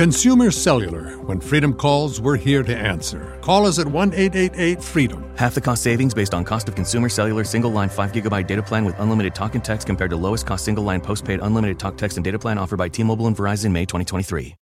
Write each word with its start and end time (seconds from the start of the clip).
Consumer 0.00 0.50
Cellular. 0.50 1.18
When 1.26 1.40
freedom 1.40 1.74
calls, 1.74 2.22
we're 2.22 2.38
here 2.38 2.62
to 2.62 2.74
answer. 2.74 3.38
Call 3.42 3.66
us 3.66 3.78
at 3.78 3.86
1 3.86 4.14
888 4.14 4.82
freedom. 4.82 5.30
Half 5.36 5.54
the 5.54 5.60
cost 5.60 5.82
savings 5.82 6.14
based 6.14 6.32
on 6.32 6.42
cost 6.42 6.70
of 6.70 6.74
consumer 6.74 7.10
cellular 7.10 7.44
single 7.44 7.70
line 7.70 7.90
5 7.90 8.10
gigabyte 8.12 8.46
data 8.46 8.62
plan 8.62 8.86
with 8.86 8.98
unlimited 8.98 9.34
talk 9.34 9.54
and 9.56 9.62
text 9.62 9.86
compared 9.86 10.08
to 10.08 10.16
lowest 10.16 10.46
cost 10.46 10.64
single 10.64 10.84
line 10.84 11.02
postpaid 11.02 11.40
unlimited 11.42 11.78
talk, 11.78 11.98
text, 11.98 12.16
and 12.16 12.24
data 12.24 12.38
plan 12.38 12.56
offered 12.56 12.78
by 12.78 12.88
T 12.88 13.02
Mobile 13.02 13.26
and 13.26 13.36
Verizon 13.36 13.72
May 13.72 13.84
2023. 13.84 14.54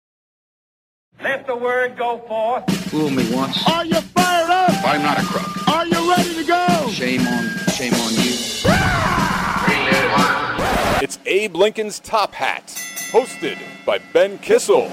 Let 1.23 1.47
the 1.47 1.55
word 1.55 1.97
go 1.97 2.17
forth. 2.27 2.69
Fool 2.89 3.09
me 3.09 3.33
once. 3.33 3.65
Are 3.65 3.85
you 3.85 4.01
fired 4.01 4.49
up? 4.49 4.71
I'm 4.83 5.01
not 5.01 5.19
a 5.19 5.23
crook. 5.23 5.69
Are 5.69 5.85
you 5.85 6.09
ready 6.11 6.35
to 6.35 6.43
go? 6.43 6.89
Shame 6.89 7.25
on, 7.25 7.47
shame 7.69 7.93
on 7.93 8.13
you. 8.15 8.35
Ah! 8.65 9.58
It's 11.01 11.17
Abe 11.25 11.55
Lincoln's 11.55 12.01
Top 12.01 12.33
Hat, 12.33 12.65
hosted 13.09 13.57
by 13.85 13.99
Ben 14.11 14.37
Kissel. 14.39 14.89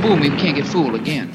Fool 0.00 0.16
me, 0.16 0.30
can't 0.38 0.56
get 0.56 0.66
fooled 0.66 0.94
again. 0.94 1.28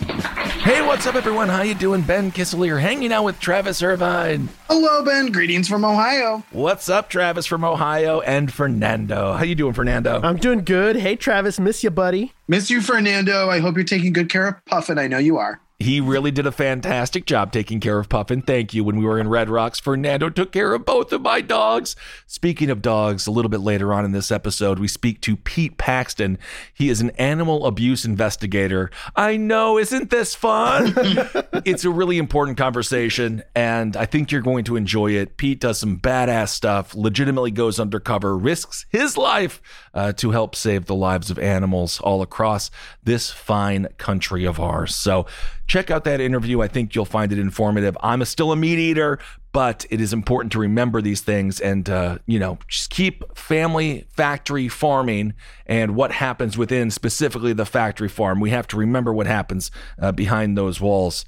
Hey, 0.63 0.81
what's 0.81 1.05
up, 1.05 1.13
everyone? 1.13 1.49
How 1.49 1.61
you 1.61 1.75
doing? 1.75 2.01
Ben 2.01 2.31
Kissel 2.31 2.63
here, 2.63 2.79
hanging 2.79 3.11
out 3.11 3.25
with 3.25 3.39
Travis 3.39 3.83
Irvine. 3.83 4.49
Hello, 4.67 5.05
Ben. 5.05 5.31
Greetings 5.31 5.67
from 5.67 5.85
Ohio. 5.85 6.43
What's 6.49 6.89
up, 6.89 7.11
Travis 7.11 7.45
from 7.45 7.63
Ohio 7.63 8.21
and 8.21 8.51
Fernando? 8.51 9.33
How 9.33 9.43
you 9.43 9.53
doing, 9.53 9.73
Fernando? 9.73 10.19
I'm 10.23 10.37
doing 10.37 10.63
good. 10.63 10.95
Hey, 10.95 11.15
Travis, 11.15 11.59
miss 11.59 11.83
you, 11.83 11.91
buddy. 11.91 12.33
Miss 12.47 12.71
you, 12.71 12.81
Fernando. 12.81 13.49
I 13.49 13.59
hope 13.59 13.75
you're 13.75 13.83
taking 13.83 14.13
good 14.13 14.29
care 14.29 14.47
of 14.47 14.65
Puffin. 14.65 14.97
I 14.97 15.07
know 15.07 15.19
you 15.19 15.37
are. 15.37 15.61
He 15.81 15.99
really 15.99 16.29
did 16.29 16.45
a 16.45 16.51
fantastic 16.51 17.25
job 17.25 17.51
taking 17.51 17.79
care 17.79 17.97
of 17.97 18.07
Puffin. 18.07 18.43
Thank 18.43 18.73
you. 18.73 18.83
When 18.83 18.97
we 18.97 19.05
were 19.05 19.19
in 19.19 19.27
Red 19.27 19.49
Rocks, 19.49 19.79
Fernando 19.79 20.29
took 20.29 20.51
care 20.51 20.73
of 20.73 20.85
both 20.85 21.11
of 21.11 21.21
my 21.21 21.41
dogs. 21.41 21.95
Speaking 22.27 22.69
of 22.69 22.83
dogs, 22.83 23.25
a 23.25 23.31
little 23.31 23.49
bit 23.49 23.61
later 23.61 23.91
on 23.91 24.05
in 24.05 24.11
this 24.11 24.31
episode, 24.31 24.77
we 24.77 24.87
speak 24.87 25.21
to 25.21 25.35
Pete 25.35 25.77
Paxton. 25.77 26.37
He 26.71 26.89
is 26.89 27.01
an 27.01 27.09
animal 27.11 27.65
abuse 27.65 28.05
investigator. 28.05 28.91
I 29.15 29.37
know, 29.37 29.79
isn't 29.79 30.11
this 30.11 30.35
fun? 30.35 30.93
it's 31.65 31.83
a 31.83 31.89
really 31.89 32.19
important 32.19 32.59
conversation, 32.59 33.41
and 33.55 33.97
I 33.97 34.05
think 34.05 34.31
you're 34.31 34.41
going 34.41 34.65
to 34.65 34.75
enjoy 34.75 35.13
it. 35.13 35.37
Pete 35.37 35.59
does 35.59 35.79
some 35.79 35.97
badass 35.99 36.49
stuff, 36.49 36.93
legitimately 36.93 37.51
goes 37.51 37.79
undercover, 37.79 38.37
risks 38.37 38.85
his 38.89 39.17
life 39.17 39.61
uh, 39.95 40.13
to 40.13 40.29
help 40.29 40.55
save 40.55 40.85
the 40.85 40.95
lives 40.95 41.31
of 41.31 41.39
animals 41.39 41.99
all 42.01 42.21
across 42.21 42.69
this 43.03 43.31
fine 43.31 43.87
country 43.97 44.45
of 44.45 44.59
ours. 44.59 44.93
So, 44.93 45.25
check 45.71 45.89
out 45.89 46.03
that 46.03 46.19
interview. 46.19 46.61
I 46.61 46.67
think 46.67 46.93
you'll 46.93 47.05
find 47.05 47.31
it 47.31 47.39
informative. 47.39 47.95
I'm 48.03 48.21
a, 48.21 48.25
still 48.25 48.51
a 48.51 48.57
meat 48.57 48.77
eater, 48.77 49.19
but 49.53 49.85
it 49.89 50.01
is 50.01 50.11
important 50.11 50.51
to 50.51 50.59
remember 50.59 51.01
these 51.01 51.21
things 51.21 51.61
and, 51.61 51.89
uh, 51.89 52.17
you 52.25 52.39
know, 52.39 52.59
just 52.67 52.89
keep 52.89 53.23
family 53.37 54.05
factory 54.09 54.67
farming 54.67 55.33
and 55.65 55.95
what 55.95 56.11
happens 56.11 56.57
within 56.57 56.91
specifically 56.91 57.53
the 57.53 57.65
factory 57.65 58.09
farm. 58.09 58.41
We 58.41 58.49
have 58.49 58.67
to 58.67 58.77
remember 58.77 59.13
what 59.13 59.27
happens 59.27 59.71
uh, 59.97 60.11
behind 60.11 60.57
those 60.57 60.81
walls. 60.81 61.23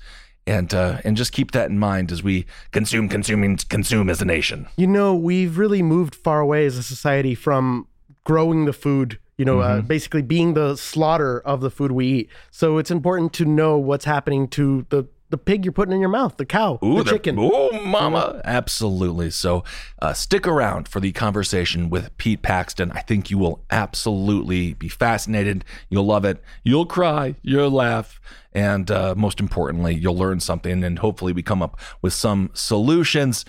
And 0.45 0.73
uh, 0.73 0.97
and 1.05 1.15
just 1.15 1.31
keep 1.31 1.51
that 1.51 1.69
in 1.69 1.79
mind 1.79 2.11
as 2.11 2.21
we 2.21 2.45
consume, 2.71 3.09
and 3.09 3.69
consume 3.69 4.09
as 4.09 4.21
a 4.21 4.25
nation. 4.25 4.67
You 4.75 4.87
know, 4.87 5.15
we've 5.15 5.57
really 5.57 5.81
moved 5.81 6.15
far 6.15 6.41
away 6.41 6.65
as 6.65 6.77
a 6.77 6.83
society 6.83 7.33
from 7.33 7.87
growing 8.23 8.65
the 8.65 8.73
food 8.73 9.19
you 9.37 9.45
know, 9.45 9.61
uh, 9.61 9.81
basically 9.81 10.21
being 10.21 10.53
the 10.53 10.75
slaughter 10.75 11.39
of 11.39 11.61
the 11.61 11.71
food 11.71 11.91
we 11.91 12.05
eat. 12.05 12.29
So 12.51 12.77
it's 12.77 12.91
important 12.91 13.33
to 13.33 13.45
know 13.45 13.77
what's 13.79 14.05
happening 14.05 14.47
to 14.49 14.85
the 14.89 15.07
the 15.33 15.37
pig 15.39 15.65
you're 15.65 15.71
putting 15.71 15.93
in 15.93 15.99
your 15.99 16.11
mouth, 16.11 16.37
the 16.37 16.45
cow, 16.45 16.77
the 16.79 17.03
chicken. 17.05 17.37
Oh, 17.39 17.71
mama. 17.83 18.39
Absolutely. 18.45 19.31
So 19.31 19.63
uh, 19.99 20.13
stick 20.13 20.45
around 20.45 20.87
for 20.87 20.99
the 20.99 21.11
conversation 21.11 21.89
with 21.89 22.15
Pete 22.17 22.43
Paxton. 22.43 22.91
I 22.91 22.99
think 23.01 23.31
you 23.31 23.39
will 23.39 23.65
absolutely 23.71 24.75
be 24.75 24.89
fascinated. 24.89 25.65
You'll 25.89 26.05
love 26.05 26.23
it. 26.23 26.39
You'll 26.63 26.85
cry. 26.85 27.33
You'll 27.41 27.71
laugh. 27.71 28.21
And 28.53 28.91
uh, 28.91 29.15
most 29.17 29.39
importantly, 29.39 29.95
you'll 29.95 30.15
learn 30.15 30.39
something 30.39 30.83
and 30.83 30.99
hopefully 30.99 31.33
we 31.33 31.41
come 31.41 31.63
up 31.63 31.79
with 32.03 32.13
some 32.13 32.51
solutions. 32.53 33.43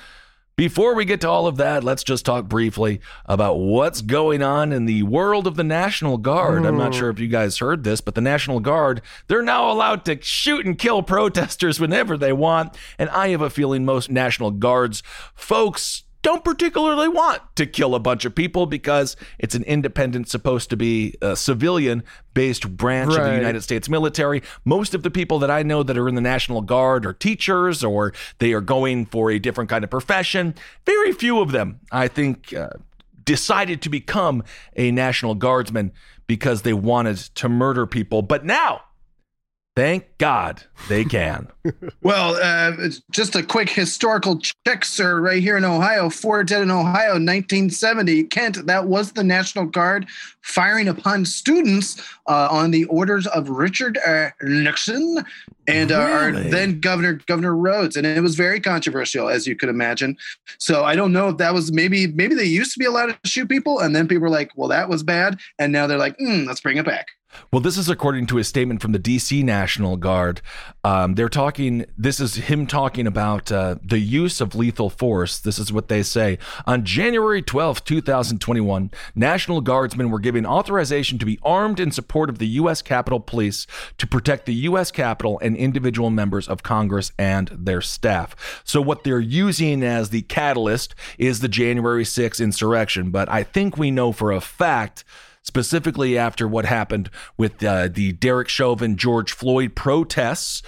Before 0.57 0.95
we 0.95 1.05
get 1.05 1.21
to 1.23 1.29
all 1.29 1.49
of 1.49 1.57
that, 1.57 1.83
let's 1.83 2.05
just 2.05 2.25
talk 2.25 2.45
briefly 2.45 3.01
about 3.27 3.57
what's 3.57 4.01
going 4.01 4.41
on 4.41 4.73
in 4.73 4.87
the 4.87 5.03
world 5.03 5.49
of 5.49 5.57
the 5.57 5.65
National 5.65 6.17
Guard. 6.17 6.65
I'm 6.65 6.79
not 6.79 6.95
sure 6.95 7.11
if 7.11 7.19
you 7.19 7.27
guys 7.27 7.59
heard 7.59 7.83
this, 7.83 8.01
but 8.01 8.15
the 8.15 8.21
National 8.21 8.61
Guard, 8.61 9.03
they're 9.27 9.43
now 9.43 9.69
allowed 9.69 10.05
to 10.05 10.23
shoot 10.23 10.65
and 10.65 10.79
kill 10.79 11.03
protesters 11.15 11.81
whenever 11.81 12.17
they 12.17 12.33
want. 12.33 12.77
And 13.01 13.11
I 13.11 13.31
have 13.31 13.41
a 13.41 13.51
feeling 13.51 13.85
most 13.85 14.13
National 14.13 14.53
Guards 14.53 15.03
folks 15.35 16.04
don't 16.25 16.43
particularly 16.43 17.07
want 17.07 17.43
to 17.55 17.67
kill 17.67 17.95
a 17.95 18.01
bunch 18.01 18.25
of 18.25 18.35
people 18.35 18.65
because 18.65 19.15
it's 19.39 19.55
an 19.55 19.63
independent, 19.65 20.27
supposed 20.27 20.71
to 20.71 20.77
be 20.77 21.15
a 21.21 21.37
civilian 21.37 22.03
based 22.33 22.77
branch 22.77 23.15
of 23.15 23.23
the 23.23 23.37
United 23.37 23.61
States 23.61 23.91
military. 23.91 24.43
Most 24.65 24.95
of 24.95 25.03
the 25.03 25.11
people 25.11 25.39
that 25.41 25.51
I 25.51 25.63
know 25.63 25.83
that 25.83 25.99
are 25.99 26.09
in 26.09 26.15
the 26.15 26.23
National 26.23 26.63
Guard 26.63 27.05
are 27.05 27.13
teachers 27.13 27.85
or 27.85 28.15
they 28.39 28.55
are 28.55 28.63
going 28.63 29.05
for 29.05 29.31
a 29.31 29.39
different 29.39 29.69
kind 29.69 29.85
of 29.85 29.91
profession. 29.91 30.55
Very 30.87 31.13
few 31.13 31.41
of 31.41 31.53
them, 31.53 31.81
I 31.93 32.09
think, 32.09 32.55
uh, 32.55 32.71
decided 33.27 33.83
to 33.83 33.91
become 33.91 34.43
a 34.77 34.91
National 34.91 35.35
Guardsman 35.35 35.93
because 36.27 36.63
they 36.63 36.73
wanted 36.73 37.19
to 37.19 37.51
murder 37.51 37.87
people. 37.87 38.23
But 38.23 38.47
now, 38.47 38.81
thank 39.77 40.19
God 40.19 40.63
they 40.89 41.05
can. 41.05 41.49
Well, 42.03 42.37
uh, 42.43 42.89
just 43.11 43.35
a 43.35 43.43
quick 43.43 43.71
historical 43.71 44.39
check, 44.39 44.85
sir. 44.85 45.19
Right 45.19 45.43
here 45.43 45.57
in 45.57 45.65
Ohio, 45.65 46.11
Fort 46.11 46.47
Dead 46.47 46.61
in 46.61 46.71
Ohio, 46.71 47.13
1970. 47.13 48.25
Kent, 48.25 48.67
that 48.67 48.87
was 48.87 49.13
the 49.13 49.25
National 49.25 49.65
Guard 49.65 50.07
firing 50.43 50.89
upon 50.89 51.25
students 51.25 51.99
uh, 52.29 52.49
on 52.51 52.71
the 52.71 52.85
orders 52.85 53.27
of 53.29 53.49
Richard 53.49 53.97
uh, 54.07 54.29
Nixon 54.43 55.25
and 55.67 55.93
uh, 55.93 55.97
our 55.99 56.33
then 56.33 56.81
Governor 56.81 57.15
Governor 57.27 57.57
Rhodes, 57.57 57.97
and 57.97 58.07
it 58.07 58.23
was 58.23 58.35
very 58.35 58.61
controversial, 58.61 59.29
as 59.29 59.47
you 59.47 59.57
could 59.57 59.69
imagine. 59.69 60.17
So 60.59 60.85
I 60.85 60.95
don't 60.95 61.13
know 61.13 61.29
if 61.29 61.39
that 61.39 61.55
was 61.55 61.73
maybe 61.73 62.07
maybe 62.07 62.35
they 62.35 62.45
used 62.45 62.73
to 62.75 62.79
be 62.79 62.85
allowed 62.85 63.07
to 63.07 63.19
shoot 63.25 63.49
people, 63.49 63.81
and 63.81 63.97
then 63.97 64.07
people 64.07 64.23
were 64.23 64.31
like, 64.31 64.51
"Well, 64.57 64.69
that 64.69 64.89
was 64.89 65.03
bad," 65.03 65.39
and 65.59 65.73
now 65.73 65.87
they're 65.87 65.99
like, 65.99 66.19
mm, 66.19 66.47
"Let's 66.47 66.61
bring 66.61 66.77
it 66.77 66.85
back." 66.85 67.09
Well, 67.51 67.61
this 67.61 67.79
is 67.79 67.89
according 67.89 68.27
to 68.27 68.39
a 68.39 68.45
statement 68.45 68.83
from 68.83 68.93
the 68.93 68.99
DC 68.99 69.43
National 69.45 69.97
Guard. 69.97 70.41
Um, 70.83 71.15
they're 71.15 71.29
talking, 71.29 71.87
this 71.97 72.21
is 72.21 72.35
him 72.35 72.67
talking 72.67 73.07
about 73.07 73.51
uh, 73.51 73.77
the 73.83 73.99
use 73.99 74.41
of 74.41 74.55
lethal 74.55 74.91
force. 74.91 75.39
This 75.39 75.59
is 75.59 75.73
what 75.73 75.89
they 75.89 76.03
say. 76.03 76.39
On 76.67 76.85
January 76.85 77.43
12th, 77.43 77.85
2021, 77.85 78.91
National 79.15 79.61
Guardsmen 79.61 80.11
were 80.11 80.19
given 80.19 80.47
authorization 80.47 81.19
to 81.19 81.27
be 81.27 81.39
armed 81.43 81.81
in 81.81 81.91
support 81.91 82.29
of 82.29 82.39
the 82.39 82.49
U.S. 82.49 82.83
Capitol 82.83 83.21
Police 83.21 83.67
to 83.99 84.07
protect 84.07 84.47
the 84.47 84.55
U.S. 84.55 84.91
Capitol 84.91 85.39
and 85.41 85.57
individual 85.57 86.11
members 86.11 86.49
of 86.49 86.63
Congress 86.63 87.13
and 87.19 87.49
their 87.53 87.81
staff. 87.81 88.63
So, 88.65 88.81
what 88.81 89.05
they're 89.05 89.21
using 89.21 89.83
as 89.83 90.11
the 90.11 90.23
catalyst 90.23 90.95
is 91.19 91.41
the 91.41 91.49
January 91.49 92.05
6th 92.05 92.43
insurrection. 92.43 93.11
But 93.11 93.29
I 93.29 93.43
think 93.43 93.77
we 93.77 93.91
know 93.91 94.13
for 94.13 94.33
a 94.33 94.41
fact 94.41 95.05
specifically 95.45 96.19
after 96.19 96.49
what 96.49 96.65
happened 96.65 97.09
with 97.37 97.63
uh, 97.63 97.87
the 97.87 98.13
Derek 98.13 98.49
Chauvin, 98.49 98.97
George 98.97 99.33
Floyd 99.33 99.77
protests. 99.77 100.63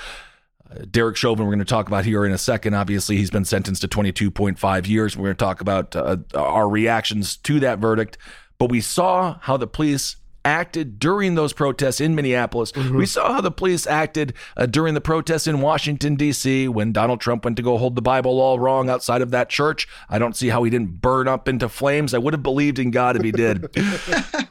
Uh, 0.71 0.85
Derek 0.89 1.17
Chauvin, 1.17 1.47
we're 1.47 1.53
going 1.53 1.59
to 1.59 1.65
talk 1.65 1.89
about 1.89 2.05
here 2.05 2.25
in 2.25 2.31
a 2.31 2.39
second. 2.39 2.75
Obviously, 2.75 3.17
he's 3.17 3.31
been 3.31 3.45
sentenced 3.45 3.81
to 3.83 3.89
22.5 3.89 4.87
years. 4.87 5.17
We're 5.17 5.25
going 5.25 5.37
to 5.37 5.45
talk 5.45 5.61
about 5.61 5.97
uh, 5.97 6.19
our 6.35 6.69
reactions 6.69 7.37
to 7.39 7.59
that 7.61 7.79
verdict. 7.79 8.19
But 8.59 8.71
we 8.71 8.81
saw 8.81 9.39
how 9.41 9.57
the 9.57 9.67
police 9.67 10.17
acted 10.47 10.99
during 11.01 11.35
those 11.35 11.53
protests 11.53 12.01
in 12.01 12.15
Minneapolis. 12.15 12.73
We 12.75 13.05
saw 13.05 13.35
how 13.35 13.41
the 13.41 13.51
police 13.51 13.87
acted 13.87 14.33
uh, 14.57 14.67
during 14.67 14.95
the 14.95 15.01
protests 15.01 15.49
in 15.49 15.61
Washington, 15.61 16.15
D.C., 16.15 16.69
when 16.69 16.93
Donald 16.93 17.21
Trump 17.21 17.45
went 17.45 17.57
to 17.57 17.63
go 17.63 17.77
hold 17.77 17.97
the 17.97 18.03
Bible 18.03 18.41
all 18.41 18.59
wrong 18.61 18.89
outside 18.89 19.23
of 19.23 19.33
that 19.33 19.49
church. 19.49 19.89
I 20.09 20.19
don't 20.19 20.37
see 20.37 20.49
how 20.49 20.63
he 20.63 20.71
didn't 20.71 21.01
burn 21.03 21.27
up 21.27 21.49
into 21.49 21.69
flames. 21.69 22.15
I 22.15 22.19
would 22.19 22.33
have 22.33 22.45
believed 22.45 22.79
in 22.79 22.93
God 22.93 23.17
if 23.17 23.23
he 23.23 23.33
did. 23.33 23.69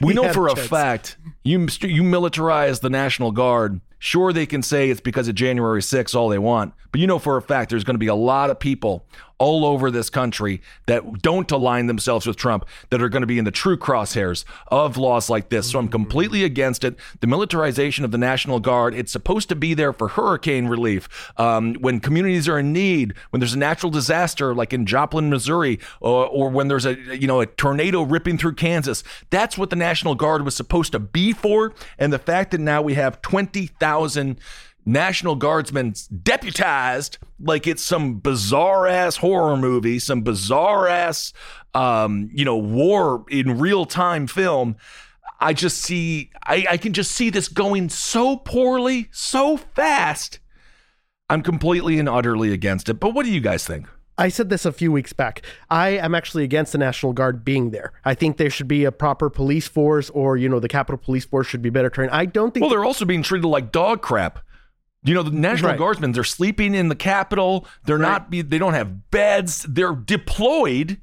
We 0.00 0.14
know 0.14 0.32
for 0.32 0.48
a 0.48 0.56
fact 0.56 1.16
you 1.44 1.60
you 1.60 2.02
militarize 2.02 2.80
the 2.80 2.90
National 2.90 3.32
Guard. 3.32 3.80
Sure, 4.02 4.32
they 4.32 4.46
can 4.46 4.62
say 4.62 4.88
it's 4.88 5.00
because 5.00 5.28
of 5.28 5.34
January 5.34 5.82
6th, 5.82 6.14
all 6.14 6.30
they 6.30 6.38
want, 6.38 6.72
but 6.90 7.02
you 7.02 7.06
know 7.06 7.18
for 7.18 7.36
a 7.36 7.42
fact 7.42 7.68
there's 7.68 7.84
going 7.84 7.94
to 7.94 7.98
be 7.98 8.06
a 8.06 8.14
lot 8.14 8.48
of 8.48 8.58
people 8.58 9.06
all 9.40 9.64
over 9.64 9.90
this 9.90 10.10
country 10.10 10.60
that 10.84 11.22
don't 11.22 11.50
align 11.50 11.86
themselves 11.86 12.26
with 12.26 12.36
Trump 12.36 12.66
that 12.90 13.00
are 13.00 13.08
going 13.08 13.22
to 13.22 13.26
be 13.26 13.38
in 13.38 13.46
the 13.46 13.50
true 13.50 13.76
crosshairs 13.76 14.44
of 14.68 14.98
laws 14.98 15.30
like 15.30 15.48
this. 15.48 15.70
So 15.70 15.78
I'm 15.78 15.88
completely 15.88 16.44
against 16.44 16.84
it. 16.84 16.94
The 17.20 17.26
militarization 17.26 18.04
of 18.04 18.10
the 18.10 18.18
National 18.18 18.60
Guard, 18.60 18.94
it's 18.94 19.10
supposed 19.10 19.48
to 19.48 19.56
be 19.56 19.72
there 19.72 19.94
for 19.94 20.08
hurricane 20.08 20.66
relief, 20.66 21.32
um, 21.38 21.74
when 21.76 22.00
communities 22.00 22.48
are 22.50 22.58
in 22.58 22.70
need, 22.74 23.14
when 23.30 23.40
there's 23.40 23.54
a 23.54 23.58
natural 23.58 23.90
disaster 23.90 24.54
like 24.54 24.74
in 24.74 24.84
Joplin, 24.84 25.30
Missouri, 25.30 25.80
or, 26.00 26.26
or 26.26 26.50
when 26.50 26.68
there's 26.68 26.84
a 26.84 26.96
you 27.16 27.26
know 27.26 27.40
a 27.40 27.46
tornado 27.46 28.02
ripping 28.02 28.36
through 28.36 28.54
Kansas. 28.54 29.02
That's 29.30 29.56
what 29.56 29.70
the 29.70 29.76
National 29.76 30.14
Guard 30.14 30.44
was 30.44 30.54
supposed 30.54 30.92
to 30.92 30.98
be 30.98 31.32
for. 31.32 31.72
And 31.98 32.12
the 32.12 32.18
fact 32.18 32.50
that 32.50 32.60
now 32.60 32.82
we 32.82 32.92
have 32.94 33.22
20,000 33.22 33.89
National 34.86 35.36
Guardsmen 35.36 35.94
deputized 36.22 37.18
like 37.38 37.66
it's 37.66 37.82
some 37.82 38.18
bizarre 38.18 38.86
ass 38.86 39.16
horror 39.16 39.56
movie, 39.56 39.98
some 39.98 40.22
bizarre 40.22 40.88
ass, 40.88 41.32
um, 41.74 42.30
you 42.32 42.44
know, 42.44 42.56
war 42.56 43.24
in 43.28 43.58
real 43.58 43.84
time 43.86 44.26
film. 44.26 44.76
I 45.40 45.52
just 45.54 45.78
see, 45.78 46.30
I, 46.44 46.66
I 46.70 46.76
can 46.76 46.92
just 46.92 47.12
see 47.12 47.30
this 47.30 47.48
going 47.48 47.88
so 47.88 48.36
poorly, 48.36 49.08
so 49.10 49.56
fast. 49.56 50.38
I'm 51.30 51.42
completely 51.42 51.98
and 51.98 52.08
utterly 52.08 52.52
against 52.52 52.88
it. 52.88 52.94
But 52.94 53.14
what 53.14 53.24
do 53.24 53.32
you 53.32 53.40
guys 53.40 53.64
think? 53.64 53.86
I 54.20 54.28
said 54.28 54.50
this 54.50 54.64
a 54.66 54.72
few 54.72 54.92
weeks 54.92 55.12
back. 55.12 55.42
I 55.70 55.90
am 55.90 56.14
actually 56.14 56.44
against 56.44 56.72
the 56.72 56.78
National 56.78 57.12
Guard 57.12 57.44
being 57.44 57.70
there. 57.70 57.92
I 58.04 58.14
think 58.14 58.36
there 58.36 58.50
should 58.50 58.68
be 58.68 58.84
a 58.84 58.92
proper 58.92 59.30
police 59.30 59.66
force, 59.66 60.10
or 60.10 60.36
you 60.36 60.48
know, 60.48 60.60
the 60.60 60.68
Capitol 60.68 60.98
Police 60.98 61.24
Force 61.24 61.46
should 61.46 61.62
be 61.62 61.70
better 61.70 61.88
trained. 61.90 62.10
I 62.12 62.26
don't 62.26 62.52
think. 62.52 62.62
Well, 62.62 62.70
they're 62.70 62.84
also 62.84 63.04
being 63.04 63.22
treated 63.22 63.46
like 63.46 63.72
dog 63.72 64.02
crap. 64.02 64.40
You 65.02 65.14
know, 65.14 65.22
the 65.22 65.30
National 65.30 65.70
Right. 65.70 65.78
Guardsmen, 65.78 66.12
they're 66.12 66.24
sleeping 66.24 66.74
in 66.74 66.88
the 66.88 66.94
Capitol. 66.94 67.66
They're 67.86 67.96
not. 67.96 68.30
They 68.30 68.42
don't 68.42 68.74
have 68.74 69.10
beds. 69.10 69.64
They're 69.66 69.94
deployed 69.94 71.00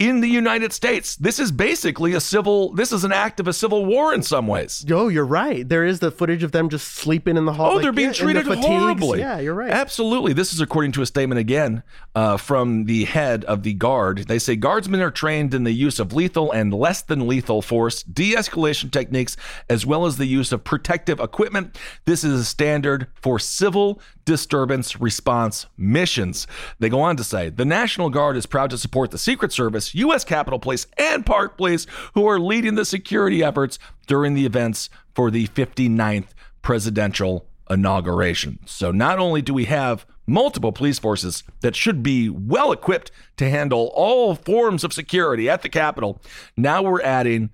in 0.00 0.20
the 0.20 0.28
United 0.28 0.72
States. 0.72 1.14
This 1.14 1.38
is 1.38 1.52
basically 1.52 2.14
a 2.14 2.20
civil, 2.20 2.72
this 2.72 2.90
is 2.90 3.04
an 3.04 3.12
act 3.12 3.38
of 3.38 3.46
a 3.46 3.52
civil 3.52 3.86
war 3.86 4.12
in 4.12 4.22
some 4.22 4.48
ways. 4.48 4.84
Oh, 4.90 5.06
you're 5.06 5.24
right. 5.24 5.68
There 5.68 5.84
is 5.84 6.00
the 6.00 6.10
footage 6.10 6.42
of 6.42 6.50
them 6.50 6.68
just 6.68 6.88
sleeping 6.88 7.36
in 7.36 7.44
the 7.44 7.52
hall. 7.52 7.70
Oh, 7.70 7.74
like, 7.74 7.82
they're 7.82 7.92
being 7.92 8.08
yeah, 8.08 8.14
treated 8.14 8.44
fatigues. 8.44 8.66
horribly. 8.66 9.20
Yeah, 9.20 9.38
you're 9.38 9.54
right. 9.54 9.70
Absolutely. 9.70 10.32
This 10.32 10.52
is 10.52 10.60
according 10.60 10.92
to 10.92 11.02
a 11.02 11.06
statement 11.06 11.38
again 11.38 11.84
uh, 12.16 12.36
from 12.38 12.86
the 12.86 13.04
head 13.04 13.44
of 13.44 13.62
the 13.62 13.72
guard. 13.72 14.26
They 14.26 14.40
say 14.40 14.56
guardsmen 14.56 15.00
are 15.00 15.12
trained 15.12 15.54
in 15.54 15.62
the 15.62 15.72
use 15.72 16.00
of 16.00 16.12
lethal 16.12 16.50
and 16.50 16.74
less 16.74 17.00
than 17.00 17.28
lethal 17.28 17.62
force, 17.62 18.02
de 18.02 18.34
escalation 18.34 18.90
techniques, 18.90 19.36
as 19.70 19.86
well 19.86 20.06
as 20.06 20.16
the 20.16 20.26
use 20.26 20.50
of 20.50 20.64
protective 20.64 21.20
equipment. 21.20 21.78
This 22.04 22.24
is 22.24 22.40
a 22.40 22.44
standard 22.44 23.06
for 23.14 23.38
civil 23.38 24.00
disturbance 24.24 25.00
response 25.00 25.66
missions. 25.76 26.46
They 26.78 26.88
go 26.88 27.00
on 27.00 27.16
to 27.16 27.24
say 27.24 27.50
the 27.50 27.64
National 27.64 28.10
Guard 28.10 28.36
is 28.36 28.46
proud 28.46 28.70
to 28.70 28.78
support 28.78 29.10
the 29.10 29.18
Secret 29.18 29.52
Service, 29.52 29.94
U.S. 29.94 30.24
Capitol 30.24 30.58
Police, 30.58 30.86
and 30.98 31.24
Park 31.24 31.56
Police, 31.56 31.86
who 32.14 32.26
are 32.26 32.40
leading 32.40 32.74
the 32.74 32.84
security 32.84 33.42
efforts 33.42 33.78
during 34.06 34.34
the 34.34 34.46
events 34.46 34.90
for 35.14 35.30
the 35.30 35.46
59th 35.48 36.28
presidential 36.62 37.46
inauguration. 37.70 38.58
So 38.66 38.90
not 38.90 39.18
only 39.18 39.42
do 39.42 39.54
we 39.54 39.66
have 39.66 40.06
multiple 40.26 40.72
police 40.72 40.98
forces 40.98 41.44
that 41.60 41.76
should 41.76 42.02
be 42.02 42.28
well 42.28 42.72
equipped 42.72 43.10
to 43.36 43.48
handle 43.48 43.90
all 43.94 44.34
forms 44.34 44.84
of 44.84 44.92
security 44.92 45.48
at 45.48 45.62
the 45.62 45.68
Capitol, 45.68 46.20
now 46.56 46.82
we're 46.82 47.02
adding 47.02 47.50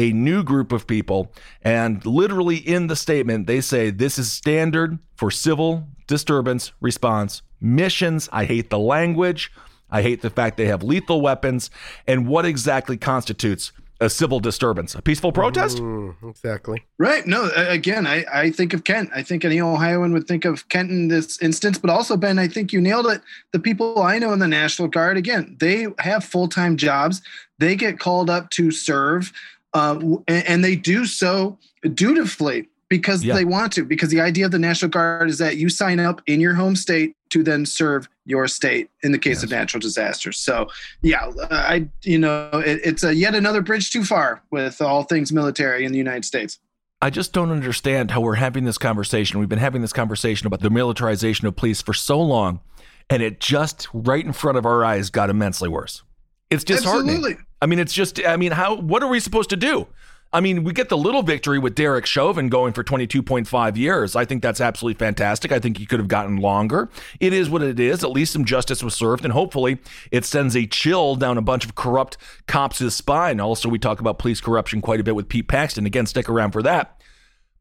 a 0.00 0.12
new 0.12 0.42
group 0.42 0.72
of 0.72 0.86
people. 0.86 1.30
And 1.60 2.04
literally 2.06 2.56
in 2.56 2.86
the 2.86 2.96
statement, 2.96 3.46
they 3.46 3.60
say 3.60 3.90
this 3.90 4.18
is 4.18 4.32
standard 4.32 4.98
for 5.14 5.30
civil 5.30 5.86
disturbance 6.06 6.72
response 6.80 7.42
missions. 7.60 8.26
I 8.32 8.46
hate 8.46 8.70
the 8.70 8.78
language. 8.78 9.52
I 9.90 10.00
hate 10.00 10.22
the 10.22 10.30
fact 10.30 10.56
they 10.56 10.66
have 10.66 10.82
lethal 10.82 11.20
weapons. 11.20 11.68
And 12.06 12.26
what 12.26 12.46
exactly 12.46 12.96
constitutes 12.96 13.72
a 14.00 14.08
civil 14.08 14.40
disturbance? 14.40 14.94
A 14.94 15.02
peaceful 15.02 15.32
protest? 15.32 15.76
Mm, 15.78 16.14
exactly. 16.30 16.82
Right. 16.96 17.26
No, 17.26 17.50
again, 17.54 18.06
I, 18.06 18.24
I 18.32 18.50
think 18.50 18.72
of 18.72 18.84
Kent. 18.84 19.10
I 19.14 19.22
think 19.22 19.44
any 19.44 19.60
Ohioan 19.60 20.14
would 20.14 20.26
think 20.26 20.46
of 20.46 20.66
Kent 20.70 20.90
in 20.90 21.08
this 21.08 21.40
instance, 21.42 21.76
but 21.76 21.90
also, 21.90 22.16
Ben, 22.16 22.38
I 22.38 22.48
think 22.48 22.72
you 22.72 22.80
nailed 22.80 23.08
it. 23.08 23.20
The 23.52 23.58
people 23.58 24.00
I 24.00 24.18
know 24.18 24.32
in 24.32 24.38
the 24.38 24.48
National 24.48 24.88
Guard, 24.88 25.18
again, 25.18 25.58
they 25.60 25.88
have 25.98 26.24
full 26.24 26.48
time 26.48 26.78
jobs. 26.78 27.20
They 27.58 27.76
get 27.76 27.98
called 27.98 28.30
up 28.30 28.48
to 28.52 28.70
serve, 28.70 29.32
uh, 29.74 29.98
and, 30.28 30.46
and 30.46 30.64
they 30.64 30.76
do 30.76 31.04
so 31.06 31.58
dutifully 31.94 32.68
because 32.88 33.22
Yeah. 33.24 33.34
they 33.34 33.44
want 33.44 33.72
to. 33.74 33.84
Because 33.84 34.10
the 34.10 34.20
idea 34.20 34.46
of 34.46 34.50
the 34.50 34.58
National 34.58 34.90
Guard 34.90 35.30
is 35.30 35.38
that 35.38 35.56
you 35.56 35.68
sign 35.68 36.00
up 36.00 36.20
in 36.26 36.40
your 36.40 36.54
home 36.54 36.74
state 36.76 37.14
to 37.30 37.42
then 37.44 37.64
serve 37.64 38.08
your 38.26 38.48
state 38.48 38.90
in 39.02 39.12
the 39.12 39.18
case 39.18 39.42
of 39.44 39.50
natural 39.50 39.80
disasters. 39.80 40.36
So, 40.36 40.68
yeah, 41.02 41.30
I, 41.50 41.88
you 42.02 42.18
know, 42.18 42.50
it, 42.54 42.80
it's 42.84 43.04
a 43.04 43.14
yet 43.14 43.34
another 43.36 43.62
bridge 43.62 43.90
too 43.90 44.04
far 44.04 44.42
with 44.50 44.82
all 44.82 45.04
things 45.04 45.32
military 45.32 45.84
in 45.84 45.92
the 45.92 45.98
United 45.98 46.24
States. 46.24 46.58
I 47.00 47.08
just 47.10 47.32
don't 47.32 47.50
understand 47.50 48.10
how 48.10 48.20
we're 48.20 48.34
having 48.34 48.64
this 48.64 48.76
conversation. 48.76 49.38
We've 49.40 49.48
been 49.48 49.58
having 49.60 49.80
this 49.80 49.92
conversation 49.92 50.46
about 50.48 50.60
the 50.60 50.68
militarization 50.70 51.46
of 51.46 51.54
police 51.56 51.80
for 51.80 51.94
so 51.94 52.20
long, 52.20 52.60
and 53.08 53.22
it 53.22 53.40
just 53.40 53.88
right 53.94 54.24
in 54.24 54.32
front 54.32 54.58
of 54.58 54.66
our 54.66 54.84
eyes 54.84 55.08
got 55.08 55.30
immensely 55.30 55.68
worse. 55.68 56.02
It's 56.50 56.64
disheartening. 56.64 57.14
Absolutely. 57.16 57.44
I 57.62 57.66
mean, 57.66 57.78
it's 57.78 57.92
just, 57.92 58.24
I 58.24 58.36
mean, 58.36 58.52
how, 58.52 58.76
what 58.76 59.02
are 59.02 59.08
we 59.08 59.20
supposed 59.20 59.50
to 59.50 59.56
do? 59.56 59.86
I 60.32 60.40
mean, 60.40 60.62
we 60.62 60.72
get 60.72 60.88
the 60.88 60.96
little 60.96 61.22
victory 61.22 61.58
with 61.58 61.74
Derek 61.74 62.06
Chauvin 62.06 62.48
going 62.48 62.72
for 62.72 62.84
22.5 62.84 63.76
years. 63.76 64.14
I 64.14 64.24
think 64.24 64.42
that's 64.42 64.60
absolutely 64.60 64.98
fantastic. 64.98 65.50
I 65.50 65.58
think 65.58 65.78
he 65.78 65.86
could 65.86 65.98
have 65.98 66.08
gotten 66.08 66.36
longer. 66.36 66.88
It 67.18 67.32
is 67.32 67.50
what 67.50 67.62
it 67.62 67.80
is. 67.80 68.04
At 68.04 68.12
least 68.12 68.32
some 68.32 68.44
justice 68.44 68.80
was 68.82 68.94
served, 68.94 69.24
and 69.24 69.32
hopefully 69.32 69.78
it 70.12 70.24
sends 70.24 70.54
a 70.54 70.66
chill 70.66 71.16
down 71.16 71.36
a 71.36 71.42
bunch 71.42 71.64
of 71.64 71.74
corrupt 71.74 72.16
cops' 72.46 72.94
spine. 72.94 73.40
Also, 73.40 73.68
we 73.68 73.78
talk 73.78 73.98
about 73.98 74.20
police 74.20 74.40
corruption 74.40 74.80
quite 74.80 75.00
a 75.00 75.04
bit 75.04 75.16
with 75.16 75.28
Pete 75.28 75.48
Paxton. 75.48 75.84
Again, 75.84 76.06
stick 76.06 76.28
around 76.28 76.52
for 76.52 76.62
that. 76.62 77.00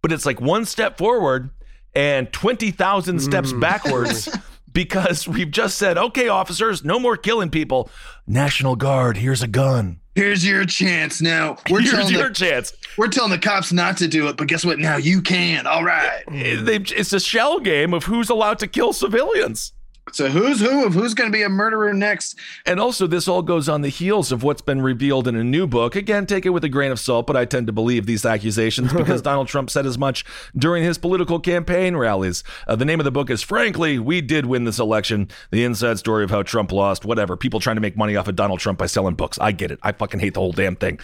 But 0.03 0.11
it's 0.11 0.27
like 0.27 0.39
one 0.39 0.65
step 0.65 0.97
forward 0.99 1.49
and 1.95 2.31
20,000 2.31 3.19
steps 3.19 3.51
hmm. 3.51 3.59
backwards 3.59 4.29
because 4.83 5.27
we've 5.27 5.51
just 5.51 5.77
said, 5.77 5.97
okay, 5.97 6.29
officers, 6.29 6.85
no 6.85 6.99
more 6.99 7.17
killing 7.17 7.49
people. 7.49 7.89
National 8.25 8.77
Guard, 8.77 9.17
here's 9.17 9.41
a 9.43 9.47
gun. 9.47 9.99
Here's 10.15 10.45
your 10.45 10.63
chance 10.65 11.21
now. 11.21 11.57
We're 11.69 11.81
Here's 11.81 12.09
your 12.09 12.29
the, 12.29 12.33
chance. 12.33 12.71
we're 12.97 13.09
telling 13.09 13.31
the 13.31 13.39
cops 13.39 13.73
not 13.73 13.97
to 13.97 14.07
do 14.07 14.29
it, 14.29 14.37
but 14.37 14.47
guess 14.47 14.63
what? 14.63 14.79
Now 14.79 14.95
you 14.95 15.21
can. 15.21 15.67
All 15.67 15.83
right. 15.83 16.23
It's 16.29 17.11
a 17.11 17.19
shell 17.19 17.59
game 17.59 17.93
of 17.93 18.05
who's 18.05 18.29
allowed 18.29 18.59
to 18.59 18.67
kill 18.67 18.93
civilians. 18.93 19.73
So 20.11 20.29
who's 20.29 20.59
who 20.59 20.85
of 20.85 20.93
who's 20.93 21.13
going 21.13 21.31
to 21.31 21.35
be 21.35 21.43
a 21.43 21.49
murderer 21.49 21.93
next? 21.93 22.35
And 22.65 22.79
also, 22.79 23.07
this 23.07 23.27
all 23.27 23.41
goes 23.41 23.69
on 23.69 23.81
the 23.81 23.89
heels 23.89 24.31
of 24.31 24.43
what's 24.43 24.61
been 24.61 24.81
revealed 24.81 25.27
in 25.27 25.35
a 25.35 25.43
new 25.43 25.67
book. 25.67 25.95
Again, 25.95 26.25
take 26.25 26.45
it 26.45 26.49
with 26.49 26.63
a 26.63 26.69
grain 26.69 26.91
of 26.91 26.99
salt, 26.99 27.27
but 27.27 27.35
I 27.35 27.45
tend 27.45 27.67
to 27.67 27.73
believe 27.73 28.05
these 28.05 28.25
accusations 28.25 28.93
because 28.97 29.21
Donald 29.21 29.47
Trump 29.47 29.69
said 29.69 29.85
as 29.85 29.97
much 29.97 30.25
during 30.55 30.83
his 30.83 30.97
political 30.97 31.39
campaign 31.39 31.95
rallies. 31.95 32.43
Uh, 32.67 32.75
the 32.75 32.85
name 32.85 32.99
of 32.99 33.03
the 33.05 33.11
book 33.11 33.29
is 33.29 33.41
Frankly, 33.41 33.99
We 33.99 34.21
Did 34.21 34.45
Win 34.45 34.63
This 34.63 34.79
Election 34.79 35.29
The 35.51 35.63
Inside 35.63 35.99
Story 35.99 36.23
of 36.23 36.31
How 36.31 36.43
Trump 36.43 36.71
Lost, 36.71 37.05
whatever. 37.05 37.37
People 37.37 37.59
trying 37.59 37.77
to 37.77 37.81
make 37.81 37.97
money 37.97 38.15
off 38.15 38.27
of 38.27 38.35
Donald 38.35 38.59
Trump 38.59 38.79
by 38.79 38.85
selling 38.85 39.15
books. 39.15 39.37
I 39.39 39.51
get 39.51 39.71
it. 39.71 39.79
I 39.83 39.91
fucking 39.91 40.19
hate 40.19 40.33
the 40.33 40.39
whole 40.39 40.51
damn 40.51 40.75
thing. 40.75 40.99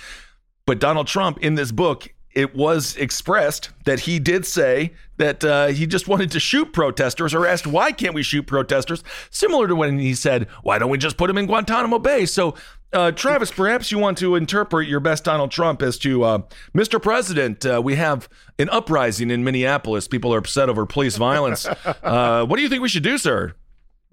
But 0.65 0.79
Donald 0.79 1.07
Trump 1.07 1.37
in 1.39 1.55
this 1.55 1.71
book, 1.71 2.07
it 2.35 2.53
was 2.53 2.95
expressed 2.97 3.69
that 3.85 4.01
he 4.01 4.19
did 4.19 4.45
say 4.45 4.93
that 5.17 5.43
uh, 5.43 5.67
he 5.67 5.87
just 5.87 6.07
wanted 6.07 6.29
to 6.31 6.39
shoot 6.39 6.73
protesters 6.73 7.33
or 7.33 7.47
asked, 7.47 7.65
why 7.65 7.93
can't 7.93 8.13
we 8.13 8.21
shoot 8.21 8.45
protesters? 8.45 9.03
Similar 9.31 9.67
to 9.69 9.75
when 9.75 9.97
he 9.97 10.13
said, 10.13 10.47
why 10.61 10.77
don't 10.77 10.89
we 10.89 10.97
just 10.97 11.15
put 11.15 11.27
them 11.27 11.37
in 11.37 11.45
Guantanamo 11.45 11.99
Bay? 11.99 12.25
So, 12.25 12.55
uh, 12.91 13.11
Travis, 13.11 13.51
perhaps 13.51 13.91
you 13.91 13.99
want 13.99 14.17
to 14.17 14.35
interpret 14.35 14.87
your 14.87 14.99
best 14.99 15.23
Donald 15.23 15.51
Trump 15.51 15.81
as 15.81 15.97
to, 15.99 16.23
uh, 16.23 16.39
Mr. 16.75 17.01
President, 17.01 17.65
uh, 17.65 17.81
we 17.83 17.95
have 17.95 18.27
an 18.59 18.69
uprising 18.69 19.31
in 19.31 19.43
Minneapolis. 19.43 20.07
People 20.07 20.33
are 20.33 20.37
upset 20.37 20.69
over 20.69 20.85
police 20.85 21.15
violence. 21.17 21.65
Uh, 22.03 22.45
what 22.45 22.57
do 22.57 22.61
you 22.61 22.69
think 22.69 22.81
we 22.81 22.89
should 22.89 23.03
do, 23.03 23.17
sir? 23.17 23.53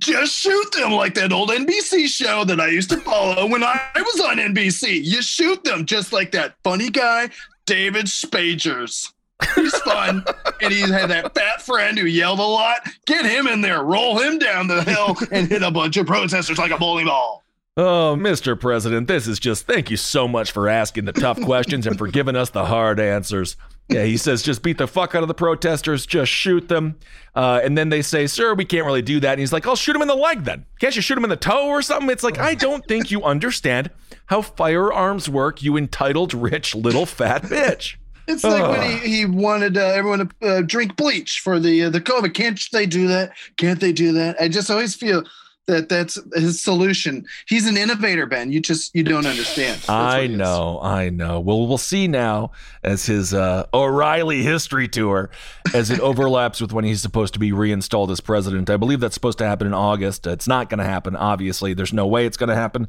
Just 0.01 0.35
shoot 0.35 0.73
them 0.73 0.93
like 0.93 1.15
that 1.15 1.33
old 1.33 1.51
NBC 1.51 2.09
show 2.09 2.45
that 2.45 2.61
I 2.61 2.69
used 2.69 2.91
to 2.91 2.97
follow 2.99 3.47
when 3.47 3.63
I 3.63 3.81
was 3.95 4.21
on 4.21 4.39
NBC. 4.39 5.05
You 5.05 5.23
shoot 5.23 5.63
them 5.63 5.87
just 5.87 6.13
like 6.13 6.33
that 6.33 6.57
funny 6.65 6.91
guy, 6.91 7.31
David 7.73 8.07
Spagers. 8.07 9.15
He's 9.55 9.75
fun, 9.79 10.23
and 10.61 10.71
he 10.71 10.83
had 10.83 11.09
that 11.09 11.35
fat 11.35 11.63
friend 11.63 11.99
who 11.99 12.05
yelled 12.05 12.39
a 12.39 12.43
lot. 12.43 12.87
Get 13.07 13.25
him 13.25 13.47
in 13.47 13.63
there, 13.63 13.83
roll 13.83 14.19
him 14.19 14.39
down 14.39 14.67
the 14.67 14.83
hill, 14.83 15.17
and 15.31 15.49
hit 15.49 15.63
a 15.63 15.71
bunch 15.71 15.97
of 15.97 16.07
protesters 16.07 16.59
like 16.59 16.71
a 16.71 16.77
bowling 16.77 17.07
ball. 17.07 17.42
Oh, 17.75 18.17
Mr. 18.19 18.59
President, 18.61 19.09
this 19.09 19.27
is 19.27 19.39
just 19.39 19.67
thank 19.67 19.91
you 19.91 19.97
so 19.97 20.29
much 20.29 20.53
for 20.53 20.69
asking 20.69 21.07
the 21.07 21.13
tough 21.13 21.41
questions 21.41 21.87
and 21.87 21.97
for 21.97 22.07
giving 22.07 22.37
us 22.37 22.51
the 22.51 22.67
hard 22.67 23.01
answers. 23.01 23.57
Yeah, 23.89 24.05
he 24.05 24.19
says 24.19 24.43
just 24.43 24.63
beat 24.63 24.77
the 24.77 24.87
fuck 24.87 25.15
out 25.15 25.23
of 25.23 25.29
the 25.29 25.35
protesters, 25.35 26.05
just 26.05 26.31
shoot 26.31 26.69
them. 26.69 26.99
Uh, 27.35 27.63
and 27.65 27.77
then 27.77 27.89
they 27.89 28.03
say, 28.03 28.27
sir, 28.27 28.53
we 28.53 28.67
can't 28.67 28.85
really 28.85 29.01
do 29.01 29.21
that. 29.21 29.31
And 29.33 29.41
he's 29.41 29.55
like, 29.55 29.67
I'll 29.67 29.75
shoot 29.75 29.97
him 29.97 30.03
in 30.03 30.09
the 30.09 30.15
leg 30.15 30.45
then. 30.45 30.67
Can't 30.81 30.95
you 30.95 31.01
shoot 31.01 31.17
him 31.17 31.25
in 31.25 31.31
the 31.31 31.37
toe 31.37 31.67
or 31.69 31.81
something? 31.81 32.11
It's 32.11 32.23
like, 32.23 32.39
I 32.39 32.55
don't 32.55 32.87
think 32.87 33.11
you 33.11 33.25
understand 33.25 33.91
how 34.27 34.43
firearms 34.43 35.31
work, 35.31 35.63
you 35.63 35.79
entitled, 35.79 36.35
rich, 36.35 36.75
little 36.75 37.07
fat 37.07 37.45
bitch. 37.45 37.97
It's 38.29 38.45
like 38.45 38.69
when 38.69 39.01
he, 39.01 39.17
he 39.17 39.25
wanted 39.25 39.79
uh, 39.79 39.81
everyone 39.81 40.29
to 40.29 40.47
uh, 40.47 40.63
drink 40.63 40.97
bleach 40.97 41.41
for 41.41 41.59
the 41.59 41.85
uh, 41.85 41.91
the 41.91 42.01
COVID. 42.01 42.35
Can't 42.35 42.61
they 42.71 42.87
do 42.87 43.09
that? 43.09 43.33
Can't 43.57 43.81
they 43.81 43.93
do 43.93 44.13
that? 44.13 44.37
I 44.41 44.49
just 44.49 44.71
always 44.71 44.95
feel 44.95 45.25
that 45.67 45.89
that's 45.89 46.19
his 46.35 46.61
solution. 46.61 47.25
He's 47.47 47.67
an 47.69 47.77
innovator, 47.77 48.27
Ben. 48.27 48.51
You 48.51 48.61
just 48.61 48.95
you 48.95 49.05
don't 49.05 49.27
understand. 49.27 49.77
That's 49.77 49.89
I 49.89 50.19
what 50.19 50.27
he 50.27 50.33
is. 50.33 50.39
know, 50.39 50.81
I 50.83 51.11
know. 51.11 51.41
Well, 51.41 51.67
we'll 51.67 51.79
see 51.79 52.09
now 52.09 52.51
as 52.83 53.07
his 53.07 53.33
uh, 53.33 53.67
O'Reilly 53.73 54.43
history 54.43 54.89
tour, 54.89 55.31
as 55.73 55.91
it 55.91 56.01
overlaps 56.01 56.61
with 56.61 56.73
when 56.73 56.85
he's 56.85 57.01
supposed 57.01 57.35
to 57.35 57.41
be 57.41 57.53
reinstalled 57.53 58.11
as 58.11 58.21
president. 58.21 58.71
I 58.71 58.77
believe 58.77 59.01
that's 59.01 59.15
supposed 59.15 59.39
to 59.39 59.47
happen 59.47 59.67
in 59.67 59.75
August. 59.75 60.27
It's 60.27 60.49
not 60.49 60.69
going 60.69 60.79
to 60.79 60.85
happen. 60.85 61.15
Obviously, 61.15 61.75
there's 61.75 61.93
no 61.93 62.07
way 62.07 62.27
it's 62.27 62.37
going 62.37 62.49
to 62.49 62.57
happen. 62.57 62.89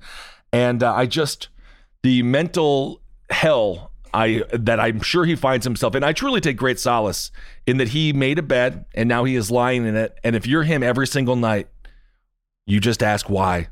And 0.51 0.81
uh, 0.81 0.93
I 0.93 1.05
just 1.05 1.49
the 2.01 2.23
mental 2.23 3.01
hell 3.29 3.91
I 4.13 4.43
that 4.53 4.79
I'm 4.79 5.01
sure 5.01 5.25
he 5.25 5.35
finds 5.35 5.65
himself 5.65 5.95
in. 5.95 6.03
I 6.03 6.13
truly 6.13 6.41
take 6.41 6.57
great 6.57 6.79
solace 6.79 7.31
in 7.65 7.77
that 7.77 7.89
he 7.89 8.13
made 8.13 8.39
a 8.39 8.43
bed 8.43 8.85
and 8.93 9.09
now 9.09 9.23
he 9.23 9.35
is 9.35 9.49
lying 9.49 9.85
in 9.85 9.95
it. 9.95 10.17
And 10.23 10.35
if 10.35 10.45
you're 10.45 10.63
him 10.63 10.83
every 10.83 11.07
single 11.07 11.35
night, 11.35 11.67
you 12.65 12.79
just 12.79 13.03
ask 13.03 13.29
why. 13.29 13.67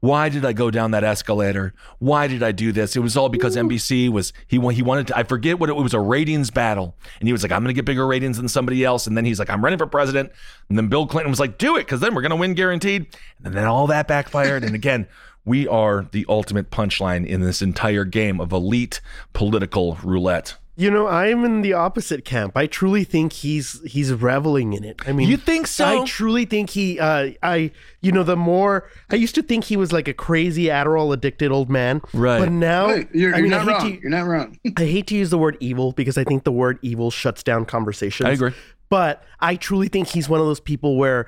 Why 0.00 0.28
did 0.28 0.44
I 0.44 0.52
go 0.52 0.70
down 0.70 0.92
that 0.92 1.04
escalator? 1.04 1.74
Why 1.98 2.26
did 2.26 2.42
I 2.42 2.52
do 2.52 2.72
this? 2.72 2.96
It 2.96 3.00
was 3.00 3.16
all 3.16 3.28
because 3.28 3.56
NBC 3.56 4.08
was 4.08 4.32
he 4.46 4.58
he 4.72 4.82
wanted 4.82 5.08
to 5.08 5.16
I 5.18 5.24
forget 5.24 5.58
what 5.58 5.68
it, 5.70 5.76
it 5.76 5.82
was 5.82 5.94
a 5.94 6.00
ratings 6.00 6.50
battle. 6.50 6.96
And 7.20 7.28
he 7.28 7.32
was 7.32 7.42
like 7.42 7.52
I'm 7.52 7.62
going 7.62 7.74
to 7.74 7.78
get 7.78 7.84
bigger 7.84 8.06
ratings 8.06 8.36
than 8.38 8.48
somebody 8.48 8.84
else 8.84 9.06
and 9.06 9.16
then 9.16 9.24
he's 9.24 9.38
like 9.38 9.50
I'm 9.50 9.62
running 9.62 9.78
for 9.78 9.86
president. 9.86 10.32
And 10.68 10.78
then 10.78 10.88
Bill 10.88 11.06
Clinton 11.06 11.30
was 11.30 11.40
like 11.40 11.58
do 11.58 11.76
it 11.76 11.86
cuz 11.86 12.00
then 12.00 12.14
we're 12.14 12.22
going 12.22 12.30
to 12.30 12.36
win 12.36 12.54
guaranteed. 12.54 13.06
And 13.44 13.54
then 13.54 13.66
all 13.66 13.86
that 13.88 14.08
backfired 14.08 14.64
and 14.64 14.74
again 14.74 15.06
we 15.44 15.68
are 15.68 16.06
the 16.10 16.26
ultimate 16.28 16.70
punchline 16.70 17.26
in 17.26 17.40
this 17.40 17.62
entire 17.62 18.04
game 18.04 18.40
of 18.40 18.52
elite 18.52 19.00
political 19.32 19.96
roulette. 20.02 20.56
You 20.78 20.90
know, 20.90 21.06
I'm 21.06 21.42
in 21.46 21.62
the 21.62 21.72
opposite 21.72 22.26
camp. 22.26 22.52
I 22.54 22.66
truly 22.66 23.02
think 23.02 23.32
he's 23.32 23.80
he's 23.86 24.12
reveling 24.12 24.74
in 24.74 24.84
it. 24.84 25.00
I 25.08 25.12
mean, 25.12 25.26
You 25.26 25.38
think 25.38 25.66
so? 25.68 26.02
I 26.02 26.04
truly 26.04 26.44
think 26.44 26.68
he. 26.68 27.00
Uh, 27.00 27.30
I 27.42 27.70
you 28.02 28.12
know, 28.12 28.22
the 28.22 28.36
more 28.36 28.90
I 29.10 29.16
used 29.16 29.34
to 29.36 29.42
think 29.42 29.64
he 29.64 29.78
was 29.78 29.90
like 29.90 30.06
a 30.06 30.12
crazy 30.12 30.64
Adderall 30.64 31.14
addicted 31.14 31.50
old 31.50 31.70
man. 31.70 32.02
Right. 32.12 32.38
But 32.40 32.52
now, 32.52 32.88
Hey, 32.88 33.08
you're, 33.14 33.34
I 33.34 33.38
you're 33.38 33.44
mean, 33.44 33.54
I 33.54 33.64
not 33.64 33.66
wrong. 33.66 33.92
to- 33.92 34.00
you're 34.02 34.10
not 34.10 34.26
wrong. 34.26 34.58
I 34.76 34.84
hate 34.84 35.06
to 35.06 35.14
use 35.14 35.30
the 35.30 35.38
word 35.38 35.56
evil 35.60 35.92
because 35.92 36.18
I 36.18 36.24
think 36.24 36.44
the 36.44 36.52
word 36.52 36.78
evil 36.82 37.10
shuts 37.10 37.42
down 37.42 37.64
conversations. 37.64 38.28
I 38.28 38.32
agree. 38.32 38.52
But 38.90 39.24
I 39.40 39.56
truly 39.56 39.88
think 39.88 40.08
he's 40.08 40.28
one 40.28 40.40
of 40.40 40.46
those 40.46 40.60
people 40.60 40.96
where 40.96 41.26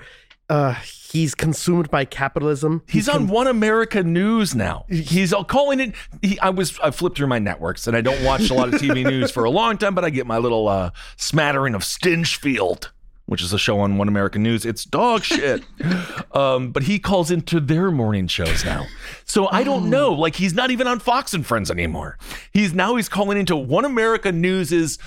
uh, 0.49 0.75
he's 1.13 1.35
consumed 1.35 1.91
by 1.91 2.05
capitalism. 2.05 2.83
He's 2.89 3.09
on 3.09 3.29
One 3.29 3.47
America 3.47 4.03
News 4.03 4.55
now. 4.55 4.87
He's 4.89 5.33
all 5.33 5.45
calling 5.45 5.81
it. 5.81 5.95
He, 6.23 6.39
I 6.41 6.51
was 6.51 6.79
I 6.81 6.91
flipped 6.91 7.17
through 7.17 7.27
my 7.27 7.39
networks 7.39 7.87
and 7.87 7.97
I 7.97 8.01
don't 8.01 8.23
watch 8.25 8.51
a 8.51 8.55
lot 8.55 8.73
of 8.73 8.81
TV 8.81 9.05
news 9.09 9.31
for 9.31 9.45
a 9.45 9.51
long 9.51 9.79
time, 9.79 9.95
but 9.95 10.05
I 10.05 10.11
get 10.11 10.27
my 10.27 10.39
little 10.39 10.69
uh, 10.69 10.91
smattering 11.17 11.75
of 11.75 11.83
Stinchfield, 11.83 12.89
which 13.27 13.43
is 13.43 13.53
a 13.53 13.59
show 13.59 13.81
on 13.81 13.99
One 13.99 14.09
American 14.09 14.43
News. 14.43 14.65
It's 14.65 14.85
dog 14.85 15.23
shit. 15.23 15.65
um, 16.33 16.73
but 16.73 16.85
he 16.85 16.99
calls 16.99 17.31
into 17.31 17.61
their 17.61 17.91
morning 17.91 18.27
shows 18.27 18.65
now, 18.65 18.87
so 19.25 19.49
I 19.51 19.65
don't 19.65 19.91
know. 19.91 20.13
Like 20.13 20.37
he's 20.37 20.55
not 20.55 20.71
even 20.71 20.87
on 20.87 20.99
Fox 20.99 21.35
and 21.35 21.47
Friends 21.47 21.71
anymore. 21.71 22.19
He's 22.53 22.73
now 22.73 22.97
he's 22.97 23.09
calling 23.09 23.39
into 23.39 23.57
One 23.57 23.85
America 23.85 24.33
News's 24.33 24.99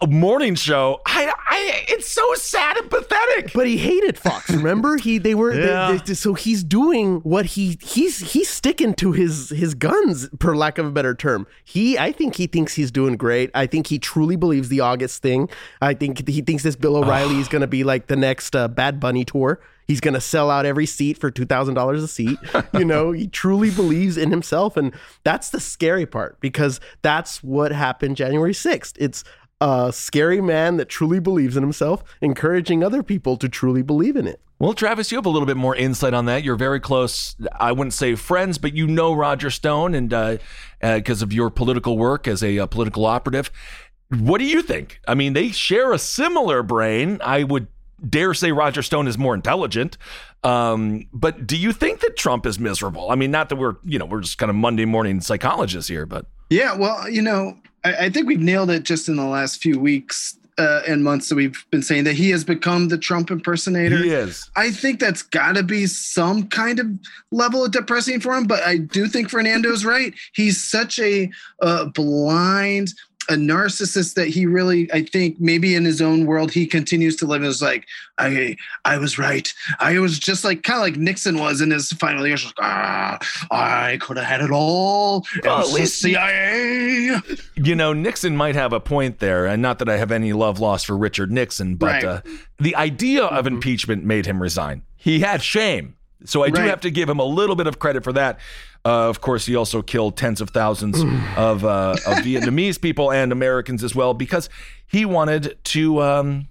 a 0.00 0.06
morning 0.06 0.54
show. 0.54 1.00
I, 1.06 1.32
I, 1.48 1.84
it's 1.88 2.10
so 2.12 2.34
sad 2.34 2.76
and 2.76 2.90
pathetic. 2.90 3.52
But 3.54 3.66
he 3.66 3.78
hated 3.78 4.18
Fox. 4.18 4.50
Remember, 4.50 4.96
he 4.98 5.16
they 5.18 5.34
were 5.34 5.54
they- 5.54 5.66
Yeah. 5.68 5.98
they- 6.04 6.14
so 6.14 6.34
he's 6.34 6.62
doing 6.62 7.20
what 7.20 7.46
he 7.46 7.78
he's 7.80 8.32
he's 8.32 8.48
sticking 8.50 8.92
to 8.94 9.12
his 9.12 9.50
his 9.50 9.74
guns, 9.74 10.28
per 10.38 10.54
lack 10.54 10.76
of 10.78 10.84
a 10.86 10.90
better 10.90 11.14
term. 11.14 11.46
He 11.64 11.98
I 11.98 12.12
think 12.12 12.36
he 12.36 12.46
thinks 12.46 12.74
he's 12.74 12.90
doing 12.90 13.16
great. 13.16 13.50
I 13.54 13.66
think 13.66 13.86
he 13.86 13.98
truly 13.98 14.36
believes 14.36 14.68
the 14.68 14.80
August 14.80 15.22
thing. 15.22 15.48
I 15.80 15.94
think 15.94 16.28
he 16.28 16.42
thinks 16.42 16.62
this 16.62 16.76
Bill 16.76 16.96
O'Reilly 16.96 17.38
is 17.40 17.48
going 17.54 17.62
to 17.62 17.66
be 17.66 17.82
like 17.84 18.08
the 18.08 18.16
next 18.16 18.54
uh, 18.54 18.68
Bad 18.68 19.00
Bunny 19.00 19.24
tour. 19.24 19.60
He's 19.88 20.00
going 20.00 20.14
to 20.14 20.20
sell 20.20 20.50
out 20.50 20.66
every 20.66 20.84
seat 20.86 21.16
for 21.16 21.30
two 21.30 21.46
thousand 21.46 21.74
dollars 21.74 22.02
a 22.02 22.08
seat. 22.08 22.38
You 22.74 22.84
know, 22.84 23.12
he 23.12 23.28
truly 23.28 23.70
believes 23.70 24.16
in 24.18 24.30
himself, 24.30 24.76
and 24.76 24.92
that's 25.24 25.50
the 25.50 25.60
scary 25.60 26.04
part 26.06 26.38
because 26.40 26.80
that's 27.02 27.42
what 27.42 27.70
happened 27.72 28.16
January 28.16 28.52
sixth. 28.52 28.96
It's 28.98 29.22
a 29.60 29.90
scary 29.92 30.40
man 30.40 30.76
that 30.76 30.88
truly 30.88 31.18
believes 31.18 31.56
in 31.56 31.62
himself, 31.62 32.04
encouraging 32.20 32.82
other 32.82 33.02
people 33.02 33.36
to 33.38 33.48
truly 33.48 33.82
believe 33.82 34.16
in 34.16 34.26
it. 34.26 34.40
Well, 34.58 34.72
Travis, 34.72 35.12
you 35.12 35.18
have 35.18 35.26
a 35.26 35.30
little 35.30 35.46
bit 35.46 35.56
more 35.56 35.76
insight 35.76 36.14
on 36.14 36.24
that. 36.26 36.42
You're 36.42 36.56
very 36.56 36.80
close. 36.80 37.36
I 37.58 37.72
wouldn't 37.72 37.92
say 37.92 38.14
friends, 38.14 38.56
but 38.56 38.74
you 38.74 38.86
know 38.86 39.12
Roger 39.12 39.50
Stone, 39.50 39.94
and 39.94 40.40
because 40.80 41.20
of 41.20 41.32
your 41.32 41.50
political 41.50 41.98
work 41.98 42.26
as 42.26 42.42
a 42.42 42.60
uh, 42.60 42.66
political 42.66 43.04
operative, 43.04 43.50
what 44.08 44.38
do 44.38 44.44
you 44.44 44.62
think? 44.62 45.00
I 45.06 45.14
mean, 45.14 45.34
they 45.34 45.50
share 45.50 45.92
a 45.92 45.98
similar 45.98 46.62
brain. 46.62 47.18
I 47.22 47.44
would 47.44 47.66
dare 48.08 48.34
say 48.34 48.52
Roger 48.52 48.82
Stone 48.82 49.08
is 49.08 49.18
more 49.18 49.34
intelligent. 49.34 49.98
Um, 50.44 51.08
but 51.12 51.46
do 51.46 51.56
you 51.56 51.72
think 51.72 52.00
that 52.00 52.16
Trump 52.16 52.46
is 52.46 52.58
miserable? 52.58 53.10
I 53.10 53.14
mean, 53.14 53.30
not 53.30 53.48
that 53.48 53.56
we're 53.56 53.76
you 53.84 53.98
know 53.98 54.06
we're 54.06 54.20
just 54.20 54.38
kind 54.38 54.50
of 54.50 54.56
Monday 54.56 54.84
morning 54.84 55.20
psychologists 55.20 55.88
here, 55.88 56.06
but 56.06 56.26
Yeah, 56.50 56.76
well, 56.76 57.08
you 57.10 57.20
know, 57.20 57.58
I, 57.86 58.06
I 58.06 58.10
think 58.10 58.26
we've 58.26 58.40
nailed 58.40 58.70
it 58.70 58.82
just 58.82 59.08
in 59.08 59.16
the 59.16 59.24
last 59.24 59.62
few 59.62 59.78
weeks 59.78 60.36
uh, 60.58 60.82
and 60.88 61.04
months 61.04 61.28
that 61.28 61.36
we've 61.36 61.64
been 61.70 61.82
saying 61.82 62.04
that 62.04 62.14
he 62.14 62.30
has 62.30 62.42
become 62.42 62.88
the 62.88 62.98
Trump 62.98 63.30
impersonator. 63.30 63.98
he 63.98 64.10
is. 64.10 64.50
I 64.56 64.70
think 64.70 64.98
that's 64.98 65.22
got 65.22 65.54
to 65.54 65.62
be 65.62 65.86
some 65.86 66.48
kind 66.48 66.80
of 66.80 66.86
level 67.30 67.64
of 67.64 67.70
depressing 67.70 68.20
for 68.20 68.34
him, 68.34 68.44
but 68.44 68.62
I 68.62 68.78
do 68.78 69.06
think 69.06 69.30
Fernando's 69.30 69.84
right. 69.94 70.14
He's 70.34 70.62
such 70.62 70.98
a 70.98 71.30
uh, 71.62 71.86
blind, 71.86 72.92
a 73.28 73.34
narcissist 73.34 74.14
that 74.14 74.28
he 74.28 74.46
really, 74.46 74.90
I 74.92 75.02
think, 75.04 75.40
maybe 75.40 75.74
in 75.74 75.84
his 75.84 76.00
own 76.00 76.26
world, 76.26 76.52
he 76.52 76.66
continues 76.66 77.16
to 77.16 77.26
live 77.26 77.42
as 77.44 77.60
like, 77.62 77.86
I, 78.18 78.56
I 78.84 78.98
was 78.98 79.18
right. 79.18 79.52
I 79.80 79.98
was 79.98 80.18
just 80.18 80.44
like 80.44 80.62
kind 80.62 80.76
of 80.78 80.82
like 80.82 80.96
Nixon 80.96 81.38
was 81.38 81.60
in 81.60 81.70
his 81.70 81.90
final 81.92 82.26
years. 82.26 82.44
Like, 82.44 82.54
ah, 82.60 83.18
I 83.50 83.98
could 84.00 84.16
have 84.16 84.26
had 84.26 84.40
it 84.40 84.50
all. 84.50 85.26
Well, 85.44 85.60
at 85.60 85.72
least- 85.72 86.00
CIA. 86.00 87.20
You 87.56 87.74
know, 87.74 87.92
Nixon 87.92 88.36
might 88.36 88.54
have 88.54 88.72
a 88.72 88.80
point 88.80 89.18
there, 89.18 89.46
and 89.46 89.60
not 89.62 89.78
that 89.80 89.88
I 89.88 89.96
have 89.96 90.12
any 90.12 90.32
love 90.32 90.60
lost 90.60 90.86
for 90.86 90.96
Richard 90.96 91.30
Nixon, 91.32 91.76
but 91.76 91.86
Right. 91.86 92.04
uh, 92.04 92.20
the 92.58 92.76
idea 92.76 93.24
of 93.24 93.46
impeachment 93.46 94.04
made 94.04 94.26
him 94.26 94.40
resign. 94.42 94.82
He 94.96 95.20
had 95.20 95.42
shame. 95.42 95.94
So 96.24 96.42
I 96.42 96.48
do 96.50 96.60
Right. 96.60 96.70
have 96.70 96.80
to 96.80 96.90
give 96.90 97.08
him 97.08 97.18
a 97.20 97.24
little 97.24 97.54
bit 97.56 97.66
of 97.66 97.78
credit 97.78 98.02
for 98.02 98.12
that. 98.14 98.38
Uh, 98.86 99.08
of 99.08 99.20
course, 99.20 99.46
he 99.46 99.56
also 99.56 99.82
killed 99.82 100.16
tens 100.16 100.40
of 100.40 100.50
thousands 100.50 101.00
of, 101.36 101.64
uh, 101.64 101.96
of 102.06 102.18
Vietnamese 102.18 102.80
people 102.80 103.10
and 103.10 103.32
Americans 103.32 103.82
as 103.82 103.96
well 103.96 104.14
because 104.14 104.48
he 104.86 105.04
wanted 105.04 105.58
to. 105.64 106.00
Um, 106.02 106.48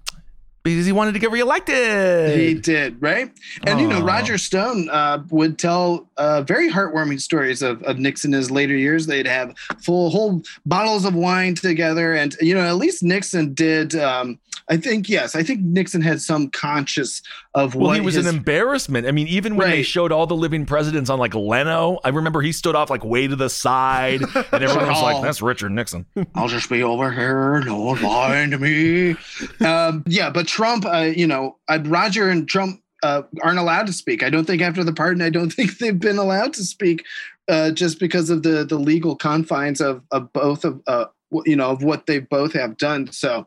because 0.66 0.86
he 0.86 0.92
wanted 0.92 1.14
to 1.14 1.20
get 1.20 1.32
reelected. 1.32 2.38
He 2.38 2.56
did, 2.56 3.02
right? 3.02 3.32
And 3.66 3.80
you 3.80 3.88
know, 3.88 4.02
Roger 4.02 4.38
Stone 4.38 4.90
uh, 4.90 5.24
would 5.30 5.58
tell 5.60 6.10
uh, 6.18 6.42
very 6.42 6.70
heartwarming 6.70 7.22
stories 7.22 7.62
of, 7.62 7.82
of 7.84 8.00
Nixon 8.00 8.34
in 8.34 8.40
his 8.40 8.50
later 8.52 8.76
years. 8.76 9.06
They'd 9.06 9.28
have 9.28 9.56
full 9.82 10.10
whole 10.10 10.42
bottles 10.66 11.06
of 11.06 11.14
wine 11.16 11.56
together, 11.56 12.14
and 12.14 12.36
you 12.42 12.56
know, 12.56 12.62
at 12.62 12.76
least 12.76 13.04
Nixon 13.04 13.54
did. 13.54 13.96
Um, 13.96 14.40
I 14.68 14.78
think 14.78 15.08
yes, 15.08 15.36
I 15.36 15.44
think 15.44 15.60
Nixon 15.62 16.02
had 16.02 16.20
some 16.22 16.50
conscious 16.50 17.22
of 17.54 17.76
Well, 17.76 17.90
what 17.90 17.96
he 17.98 18.02
was 18.02 18.16
his, 18.16 18.26
an 18.26 18.36
embarrassment. 18.36 19.06
I 19.06 19.12
mean, 19.12 19.28
even 19.28 19.58
when 19.58 19.70
they 19.70 19.84
showed 19.84 20.12
all 20.12 20.26
the 20.26 20.36
living 20.36 20.66
presidents 20.66 21.12
on 21.12 21.20
like 21.20 21.36
Leno, 21.36 22.00
I 22.04 22.10
remember 22.10 22.42
he 22.42 22.52
stood 22.52 22.74
off 22.74 22.90
like 22.90 23.06
way 23.06 23.28
to 23.28 23.36
the 23.36 23.48
side, 23.48 24.24
and 24.24 24.36
everyone 24.52 24.88
was 24.88 25.02
like, 25.04 25.18
Oh. 25.18 25.22
"That's 25.22 25.44
Richard 25.44 25.72
Nixon." 25.72 26.08
I'll 26.34 26.48
just 26.48 26.68
be 26.68 26.82
over 26.82 27.12
here. 27.12 27.62
No 27.62 27.80
one 27.80 28.02
mind 28.02 28.60
me. 28.60 29.16
Um, 29.62 30.04
yeah, 30.08 30.30
but 30.30 30.48
Trump, 30.56 30.86
uh, 30.86 31.12
you 31.14 31.28
know, 31.28 31.58
uh, 31.68 31.80
Roger 31.84 32.30
and 32.30 32.48
Trump 32.48 32.82
uh, 33.04 33.24
aren't 33.44 33.60
allowed 33.60 33.88
to 33.88 33.92
speak. 33.92 34.24
I 34.24 34.30
don't 34.30 34.46
think 34.46 34.62
after 34.62 34.86
the 34.86 34.94
pardon, 34.94 35.22
I 35.22 35.30
don't 35.30 35.50
think 35.54 35.80
they've 35.80 36.00
been 36.00 36.18
allowed 36.18 36.54
to 36.54 36.64
speak 36.64 37.04
uh, 37.50 37.72
just 37.72 38.00
because 38.00 38.30
of 38.30 38.44
the 38.44 38.64
the 38.64 38.78
legal 38.78 39.18
confines 39.18 39.82
of 39.82 40.02
of 40.12 40.32
both 40.32 40.64
of 40.64 40.82
uh, 40.88 41.08
you 41.46 41.58
know 41.58 41.72
of 41.72 41.84
what 41.84 42.06
they 42.06 42.20
both 42.20 42.54
have 42.54 42.78
done. 42.78 43.12
So 43.12 43.46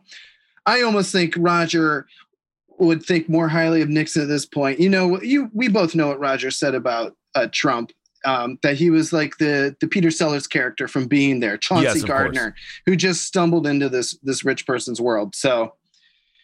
I 0.66 0.82
almost 0.82 1.10
think 1.10 1.32
Roger 1.38 2.06
would 2.76 3.02
think 3.02 3.26
more 3.26 3.48
highly 3.48 3.80
of 3.80 3.88
Nixon 3.88 4.20
at 4.20 4.28
this 4.28 4.44
point. 4.44 4.78
You 4.78 4.90
know, 4.90 5.18
you 5.22 5.50
we 5.54 5.68
both 5.68 5.94
know 5.94 6.08
what 6.08 6.20
Roger 6.20 6.50
said 6.50 6.74
about 6.74 7.16
uh, 7.34 7.48
Trump. 7.50 7.90
Um, 8.24 8.58
that 8.62 8.76
he 8.76 8.90
was 8.90 9.14
like 9.14 9.38
the 9.38 9.74
the 9.80 9.88
Peter 9.88 10.10
Sellers 10.10 10.46
character 10.46 10.88
from 10.88 11.06
being 11.06 11.40
there, 11.40 11.56
Chauncey 11.56 11.84
Yes, 11.84 12.02
of 12.02 12.02
course. 12.02 12.18
Gardiner, 12.18 12.54
who 12.84 12.96
just 12.96 13.24
stumbled 13.24 13.66
into 13.66 13.88
this 13.88 14.18
this 14.22 14.44
rich 14.44 14.66
person's 14.66 15.00
world. 15.00 15.34
So 15.34 15.72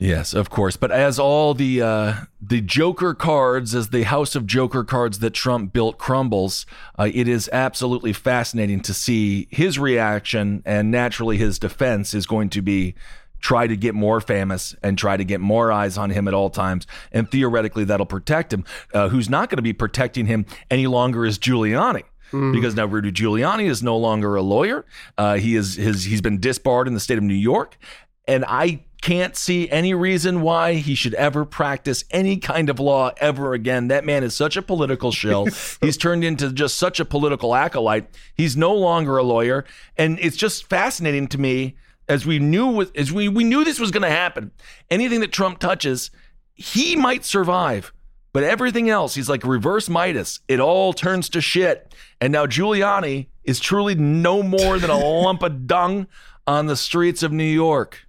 Yes, 0.00 0.34
of 0.34 0.50
course. 0.50 0.76
But 0.76 0.90
as 0.90 1.18
all 1.18 1.54
the 1.54 1.80
uh, 1.80 2.14
the 2.40 2.60
Joker 2.60 3.14
cards, 3.14 3.74
as 3.74 3.90
the 3.90 4.02
house 4.02 4.34
of 4.34 4.46
Joker 4.46 4.82
cards 4.82 5.20
that 5.20 5.30
Trump 5.30 5.72
built 5.72 5.98
crumbles, 5.98 6.66
uh, 6.98 7.08
it 7.12 7.28
is 7.28 7.48
absolutely 7.52 8.12
fascinating 8.12 8.80
to 8.80 8.94
see 8.94 9.46
his 9.50 9.78
reaction, 9.78 10.62
and 10.66 10.90
naturally 10.90 11.36
his 11.36 11.58
defense 11.58 12.12
is 12.12 12.26
going 12.26 12.50
to 12.50 12.60
be 12.62 12.94
try 13.40 13.66
to 13.66 13.76
get 13.76 13.94
more 13.94 14.20
famous 14.20 14.74
and 14.82 14.96
try 14.96 15.16
to 15.18 15.24
get 15.24 15.38
more 15.38 15.70
eyes 15.70 15.98
on 15.98 16.10
him 16.10 16.26
at 16.26 16.34
all 16.34 16.48
times. 16.50 16.86
And 17.12 17.30
theoretically, 17.30 17.84
that'll 17.84 18.06
protect 18.06 18.52
him. 18.52 18.64
Uh, 18.92 19.10
who's 19.10 19.28
not 19.28 19.48
going 19.50 19.58
to 19.58 19.62
be 19.62 19.74
protecting 19.74 20.26
him 20.26 20.46
any 20.70 20.86
longer 20.86 21.24
is 21.24 21.38
Giuliani. 21.38 22.02
Because 22.52 22.74
now 22.74 22.86
Rudy 22.86 23.12
Giuliani 23.12 23.68
is 23.70 23.80
no 23.80 23.96
longer 23.96 24.34
a 24.34 24.42
lawyer. 24.42 24.84
Uh, 25.16 25.34
he 25.36 25.54
is 25.54 25.76
his 25.76 26.02
he's 26.04 26.20
been 26.20 26.40
disbarred 26.40 26.88
in 26.88 26.94
the 26.94 26.98
state 27.00 27.16
of 27.16 27.22
New 27.22 27.32
York, 27.32 27.78
and 28.26 28.44
I 28.48 28.82
can't 29.04 29.36
see 29.36 29.68
any 29.68 29.92
reason 29.92 30.40
why 30.40 30.76
he 30.76 30.94
should 30.94 31.12
ever 31.14 31.44
practice 31.44 32.04
any 32.10 32.38
kind 32.38 32.70
of 32.70 32.80
law 32.80 33.10
ever 33.18 33.52
again. 33.52 33.88
That 33.88 34.06
man 34.06 34.24
is 34.24 34.34
such 34.34 34.56
a 34.56 34.62
political 34.62 35.12
shill. 35.12 35.44
He's 35.82 35.98
turned 35.98 36.24
into 36.24 36.50
just 36.50 36.78
such 36.78 37.00
a 37.00 37.04
political 37.04 37.54
acolyte. 37.54 38.08
He's 38.34 38.56
no 38.56 38.72
longer 38.72 39.18
a 39.18 39.22
lawyer, 39.22 39.66
and 39.98 40.18
it's 40.22 40.38
just 40.38 40.70
fascinating 40.70 41.28
to 41.28 41.38
me 41.38 41.76
as 42.08 42.24
we 42.24 42.38
knew 42.38 42.86
as 42.96 43.12
we 43.12 43.28
we 43.28 43.44
knew 43.44 43.62
this 43.62 43.78
was 43.78 43.90
going 43.90 44.04
to 44.04 44.08
happen. 44.08 44.52
Anything 44.90 45.20
that 45.20 45.32
Trump 45.32 45.58
touches, 45.58 46.10
he 46.54 46.96
might 46.96 47.26
survive. 47.26 47.92
But 48.32 48.42
everything 48.42 48.88
else, 48.88 49.14
he's 49.14 49.28
like 49.28 49.44
reverse 49.44 49.86
Midas. 49.86 50.40
It 50.48 50.60
all 50.60 50.94
turns 50.94 51.28
to 51.28 51.42
shit. 51.42 51.94
And 52.22 52.32
now 52.32 52.46
Giuliani 52.46 53.26
is 53.44 53.60
truly 53.60 53.96
no 53.96 54.42
more 54.42 54.78
than 54.78 54.88
a 54.88 54.96
lump 55.22 55.42
of 55.42 55.66
dung 55.66 56.06
on 56.46 56.66
the 56.66 56.76
streets 56.76 57.22
of 57.22 57.32
New 57.32 57.44
York. 57.44 58.03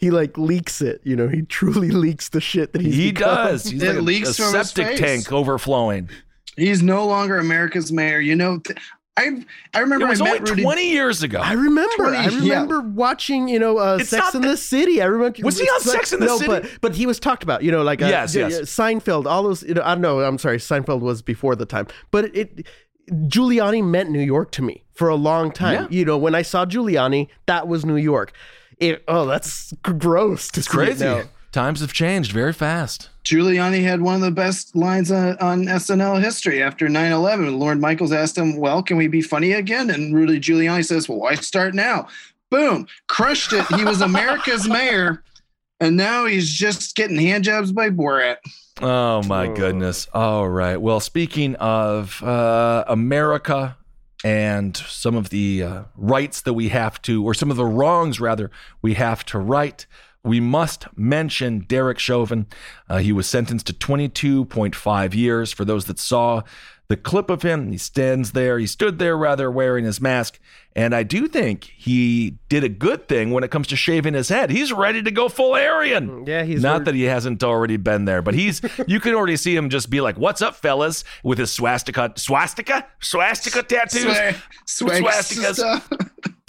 He 0.00 0.10
like 0.12 0.38
leaks 0.38 0.80
it, 0.80 1.00
you 1.02 1.16
know. 1.16 1.26
He 1.26 1.42
truly 1.42 1.90
leaks 2.06 2.28
the 2.28 2.40
shit 2.40 2.72
that 2.72 2.80
he's. 2.80 2.94
He 2.94 3.10
become. 3.10 3.34
does. 3.34 3.64
He's 3.64 3.82
It 3.82 3.88
like 3.88 3.96
a- 3.96 4.00
leaks 4.00 4.38
a, 4.38 4.42
from 4.42 4.52
septic 4.64 4.96
tank 4.96 5.32
overflowing. 5.32 6.08
He's 6.56 6.82
no 6.82 7.04
longer 7.04 7.36
America's 7.38 7.90
mayor. 7.92 8.20
You 8.20 8.36
know, 8.36 8.58
th- 8.60 8.78
I 9.16 9.44
I 9.74 9.80
remember 9.80 10.06
It 10.06 10.10
was 10.10 10.20
I 10.20 10.26
only 10.28 10.38
met 10.38 10.48
Rudy. 10.50 10.62
20 10.62 10.90
years 10.92 11.24
ago. 11.24 11.40
I 11.40 11.52
remember. 11.54 11.96
20 11.96 12.16
I 12.16 12.22
yeah. 12.28 12.38
remember 12.60 12.80
watching, 12.82 13.48
you 13.48 13.58
know, 13.58 13.78
uh, 13.78 13.98
Sex 13.98 14.34
in 14.36 14.42
that- 14.42 14.48
the 14.48 14.56
City. 14.56 15.02
I 15.02 15.06
remember. 15.06 15.36
Was 15.42 15.58
he 15.58 15.66
on 15.68 15.76
it's 15.80 15.90
Sex 15.90 16.12
in 16.12 16.20
the 16.20 16.26
no, 16.26 16.38
City? 16.38 16.46
but 16.48 16.70
but 16.80 16.94
he 16.94 17.04
was 17.04 17.18
talked 17.18 17.42
about. 17.42 17.64
You 17.64 17.72
know, 17.72 17.82
like 17.82 18.00
uh, 18.00 18.06
Yes, 18.06 18.36
yeah, 18.36 18.46
yes. 18.46 18.52
yeah, 18.58 18.60
Seinfeld. 18.62 19.26
All 19.26 19.42
those. 19.42 19.64
You 19.64 19.74
know, 19.74 19.82
I 19.84 19.94
don't 19.94 20.00
know. 20.02 20.20
I'm 20.20 20.38
sorry. 20.38 20.58
Seinfeld 20.58 21.00
was 21.00 21.22
before 21.22 21.56
the 21.56 21.66
time, 21.66 21.88
but 22.12 22.34
it. 22.36 22.66
Giuliani 23.10 23.82
meant 23.82 24.10
New 24.10 24.20
York 24.20 24.52
to 24.52 24.62
me 24.62 24.84
for 24.92 25.08
a 25.08 25.14
long 25.14 25.50
time. 25.50 25.84
Yeah. 25.90 25.98
You 25.98 26.04
know, 26.04 26.18
when 26.18 26.34
I 26.34 26.42
saw 26.42 26.66
Giuliani, 26.66 27.28
that 27.46 27.66
was 27.66 27.84
New 27.86 27.96
York. 27.96 28.32
It, 28.80 29.02
oh, 29.08 29.26
that's 29.26 29.72
gross 29.82 30.48
to 30.52 30.60
It's 30.60 30.70
see 30.70 30.80
it 30.80 30.98
crazy. 30.98 31.28
Times 31.50 31.80
have 31.80 31.92
changed 31.92 32.32
very 32.32 32.52
fast. 32.52 33.08
Giuliani 33.24 33.82
had 33.82 34.02
one 34.02 34.14
of 34.14 34.20
the 34.20 34.30
best 34.30 34.76
lines 34.76 35.10
on, 35.10 35.36
on 35.38 35.64
SNL 35.64 36.22
history 36.22 36.62
after 36.62 36.88
9 36.88 37.10
11. 37.10 37.58
Lorne 37.58 37.80
Michaels 37.80 38.12
asked 38.12 38.36
him, 38.36 38.56
Well, 38.56 38.82
can 38.82 38.96
we 38.96 39.08
be 39.08 39.22
funny 39.22 39.52
again? 39.52 39.90
And 39.90 40.14
Rudy 40.14 40.38
Giuliani 40.38 40.84
says, 40.84 41.08
Well, 41.08 41.18
why 41.18 41.34
start 41.36 41.74
now? 41.74 42.08
Boom, 42.50 42.86
crushed 43.08 43.52
it. 43.52 43.66
He 43.76 43.84
was 43.84 44.00
America's 44.02 44.68
mayor, 44.68 45.22
and 45.80 45.96
now 45.96 46.26
he's 46.26 46.50
just 46.50 46.96
getting 46.96 47.16
handjobs 47.16 47.74
by 47.74 47.90
Borat. 47.90 48.36
Oh 48.80 49.22
my 49.24 49.48
goodness. 49.48 50.06
All 50.14 50.48
right. 50.48 50.76
Well, 50.76 51.00
speaking 51.00 51.56
of 51.56 52.22
uh, 52.22 52.84
America 52.86 53.76
and 54.24 54.76
some 54.76 55.14
of 55.14 55.30
the 55.30 55.62
uh, 55.62 55.82
rights 55.96 56.40
that 56.42 56.54
we 56.54 56.68
have 56.70 57.00
to, 57.02 57.24
or 57.24 57.34
some 57.34 57.50
of 57.50 57.56
the 57.56 57.64
wrongs 57.64 58.20
rather, 58.20 58.50
we 58.82 58.94
have 58.94 59.24
to 59.26 59.38
right. 59.38 59.86
We 60.24 60.40
must 60.40 60.86
mention 60.96 61.60
Derek 61.60 61.98
Chauvin. 61.98 62.46
Uh, 62.88 62.98
he 62.98 63.12
was 63.12 63.28
sentenced 63.28 63.68
to 63.68 63.72
22.5 63.72 65.14
years. 65.14 65.52
For 65.52 65.64
those 65.64 65.84
that 65.84 65.98
saw 65.98 66.42
the 66.88 66.96
clip 66.96 67.28
of 67.28 67.42
him, 67.42 67.70
he 67.70 67.76
stands 67.76 68.32
there, 68.32 68.58
he 68.58 68.66
stood 68.66 68.98
there 68.98 69.16
rather 69.16 69.50
wearing 69.50 69.84
his 69.84 70.00
mask. 70.00 70.38
And 70.74 70.94
I 70.94 71.02
do 71.02 71.28
think 71.28 71.64
he 71.76 72.38
did 72.48 72.64
a 72.64 72.68
good 72.68 73.08
thing 73.08 73.30
when 73.30 73.44
it 73.44 73.50
comes 73.50 73.66
to 73.68 73.76
shaving 73.76 74.14
his 74.14 74.28
head. 74.28 74.50
He's 74.50 74.72
ready 74.72 75.02
to 75.02 75.10
go 75.10 75.28
full 75.28 75.54
Aryan. 75.54 76.24
Yeah, 76.26 76.44
he's 76.44 76.62
not 76.62 76.80
re- 76.80 76.84
that 76.86 76.94
he 76.94 77.02
hasn't 77.02 77.42
already 77.44 77.76
been 77.76 78.04
there, 78.04 78.22
but 78.22 78.34
he's 78.34 78.62
you 78.86 79.00
can 79.00 79.14
already 79.14 79.36
see 79.36 79.54
him 79.54 79.68
just 79.70 79.90
be 79.90 80.00
like, 80.00 80.16
"What's 80.16 80.40
up, 80.40 80.54
fellas?" 80.54 81.04
with 81.22 81.38
his 81.38 81.52
swastika, 81.52 82.12
swastika, 82.16 82.86
swastika 83.00 83.62
tattoos, 83.64 84.04
Swag, 84.04 84.36
swag 84.66 85.02
swastikas. 85.02 86.00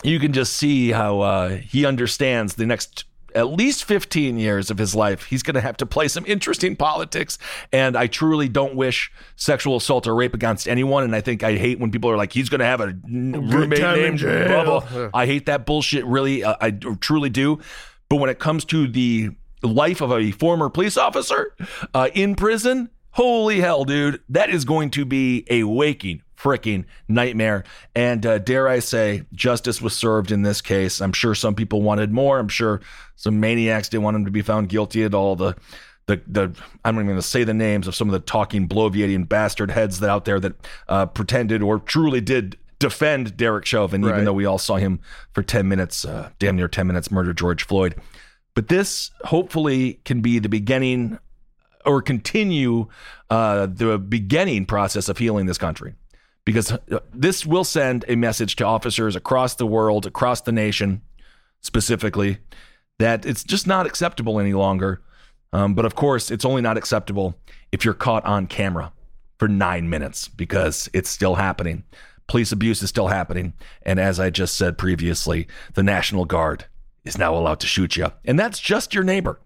You 0.04 0.20
can 0.20 0.32
just 0.32 0.56
see 0.56 0.92
how 0.92 1.20
uh, 1.22 1.50
he 1.58 1.86
understands 1.86 2.56
the 2.56 2.66
next 2.66 3.06
at 3.36 3.48
least 3.48 3.84
15 3.84 4.38
years 4.38 4.70
of 4.70 4.78
his 4.78 4.96
life. 4.96 5.26
He's 5.26 5.44
going 5.44 5.56
to 5.56 5.62
have 5.62 5.78
to 5.78 5.86
play 5.86 6.08
some 6.08 6.26
interesting 6.26 6.76
politics, 6.76 7.38
and 7.72 7.96
I 7.98 8.08
truly 8.08 8.48
don't 8.48 8.76
wish 8.76 9.12
sexual 9.36 9.78
assault 9.78 10.08
or 10.08 10.16
rape 10.16 10.34
against 10.34 10.68
anyone. 10.68 11.04
And 11.04 11.16
I 11.16 11.22
think 11.22 11.44
I 11.44 11.56
hate 11.56 11.80
when 11.80 11.92
people 11.92 12.10
are 12.10 12.18
like, 12.18 12.34
"He's 12.34 12.50
going 12.50 12.60
to 12.60 12.66
have 12.66 12.82
a 12.82 12.96
roommate 13.08 13.80
named. 13.80 14.20
Bubba." 14.20 15.10
I 15.14 15.26
hate 15.26 15.46
that 15.48 15.66
bullshit. 15.66 16.06
Really, 16.06 16.44
uh, 16.44 16.56
I 16.60 16.72
truly 16.72 17.30
do. 17.30 17.60
But 18.10 18.18
when 18.18 18.30
it 18.30 18.40
comes 18.40 18.66
to 18.66 18.88
the 18.88 19.30
life 19.62 20.02
of 20.02 20.12
a 20.12 20.32
former 20.32 20.70
police 20.70 20.98
officer 20.98 21.56
uh, 21.94 22.10
in 22.14 22.36
prison, 22.36 22.90
holy 23.12 23.60
hell, 23.60 23.84
dude, 23.86 24.22
that 24.30 24.50
is 24.50 24.66
going 24.66 24.90
to 24.92 25.06
be 25.06 25.46
a 25.50 25.64
waking 25.64 26.22
freaking 26.40 26.86
nightmare. 27.08 27.64
And 27.96 28.26
uh, 28.26 28.40
dare 28.40 28.68
I 28.68 28.80
say, 28.80 29.24
justice 29.34 29.82
was 29.82 29.96
served 29.96 30.32
in 30.32 30.42
this 30.42 30.62
case. 30.62 31.02
I'm 31.02 31.14
sure 31.14 31.36
some 31.36 31.56
people 31.56 31.82
wanted 31.82 32.12
more. 32.12 32.40
I'm 32.40 32.48
sure 32.48 32.82
some 33.16 33.40
maniacs 33.40 33.90
didn't 33.90 34.04
want 34.04 34.16
him 34.16 34.26
to 34.26 34.32
be 34.32 34.42
found 34.42 34.70
guilty 34.70 35.04
at 35.04 35.14
all. 35.14 35.36
The 35.36 35.56
the 36.08 36.22
the 36.28 36.44
I'm 36.84 36.96
not 36.96 37.02
even 37.02 37.08
going 37.08 37.18
to 37.18 37.22
say 37.22 37.44
the 37.44 37.54
names 37.54 37.88
of 37.88 37.96
some 37.96 38.08
of 38.08 38.14
the 38.14 38.20
talking 38.20 38.68
bloviating 38.68 39.28
bastard 39.28 39.72
heads 39.72 40.00
that 40.00 40.10
out 40.10 40.26
there 40.26 40.40
that 40.40 40.54
uh, 40.88 41.06
pretended 41.08 41.62
or 41.62 41.80
truly 41.80 42.22
did 42.22 42.58
defend 42.80 43.36
Derek 43.36 43.66
Chauvin, 43.66 44.04
even 44.06 44.24
though 44.24 44.34
we 44.34 44.46
all 44.46 44.58
saw 44.58 44.78
him 44.78 45.02
for 45.34 45.44
10 45.44 45.68
minutes, 45.68 46.06
uh, 46.06 46.30
damn 46.40 46.56
near 46.56 46.70
10 46.70 46.88
minutes, 46.88 47.12
murder 47.12 47.34
George 47.34 47.66
Floyd. 47.66 47.94
But 48.56 48.70
this 48.70 49.12
hopefully 49.26 50.00
can 50.06 50.22
be 50.22 50.40
the 50.40 50.48
beginning 50.48 51.20
or 51.86 52.02
continue 52.02 52.88
uh, 53.30 53.66
the 53.66 54.00
beginning 54.00 54.66
process 54.66 55.10
of 55.10 55.18
healing 55.18 55.46
this 55.46 55.58
country. 55.58 55.94
Because 56.46 56.72
uh, 56.72 57.00
this 57.14 57.46
will 57.46 57.64
send 57.64 58.06
a 58.08 58.16
message 58.16 58.56
to 58.58 58.66
officers 58.66 59.16
across 59.16 59.56
the 59.56 59.68
world, 59.68 60.06
across 60.06 60.42
the 60.42 60.52
nation 60.52 61.02
specifically, 61.62 62.40
that 62.98 63.26
it's 63.26 63.44
just 63.44 63.68
not 63.68 63.86
acceptable 63.86 64.40
any 64.40 64.54
longer. 64.54 65.02
Um, 65.52 65.74
but 65.74 65.86
of 65.86 65.96
course, 65.96 66.32
it's 66.32 66.46
only 66.46 66.62
not 66.62 66.78
acceptable 66.78 67.36
if 67.72 67.84
you're 67.84 67.94
caught 67.94 68.26
on 68.26 68.48
camera 68.48 68.92
for 69.38 69.48
nine 69.48 69.90
minutes 69.90 70.28
because 70.28 70.90
it's 70.94 71.10
still 71.10 71.36
happening. 71.36 71.84
Police 72.28 72.52
abuse 72.52 72.84
is 72.84 72.90
still 72.90 73.08
happening. 73.08 73.54
And 73.82 74.00
as 74.00 74.20
I 74.20 74.30
just 74.30 74.56
said 74.56 74.78
previously, 74.78 75.48
the 75.74 75.82
National 75.82 76.26
Guard 76.26 76.66
is 77.04 77.18
now 77.18 77.36
allowed 77.36 77.60
to 77.62 77.68
shoot 77.68 77.98
you. 77.98 78.12
And 78.26 78.38
that's 78.38 78.60
just 78.60 78.94
your 78.94 79.04
neighbor. 79.04 79.40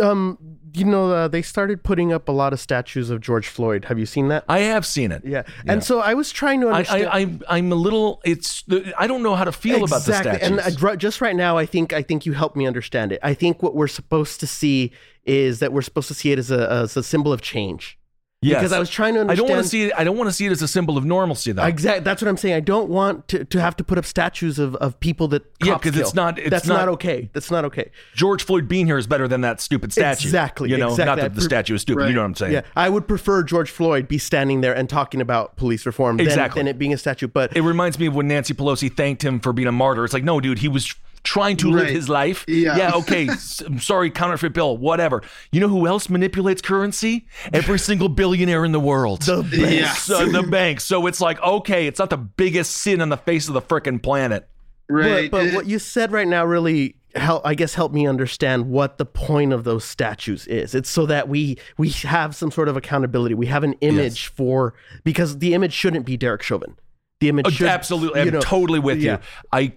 Um, 0.00 0.38
you 0.74 0.84
know, 0.84 1.12
uh, 1.12 1.28
they 1.28 1.42
started 1.42 1.82
putting 1.82 2.12
up 2.12 2.28
a 2.28 2.32
lot 2.32 2.52
of 2.52 2.60
statues 2.60 3.08
of 3.08 3.20
George 3.20 3.46
Floyd. 3.46 3.86
Have 3.86 3.98
you 3.98 4.06
seen 4.06 4.28
that? 4.28 4.44
I 4.48 4.58
have 4.60 4.84
seen 4.84 5.12
it. 5.12 5.22
Yeah. 5.24 5.44
And 5.66 5.82
so 5.82 6.00
I 6.00 6.14
was 6.14 6.32
trying 6.32 6.60
to 6.62 6.68
I, 6.68 6.78
understand. 6.78 7.06
I, 7.06 7.20
I, 7.54 7.58
I'm 7.58 7.72
a 7.72 7.76
little. 7.76 8.20
It's. 8.24 8.64
I 8.98 9.06
don't 9.06 9.22
know 9.22 9.36
how 9.36 9.44
to 9.44 9.52
feel 9.52 9.84
about 9.84 10.04
the 10.04 10.14
statues. 10.14 10.42
And 10.42 10.60
uh, 10.60 10.96
just 10.96 11.20
right 11.20 11.36
now, 11.36 11.56
I 11.56 11.66
think 11.66 11.92
I 11.92 12.02
think 12.02 12.26
you 12.26 12.32
helped 12.32 12.56
me 12.56 12.66
understand 12.66 13.12
it. 13.12 13.20
I 13.22 13.32
think 13.32 13.62
what 13.62 13.74
we're 13.74 13.88
supposed 13.88 14.40
to 14.40 14.46
see 14.46 14.92
is 15.24 15.60
that 15.60 15.72
we're 15.72 15.82
supposed 15.82 16.08
to 16.08 16.14
see 16.14 16.32
it 16.32 16.38
as 16.38 16.50
a 16.50 16.70
as 16.70 16.96
a 16.96 17.02
symbol 17.02 17.32
of 17.32 17.40
change. 17.40 17.98
Yes. 18.42 18.58
Because 18.60 18.72
I 18.72 18.78
was 18.78 18.90
trying 18.90 19.14
to 19.14 19.20
understand. 19.22 19.46
I 19.46 19.48
don't 19.48 19.56
want 19.56 19.64
to 19.64 19.68
see 19.68 19.82
it. 19.84 19.92
I 19.96 20.04
don't 20.04 20.16
want 20.18 20.28
to 20.28 20.32
see 20.32 20.44
it 20.46 20.52
as 20.52 20.60
a 20.60 20.68
symbol 20.68 20.98
of 20.98 21.06
normalcy, 21.06 21.52
though. 21.52 21.64
Exactly. 21.64 22.04
That's 22.04 22.20
what 22.20 22.28
I'm 22.28 22.36
saying. 22.36 22.54
I 22.54 22.60
don't 22.60 22.90
want 22.90 23.26
to, 23.28 23.44
to 23.46 23.60
have 23.60 23.74
to 23.78 23.82
put 23.84 23.96
up 23.96 24.04
statues 24.04 24.58
of, 24.58 24.76
of 24.76 25.00
people 25.00 25.26
that 25.28 25.42
Yeah, 25.64 25.72
cops 25.72 25.84
'cause 25.84 25.96
it's 25.96 26.14
not- 26.14 26.38
it's 26.38 26.50
That's 26.50 26.66
not, 26.66 26.80
not- 26.80 26.88
okay. 26.90 27.30
That's 27.32 27.50
not 27.50 27.64
okay. 27.64 27.90
George 28.14 28.44
Floyd 28.44 28.68
being 28.68 28.84
here 28.86 28.98
is 28.98 29.06
better 29.06 29.26
than 29.26 29.40
that 29.40 29.62
stupid 29.62 29.90
statue. 29.90 30.28
Exactly, 30.28 30.68
You 30.70 30.76
know, 30.76 30.90
exactly. 30.90 31.06
not 31.06 31.18
that 31.22 31.34
the 31.34 31.40
statue 31.40 31.74
is 31.74 31.80
stupid. 31.80 32.00
Right. 32.02 32.08
You 32.10 32.14
know 32.14 32.20
what 32.20 32.26
I'm 32.26 32.34
saying? 32.34 32.52
Yeah, 32.52 32.60
I 32.76 32.90
would 32.90 33.08
prefer 33.08 33.42
George 33.42 33.70
Floyd 33.70 34.06
be 34.06 34.18
standing 34.18 34.60
there 34.60 34.76
and 34.76 34.88
talking 34.88 35.22
about 35.22 35.56
police 35.56 35.86
reform 35.86 36.20
Exactly. 36.20 36.60
than, 36.60 36.66
than 36.66 36.74
it 36.76 36.78
being 36.78 36.92
a 36.92 36.98
statue. 36.98 37.28
But 37.28 37.56
It 37.56 37.62
reminds 37.62 37.98
me 37.98 38.06
of 38.06 38.14
when 38.14 38.28
Nancy 38.28 38.52
Pelosi 38.52 38.94
thanked 38.94 39.24
him 39.24 39.40
for 39.40 39.54
being 39.54 39.66
a 39.66 39.72
martyr. 39.72 40.04
It's 40.04 40.12
like, 40.14 40.24
no, 40.24 40.40
dude, 40.40 40.58
he 40.58 40.68
was 40.68 40.94
trying 41.26 41.56
to 41.58 41.70
live 41.70 41.88
his 41.88 42.08
life. 42.08 42.44
Yeah. 42.48 42.92
okay. 42.94 43.28
s- 43.28 43.60
I'm 43.60 43.80
sorry, 43.80 44.10
counterfeit 44.10 44.52
bill, 44.52 44.76
whatever. 44.76 45.22
You 45.50 45.60
know 45.60 45.68
who 45.68 45.86
else 45.86 46.08
manipulates 46.08 46.62
currency? 46.62 47.26
Every 47.52 47.78
single 47.78 48.08
billionaire 48.08 48.64
in 48.64 48.72
the 48.72 48.80
world. 48.80 49.22
the 49.22 49.42
Yeah. 49.52 49.92
So, 49.94 50.26
the 50.26 50.44
bank. 50.44 50.80
So 50.80 51.06
it's 51.06 51.20
like, 51.20 51.42
okay, 51.42 51.86
it's 51.88 51.98
not 51.98 52.10
the 52.10 52.16
biggest 52.16 52.76
sin 52.76 53.00
on 53.00 53.08
the 53.08 53.16
face 53.16 53.48
of 53.48 53.54
the 53.54 53.60
frickin' 53.60 54.02
planet. 54.02 54.48
Right. 54.88 55.28
But, 55.30 55.46
but 55.46 55.54
what 55.54 55.66
you 55.66 55.80
said 55.80 56.12
right 56.12 56.28
now 56.28 56.44
really 56.46 56.94
help 57.16 57.42
I 57.46 57.54
guess 57.54 57.74
help 57.74 57.92
me 57.92 58.06
understand 58.06 58.68
what 58.68 58.98
the 58.98 59.06
point 59.06 59.52
of 59.52 59.64
those 59.64 59.84
statues 59.84 60.46
is. 60.46 60.74
It's 60.74 60.88
so 60.88 61.06
that 61.06 61.28
we 61.28 61.58
we 61.76 61.88
have 61.90 62.36
some 62.36 62.52
sort 62.52 62.68
of 62.68 62.76
accountability. 62.76 63.34
We 63.34 63.46
have 63.46 63.64
an 63.64 63.72
image 63.80 64.28
for 64.28 64.74
because 65.02 65.38
the 65.38 65.54
image 65.54 65.72
shouldn't 65.72 66.06
be 66.06 66.16
Derek 66.16 66.42
Chauvin. 66.42 66.76
The 67.18 67.30
image 67.30 67.46
Oh, 67.46 67.50
should 67.50 67.66
Absolutely, 67.68 68.20
you 68.20 68.26
I'm 68.26 68.32
know, 68.34 68.40
totally 68.40 68.78
with 68.78 68.98
yeah. 69.00 69.12
you. 69.12 69.18
I, 69.50 69.72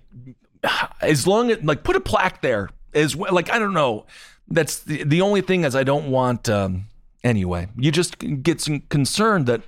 as 1.01 1.27
long 1.27 1.51
as 1.51 1.63
like 1.63 1.83
put 1.83 1.95
a 1.95 1.99
plaque 1.99 2.41
there 2.41 2.69
as 2.93 3.15
well. 3.15 3.33
Like 3.33 3.51
I 3.51 3.59
don't 3.59 3.73
know. 3.73 4.05
That's 4.47 4.79
the 4.79 5.03
the 5.03 5.21
only 5.21 5.41
thing 5.41 5.63
is 5.63 5.75
I 5.75 5.83
don't 5.83 6.09
want. 6.11 6.49
Um, 6.49 6.85
anyway, 7.23 7.67
you 7.77 7.91
just 7.91 8.17
get 8.43 8.61
some 8.61 8.81
concerned 8.89 9.45
that 9.47 9.61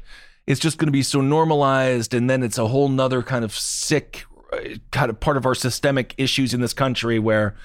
it's 0.48 0.60
just 0.60 0.78
going 0.78 0.88
to 0.88 0.92
be 0.92 1.04
so 1.04 1.22
normalized, 1.22 2.14
and 2.14 2.30
then 2.30 2.44
it's 2.44 2.58
a 2.58 2.68
whole 2.68 2.90
nother 2.90 3.22
kind 3.22 3.46
of 3.46 3.54
sick, 3.54 4.26
uh, 4.52 4.58
kind 4.92 5.10
of 5.10 5.20
part 5.20 5.38
of 5.38 5.46
our 5.46 5.56
systemic 5.56 6.16
issues 6.18 6.54
in 6.54 6.62
this 6.62 6.74
country 6.74 7.20
where. 7.20 7.56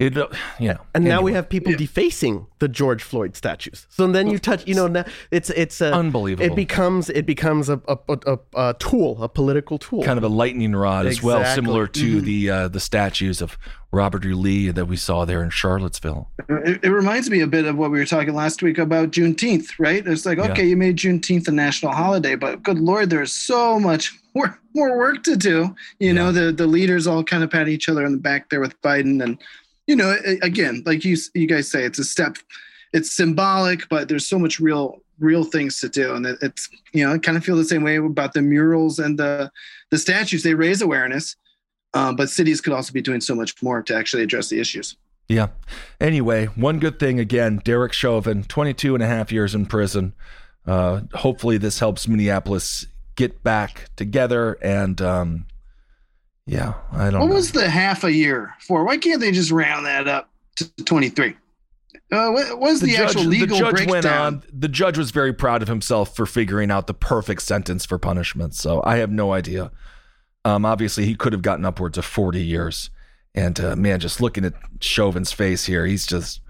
It, 0.00 0.18
uh, 0.18 0.26
you 0.58 0.70
know, 0.70 0.80
And 0.92 1.04
now 1.04 1.22
we 1.22 1.34
have 1.34 1.48
people 1.48 1.72
defacing 1.72 2.48
the 2.58 2.66
George 2.66 3.00
Floyd 3.00 3.36
statues. 3.36 3.86
So 3.90 4.08
then 4.08 4.28
you 4.28 4.40
touch, 4.40 4.66
you 4.66 4.74
know, 4.74 4.88
now 4.88 5.04
it's 5.30 5.50
it's 5.50 5.80
a, 5.80 5.94
Unbelievable. 5.94 6.44
It 6.50 6.56
becomes 6.56 7.10
it 7.10 7.26
becomes 7.26 7.68
a 7.68 7.80
a, 7.86 7.96
a, 8.08 8.18
a, 8.26 8.38
a 8.70 8.74
tool, 8.74 9.22
a 9.22 9.28
political 9.28 9.78
tool. 9.78 10.02
kind 10.02 10.18
of 10.18 10.24
a 10.24 10.28
lightning 10.28 10.74
rod 10.74 11.06
as 11.06 11.22
well, 11.22 11.44
similar 11.54 11.86
to 11.86 12.16
Mm-hmm. 12.16 12.24
the 12.24 12.50
uh, 12.50 12.68
the 12.68 12.80
statues 12.80 13.40
of 13.40 13.56
Robert 13.92 14.24
E. 14.26 14.32
Lee 14.34 14.70
that 14.72 14.86
we 14.86 14.96
saw 14.96 15.24
there 15.24 15.44
in 15.44 15.50
Charlottesville. 15.50 16.28
It, 16.48 16.80
it 16.82 16.90
reminds 16.90 17.30
me 17.30 17.40
a 17.40 17.46
bit 17.46 17.64
of 17.64 17.76
what 17.76 17.92
we 17.92 17.98
were 18.00 18.04
talking 18.04 18.34
last 18.34 18.64
week 18.64 18.78
about 18.78 19.12
Juneteenth, 19.12 19.68
right? 19.78 20.04
It's 20.04 20.26
like, 20.26 20.38
Yeah. 20.38 20.50
okay, 20.50 20.66
you 20.66 20.76
made 20.76 20.96
Juneteenth 20.96 21.46
a 21.46 21.52
national 21.52 21.92
holiday, 21.92 22.34
but 22.34 22.64
good 22.64 22.80
lord, 22.80 23.10
there's 23.10 23.30
so 23.32 23.78
much 23.78 24.12
more, 24.34 24.58
more 24.74 24.98
work 24.98 25.22
to 25.22 25.36
do. 25.36 25.72
You 26.00 26.12
know, 26.12 26.32
the 26.32 26.50
the 26.50 26.66
leaders 26.66 27.06
all 27.06 27.22
kind 27.22 27.44
of 27.44 27.50
pat 27.52 27.68
each 27.68 27.88
other 27.88 28.04
on 28.04 28.10
the 28.10 28.18
back 28.18 28.50
there 28.50 28.60
with 28.60 28.74
Biden, 28.82 29.22
and 29.22 29.38
you 29.86 29.96
know, 29.96 30.16
again, 30.42 30.82
like 30.86 31.04
you 31.04 31.16
you 31.34 31.46
guys 31.46 31.70
say, 31.70 31.84
it's 31.84 31.98
a 31.98 32.04
step, 32.04 32.36
it's 32.92 33.14
symbolic, 33.14 33.88
but 33.88 34.08
there's 34.08 34.26
so 34.26 34.38
much 34.38 34.60
real 34.60 35.00
real 35.18 35.44
things 35.44 35.78
to 35.80 35.88
do, 35.88 36.14
and 36.14 36.26
it, 36.26 36.38
it's 36.42 36.68
you 36.92 37.04
know, 37.04 37.14
I 37.14 37.18
kind 37.18 37.36
of 37.36 37.44
feel 37.44 37.56
the 37.56 37.64
same 37.64 37.82
way 37.82 37.96
about 37.96 38.32
the 38.32 38.42
murals 38.42 38.98
and 38.98 39.18
the 39.18 39.50
the 39.90 39.98
statues. 39.98 40.42
They 40.42 40.54
raise 40.54 40.82
awareness, 40.82 41.36
um, 41.92 42.16
but 42.16 42.30
cities 42.30 42.60
could 42.60 42.72
also 42.72 42.92
be 42.92 43.02
doing 43.02 43.20
so 43.20 43.34
much 43.34 43.62
more 43.62 43.82
to 43.82 43.94
actually 43.94 44.22
address 44.22 44.48
the 44.48 44.60
issues. 44.60 44.96
Yeah. 45.28 45.48
Anyway, 46.00 46.46
one 46.46 46.78
good 46.78 46.98
thing 46.98 47.18
again, 47.18 47.60
Derek 47.64 47.94
Chauvin, 47.94 48.44
22 48.44 48.94
and 48.94 49.02
a 49.02 49.06
half 49.06 49.32
years 49.32 49.54
in 49.54 49.64
prison. 49.64 50.12
Uh, 50.66 51.02
hopefully, 51.14 51.56
this 51.56 51.78
helps 51.78 52.06
Minneapolis 52.06 52.86
get 53.16 53.42
back 53.42 53.90
together. 53.96 54.58
And 54.62 55.00
um, 55.00 55.46
yeah, 56.46 56.74
I 56.92 57.10
don't 57.10 57.20
What 57.20 57.28
know. 57.28 57.34
was 57.34 57.52
the 57.52 57.68
half 57.68 58.04
a 58.04 58.12
year 58.12 58.54
for? 58.60 58.84
Why 58.84 58.96
can't 58.96 59.20
they 59.20 59.32
just 59.32 59.50
round 59.50 59.86
that 59.86 60.06
up 60.08 60.30
to 60.56 60.70
23? 60.84 61.36
Uh, 62.12 62.30
what 62.30 62.58
was 62.60 62.80
the, 62.80 62.96
actual 62.96 63.22
legal 63.22 63.56
the 63.56 63.64
judge 63.64 63.74
breakdown? 63.74 63.90
went 63.92 64.06
on. 64.06 64.42
The 64.52 64.68
judge 64.68 64.98
was 64.98 65.10
very 65.10 65.32
proud 65.32 65.62
of 65.62 65.68
himself 65.68 66.14
for 66.14 66.26
figuring 66.26 66.70
out 66.70 66.86
the 66.86 66.94
perfect 66.94 67.42
sentence 67.42 67.84
for 67.86 67.98
punishment. 67.98 68.54
So 68.54 68.82
I 68.84 68.96
have 68.98 69.10
no 69.10 69.32
idea. 69.32 69.70
Um, 70.44 70.64
obviously, 70.66 71.06
he 71.06 71.14
could 71.14 71.32
have 71.32 71.42
gotten 71.42 71.64
upwards 71.64 71.96
of 71.96 72.04
40 72.04 72.42
years. 72.44 72.90
And 73.34 73.58
uh, 73.58 73.74
man, 73.74 73.98
just 74.00 74.20
looking 74.20 74.44
at 74.44 74.52
Chauvin's 74.80 75.32
face 75.32 75.64
here, 75.64 75.86
he's 75.86 76.06
just 76.06 76.40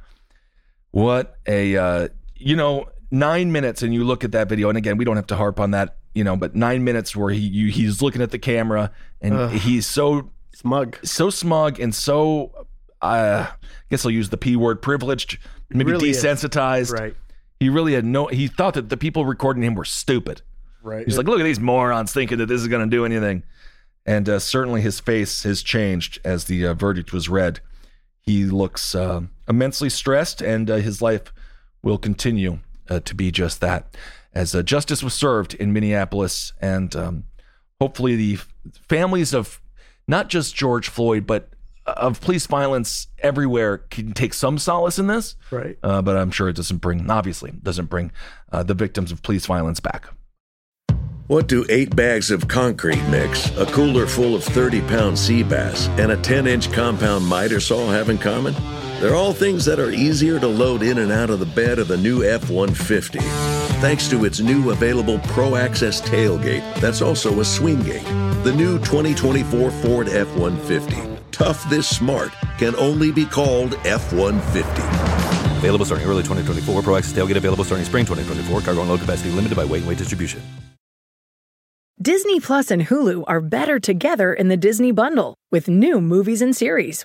what 0.90 1.36
a 1.46 1.76
uh, 1.76 2.08
you 2.34 2.56
know 2.56 2.86
nine 3.14 3.52
minutes. 3.52 3.82
And 3.82 3.94
you 3.94 4.04
look 4.04 4.24
at 4.24 4.32
that 4.32 4.48
video, 4.48 4.68
and 4.68 4.76
again, 4.76 4.96
we 4.96 5.04
don't 5.04 5.16
have 5.16 5.26
to 5.28 5.36
harp 5.36 5.60
on 5.60 5.70
that, 5.70 5.96
you 6.14 6.24
know, 6.24 6.36
but 6.36 6.54
nine 6.54 6.84
minutes 6.84 7.14
where 7.16 7.30
he 7.30 7.40
you, 7.40 7.70
he's 7.70 8.02
looking 8.02 8.20
at 8.20 8.30
the 8.30 8.38
camera 8.38 8.90
and 9.20 9.34
Ugh. 9.34 9.52
he's 9.52 9.86
so 9.86 10.30
Smug. 10.54 10.98
so 11.04 11.30
smug 11.30 11.80
and 11.80 11.92
so 11.94 12.66
uh, 13.02 13.46
I 13.50 13.56
guess 13.90 14.04
I'll 14.04 14.10
use 14.10 14.28
the 14.30 14.36
p 14.36 14.56
word 14.56 14.80
privileged, 14.82 15.38
maybe 15.70 15.90
really 15.92 16.10
is. 16.10 16.22
desensitized. 16.22 16.92
Right. 16.92 17.14
He 17.60 17.68
really 17.68 17.94
had 17.94 18.04
no. 18.04 18.26
He 18.26 18.48
thought 18.48 18.74
that 18.74 18.88
the 18.88 18.96
people 18.96 19.24
recording 19.24 19.62
him 19.62 19.74
were 19.74 19.84
stupid. 19.84 20.42
Right. 20.82 21.04
He's 21.06 21.16
like, 21.16 21.26
look 21.26 21.40
at 21.40 21.44
these 21.44 21.60
morons 21.60 22.12
thinking 22.12 22.38
that 22.38 22.46
this 22.46 22.60
is 22.60 22.68
going 22.68 22.88
to 22.88 22.94
do 22.94 23.04
anything. 23.04 23.42
And 24.06 24.28
uh, 24.28 24.38
certainly 24.38 24.82
his 24.82 25.00
face 25.00 25.44
has 25.44 25.62
changed 25.62 26.18
as 26.24 26.44
the 26.44 26.66
uh, 26.66 26.74
verdict 26.74 27.12
was 27.12 27.28
read. 27.28 27.60
He 28.20 28.44
looks 28.44 28.94
uh, 28.94 29.22
immensely 29.48 29.88
stressed, 29.88 30.42
and 30.42 30.70
uh, 30.70 30.76
his 30.76 31.00
life 31.00 31.32
will 31.82 31.96
continue 31.96 32.58
uh, 32.88 33.00
to 33.00 33.14
be 33.14 33.30
just 33.30 33.60
that. 33.60 33.96
As 34.32 34.54
uh, 34.54 34.62
justice 34.62 35.02
was 35.02 35.14
served 35.14 35.54
in 35.54 35.72
Minneapolis, 35.72 36.52
and 36.60 36.94
um, 36.96 37.24
hopefully 37.80 38.16
the 38.16 38.34
f- 38.34 38.48
families 38.88 39.32
of 39.32 39.60
not 40.08 40.28
just 40.28 40.54
George 40.54 40.88
Floyd, 40.88 41.26
but 41.26 41.50
of 41.86 42.20
police 42.20 42.46
violence 42.46 43.08
everywhere 43.18 43.78
can 43.78 44.12
take 44.12 44.34
some 44.34 44.58
solace 44.58 44.98
in 44.98 45.06
this. 45.06 45.36
Right. 45.50 45.78
Uh, 45.82 46.02
but 46.02 46.16
I'm 46.16 46.30
sure 46.30 46.48
it 46.48 46.56
doesn't 46.56 46.78
bring, 46.78 47.10
obviously, 47.10 47.52
doesn't 47.62 47.86
bring 47.86 48.10
uh, 48.52 48.62
the 48.62 48.74
victims 48.74 49.12
of 49.12 49.22
police 49.22 49.46
violence 49.46 49.80
back. 49.80 50.08
What 51.26 51.46
do 51.48 51.64
eight 51.70 51.96
bags 51.96 52.30
of 52.30 52.48
concrete 52.48 53.02
mix, 53.08 53.50
a 53.56 53.64
cooler 53.66 54.06
full 54.06 54.34
of 54.34 54.44
30 54.44 54.82
pound 54.82 55.18
sea 55.18 55.42
bass, 55.42 55.88
and 55.98 56.12
a 56.12 56.16
10 56.18 56.46
inch 56.46 56.70
compound 56.72 57.26
miter 57.26 57.60
saw 57.60 57.90
have 57.90 58.10
in 58.10 58.18
common? 58.18 58.54
They're 59.00 59.16
all 59.16 59.32
things 59.32 59.64
that 59.64 59.80
are 59.80 59.90
easier 59.90 60.38
to 60.38 60.46
load 60.46 60.82
in 60.82 60.98
and 60.98 61.10
out 61.10 61.28
of 61.28 61.40
the 61.40 61.46
bed 61.46 61.78
of 61.78 61.88
the 61.88 61.96
new 61.96 62.24
F 62.24 62.48
150. 62.48 63.18
Thanks 63.80 64.08
to 64.08 64.24
its 64.24 64.40
new 64.40 64.70
available 64.70 65.18
Pro 65.18 65.56
Access 65.56 66.00
tailgate 66.00 66.62
that's 66.80 67.02
also 67.02 67.40
a 67.40 67.44
swing 67.44 67.82
gate. 67.82 68.04
The 68.44 68.52
new 68.54 68.78
2024 68.78 69.70
Ford 69.70 70.08
F 70.08 70.28
150. 70.36 71.20
Tough 71.32 71.68
this 71.68 71.88
smart 71.88 72.32
can 72.56 72.76
only 72.76 73.10
be 73.10 73.26
called 73.26 73.74
F 73.84 74.12
150. 74.12 74.70
Available 75.58 75.84
starting 75.84 76.06
early 76.06 76.22
2024. 76.22 76.82
Pro 76.82 76.96
Access 76.96 77.12
tailgate 77.12 77.36
available 77.36 77.64
starting 77.64 77.84
spring 77.84 78.06
2024. 78.06 78.60
Cargo 78.60 78.80
and 78.80 78.90
load 78.90 79.00
capacity 79.00 79.30
limited 79.30 79.56
by 79.56 79.64
weight 79.64 79.80
and 79.80 79.88
weight 79.88 79.98
distribution. 79.98 80.40
Disney 82.00 82.38
Plus 82.38 82.70
and 82.70 82.86
Hulu 82.86 83.24
are 83.26 83.40
better 83.40 83.78
together 83.80 84.32
in 84.32 84.48
the 84.48 84.56
Disney 84.56 84.92
Bundle 84.92 85.34
with 85.50 85.68
new 85.68 86.00
movies 86.00 86.42
and 86.42 86.54
series. 86.54 87.04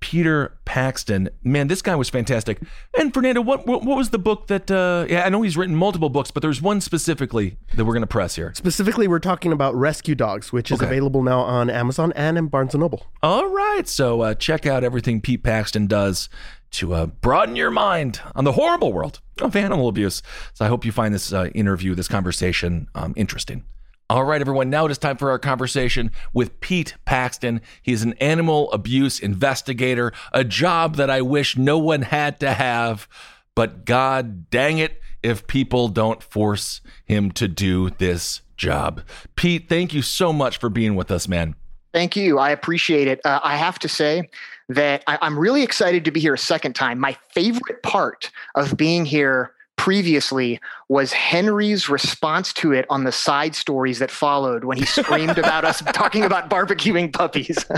Peter 0.00 0.56
Paxton. 0.64 1.28
Man, 1.42 1.68
this 1.68 1.82
guy 1.82 1.94
was 1.96 2.08
fantastic. 2.08 2.58
And 2.98 3.12
Fernando, 3.12 3.40
what 3.40 3.66
what, 3.66 3.82
what 3.84 3.96
was 3.96 4.10
the 4.10 4.18
book 4.18 4.46
that? 4.48 4.70
Uh, 4.70 5.06
yeah, 5.08 5.24
I 5.24 5.28
know 5.28 5.42
he's 5.42 5.56
written 5.56 5.74
multiple 5.74 6.08
books, 6.08 6.30
but 6.30 6.40
there's 6.42 6.62
one 6.62 6.80
specifically 6.80 7.56
that 7.74 7.84
we're 7.84 7.94
going 7.94 8.02
to 8.02 8.06
press 8.06 8.36
here. 8.36 8.52
Specifically, 8.54 9.08
we're 9.08 9.18
talking 9.18 9.52
about 9.52 9.74
Rescue 9.74 10.14
Dogs, 10.14 10.52
which 10.52 10.70
is 10.70 10.78
Okay. 10.80 10.86
available 10.86 11.22
now 11.22 11.40
on 11.40 11.68
Amazon 11.70 12.12
and 12.14 12.38
in 12.38 12.46
Barnes 12.48 12.74
and 12.74 12.80
Noble. 12.82 13.06
All 13.22 13.48
right, 13.48 13.86
so 13.88 14.20
uh, 14.20 14.34
check 14.34 14.66
out 14.66 14.84
everything 14.84 15.20
Pete 15.20 15.42
Paxton 15.42 15.86
does 15.86 16.28
to 16.70 16.92
uh, 16.94 17.06
broaden 17.06 17.56
your 17.56 17.70
mind 17.70 18.20
on 18.34 18.44
the 18.44 18.52
horrible 18.52 18.92
world 18.92 19.20
of 19.40 19.56
animal 19.56 19.88
abuse. 19.88 20.22
So 20.52 20.64
I 20.64 20.68
hope 20.68 20.84
you 20.84 20.92
find 20.92 21.14
this 21.14 21.32
uh, 21.32 21.46
interview, 21.54 21.94
this 21.94 22.08
conversation, 22.08 22.88
um, 22.94 23.14
interesting. 23.16 23.64
All 24.10 24.24
right, 24.24 24.40
everyone. 24.40 24.70
Now 24.70 24.86
it 24.86 24.90
is 24.90 24.96
time 24.96 25.18
for 25.18 25.30
our 25.30 25.38
conversation 25.38 26.10
with 26.32 26.60
Pete 26.60 26.94
Paxton. 27.04 27.60
He's 27.82 28.02
an 28.02 28.14
animal 28.14 28.72
abuse 28.72 29.20
investigator, 29.20 30.14
a 30.32 30.44
job 30.44 30.96
that 30.96 31.10
I 31.10 31.20
wish 31.20 31.58
no 31.58 31.76
one 31.76 32.00
had 32.00 32.40
to 32.40 32.54
have. 32.54 33.06
But 33.54 33.84
God 33.84 34.48
dang 34.48 34.78
it, 34.78 35.02
if 35.22 35.46
people 35.46 35.88
don't 35.88 36.22
force 36.22 36.80
him 37.04 37.30
to 37.32 37.48
do 37.48 37.90
this 37.90 38.40
job. 38.56 39.02
Pete, 39.36 39.68
thank 39.68 39.92
you 39.92 40.00
so 40.00 40.32
much 40.32 40.56
for 40.56 40.70
being 40.70 40.94
with 40.94 41.10
us, 41.10 41.28
man. 41.28 41.54
Thank 41.92 42.16
you. 42.16 42.38
I 42.38 42.48
appreciate 42.48 43.08
it. 43.08 43.20
Uh, 43.26 43.40
I 43.42 43.58
have 43.58 43.78
to 43.80 43.88
say 43.88 44.30
that 44.70 45.04
I, 45.06 45.18
I'm 45.20 45.38
really 45.38 45.62
excited 45.62 46.06
to 46.06 46.10
be 46.10 46.20
here 46.20 46.32
a 46.32 46.38
second 46.38 46.74
time. 46.74 46.98
My 46.98 47.14
favorite 47.28 47.82
part 47.82 48.30
of 48.54 48.74
being 48.74 49.04
here 49.04 49.52
previously 49.88 50.60
was 50.90 51.14
Henry's 51.14 51.88
response 51.88 52.52
to 52.52 52.72
it 52.72 52.84
on 52.90 53.04
the 53.04 53.10
side 53.12 53.54
stories 53.54 54.00
that 54.00 54.10
followed 54.10 54.62
when 54.62 54.76
he 54.76 54.84
screamed 54.84 55.38
about 55.38 55.64
us 55.64 55.80
talking 55.94 56.24
about 56.24 56.50
barbecuing 56.50 57.10
puppies. 57.10 57.64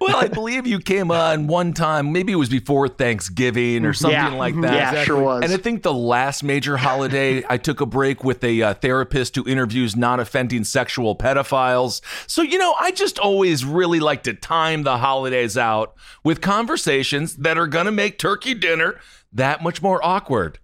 well, 0.00 0.16
I 0.16 0.28
believe 0.32 0.66
you 0.66 0.78
came 0.78 1.10
on 1.10 1.46
one 1.46 1.74
time, 1.74 2.10
maybe 2.10 2.32
it 2.32 2.36
was 2.36 2.48
before 2.48 2.88
Thanksgiving 2.88 3.84
or 3.84 3.92
something 3.92 4.14
Yeah. 4.18 4.32
like 4.32 4.58
that. 4.62 4.94
Yeah, 4.94 5.04
sure 5.04 5.20
was. 5.20 5.42
And 5.44 5.52
I 5.52 5.58
think 5.58 5.82
the 5.82 5.92
last 5.92 6.42
major 6.42 6.78
holiday, 6.78 7.44
I 7.50 7.58
took 7.58 7.82
a 7.82 7.86
break 7.86 8.24
with 8.24 8.42
a 8.42 8.62
uh, 8.62 8.72
therapist 8.72 9.36
who 9.36 9.46
interviews 9.46 9.94
non 9.94 10.20
offending 10.20 10.64
sexual 10.64 11.14
pedophiles. 11.14 12.00
So, 12.26 12.40
you 12.40 12.56
know, 12.56 12.74
I 12.80 12.92
just 12.92 13.18
always 13.18 13.62
really 13.62 14.00
like 14.00 14.22
to 14.22 14.32
time 14.32 14.84
the 14.84 14.96
holidays 14.96 15.58
out 15.58 15.96
with 16.24 16.40
conversations 16.40 17.36
that 17.36 17.58
are 17.58 17.66
going 17.66 17.84
to 17.84 17.92
make 17.92 18.18
turkey 18.18 18.54
dinner 18.54 18.98
that 19.34 19.62
much 19.62 19.82
more 19.82 20.02
awkward. 20.02 20.58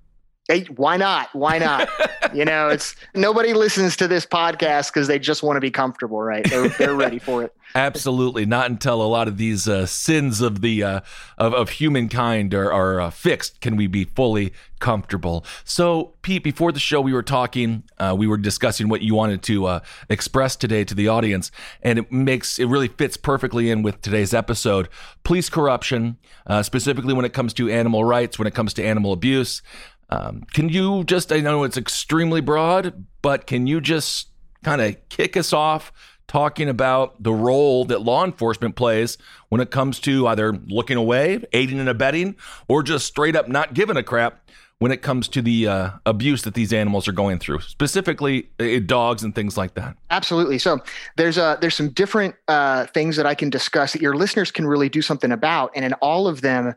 Hey, 0.50 0.64
why 0.64 0.96
not? 0.96 1.28
Why 1.32 1.58
not? 1.58 1.88
you 2.34 2.44
know, 2.44 2.68
it's 2.70 2.96
nobody 3.14 3.52
listens 3.52 3.96
to 3.98 4.08
this 4.08 4.26
podcast 4.26 4.92
because 4.92 5.06
they 5.06 5.20
just 5.20 5.44
want 5.44 5.56
to 5.56 5.60
be 5.60 5.70
comfortable, 5.70 6.20
right? 6.20 6.44
They're, 6.44 6.68
they're 6.70 6.94
ready 6.96 7.20
for 7.20 7.44
it. 7.44 7.54
Absolutely, 7.76 8.46
not 8.46 8.68
until 8.68 9.00
a 9.00 9.06
lot 9.06 9.28
of 9.28 9.36
these 9.36 9.68
uh, 9.68 9.86
sins 9.86 10.40
of 10.40 10.60
the 10.60 10.82
uh, 10.82 11.00
of, 11.38 11.54
of 11.54 11.70
humankind 11.70 12.52
are, 12.52 12.72
are 12.72 13.00
uh, 13.00 13.10
fixed 13.10 13.60
can 13.60 13.76
we 13.76 13.86
be 13.86 14.06
fully 14.06 14.52
comfortable. 14.80 15.44
So, 15.62 16.14
Pete, 16.22 16.42
before 16.42 16.72
the 16.72 16.80
show, 16.80 17.00
we 17.00 17.12
were 17.12 17.22
talking, 17.22 17.84
uh, 17.98 18.16
we 18.18 18.26
were 18.26 18.38
discussing 18.38 18.88
what 18.88 19.02
you 19.02 19.14
wanted 19.14 19.42
to 19.44 19.66
uh, 19.66 19.80
express 20.08 20.56
today 20.56 20.82
to 20.82 20.96
the 20.96 21.06
audience, 21.06 21.52
and 21.80 21.96
it 21.96 22.10
makes 22.10 22.58
it 22.58 22.64
really 22.64 22.88
fits 22.88 23.16
perfectly 23.16 23.70
in 23.70 23.82
with 23.82 24.02
today's 24.02 24.34
episode. 24.34 24.88
Police 25.22 25.48
corruption, 25.48 26.16
uh, 26.48 26.64
specifically 26.64 27.14
when 27.14 27.24
it 27.24 27.32
comes 27.32 27.54
to 27.54 27.70
animal 27.70 28.04
rights, 28.04 28.36
when 28.36 28.48
it 28.48 28.54
comes 28.54 28.74
to 28.74 28.84
animal 28.84 29.12
abuse. 29.12 29.62
Um, 30.10 30.42
can 30.52 30.68
you 30.68 31.04
just, 31.04 31.32
I 31.32 31.40
know 31.40 31.64
it's 31.64 31.76
extremely 31.76 32.40
broad, 32.40 33.06
but 33.22 33.46
can 33.46 33.66
you 33.66 33.80
just 33.80 34.28
kind 34.62 34.80
of 34.80 34.96
kick 35.08 35.36
us 35.36 35.52
off 35.52 35.92
talking 36.26 36.68
about 36.68 37.20
the 37.22 37.32
role 37.32 37.84
that 37.86 38.02
law 38.02 38.24
enforcement 38.24 38.76
plays 38.76 39.18
when 39.48 39.60
it 39.60 39.70
comes 39.70 39.98
to 40.00 40.28
either 40.28 40.52
looking 40.52 40.96
away, 40.96 41.42
aiding 41.52 41.80
and 41.80 41.88
abetting, 41.88 42.36
or 42.68 42.82
just 42.82 43.06
straight 43.06 43.34
up 43.34 43.48
not 43.48 43.74
giving 43.74 43.96
a 43.96 44.02
crap 44.02 44.48
when 44.78 44.92
it 44.92 45.02
comes 45.02 45.28
to 45.28 45.42
the 45.42 45.68
uh, 45.68 45.90
abuse 46.06 46.42
that 46.42 46.54
these 46.54 46.72
animals 46.72 47.06
are 47.06 47.12
going 47.12 47.38
through, 47.38 47.60
specifically 47.60 48.48
uh, 48.60 48.78
dogs 48.86 49.22
and 49.22 49.34
things 49.34 49.56
like 49.56 49.74
that. 49.74 49.96
Absolutely. 50.10 50.58
So 50.58 50.78
there's 51.16 51.36
uh, 51.36 51.56
there's 51.60 51.74
some 51.74 51.90
different 51.90 52.34
uh, 52.48 52.86
things 52.86 53.16
that 53.16 53.26
I 53.26 53.34
can 53.34 53.50
discuss 53.50 53.92
that 53.92 54.00
your 54.00 54.14
listeners 54.14 54.50
can 54.50 54.66
really 54.66 54.88
do 54.88 55.02
something 55.02 55.32
about, 55.32 55.70
and 55.74 55.84
in 55.84 55.92
all 55.94 56.26
of 56.26 56.40
them, 56.40 56.74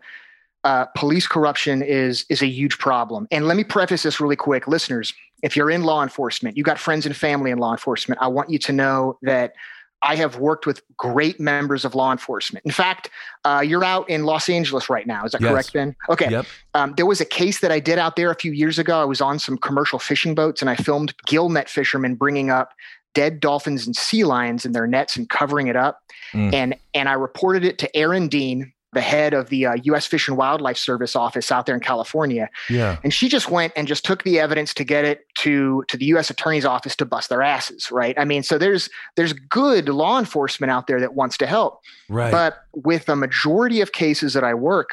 uh, 0.64 0.86
police 0.96 1.28
corruption 1.28 1.82
is 1.82 2.26
is 2.30 2.42
a 2.42 2.48
huge 2.48 2.78
problem. 2.78 3.28
And 3.32 3.48
let 3.48 3.58
me 3.58 3.64
preface 3.64 4.04
this 4.04 4.20
really 4.20 4.36
quick, 4.36 4.68
listeners. 4.68 5.14
If 5.42 5.58
you're 5.58 5.70
in 5.70 5.84
law 5.84 6.04
enforcement, 6.04 6.56
you 6.56 6.64
got 6.64 6.80
friends 6.80 7.06
and 7.06 7.16
family 7.16 7.52
in 7.52 7.58
law 7.58 7.72
enforcement. 7.72 8.22
I 8.22 8.28
want 8.28 8.50
you 8.50 8.58
to 8.60 8.72
know 8.72 9.18
that 9.24 9.54
I 10.02 10.16
have 10.18 10.38
worked 10.38 10.66
with 10.66 10.82
great 10.98 11.40
members 11.40 11.86
of 11.86 11.96
law 11.96 12.12
enforcement. 12.12 12.66
In 12.66 12.72
fact, 12.72 13.10
uh, 13.46 13.64
you're 13.66 13.84
out 13.86 14.10
in 14.10 14.26
Los 14.26 14.50
Angeles 14.50 14.90
right 14.90 15.08
now. 15.08 15.26
Is 15.26 15.32
that 15.32 15.42
Yes. 15.42 15.52
correct, 15.52 15.74
Ben? 15.74 15.96
Okay. 16.10 16.30
Yep. 16.30 16.46
Um, 16.74 16.94
there 16.98 17.06
was 17.06 17.22
a 17.22 17.26
case 17.26 17.60
that 17.62 17.72
I 17.72 17.80
did 17.80 17.98
out 17.98 18.16
there 18.18 18.30
a 18.30 18.36
few 18.36 18.52
years 18.52 18.78
ago. 18.78 19.02
I 19.02 19.06
was 19.06 19.22
on 19.22 19.40
some 19.40 19.58
commercial 19.58 20.00
fishing 20.00 20.36
boats 20.36 20.62
and 20.62 20.70
I 20.70 20.76
filmed 20.76 21.14
gill 21.26 21.50
net 21.50 21.70
fishermen 21.70 22.16
bringing 22.16 22.50
up 22.50 22.74
dead 23.14 23.40
dolphins 23.40 23.86
and 23.86 23.96
sea 23.96 24.24
lions 24.24 24.66
in 24.66 24.74
their 24.74 24.88
nets 24.88 25.16
and 25.16 25.30
covering 25.30 25.68
it 25.68 25.76
up. 25.76 26.02
Mm. 26.34 26.54
And 26.54 26.76
and 26.94 27.08
I 27.08 27.14
reported 27.14 27.64
it 27.64 27.78
to 27.80 27.96
Aaron 27.96 28.28
Dean, 28.28 28.74
the 28.94 29.02
head 29.02 29.34
of 29.34 29.50
the 29.50 29.66
uh, 29.66 29.74
U.S. 29.84 30.06
Fish 30.06 30.28
and 30.28 30.38
Wildlife 30.38 30.78
Service 30.78 31.16
office 31.16 31.52
out 31.52 31.66
there 31.66 31.76
in 31.76 31.82
California. 31.82 32.50
Yeah. 32.70 32.98
And 33.04 33.14
she 33.14 33.30
just 33.30 33.50
went 33.50 33.74
and 33.76 33.88
just 33.88 34.06
took 34.06 34.24
the 34.24 34.40
evidence 34.40 34.74
to 34.76 34.84
get 34.84 35.06
it 35.06 35.26
to 35.36 35.84
to 35.88 35.98
the 35.98 36.06
U.S. 36.06 36.30
Attorney's 36.30 36.66
office 36.66 36.96
to 36.98 37.06
bust 37.06 37.30
their 37.30 37.42
asses, 37.42 37.92
right? 37.92 38.18
I 38.18 38.26
mean, 38.26 38.44
so 38.44 38.58
there's 38.58 38.90
there's 39.16 39.34
good 39.34 39.90
law 39.90 40.20
enforcement 40.20 40.72
out 40.72 40.88
there 40.88 41.00
that 41.00 41.16
wants 41.16 41.38
to 41.40 41.48
help, 41.48 41.82
Right. 42.10 42.32
but 42.32 42.58
with 42.74 43.10
a 43.10 43.16
majority 43.16 43.82
of 43.82 43.92
cases 43.92 44.34
that 44.34 44.44
I 44.44 44.54
work, 44.54 44.90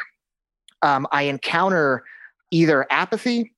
um, 0.82 1.06
I 1.12 1.22
encounter 1.22 2.04
either 2.50 2.86
apathy 2.90 3.52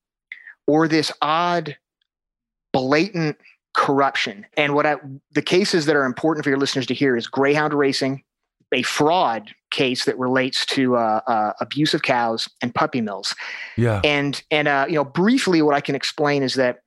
or 0.66 0.86
this 0.88 1.10
odd, 1.22 1.76
blatant 2.72 3.36
corruption. 3.74 4.46
And 4.56 4.74
what 4.74 4.86
I 4.86 4.96
the 5.32 5.42
cases 5.42 5.86
that 5.86 5.96
are 5.96 6.04
important 6.04 6.44
for 6.44 6.50
your 6.50 6.58
listeners 6.58 6.86
to 6.86 6.94
hear 6.94 7.16
is 7.16 7.26
greyhound 7.26 7.74
racing, 7.74 8.22
a 8.72 8.82
fraud 8.82 9.50
case 9.70 10.04
that 10.04 10.18
relates 10.18 10.66
to 10.66 10.96
uh, 10.96 11.20
uh, 11.26 11.52
abuse 11.60 11.94
of 11.94 12.02
cows 12.02 12.48
and 12.60 12.74
puppy 12.74 13.00
mills. 13.00 13.34
Yeah. 13.76 14.00
And 14.04 14.42
and 14.50 14.68
uh, 14.68 14.86
you 14.88 14.94
know, 14.94 15.04
briefly, 15.04 15.62
what 15.62 15.74
I 15.74 15.80
can 15.80 15.94
explain 15.94 16.42
is 16.42 16.54
that 16.54 16.80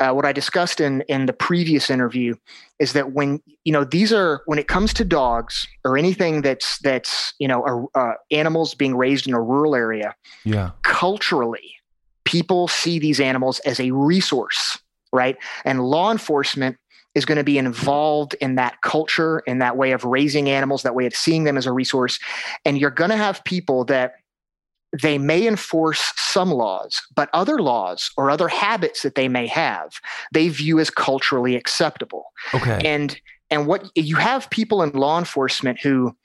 uh, 0.00 0.12
what 0.12 0.24
I 0.24 0.32
discussed 0.32 0.80
in 0.80 1.02
in 1.02 1.26
the 1.26 1.32
previous 1.32 1.90
interview 1.90 2.34
is 2.78 2.94
that 2.94 3.12
when 3.12 3.40
you 3.64 3.72
know 3.72 3.84
these 3.84 4.12
are 4.12 4.42
when 4.46 4.58
it 4.58 4.66
comes 4.66 4.94
to 4.94 5.04
dogs 5.04 5.66
or 5.84 5.98
anything 5.98 6.40
that's 6.42 6.78
that's 6.78 7.34
you 7.38 7.46
know 7.46 7.88
a, 7.94 7.98
uh, 7.98 8.14
animals 8.30 8.74
being 8.74 8.96
raised 8.96 9.26
in 9.28 9.34
a 9.34 9.40
rural 9.42 9.74
area, 9.76 10.14
Yeah. 10.44 10.70
culturally, 10.82 11.74
people 12.24 12.68
see 12.68 12.98
these 12.98 13.20
animals 13.20 13.58
as 13.60 13.78
a 13.80 13.90
resource, 13.90 14.78
right? 15.12 15.36
And 15.66 15.82
law 15.84 16.10
enforcement 16.10 16.78
is 17.14 17.24
going 17.24 17.38
to 17.38 17.44
be 17.44 17.58
involved 17.58 18.34
in 18.40 18.54
that 18.54 18.80
culture, 18.82 19.40
in 19.40 19.58
that 19.58 19.76
way 19.76 19.92
of 19.92 20.04
raising 20.04 20.48
animals, 20.48 20.82
that 20.82 20.94
way 20.94 21.06
of 21.06 21.14
seeing 21.14 21.44
them 21.44 21.56
as 21.56 21.66
a 21.66 21.72
resource. 21.72 22.18
And 22.64 22.78
you're 22.78 22.90
going 22.90 23.10
to 23.10 23.16
have 23.16 23.42
people 23.44 23.84
that 23.86 24.14
they 25.02 25.18
may 25.18 25.46
enforce 25.46 26.12
some 26.16 26.50
laws, 26.50 27.00
but 27.14 27.28
other 27.32 27.58
laws 27.60 28.10
or 28.16 28.30
other 28.30 28.48
habits 28.48 29.02
that 29.02 29.14
they 29.14 29.28
may 29.28 29.46
have, 29.46 29.92
they 30.32 30.48
view 30.48 30.78
as 30.80 30.90
culturally 30.90 31.54
acceptable 31.56 32.24
Okay. 32.54 32.80
and 32.84 33.20
and 33.52 33.66
what 33.66 33.90
you 33.96 34.14
have 34.16 34.48
people 34.50 34.80
in 34.82 34.90
law 34.90 35.18
enforcement 35.18 35.80
who 35.80 36.16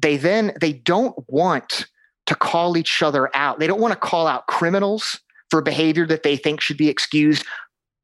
they 0.00 0.16
then 0.16 0.52
they 0.60 0.72
don't 0.72 1.14
want 1.28 1.86
to 2.26 2.34
call 2.34 2.76
each 2.76 3.02
other 3.02 3.34
out 3.34 3.58
they 3.58 3.66
don't 3.66 3.80
want 3.80 3.92
to 3.92 3.98
call 3.98 4.26
out 4.26 4.46
criminals 4.46 5.20
for 5.50 5.60
behavior 5.62 6.06
that 6.06 6.22
they 6.22 6.36
think 6.36 6.60
should 6.60 6.76
be 6.78 6.88
excused 6.88 7.44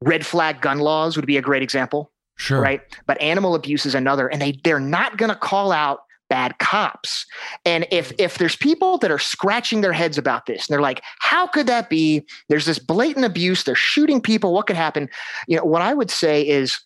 red 0.01 0.25
flag 0.25 0.61
gun 0.61 0.79
laws 0.79 1.15
would 1.15 1.25
be 1.25 1.37
a 1.37 1.41
great 1.41 1.61
example 1.63 2.11
Sure. 2.37 2.59
right? 2.59 2.81
But 3.05 3.21
animal 3.21 3.53
abuse 3.53 3.85
is 3.85 3.93
another 3.93 4.27
and 4.27 4.41
they 4.41 4.53
they're 4.63 4.79
not 4.79 5.17
going 5.17 5.29
to 5.29 5.35
call 5.35 5.71
out 5.71 5.99
bad 6.27 6.57
cops. 6.57 7.25
And 7.65 7.85
if 7.91 8.09
mm. 8.09 8.15
if 8.17 8.39
there's 8.39 8.55
people 8.55 8.97
that 8.99 9.11
are 9.11 9.19
scratching 9.19 9.81
their 9.81 9.93
heads 9.93 10.17
about 10.17 10.47
this 10.47 10.67
and 10.67 10.73
they're 10.73 10.81
like 10.81 11.03
how 11.19 11.45
could 11.45 11.67
that 11.67 11.89
be? 11.89 12.25
There's 12.49 12.65
this 12.65 12.79
blatant 12.79 13.25
abuse 13.25 13.63
they're 13.63 13.75
shooting 13.75 14.21
people 14.21 14.53
what 14.53 14.65
could 14.65 14.75
happen? 14.75 15.07
You 15.47 15.57
know 15.57 15.65
what 15.65 15.83
i 15.83 15.93
would 15.93 16.09
say 16.09 16.41
is 16.41 16.79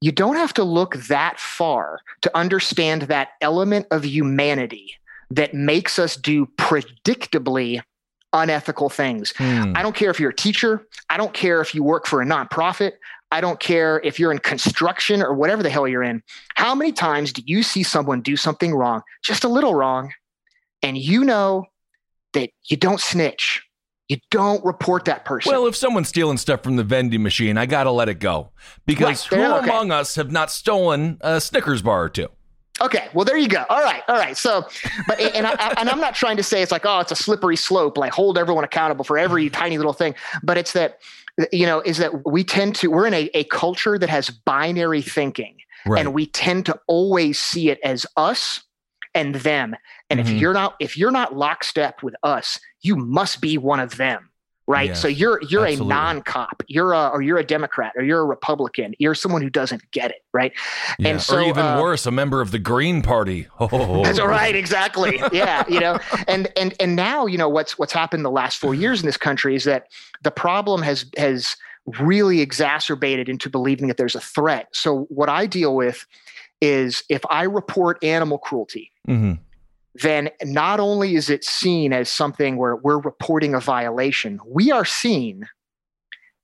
you 0.00 0.10
don't 0.10 0.36
have 0.36 0.54
to 0.54 0.64
look 0.64 0.96
that 1.06 1.38
far 1.38 2.00
to 2.22 2.36
understand 2.36 3.02
that 3.02 3.30
element 3.40 3.86
of 3.90 4.04
humanity 4.04 4.94
that 5.30 5.54
makes 5.54 5.98
us 5.98 6.16
do 6.16 6.46
predictably 6.56 7.82
unethical 8.32 8.90
things. 8.90 9.32
Hmm. 9.36 9.72
I 9.74 9.82
don't 9.82 9.94
care 9.94 10.10
if 10.10 10.20
you're 10.20 10.30
a 10.30 10.36
teacher, 10.36 10.86
I 11.08 11.16
don't 11.16 11.32
care 11.32 11.60
if 11.60 11.74
you 11.74 11.82
work 11.82 12.06
for 12.06 12.20
a 12.22 12.26
nonprofit, 12.26 12.92
I 13.30 13.40
don't 13.40 13.60
care 13.60 14.00
if 14.04 14.18
you're 14.18 14.32
in 14.32 14.38
construction 14.38 15.22
or 15.22 15.34
whatever 15.34 15.62
the 15.62 15.70
hell 15.70 15.86
you're 15.86 16.02
in. 16.02 16.22
How 16.54 16.74
many 16.74 16.92
times 16.92 17.32
do 17.32 17.42
you 17.44 17.62
see 17.62 17.82
someone 17.82 18.20
do 18.20 18.36
something 18.36 18.74
wrong, 18.74 19.02
just 19.22 19.44
a 19.44 19.48
little 19.48 19.74
wrong, 19.74 20.12
and 20.82 20.96
you 20.96 21.24
know 21.24 21.66
that 22.32 22.50
you 22.64 22.76
don't 22.76 23.00
snitch? 23.00 23.62
You 24.08 24.16
don't 24.30 24.64
report 24.64 25.04
that 25.04 25.26
person. 25.26 25.52
Well, 25.52 25.66
if 25.66 25.76
someone's 25.76 26.08
stealing 26.08 26.38
stuff 26.38 26.62
from 26.62 26.76
the 26.76 26.84
vending 26.84 27.22
machine, 27.22 27.58
I 27.58 27.66
gotta 27.66 27.90
let 27.90 28.08
it 28.08 28.20
go 28.20 28.52
because 28.86 29.30
Right, 29.30 29.38
who 29.38 29.54
okay. 29.56 29.68
among 29.68 29.90
us 29.92 30.14
have 30.14 30.32
not 30.32 30.50
stolen 30.50 31.18
a 31.20 31.42
Snickers 31.42 31.82
bar 31.82 32.04
or 32.04 32.08
two? 32.08 32.28
Okay, 32.80 33.08
well 33.12 33.24
there 33.24 33.36
you 33.36 33.48
go. 33.48 33.64
All 33.68 33.82
right, 33.82 34.02
all 34.08 34.16
right. 34.16 34.36
So, 34.36 34.66
but 35.06 35.20
and 35.20 35.46
I, 35.46 35.74
and 35.78 35.88
I'm 35.88 36.00
not 36.00 36.14
trying 36.14 36.36
to 36.36 36.42
say 36.42 36.62
it's 36.62 36.72
like 36.72 36.86
oh 36.86 37.00
it's 37.00 37.12
a 37.12 37.16
slippery 37.16 37.56
slope, 37.56 37.98
like 37.98 38.12
hold 38.12 38.38
everyone 38.38 38.64
accountable 38.64 39.04
for 39.04 39.18
every 39.18 39.50
tiny 39.50 39.76
little 39.76 39.92
thing. 39.92 40.14
But 40.42 40.58
it's 40.58 40.72
that 40.74 41.00
you 41.52 41.66
know 41.66 41.80
is 41.80 41.98
that 41.98 42.26
we 42.26 42.44
tend 42.44 42.74
to 42.76 42.88
we're 42.88 43.06
in 43.06 43.14
a, 43.14 43.30
a 43.34 43.44
culture 43.44 43.98
that 43.98 44.08
has 44.08 44.30
binary 44.30 45.02
thinking, 45.02 45.56
Right. 45.86 46.00
and 46.00 46.14
we 46.14 46.26
tend 46.26 46.66
to 46.66 46.78
always 46.86 47.38
see 47.38 47.70
it 47.70 47.78
as 47.84 48.06
us 48.16 48.60
and 49.14 49.34
them. 49.36 49.74
And 50.10 50.20
Mhm. 50.20 50.22
if 50.24 50.30
you're 50.30 50.52
not 50.54 50.76
if 50.80 50.96
you're 50.96 51.10
not 51.10 51.36
lockstep 51.36 52.02
with 52.02 52.14
us, 52.22 52.60
you 52.82 52.94
must 52.96 53.40
be 53.40 53.58
one 53.58 53.80
of 53.80 53.96
them. 53.96 54.30
Right. 54.68 54.90
Yes, 54.90 55.00
so 55.00 55.08
you're 55.08 55.40
you're 55.48 55.64
absolutely. 55.64 55.94
a 55.94 55.96
non-cop. 55.96 56.62
You're 56.66 56.92
a 56.92 57.08
or 57.08 57.22
you're 57.22 57.38
a 57.38 57.44
Democrat 57.44 57.94
or 57.96 58.04
you're 58.04 58.20
a 58.20 58.26
Republican. 58.26 58.94
You're 58.98 59.14
someone 59.14 59.40
who 59.40 59.48
doesn't 59.48 59.90
get 59.92 60.10
it. 60.10 60.22
Right. 60.34 60.52
Yeah. 60.98 61.08
And 61.08 61.22
so 61.22 61.38
or 61.38 61.40
even 61.40 61.64
uh, 61.64 61.80
worse, 61.80 62.04
a 62.04 62.10
member 62.10 62.42
of 62.42 62.50
the 62.50 62.58
Green 62.58 63.00
Party. 63.00 63.46
Oh, 63.60 64.02
that's 64.02 64.20
right, 64.20 64.54
exactly. 64.54 65.20
Yeah, 65.32 65.64
you 65.68 65.80
know, 65.80 65.98
and 66.26 66.48
and 66.56 66.74
and 66.80 66.96
now 66.96 67.26
you 67.26 67.38
know 67.38 67.48
what's 67.48 67.78
what's 67.78 67.92
happened 67.92 68.24
the 68.24 68.30
last 68.30 68.58
four 68.58 68.74
years 68.74 69.00
in 69.00 69.06
this 69.06 69.16
country 69.16 69.54
is 69.54 69.64
that 69.64 69.86
the 70.22 70.30
problem 70.30 70.82
has 70.82 71.06
has 71.16 71.56
really 71.98 72.40
exacerbated 72.40 73.28
into 73.28 73.48
believing 73.48 73.88
that 73.88 73.96
there's 73.96 74.14
a 74.14 74.20
threat. 74.20 74.68
So 74.72 75.06
what 75.08 75.28
I 75.28 75.46
deal 75.46 75.74
with 75.74 76.06
is 76.60 77.02
if 77.08 77.22
I 77.30 77.44
report 77.44 78.02
animal 78.02 78.38
cruelty, 78.38 78.92
hmm 79.06 79.34
then 80.02 80.30
not 80.42 80.80
only 80.80 81.14
is 81.14 81.30
it 81.30 81.44
seen 81.44 81.92
as 81.92 82.10
something 82.10 82.56
where 82.56 82.76
we're 82.76 82.98
reporting 82.98 83.54
a 83.54 83.60
violation, 83.60 84.40
we 84.46 84.70
are 84.70 84.84
seen 84.84 85.48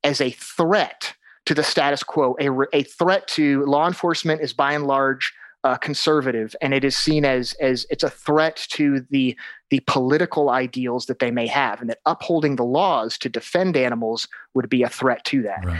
as 0.03 0.21
a 0.21 0.31
threat 0.31 1.13
to 1.45 1.53
the 1.53 1.63
status 1.63 2.03
quo. 2.03 2.35
A, 2.39 2.49
a 2.75 2.83
threat 2.83 3.27
to 3.29 3.63
law 3.65 3.87
enforcement 3.87 4.41
is 4.41 4.53
by 4.53 4.73
and 4.73 4.85
large 4.85 5.33
uh, 5.63 5.75
conservative, 5.77 6.55
and 6.61 6.75
it 6.75 6.83
is 6.83 6.95
seen 6.95 7.25
as 7.25 7.53
as 7.53 7.87
it's 7.89 8.03
a 8.03 8.09
threat 8.09 8.67
to 8.69 9.03
the 9.09 9.35
the 9.71 9.79
political 9.87 10.51
ideals 10.51 11.07
that 11.07 11.17
they 11.17 11.31
may 11.31 11.47
have, 11.47 11.81
and 11.81 11.89
that 11.89 11.97
upholding 12.05 12.55
the 12.55 12.63
laws 12.63 13.17
to 13.17 13.29
defend 13.29 13.75
animals 13.75 14.27
would 14.53 14.69
be 14.69 14.83
a 14.83 14.89
threat 14.89 15.25
to 15.25 15.41
that. 15.41 15.65
Right. 15.65 15.79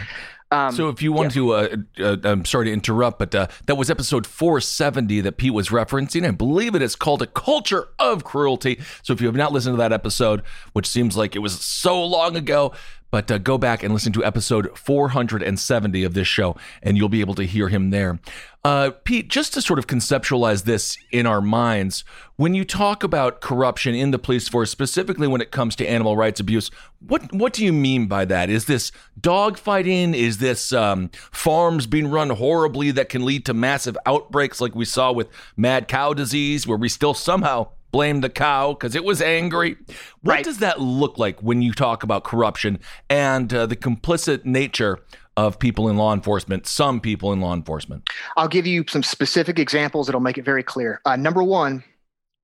Um, 0.52 0.74
so 0.74 0.90
if 0.90 1.02
you 1.02 1.12
want 1.12 1.32
to, 1.34 1.54
uh, 1.54 1.76
uh, 2.00 2.18
I'm 2.24 2.46
sorry 2.46 2.68
to 2.68 2.72
interrupt, 2.72 3.18
but 3.20 3.34
uh, 3.34 3.48
that 3.66 3.76
was 3.76 3.90
episode 3.90 4.28
470 4.28 5.22
that 5.22 5.38
Pete 5.38 5.54
was 5.54 5.70
referencing. 5.70 6.26
I 6.26 6.32
believe 6.32 6.76
it 6.76 6.82
is 6.82 6.96
called 6.96 7.22
"A 7.22 7.28
Culture 7.28 7.88
of 7.98 8.24
Cruelty." 8.24 8.80
So 9.02 9.12
if 9.12 9.22
you 9.22 9.28
have 9.28 9.36
not 9.36 9.52
listened 9.52 9.74
to 9.74 9.78
that 9.78 9.92
episode, 9.92 10.44
which 10.74 10.88
seems 10.88 11.18
like 11.18 11.36
it 11.36 11.40
was 11.40 11.60
so 11.60 12.04
long 12.06 12.36
ago, 12.36 12.74
but 13.12 13.32
uh, 13.32 13.38
go 13.38 13.58
back 13.58 13.82
and 13.82 13.94
listen 13.94 14.14
to 14.14 14.24
episode 14.24 14.78
470 14.78 16.04
of 16.04 16.14
this 16.14 16.28
show, 16.28 16.56
and 16.84 16.98
you'll 16.98 17.10
be 17.10 17.22
able 17.22 17.36
to 17.36 17.44
hear 17.44 17.70
him 17.70 17.90
there. 17.90 18.20
Uh, 18.66 18.90
Pete, 19.04 19.28
just 19.28 19.54
to 19.54 19.62
sort 19.62 19.78
of 19.78 19.86
conceptualize 19.86 20.64
this 20.64 20.98
in 21.12 21.28
our 21.28 21.40
minds, 21.40 22.04
when 22.36 22.56
you 22.56 22.66
talk 22.66 23.04
about 23.04 23.40
corruption 23.40 23.94
in 23.94 24.10
the 24.10 24.18
police 24.18 24.48
force, 24.50 24.72
specifically 24.72 25.28
when 25.28 25.40
it 25.40 25.52
comes 25.52 25.76
to 25.76 25.86
animal 25.88 26.18
rights 26.18 26.40
abuse, 26.40 26.72
what 27.00 27.32
what 27.32 27.54
do 27.54 27.64
you 27.64 27.72
mean 27.72 28.08
by 28.08 28.26
that? 28.26 28.50
Is 28.50 28.66
this 28.66 28.92
dogfighting? 29.22 30.16
Is 30.16 30.40
this 30.40 30.74
um, 30.74 31.12
farms 31.32 31.86
being 31.86 32.08
run 32.08 32.32
horribly 32.32 32.90
that 32.90 33.08
can 33.08 33.24
lead 33.24 33.46
to 33.46 33.54
massive 33.54 33.96
outbreaks, 34.08 34.60
like 34.60 34.74
we 34.74 34.86
saw 34.86 35.12
with 35.12 35.30
mad 35.56 35.88
cow 35.88 36.16
disease, 36.16 36.66
where 36.66 36.80
we 36.80 36.90
still 36.90 37.14
somehow 37.14 37.68
blame 37.92 38.22
the 38.22 38.32
cow 38.32 38.74
because 38.74 38.96
it 38.96 39.04
was 39.06 39.22
angry. 39.22 39.78
What 40.22 40.34
Right. 40.34 40.44
does 40.44 40.58
that 40.58 40.82
look 40.82 41.20
like 41.20 41.40
when 41.44 41.62
you 41.62 41.72
talk 41.72 42.02
about 42.02 42.24
corruption 42.24 42.80
and 43.12 43.54
uh, 43.54 43.68
the 43.68 43.76
complicit 43.76 44.44
nature 44.44 45.00
of 45.38 45.60
people 45.60 45.90
in 45.90 45.98
law 45.98 46.14
enforcement, 46.14 46.68
some 46.68 47.00
people 47.00 47.34
in 47.34 47.42
law 47.42 47.54
enforcement? 47.54 48.10
I'll 48.38 48.48
give 48.48 48.66
you 48.66 48.86
some 48.88 49.04
specific 49.04 49.60
examples 49.60 50.08
that'll 50.08 50.22
make 50.22 50.38
it 50.38 50.46
very 50.46 50.64
clear. 50.64 51.02
Uh, 51.06 51.16
number 51.16 51.44
one, 51.44 51.84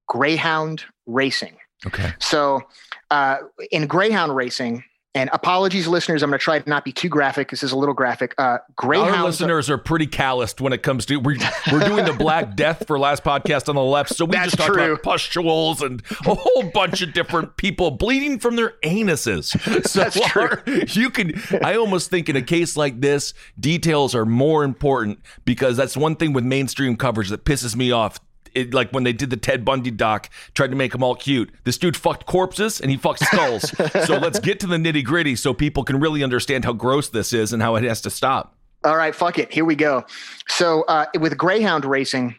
Greyhound 0.07 0.83
racing. 1.05 1.57
Okay. 1.87 2.11
So, 2.19 2.61
uh, 3.09 3.37
in 3.71 3.87
Greyhound 3.87 4.35
racing, 4.35 4.83
and 5.13 5.29
apologies, 5.33 5.87
listeners, 5.87 6.23
I'm 6.23 6.29
going 6.29 6.39
to 6.39 6.43
try 6.43 6.59
to 6.59 6.69
not 6.69 6.85
be 6.85 6.93
too 6.93 7.09
graphic. 7.09 7.49
This 7.49 7.63
is 7.63 7.73
a 7.73 7.77
little 7.77 7.93
graphic. 7.93 8.33
Uh, 8.37 8.59
Greyhounds. 8.77 9.13
Our 9.17 9.23
listeners 9.25 9.69
are 9.69 9.77
pretty 9.77 10.07
calloused 10.07 10.61
when 10.61 10.71
it 10.71 10.83
comes 10.83 11.05
to 11.07 11.17
we're, 11.17 11.35
we're 11.71 11.85
doing 11.85 12.05
the 12.05 12.13
Black 12.13 12.55
Death 12.55 12.87
for 12.87 12.97
last 12.97 13.23
podcast 13.23 13.67
on 13.67 13.75
the 13.75 13.83
left, 13.83 14.15
so 14.15 14.23
we 14.23 14.31
That's 14.31 14.51
just 14.51 14.57
talked 14.57 14.73
true. 14.73 14.93
about 14.93 15.03
pustules 15.03 15.81
and 15.81 16.01
a 16.25 16.33
whole 16.35 16.63
bunch 16.73 17.01
of 17.01 17.11
different 17.13 17.57
people 17.57 17.91
bleeding 17.91 18.39
from 18.39 18.55
their 18.55 18.75
anuses. 18.83 19.51
So 19.91 20.01
That's 20.01 20.19
true. 20.29 20.49
you 20.89 21.09
can. 21.09 21.33
I 21.63 21.75
almost 21.75 22.09
think 22.09 22.29
in 22.29 22.35
a 22.35 22.41
case 22.41 22.77
like 22.77 23.01
this, 23.01 23.33
details 23.59 24.13
are 24.15 24.25
more 24.25 24.63
important 24.63 25.19
because 25.43 25.75
that's 25.75 25.97
one 25.97 26.15
thing 26.15 26.33
with 26.33 26.43
mainstream 26.45 26.95
coverage 26.95 27.29
that 27.29 27.43
pisses 27.45 27.75
me 27.75 27.91
off. 27.91 28.19
It, 28.53 28.73
like 28.73 28.91
when 28.91 29.03
they 29.03 29.13
did 29.13 29.29
the 29.29 29.37
Ted 29.37 29.63
Bundy 29.63 29.91
doc, 29.91 30.29
tried 30.53 30.71
to 30.71 30.75
make 30.75 30.91
them 30.91 31.03
all 31.03 31.15
cute. 31.15 31.49
This 31.63 31.77
dude 31.77 31.95
fucked 31.95 32.25
corpses 32.25 32.81
and 32.81 32.91
he 32.91 32.97
fucked 32.97 33.25
skulls. 33.25 33.63
so 34.05 34.17
let's 34.17 34.39
get 34.39 34.59
to 34.61 34.67
the 34.67 34.77
nitty 34.77 35.03
gritty 35.03 35.35
so 35.35 35.53
people 35.53 35.83
can 35.83 35.99
really 35.99 36.23
understand 36.23 36.65
how 36.65 36.73
gross 36.73 37.09
this 37.09 37.33
is 37.33 37.53
and 37.53 37.61
how 37.61 37.75
it 37.75 37.83
has 37.83 38.01
to 38.01 38.09
stop. 38.09 38.55
All 38.83 38.97
right, 38.97 39.13
fuck 39.13 39.37
it. 39.37 39.53
Here 39.53 39.65
we 39.65 39.75
go. 39.75 40.05
So, 40.47 40.83
uh, 40.83 41.05
with 41.19 41.37
Greyhound 41.37 41.85
racing, 41.85 42.35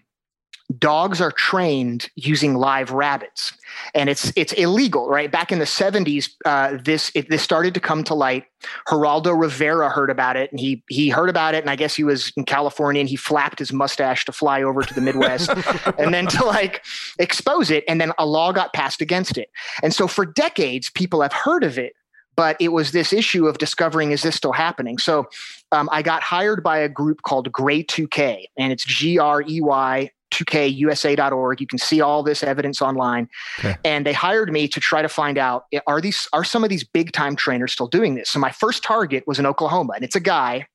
dogs 0.79 1.20
are 1.20 1.33
trained 1.33 2.11
using 2.16 2.55
live 2.55 2.90
rabbits, 2.90 3.53
and 3.94 4.08
it's 4.08 4.32
it's 4.37 4.52
illegal, 4.54 5.08
right? 5.08 5.30
Back 5.30 5.52
in 5.52 5.58
the 5.58 5.64
'70s, 5.64 6.30
uh, 6.44 6.78
this 6.82 7.11
it, 7.14 7.28
this 7.28 7.42
started 7.42 7.74
to 7.74 7.80
come 7.80 8.04
to 8.04 8.14
light. 8.14 8.44
Geraldo 8.88 9.38
Rivera 9.38 9.90
heard 9.90 10.11
about 10.11 10.37
it, 10.37 10.50
and 10.50 10.61
he 10.61 10.82
he 10.88 11.08
heard 11.08 11.28
about 11.28 11.54
it, 11.54 11.62
and 11.62 11.70
I 11.70 11.76
guess 11.76 11.94
he 11.94 12.04
was 12.04 12.32
in 12.37 12.44
California, 12.44 13.00
and 13.00 13.08
he 13.08 13.16
flapped 13.16 13.58
his 13.58 13.72
mustache 13.72 14.24
to 14.26 14.32
fly 14.32 14.62
over 14.62 14.82
to 14.82 14.94
the 14.94 15.00
Midwest, 15.00 15.50
and 15.98 16.12
then 16.14 16.26
to 16.28 16.44
like 16.44 16.85
expose 17.18 17.70
it, 17.70 17.85
and 17.88 18.00
then 18.00 18.12
a 18.18 18.26
law 18.26 18.52
got 18.52 18.72
passed 18.72 19.00
against 19.00 19.38
it, 19.38 19.48
and 19.82 19.94
so 19.94 20.06
for 20.06 20.24
decades, 20.24 20.90
people 20.90 21.22
have 21.22 21.32
heard 21.32 21.64
of 21.64 21.78
it. 21.78 21.94
But 22.35 22.56
it 22.61 22.68
was 22.68 22.92
this 22.92 23.12
issue 23.12 23.46
of 23.46 23.58
discovering 23.58 24.12
is 24.12 24.22
this 24.22 24.37
still 24.37 24.52
happening? 24.52 24.96
So 24.96 25.26
um, 25.70 25.90
I 25.92 26.00
got 26.00 26.22
hired 26.22 26.62
by 26.62 26.78
a 26.78 26.88
group 26.88 27.20
called 27.20 27.52
Grey2K, 27.52 28.46
and 28.56 28.72
it's 28.72 28.87
G 28.87 29.18
R 29.18 29.42
E 29.42 29.61
Y 29.61 30.11
2kusa.org. 30.33 31.61
You 31.61 31.66
can 31.66 31.79
see 31.79 32.01
all 32.01 32.23
this 32.23 32.42
evidence 32.42 32.83
online. 32.83 33.29
Okay. 33.59 33.77
And 33.85 34.07
they 34.07 34.12
hired 34.12 34.53
me 34.53 34.66
to 34.68 34.81
try 34.81 35.03
to 35.03 35.09
find 35.09 35.38
out 35.38 35.66
are 35.87 36.01
these 36.01 36.29
are 36.33 36.45
some 36.45 36.64
of 36.64 36.71
these 36.71 36.85
big 36.85 37.12
time 37.12 37.37
trainers 37.37 37.73
still 37.73 37.87
doing 37.87 38.14
this? 38.14 38.31
So 38.31 38.38
my 38.38 38.51
first 38.51 38.83
target 38.83 39.25
was 39.27 39.38
in 39.38 39.47
Oklahoma, 39.47 39.92
and 39.95 40.05
it's 40.05 40.16
a 40.16 40.21
guy 40.21 40.66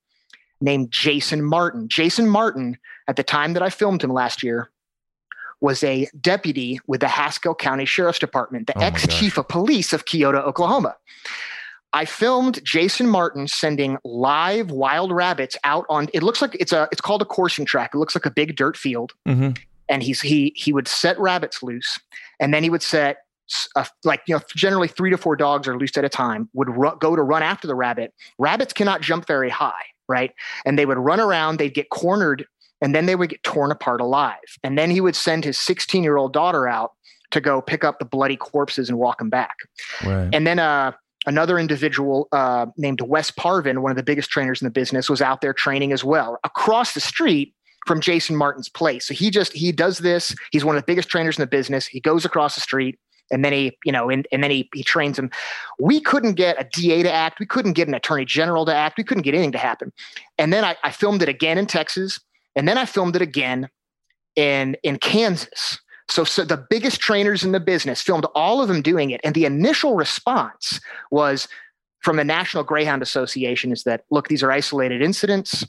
named 0.61 0.91
Jason 0.91 1.43
Martin. 1.43 1.87
Jason 1.89 2.27
Martin, 2.27 2.77
at 3.07 3.15
the 3.15 3.23
time 3.23 3.53
that 3.53 3.63
I 3.63 3.69
filmed 3.69 4.03
him 4.03 4.11
last 4.11 4.41
year, 4.43 4.69
was 5.59 5.83
a 5.83 6.07
deputy 6.21 6.79
with 6.87 7.01
the 7.01 7.07
Haskell 7.07 7.55
County 7.55 7.85
Sheriff's 7.85 8.19
Department, 8.19 8.67
the 8.67 8.77
Oh 8.77 8.81
ex 8.81 9.07
chief 9.07 9.37
of 9.37 9.47
police 9.47 9.93
of 9.93 10.05
Keota, 10.05 10.43
Oklahoma. 10.43 10.95
I 11.93 12.05
filmed 12.05 12.63
Jason 12.63 13.07
Martin 13.07 13.47
sending 13.47 13.97
live 14.03 14.71
wild 14.71 15.11
rabbits 15.11 15.55
out 15.63 15.85
on. 15.89 16.07
It 16.13 16.21
looks 16.23 16.41
like 16.41 16.55
it's 16.59 16.71
a. 16.73 16.87
It's 16.91 17.01
called 17.01 17.21
a 17.21 17.25
coursing 17.25 17.65
track. 17.65 17.91
It 17.93 17.97
looks 17.97 18.13
like 18.15 18.25
a 18.25 18.31
big 18.31 18.55
dirt 18.55 18.77
field, 18.77 19.13
Mm-hmm. 19.27 19.51
and 19.89 20.03
he's 20.03 20.21
he 20.21 20.53
he 20.55 20.73
would 20.73 20.87
set 20.87 21.17
rabbits 21.19 21.63
loose, 21.63 21.97
and 22.39 22.53
then 22.53 22.61
he 22.63 22.69
would 22.69 22.83
set 22.83 23.17
a, 23.77 23.87
like 24.03 24.21
you 24.27 24.35
know 24.35 24.41
generally 24.55 24.89
three 24.89 25.09
to 25.09 25.17
four 25.17 25.35
dogs 25.35 25.67
are 25.67 25.77
loosed 25.77 25.97
at 25.97 26.03
a 26.05 26.09
time. 26.09 26.49
Would 26.53 26.69
ru- 26.69 26.97
go 26.99 27.15
to 27.15 27.21
run 27.23 27.41
after 27.41 27.67
the 27.67 27.75
rabbit. 27.75 28.13
Rabbits 28.37 28.73
cannot 28.73 29.01
jump 29.01 29.25
very 29.25 29.49
high, 29.49 29.85
right? 30.09 30.33
And 30.65 30.77
they 30.77 30.85
would 30.85 30.97
run 30.97 31.19
around. 31.21 31.57
They'd 31.57 31.73
get 31.73 31.89
cornered, 31.89 32.45
and 32.81 32.93
then 32.93 33.05
they 33.05 33.15
would 33.15 33.29
get 33.29 33.41
torn 33.43 33.71
apart 33.71 34.01
alive. 34.01 34.35
And 34.63 34.77
then 34.77 34.91
he 34.91 34.99
would 34.99 35.15
send 35.15 35.45
his 35.45 35.57
16 35.57 36.03
year 36.03 36.17
old 36.17 36.33
daughter 36.33 36.67
out 36.67 36.91
to 37.31 37.39
go 37.41 37.61
pick 37.61 37.83
up 37.85 37.99
the 37.99 38.05
bloody 38.05 38.35
corpses 38.37 38.89
and 38.89 38.97
walk 38.99 39.19
them 39.19 39.29
back. 39.29 39.55
Right. 40.05 40.29
And 40.33 40.45
then 40.45 40.59
uh, 40.59 40.91
another 41.27 41.59
individual 41.59 42.27
uh, 42.31 42.65
named 42.77 43.01
Wes 43.01 43.29
Parvin, 43.29 43.81
one 43.83 43.91
of 43.91 43.97
the 43.97 44.03
biggest 44.03 44.31
trainers 44.31 44.61
in 44.61 44.65
the 44.65 44.71
business, 44.71 45.09
was 45.09 45.21
out 45.21 45.41
there 45.41 45.53
training 45.53 45.91
as 45.91 46.03
well 46.03 46.39
across 46.43 46.93
the 46.93 46.99
street 46.99 47.53
from 47.85 48.01
Jason 48.01 48.35
Martin's 48.35 48.69
place. 48.69 49.07
So 49.07 49.13
he 49.13 49.29
just 49.29 49.53
he 49.53 49.71
does 49.71 49.99
this. 49.99 50.35
He's 50.51 50.65
one 50.65 50.75
of 50.75 50.81
the 50.81 50.85
biggest 50.85 51.09
trainers 51.09 51.37
in 51.37 51.41
the 51.41 51.47
business. 51.47 51.85
He 51.85 51.99
goes 51.99 52.25
across 52.25 52.55
the 52.55 52.61
street. 52.61 52.97
And 53.29 53.43
then 53.43 53.51
he, 53.51 53.77
you 53.83 53.91
know, 53.91 54.09
and, 54.09 54.25
and 54.31 54.41
then 54.41 54.51
he 54.51 54.69
he 54.73 54.83
trains 54.83 55.19
him. 55.19 55.29
We 55.79 55.99
couldn't 55.99 56.35
get 56.35 56.61
a 56.61 56.67
DA 56.71 57.03
to 57.03 57.11
act. 57.11 57.41
We 57.41 57.45
couldn't 57.45 57.73
get 57.73 57.89
an 57.89 57.93
attorney 57.93 58.23
general 58.23 58.65
to 58.65 58.73
act. 58.73 58.97
We 58.97 59.03
couldn't 59.03 59.23
get 59.23 59.33
anything 59.33 59.51
to 59.51 59.57
happen. 59.57 59.91
And 60.37 60.53
then 60.53 60.63
I, 60.63 60.77
I 60.81 60.91
filmed 60.91 61.21
it 61.21 61.27
again 61.27 61.57
in 61.57 61.65
Texas, 61.65 62.21
and 62.55 62.69
then 62.69 62.77
I 62.77 62.85
filmed 62.85 63.17
it 63.17 63.21
again 63.21 63.67
in 64.37 64.77
in 64.81 64.97
Kansas. 64.97 65.81
So, 66.09 66.23
so 66.23 66.45
the 66.45 66.57
biggest 66.57 67.01
trainers 67.01 67.43
in 67.43 67.51
the 67.51 67.59
business 67.59 68.01
filmed 68.01 68.25
all 68.33 68.61
of 68.61 68.67
them 68.67 68.81
doing 68.81 69.11
it, 69.11 69.21
and 69.23 69.35
the 69.35 69.45
initial 69.45 69.95
response 69.95 70.79
was 71.11 71.47
from 72.01 72.17
the 72.17 72.23
National 72.23 72.63
Greyhound 72.63 73.01
Association 73.01 73.71
is 73.71 73.83
that 73.83 74.05
look, 74.09 74.27
these 74.27 74.43
are 74.43 74.51
isolated 74.51 75.01
incidents. 75.01 75.65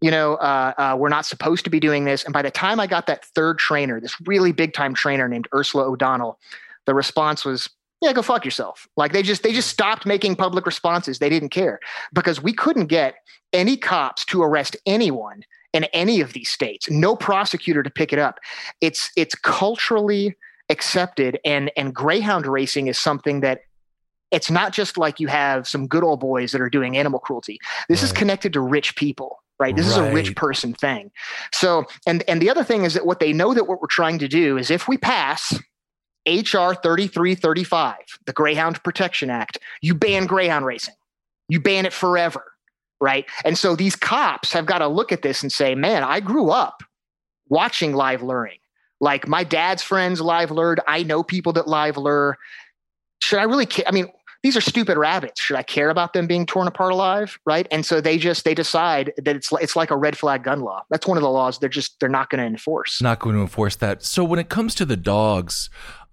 You 0.00 0.10
know, 0.10 0.36
uh, 0.36 0.72
uh, 0.78 0.96
we're 0.98 1.10
not 1.10 1.26
supposed 1.26 1.64
to 1.64 1.70
be 1.70 1.80
doing 1.80 2.04
this. 2.04 2.24
And 2.24 2.32
by 2.32 2.42
the 2.42 2.50
time 2.50 2.80
I 2.80 2.86
got 2.86 3.06
that 3.06 3.24
third 3.24 3.58
trainer, 3.58 4.00
this 4.00 4.18
really 4.22 4.52
big 4.52 4.72
time 4.72 4.94
trainer 4.94 5.28
named 5.28 5.48
Ursula 5.54 5.84
O'Donnell, 5.84 6.38
the 6.86 6.94
response 6.94 7.44
was, 7.44 7.68
"Yeah, 8.00 8.12
go 8.12 8.22
fuck 8.22 8.44
yourself." 8.44 8.86
Like 8.96 9.12
they 9.12 9.22
just 9.22 9.42
they 9.42 9.52
just 9.52 9.68
stopped 9.68 10.06
making 10.06 10.36
public 10.36 10.64
responses. 10.64 11.18
They 11.18 11.28
didn't 11.28 11.50
care 11.50 11.80
because 12.14 12.40
we 12.42 12.52
couldn't 12.52 12.86
get 12.86 13.16
any 13.52 13.76
cops 13.76 14.24
to 14.26 14.42
arrest 14.42 14.76
anyone 14.86 15.42
in 15.72 15.84
any 15.84 16.20
of 16.20 16.32
these 16.32 16.50
states. 16.50 16.90
No 16.90 17.16
prosecutor 17.16 17.82
to 17.82 17.90
pick 17.90 18.12
it 18.12 18.18
up. 18.18 18.38
It's 18.80 19.10
it's 19.16 19.34
culturally 19.34 20.36
accepted, 20.68 21.38
and 21.44 21.70
and 21.76 21.94
greyhound 21.94 22.46
racing 22.46 22.88
is 22.88 22.98
something 22.98 23.40
that 23.40 23.62
it's 24.30 24.50
not 24.50 24.72
just 24.72 24.96
like 24.96 25.18
you 25.18 25.26
have 25.26 25.66
some 25.66 25.86
good 25.86 26.04
old 26.04 26.20
boys 26.20 26.52
that 26.52 26.60
are 26.60 26.70
doing 26.70 26.96
animal 26.96 27.18
cruelty. 27.18 27.58
This 27.88 28.02
is 28.02 28.12
connected 28.12 28.52
to 28.52 28.60
rich 28.60 28.96
people. 28.96 29.42
Right. 29.58 29.76
This 29.76 29.86
is 29.86 29.98
a 29.98 30.10
rich 30.10 30.34
person 30.36 30.72
thing. 30.72 31.10
So, 31.52 31.84
and 32.06 32.24
and 32.26 32.40
the 32.40 32.48
other 32.48 32.64
thing 32.64 32.84
is 32.84 32.94
that 32.94 33.04
what 33.04 33.20
they 33.20 33.34
know 33.34 33.52
that 33.52 33.68
what 33.68 33.82
we're 33.82 33.88
trying 33.88 34.18
to 34.20 34.28
do 34.28 34.56
is 34.56 34.70
if 34.70 34.88
we 34.88 34.96
pass 34.96 35.52
HR 36.26 36.72
3335, 36.72 37.96
the 38.24 38.32
Greyhound 38.32 38.82
Protection 38.82 39.28
Act, 39.28 39.58
you 39.82 39.94
ban 39.94 40.24
greyhound 40.24 40.64
racing. 40.64 40.94
You 41.48 41.60
ban 41.60 41.84
it 41.84 41.92
forever 41.92 42.44
right? 43.00 43.26
And 43.44 43.56
so 43.56 43.74
these 43.74 43.96
cops 43.96 44.52
have 44.52 44.66
got 44.66 44.78
to 44.78 44.88
look 44.88 45.12
at 45.12 45.22
this 45.22 45.42
and 45.42 45.50
say, 45.50 45.74
man, 45.74 46.02
I 46.02 46.20
grew 46.20 46.50
up 46.50 46.82
watching 47.48 47.94
live 47.94 48.22
luring. 48.22 48.58
Like 49.00 49.26
my 49.26 49.44
dad's 49.44 49.82
friends 49.82 50.20
live 50.20 50.50
lured. 50.50 50.80
I 50.86 51.02
know 51.02 51.22
people 51.22 51.52
that 51.54 51.66
live 51.66 51.96
lure. 51.96 52.36
Should 53.22 53.38
I 53.38 53.44
really 53.44 53.66
care? 53.66 53.86
I 53.88 53.92
mean, 53.92 54.08
these 54.42 54.56
are 54.56 54.60
stupid 54.60 54.96
rabbits. 54.96 55.40
Should 55.40 55.56
I 55.56 55.62
care 55.62 55.90
about 55.90 56.14
them 56.14 56.26
being 56.26 56.46
torn 56.46 56.66
apart 56.66 56.92
alive? 56.92 57.38
Right. 57.44 57.66
And 57.70 57.84
so 57.84 58.00
they 58.00 58.16
just 58.16 58.44
they 58.44 58.54
decide 58.54 59.12
that 59.18 59.36
it's 59.36 59.52
it's 59.52 59.76
like 59.76 59.90
a 59.90 59.96
red 59.96 60.16
flag 60.16 60.44
gun 60.44 60.60
law. 60.60 60.82
That's 60.90 61.06
one 61.06 61.18
of 61.18 61.22
the 61.22 61.30
laws 61.30 61.58
they're 61.58 61.68
just 61.68 62.00
they're 62.00 62.08
not 62.08 62.30
going 62.30 62.40
to 62.40 62.46
enforce. 62.46 63.02
Not 63.02 63.18
going 63.18 63.36
to 63.36 63.42
enforce 63.42 63.76
that. 63.76 64.02
So 64.02 64.24
when 64.24 64.38
it 64.38 64.48
comes 64.48 64.74
to 64.76 64.86
the 64.86 64.96
dogs, 64.96 65.68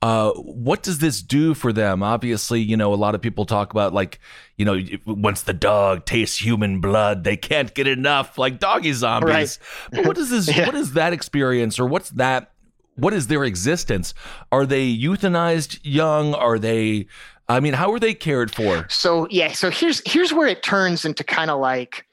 uh, 0.07 0.31
what 0.35 0.83
does 0.83 0.99
this 0.99 1.21
do 1.21 1.53
for 1.53 1.73
them? 1.73 2.01
Obviously, 2.01 2.61
you 2.61 2.77
know, 2.77 2.93
a 2.93 2.95
lot 2.95 3.13
of 3.13 3.21
people 3.21 3.45
talk 3.45 3.71
about 3.71 3.93
like, 3.93 4.21
you 4.55 4.63
know, 4.63 4.79
once 5.05 5.41
the 5.41 5.53
dog 5.53 6.05
tastes 6.05 6.41
human 6.41 6.79
blood, 6.79 7.25
they 7.25 7.35
can't 7.35 7.73
get 7.73 7.87
enough, 7.87 8.37
like 8.37 8.57
doggy 8.57 8.93
zombies. 8.93 9.29
Right. 9.29 9.59
But 9.91 10.05
what 10.05 10.17
is 10.17 10.29
this? 10.29 10.47
Yeah. 10.57 10.65
What 10.65 10.75
is 10.75 10.93
that 10.93 11.11
experience, 11.11 11.77
or 11.77 11.85
what's 11.85 12.11
that? 12.11 12.53
What 12.95 13.13
is 13.13 13.27
their 13.27 13.43
existence? 13.43 14.13
Are 14.49 14.65
they 14.65 14.97
euthanized 14.97 15.79
young? 15.83 16.33
Are 16.33 16.57
they? 16.57 17.07
I 17.49 17.59
mean, 17.59 17.73
how 17.73 17.91
are 17.91 17.99
they 17.99 18.13
cared 18.13 18.55
for? 18.55 18.87
So 18.89 19.27
yeah, 19.29 19.51
so 19.51 19.69
here's 19.69 20.01
here's 20.09 20.31
where 20.31 20.47
it 20.47 20.63
turns 20.63 21.03
into 21.03 21.25
kind 21.25 21.51
of 21.51 21.59
like 21.59 22.05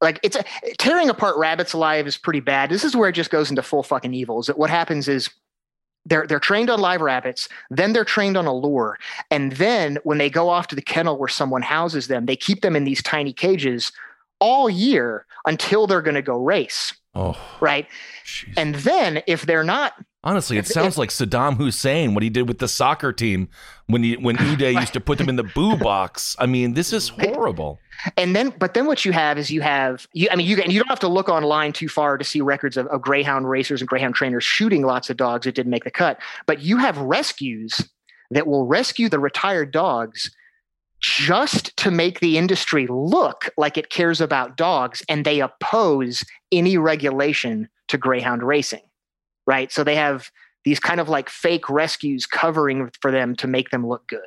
like 0.00 0.18
it's 0.24 0.36
tearing 0.78 1.10
apart 1.10 1.36
rabbits 1.38 1.74
alive 1.74 2.08
is 2.08 2.16
pretty 2.16 2.40
bad. 2.40 2.70
This 2.70 2.82
is 2.82 2.96
where 2.96 3.08
it 3.08 3.14
just 3.14 3.30
goes 3.30 3.50
into 3.50 3.62
full 3.62 3.84
fucking 3.84 4.14
evils. 4.14 4.48
That 4.48 4.58
what 4.58 4.68
happens 4.68 5.06
is 5.06 5.30
they're 6.08 6.26
they're 6.26 6.40
trained 6.40 6.70
on 6.70 6.80
live 6.80 7.00
rabbits, 7.00 7.48
then 7.70 7.92
they're 7.92 8.04
trained 8.04 8.36
on 8.36 8.46
a 8.46 8.54
lure, 8.54 8.98
and 9.30 9.52
then 9.52 9.98
when 10.04 10.18
they 10.18 10.30
go 10.30 10.48
off 10.48 10.66
to 10.68 10.74
the 10.74 10.82
kennel 10.82 11.18
where 11.18 11.28
someone 11.28 11.62
houses 11.62 12.08
them, 12.08 12.26
they 12.26 12.36
keep 12.36 12.62
them 12.62 12.74
in 12.74 12.84
these 12.84 13.02
tiny 13.02 13.32
cages 13.32 13.92
all 14.40 14.70
year 14.70 15.26
until 15.46 15.86
they're 15.86 16.02
going 16.02 16.14
to 16.14 16.22
go 16.22 16.36
race. 16.36 16.94
Oh, 17.14 17.36
right. 17.60 17.86
Geez. 18.24 18.54
And 18.56 18.74
then 18.76 19.22
if 19.26 19.46
they're 19.46 19.64
not 19.64 19.94
Honestly, 20.24 20.58
it 20.58 20.66
sounds 20.66 20.98
like 20.98 21.10
Saddam 21.10 21.56
Hussein 21.56 22.12
what 22.12 22.24
he 22.24 22.30
did 22.30 22.48
with 22.48 22.58
the 22.58 22.66
soccer 22.66 23.12
team 23.12 23.48
when 23.86 24.02
he 24.02 24.16
when 24.16 24.36
Uday 24.38 24.74
used 24.78 24.92
to 24.94 25.00
put 25.00 25.16
them 25.16 25.28
in 25.28 25.36
the 25.36 25.44
boo 25.44 25.76
box. 25.76 26.34
I 26.40 26.46
mean, 26.46 26.74
this 26.74 26.92
is 26.92 27.08
horrible. 27.08 27.78
And 28.16 28.34
then, 28.34 28.52
but 28.58 28.74
then 28.74 28.86
what 28.86 29.04
you 29.04 29.12
have 29.12 29.38
is 29.38 29.50
you 29.50 29.60
have, 29.60 30.06
you, 30.12 30.28
I 30.30 30.36
mean, 30.36 30.46
you 30.46 30.60
and 30.60 30.72
you 30.72 30.80
don't 30.80 30.88
have 30.88 31.00
to 31.00 31.08
look 31.08 31.28
online 31.28 31.72
too 31.72 31.88
far 31.88 32.18
to 32.18 32.24
see 32.24 32.40
records 32.40 32.76
of, 32.76 32.86
of 32.88 33.00
greyhound 33.00 33.48
racers 33.48 33.80
and 33.80 33.88
greyhound 33.88 34.16
trainers 34.16 34.42
shooting 34.42 34.82
lots 34.82 35.08
of 35.08 35.16
dogs 35.16 35.44
that 35.44 35.54
didn't 35.54 35.70
make 35.70 35.84
the 35.84 35.90
cut. 35.90 36.18
But 36.46 36.62
you 36.62 36.78
have 36.78 36.98
rescues 36.98 37.80
that 38.30 38.46
will 38.46 38.66
rescue 38.66 39.08
the 39.08 39.20
retired 39.20 39.70
dogs 39.70 40.30
just 41.00 41.76
to 41.76 41.92
make 41.92 42.18
the 42.18 42.38
industry 42.38 42.88
look 42.90 43.50
like 43.56 43.78
it 43.78 43.88
cares 43.88 44.20
about 44.20 44.56
dogs 44.56 45.00
and 45.08 45.24
they 45.24 45.40
oppose 45.40 46.24
any 46.50 46.76
regulation 46.76 47.68
to 47.86 47.96
greyhound 47.96 48.42
racing 48.42 48.80
right? 49.48 49.72
So 49.72 49.82
they 49.82 49.96
have 49.96 50.30
these 50.64 50.78
kind 50.78 51.00
of 51.00 51.08
like 51.08 51.30
fake 51.30 51.70
rescues 51.70 52.26
covering 52.26 52.90
for 53.00 53.10
them 53.10 53.34
to 53.36 53.48
make 53.48 53.70
them 53.70 53.86
look 53.86 54.06
good 54.06 54.20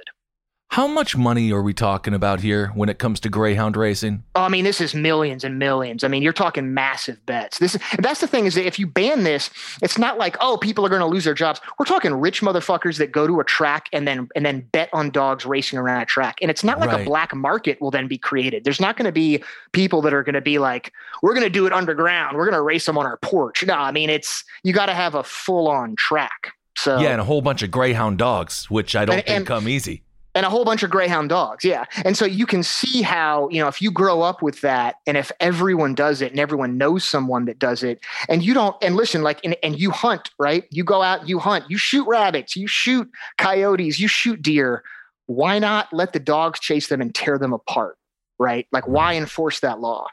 How 0.72 0.88
much 0.88 1.18
money 1.18 1.52
are 1.52 1.62
we 1.62 1.74
talking 1.74 2.14
about 2.14 2.40
here 2.40 2.68
when 2.76 2.88
it 2.88 2.98
comes 2.98 3.20
to 3.20 3.30
greyhound 3.30 3.76
racing? 3.76 4.24
Oh, 4.36 4.44
I 4.44 4.48
mean, 4.48 4.64
this 4.64 4.80
is 4.80 4.96
millions 4.96 5.44
and 5.44 5.60
millions. 5.60 6.02
I 6.02 6.08
mean, 6.08 6.24
you're 6.24 6.32
talking 6.32 6.74
massive 6.74 7.26
bets. 7.26 7.58
This 7.60 7.78
that's 8.00 8.22
the 8.22 8.28
thing 8.28 8.46
is 8.46 8.56
that 8.56 8.66
if 8.66 8.80
you 8.80 8.88
ban 8.88 9.24
this, 9.24 9.50
it's 9.82 9.98
not 9.98 10.18
like 10.18 10.38
oh, 10.40 10.56
people 10.56 10.86
are 10.86 10.90
going 10.90 11.02
to 11.02 11.08
lose 11.08 11.26
their 11.26 11.34
jobs. 11.34 11.60
We're 11.78 11.86
talking 11.86 12.14
rich 12.14 12.40
motherfuckers 12.42 12.98
that 13.00 13.12
go 13.12 13.28
to 13.28 13.42
a 13.42 13.44
track 13.44 13.90
and 13.92 14.08
then 14.08 14.30
and 14.34 14.46
then 14.46 14.62
bet 14.72 14.88
on 14.94 15.10
dogs 15.10 15.46
racing 15.46 15.78
around 15.78 16.04
a 16.04 16.06
track. 16.06 16.38
And 16.42 16.50
it's 16.50 16.64
not 16.64 16.80
like 16.80 16.90
Right. 16.90 17.02
a 17.02 17.04
black 17.06 17.36
market 17.36 17.82
will 17.82 17.92
then 17.92 18.08
be 18.08 18.18
created. 18.18 18.64
There's 18.64 18.80
not 18.80 18.96
going 18.96 19.08
to 19.08 19.12
be 19.12 19.44
people 19.74 20.02
that 20.04 20.14
are 20.14 20.24
going 20.24 20.36
to 20.36 20.42
be 20.42 20.58
like, 20.58 20.94
we're 21.22 21.34
going 21.34 21.44
to 21.46 21.50
do 21.50 21.66
it 21.66 21.74
underground. 21.74 22.38
We're 22.38 22.46
going 22.46 22.56
to 22.56 22.62
race 22.62 22.86
them 22.86 22.98
on 22.98 23.06
our 23.06 23.18
porch. 23.18 23.66
No, 23.66 23.74
I 23.74 23.92
mean, 23.92 24.10
it's 24.10 24.46
you 24.64 24.72
got 24.72 24.86
to 24.86 24.94
have 24.94 25.16
a 25.16 25.24
full 25.24 25.68
on 25.68 25.98
track. 25.98 26.54
So 26.78 26.98
yeah, 27.02 27.10
and 27.10 27.20
a 27.20 27.26
whole 27.26 27.42
bunch 27.42 27.62
of 27.62 27.72
greyhound 27.72 28.20
dogs, 28.20 28.70
which 28.72 28.96
I 28.96 29.04
don't 29.04 29.18
And- 29.18 29.26
think 29.26 29.38
and- 29.40 29.46
come 29.48 29.68
easy. 29.68 30.04
And 30.34 30.46
a 30.46 30.50
whole 30.50 30.64
bunch 30.66 30.84
of 30.84 30.90
greyhound 30.90 31.30
dogs 31.30 31.64
yeah. 31.64 31.86
And 32.06 32.18
so 32.18 32.26
you 32.26 32.46
can 32.46 32.64
see 32.64 33.02
how 33.02 33.50
you 33.50 33.62
know 33.62 33.68
if 33.68 33.82
you 33.82 33.92
grow 33.92 34.22
up 34.22 34.42
with 34.42 34.62
that 34.62 34.96
and 35.06 35.18
if 35.18 35.32
everyone 35.40 35.96
does 35.96 36.22
it 36.22 36.32
and 36.32 36.40
everyone 36.40 36.78
knows 36.78 37.04
someone 37.04 37.46
that 37.46 37.60
does 37.60 37.84
it 37.84 38.00
and 38.30 38.44
you 38.44 38.54
don't 38.54 38.76
and 38.82 38.96
listen 38.96 39.22
like 39.22 39.40
and, 39.44 39.56
and 39.64 39.80
you 39.80 39.92
hunt 39.92 40.30
right? 40.40 40.66
You 40.72 40.84
go 40.84 41.02
out 41.02 41.28
you 41.28 41.40
hunt 41.40 41.66
you 41.70 41.78
shoot 41.78 42.08
rabbits 42.08 42.56
you 42.56 42.68
shoot 42.68 43.10
coyotes 43.38 44.00
you 44.00 44.08
shoot 44.08 44.42
deer. 44.42 44.84
Why 45.28 45.60
not 45.60 45.92
let 45.94 46.14
the 46.14 46.20
dogs 46.20 46.60
chase 46.60 46.88
them 46.88 47.02
and 47.02 47.14
tear 47.14 47.38
them 47.38 47.54
apart 47.54 47.98
right? 48.40 48.66
Like 48.72 48.88
why 48.88 49.14
mm. 49.14 49.18
enforce 49.20 49.60
that 49.60 49.80
law? 49.80 50.08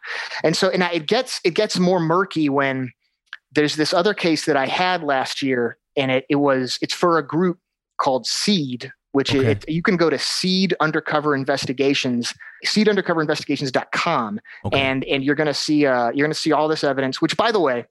And 0.45 0.57
so 0.57 0.69
and 0.69 0.85
I- 0.85 0.93
it 0.93 1.07
gets 1.07 1.41
it 1.45 1.55
gets 1.55 1.79
more 1.79 2.01
murky 2.01 2.49
when 2.49 2.93
there's 3.53 3.77
this 3.77 3.95
other 3.95 4.15
case 4.15 4.45
that 4.45 4.57
i 4.57 4.67
had 4.67 5.03
last 5.03 5.43
year 5.43 5.79
and 5.97 6.11
it, 6.11 6.27
it 6.29 6.37
was 6.37 6.79
it's 6.81 6.95
for 6.95 7.19
a 7.19 7.27
group 7.27 7.59
called 7.99 8.27
seed 8.27 8.93
which 9.19 9.35
Okay. 9.35 9.51
it, 9.53 9.69
you 9.69 9.83
can 9.83 9.97
go 9.97 10.09
to 10.09 10.19
seed 10.19 10.71
undercover 10.87 11.35
investigations 11.35 12.33
seedundercoverinvestigations.com 12.65 14.41
Okay. 14.67 14.81
and 14.81 15.05
and 15.05 15.25
you're 15.25 15.35
going 15.35 15.47
to 15.47 15.55
see 15.55 15.87
uh, 15.87 16.11
you're 16.15 16.27
going 16.27 16.31
to 16.33 16.39
see 16.47 16.53
all 16.53 16.69
this 16.69 16.85
evidence 16.85 17.21
which 17.21 17.37
by 17.37 17.51
the 17.53 17.61
way 17.61 17.85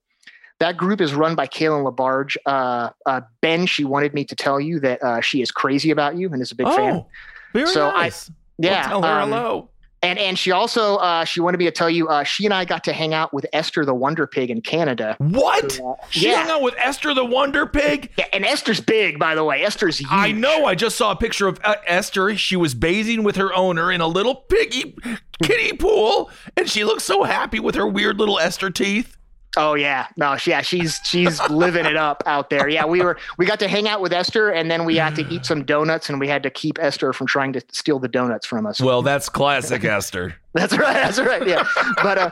that 0.60 0.76
group 0.76 1.02
is 1.02 1.14
run 1.14 1.36
by 1.36 1.46
Kaylin 1.46 1.84
Labarge. 1.88 2.36
Uh, 2.48 2.90
uh, 3.06 3.22
ben, 3.42 3.68
she 3.68 3.84
wanted 3.86 4.16
me 4.16 4.26
to 4.26 4.36
tell 4.36 4.60
you 4.60 4.80
that 4.80 4.98
uh, 5.04 5.22
she 5.22 5.40
is 5.44 5.52
crazy 5.52 5.92
about 5.92 6.18
you 6.18 6.34
and 6.34 6.42
is 6.42 6.52
a 6.52 6.56
big 6.56 6.66
fan. 6.66 6.94
Oh, 6.96 7.08
very 7.54 7.68
So 7.68 7.90
I- 7.90 8.10
Yeah, 8.58 8.90
Well, 8.90 9.02
tell 9.02 9.04
her 9.04 9.20
um, 9.22 9.30
hello. 9.30 9.70
And 10.04 10.20
and 10.20 10.38
she 10.38 10.52
also 10.52 10.98
uh, 10.98 11.26
she 11.26 11.40
wanted 11.40 11.58
me 11.58 11.66
to 11.66 11.72
tell 11.72 11.90
you 11.90 12.08
uh, 12.08 12.24
she 12.24 12.46
and 12.46 12.54
I 12.54 12.66
got 12.66 12.84
to 12.84 12.94
hang 12.94 13.16
out 13.16 13.34
with 13.34 13.48
Esther 13.52 13.84
the 13.84 13.96
Wonder 13.96 14.28
Pig 14.28 14.52
in 14.52 14.62
Canada. 14.62 15.16
What? 15.18 15.80
Uh, 15.80 15.96
She 16.12 16.28
yeah. 16.30 16.44
hung 16.44 16.52
out 16.52 16.62
with 16.62 16.76
Esther 16.78 17.16
the 17.16 17.26
Wonder 17.26 17.66
Pig? 17.66 18.12
Yeah, 18.18 18.26
and 18.32 18.46
Esther's 18.46 18.80
big, 18.80 19.18
by 19.18 19.34
the 19.34 19.44
way. 19.44 19.64
Esther's 19.64 19.98
huge. 19.98 20.10
I 20.12 20.32
know. 20.32 20.66
I 20.66 20.76
just 20.76 20.98
saw 20.98 21.12
a 21.12 21.16
picture 21.16 21.48
of 21.48 21.60
uh, 21.64 21.76
Esther. 21.88 22.36
She 22.38 22.56
was 22.56 22.76
bathing 22.76 23.24
with 23.24 23.38
her 23.38 23.52
owner 23.56 23.92
in 23.92 24.00
a 24.02 24.08
little 24.08 24.36
piggy 24.36 24.96
kiddie 25.42 25.76
pool, 25.76 26.30
and 26.56 26.70
she 26.70 26.84
looked 26.84 27.02
so 27.02 27.24
happy 27.24 27.60
with 27.60 27.74
her 27.76 27.88
weird 27.88 28.20
little 28.20 28.38
Esther 28.40 28.70
teeth. 28.70 29.17
Oh 29.58 29.74
yeah, 29.74 30.08
no, 30.18 30.38
yeah, 30.46 30.62
she's 30.62 31.00
she's 31.04 31.42
living 31.50 31.86
it 31.86 31.96
up 31.98 32.22
out 32.26 32.50
there. 32.50 32.70
Yeah, 32.70 32.86
we 32.86 33.02
were 33.02 33.18
we 33.38 33.46
got 33.46 33.60
to 33.60 33.68
hang 33.68 33.88
out 33.88 34.02
with 34.02 34.14
Esther, 34.14 34.52
and 34.52 34.70
then 34.70 34.86
we 34.86 34.96
had 34.98 35.16
to 35.16 35.28
eat 35.34 35.46
some 35.46 35.66
donuts, 35.66 36.10
and 36.10 36.20
we 36.20 36.28
had 36.28 36.44
to 36.44 36.50
keep 36.50 36.78
Esther 36.80 37.12
from 37.12 37.26
trying 37.28 37.54
to 37.54 37.62
steal 37.72 37.98
the 38.00 38.08
donuts 38.08 38.46
from 38.46 38.66
us. 38.68 38.80
Well, 38.80 39.02
that's 39.02 39.30
classic 39.30 39.84
Esther. 39.84 40.36
That's 40.54 40.76
right. 40.76 40.94
That's 40.94 41.20
right. 41.20 41.46
Yeah. 41.46 41.68
but 42.02 42.18
uh, 42.18 42.30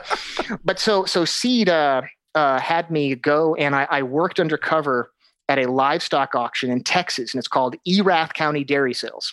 but 0.64 0.78
so 0.80 1.04
so 1.04 1.24
Seed 1.24 1.68
uh, 1.68 2.02
uh, 2.34 2.58
had 2.60 2.90
me 2.90 3.14
go, 3.14 3.54
and 3.56 3.74
I, 3.76 3.86
I 3.90 4.02
worked 4.02 4.40
undercover 4.40 5.10
at 5.48 5.58
a 5.60 5.70
livestock 5.70 6.34
auction 6.34 6.70
in 6.70 6.82
Texas, 6.82 7.32
and 7.34 7.38
it's 7.38 7.46
called 7.46 7.76
Erath 7.86 8.34
County 8.34 8.64
Dairy 8.64 8.94
Sales. 8.94 9.32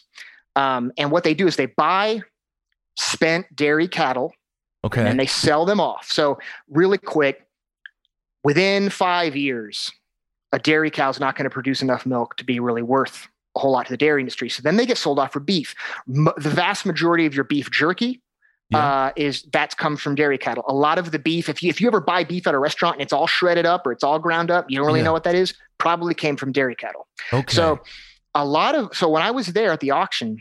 Um, 0.56 0.92
and 0.98 1.10
what 1.12 1.24
they 1.24 1.34
do 1.34 1.48
is 1.48 1.56
they 1.56 1.66
buy 1.66 2.22
spent 2.96 3.46
dairy 3.56 3.88
cattle 3.88 4.34
Okay. 4.86 5.08
and 5.10 5.20
they 5.20 5.26
sell 5.26 5.66
them 5.66 5.80
off. 5.80 6.12
So 6.12 6.38
really 6.70 6.98
quick, 7.00 7.48
within 8.44 8.90
five 8.90 9.36
years, 9.36 9.92
a 10.52 10.60
dairy 10.60 10.92
cow 10.92 11.10
is 11.10 11.20
not 11.20 11.36
going 11.36 11.46
to 11.46 11.50
produce 11.50 11.82
enough 11.82 12.06
milk 12.06 12.36
to 12.38 12.44
be 12.46 12.60
really 12.60 12.82
worth 12.82 13.28
a 13.56 13.60
whole 13.60 13.72
lot 13.72 13.86
to 13.88 13.94
the 13.94 13.98
dairy 13.98 14.22
industry. 14.22 14.50
So 14.50 14.62
then 14.62 14.78
they 14.78 14.86
get 14.86 14.98
sold 14.98 15.20
off 15.20 15.34
for 15.34 15.40
beef. 15.40 15.76
M- 16.08 16.28
the 16.38 16.50
vast 16.50 16.86
majority 16.86 17.26
of 17.26 17.34
your 17.36 17.44
beef 17.44 17.70
jerky 17.72 18.22
uh, 18.74 19.12
is 19.16 19.44
that's 19.54 19.76
comes 19.76 20.02
from 20.02 20.16
dairy 20.16 20.38
cattle. 20.40 20.64
A 20.68 20.74
lot 20.74 20.98
of 20.98 21.12
the 21.12 21.20
beef, 21.20 21.48
if 21.48 21.62
you 21.62 21.70
if 21.70 21.80
you 21.80 21.86
ever 21.88 22.02
buy 22.02 22.24
beef 22.24 22.48
at 22.48 22.56
a 22.56 22.58
restaurant 22.60 22.96
and 22.96 23.04
it's 23.04 23.14
all 23.14 23.28
shredded 23.28 23.68
up 23.68 23.86
or 23.86 23.92
it's 23.92 24.04
all 24.04 24.18
ground 24.18 24.50
up, 24.50 24.66
you 24.70 24.78
don't 24.78 24.88
really 24.88 25.00
Yeah. 25.02 25.06
know 25.06 25.14
what 25.14 25.26
that 25.26 25.36
is. 25.36 25.54
Probably 25.78 26.16
came 26.16 26.38
from 26.38 26.52
dairy 26.52 26.76
cattle. 26.76 27.08
okay. 27.32 27.54
So 27.54 27.80
a 28.34 28.44
lot 28.44 28.74
of 28.74 28.96
so 28.98 29.10
when 29.10 29.22
I 29.22 29.30
was 29.30 29.48
there 29.48 29.72
at 29.72 29.80
the 29.80 29.92
auction, 29.92 30.38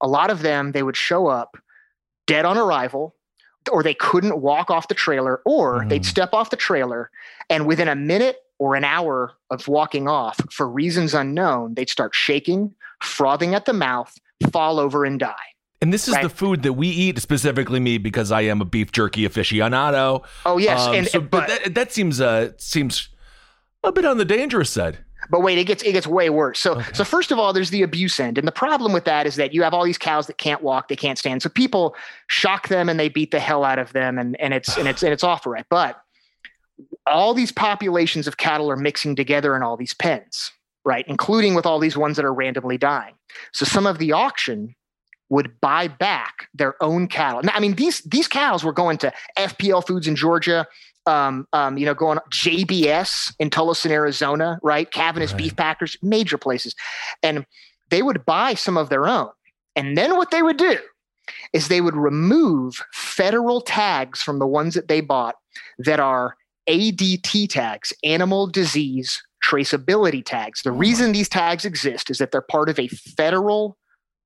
a 0.00 0.08
lot 0.08 0.30
of 0.30 0.40
them 0.40 0.72
they 0.72 0.82
would 0.82 0.96
show 0.96 1.26
up 1.26 1.54
dead 2.26 2.46
on 2.46 2.56
arrival, 2.56 3.14
or 3.70 3.82
they 3.82 3.94
couldn't 3.94 4.40
walk 4.40 4.70
off 4.70 4.88
the 4.88 4.94
trailer, 4.94 5.40
or 5.44 5.84
they'd 5.88 6.02
Mhm. 6.02 6.06
step 6.06 6.32
off 6.32 6.50
the 6.50 6.56
trailer, 6.56 7.10
and 7.48 7.66
within 7.66 7.88
a 7.88 7.94
minute 7.94 8.38
or 8.58 8.74
an 8.74 8.84
hour 8.84 9.32
of 9.50 9.66
walking 9.68 10.08
off, 10.08 10.38
for 10.50 10.68
reasons 10.68 11.14
unknown, 11.14 11.74
they'd 11.74 11.88
start 11.90 12.14
shaking, 12.14 12.74
frothing 13.02 13.54
at 13.54 13.64
the 13.66 13.72
mouth, 13.72 14.14
fall 14.52 14.78
over 14.80 15.04
and 15.04 15.18
die. 15.20 15.34
and 15.82 15.94
this 15.94 16.06
is 16.08 16.14
right. 16.14 16.22
the 16.24 16.28
food 16.28 16.62
that 16.62 16.74
we 16.74 16.88
eat, 16.88 17.18
specifically 17.18 17.80
me, 17.80 17.96
because 17.96 18.30
I 18.30 18.42
am 18.42 18.60
a 18.60 18.66
beef 18.66 18.92
jerky 18.92 19.26
aficionado. 19.26 20.22
Oh 20.44 20.58
yes, 20.58 20.78
Um, 20.86 20.94
and 20.94 21.08
so- 21.08 21.20
but, 21.20 21.30
but 21.30 21.48
that, 21.48 21.74
that 21.74 21.92
seems 21.92 22.20
uh 22.20 22.50
seems 22.58 23.08
a 23.82 23.90
bit 23.90 24.04
on 24.04 24.18
the 24.18 24.26
dangerous 24.26 24.68
side. 24.68 24.98
But 25.30 25.42
wait, 25.42 25.58
it 25.58 25.64
gets 25.64 25.82
it 25.82 25.92
gets 25.92 26.06
way 26.06 26.28
worse. 26.28 26.58
So 26.58 26.82
so 26.92 27.04
first 27.04 27.30
of 27.30 27.38
all, 27.38 27.52
there's 27.52 27.70
the 27.70 27.82
abuse 27.82 28.18
end, 28.18 28.36
and 28.36 28.46
the 28.46 28.52
problem 28.52 28.92
with 28.92 29.04
that 29.04 29.26
is 29.26 29.36
that 29.36 29.54
you 29.54 29.62
have 29.62 29.72
all 29.72 29.84
these 29.84 29.98
cows 29.98 30.26
that 30.26 30.38
can't 30.38 30.62
walk, 30.62 30.88
they 30.88 30.96
can't 30.96 31.18
stand. 31.18 31.42
So 31.42 31.48
people 31.48 31.94
shock 32.26 32.68
them 32.68 32.88
and 32.88 32.98
they 32.98 33.08
beat 33.08 33.30
the 33.30 33.40
hell 33.40 33.64
out 33.64 33.78
of 33.78 33.92
them, 33.92 34.18
and 34.18 34.38
and 34.40 34.52
it's 34.52 34.76
and 34.76 34.88
it's 34.88 35.02
and 35.02 35.12
it's 35.12 35.24
awful, 35.24 35.52
right? 35.52 35.66
But 35.70 36.02
all 37.06 37.32
these 37.34 37.52
populations 37.52 38.26
of 38.26 38.36
cattle 38.36 38.70
are 38.70 38.76
mixing 38.76 39.14
together 39.14 39.54
in 39.56 39.62
all 39.62 39.76
these 39.76 39.94
pens, 39.94 40.52
right? 40.84 41.04
Including 41.06 41.54
with 41.54 41.66
all 41.66 41.78
these 41.78 41.96
ones 41.96 42.16
that 42.16 42.24
are 42.24 42.34
randomly 42.34 42.78
dying. 42.78 43.14
So 43.52 43.64
some 43.64 43.86
of 43.86 43.98
the 43.98 44.12
auction 44.12 44.74
would 45.28 45.60
buy 45.60 45.86
back 45.86 46.48
their 46.54 46.74
own 46.82 47.06
cattle. 47.06 47.40
Now, 47.42 47.52
I 47.54 47.60
mean, 47.60 47.74
these 47.74 48.00
these 48.00 48.28
cows 48.28 48.64
were 48.64 48.72
going 48.72 48.98
to 48.98 49.12
FPL 49.38 49.86
Foods 49.86 50.08
in 50.08 50.16
Georgia, 50.16 50.66
um, 51.06 51.46
um, 51.52 51.78
you 51.78 51.86
know, 51.86 51.94
going 51.94 52.18
JBS 52.32 53.34
in 53.38 53.50
Tucson, 53.50 53.92
Arizona, 53.92 54.58
right? 54.62 54.90
Cavanagh 54.90 55.34
Beef 55.36 55.56
Packers, 55.56 55.96
major 56.02 56.38
places, 56.38 56.74
and 57.22 57.46
they 57.90 58.02
would 58.02 58.24
buy 58.24 58.54
some 58.54 58.76
of 58.76 58.88
their 58.88 59.06
own, 59.06 59.30
and 59.76 59.96
then 59.96 60.16
what 60.16 60.30
they 60.30 60.42
would 60.42 60.56
do 60.56 60.78
is 61.52 61.68
they 61.68 61.80
would 61.80 61.96
remove 61.96 62.82
federal 62.92 63.60
tags 63.60 64.22
from 64.22 64.38
the 64.38 64.46
ones 64.46 64.74
that 64.74 64.88
they 64.88 65.00
bought 65.00 65.36
that 65.78 66.00
are 66.00 66.36
ADT 66.68 67.48
tags, 67.48 67.92
animal 68.04 68.46
disease 68.46 69.22
traceability 69.44 70.22
tags. 70.24 70.62
The 70.62 70.72
reason 70.72 71.12
these 71.12 71.28
tags 71.28 71.64
exist 71.64 72.10
is 72.10 72.18
that 72.18 72.30
they're 72.30 72.42
part 72.42 72.68
of 72.68 72.78
a 72.78 72.88
federal 72.88 73.76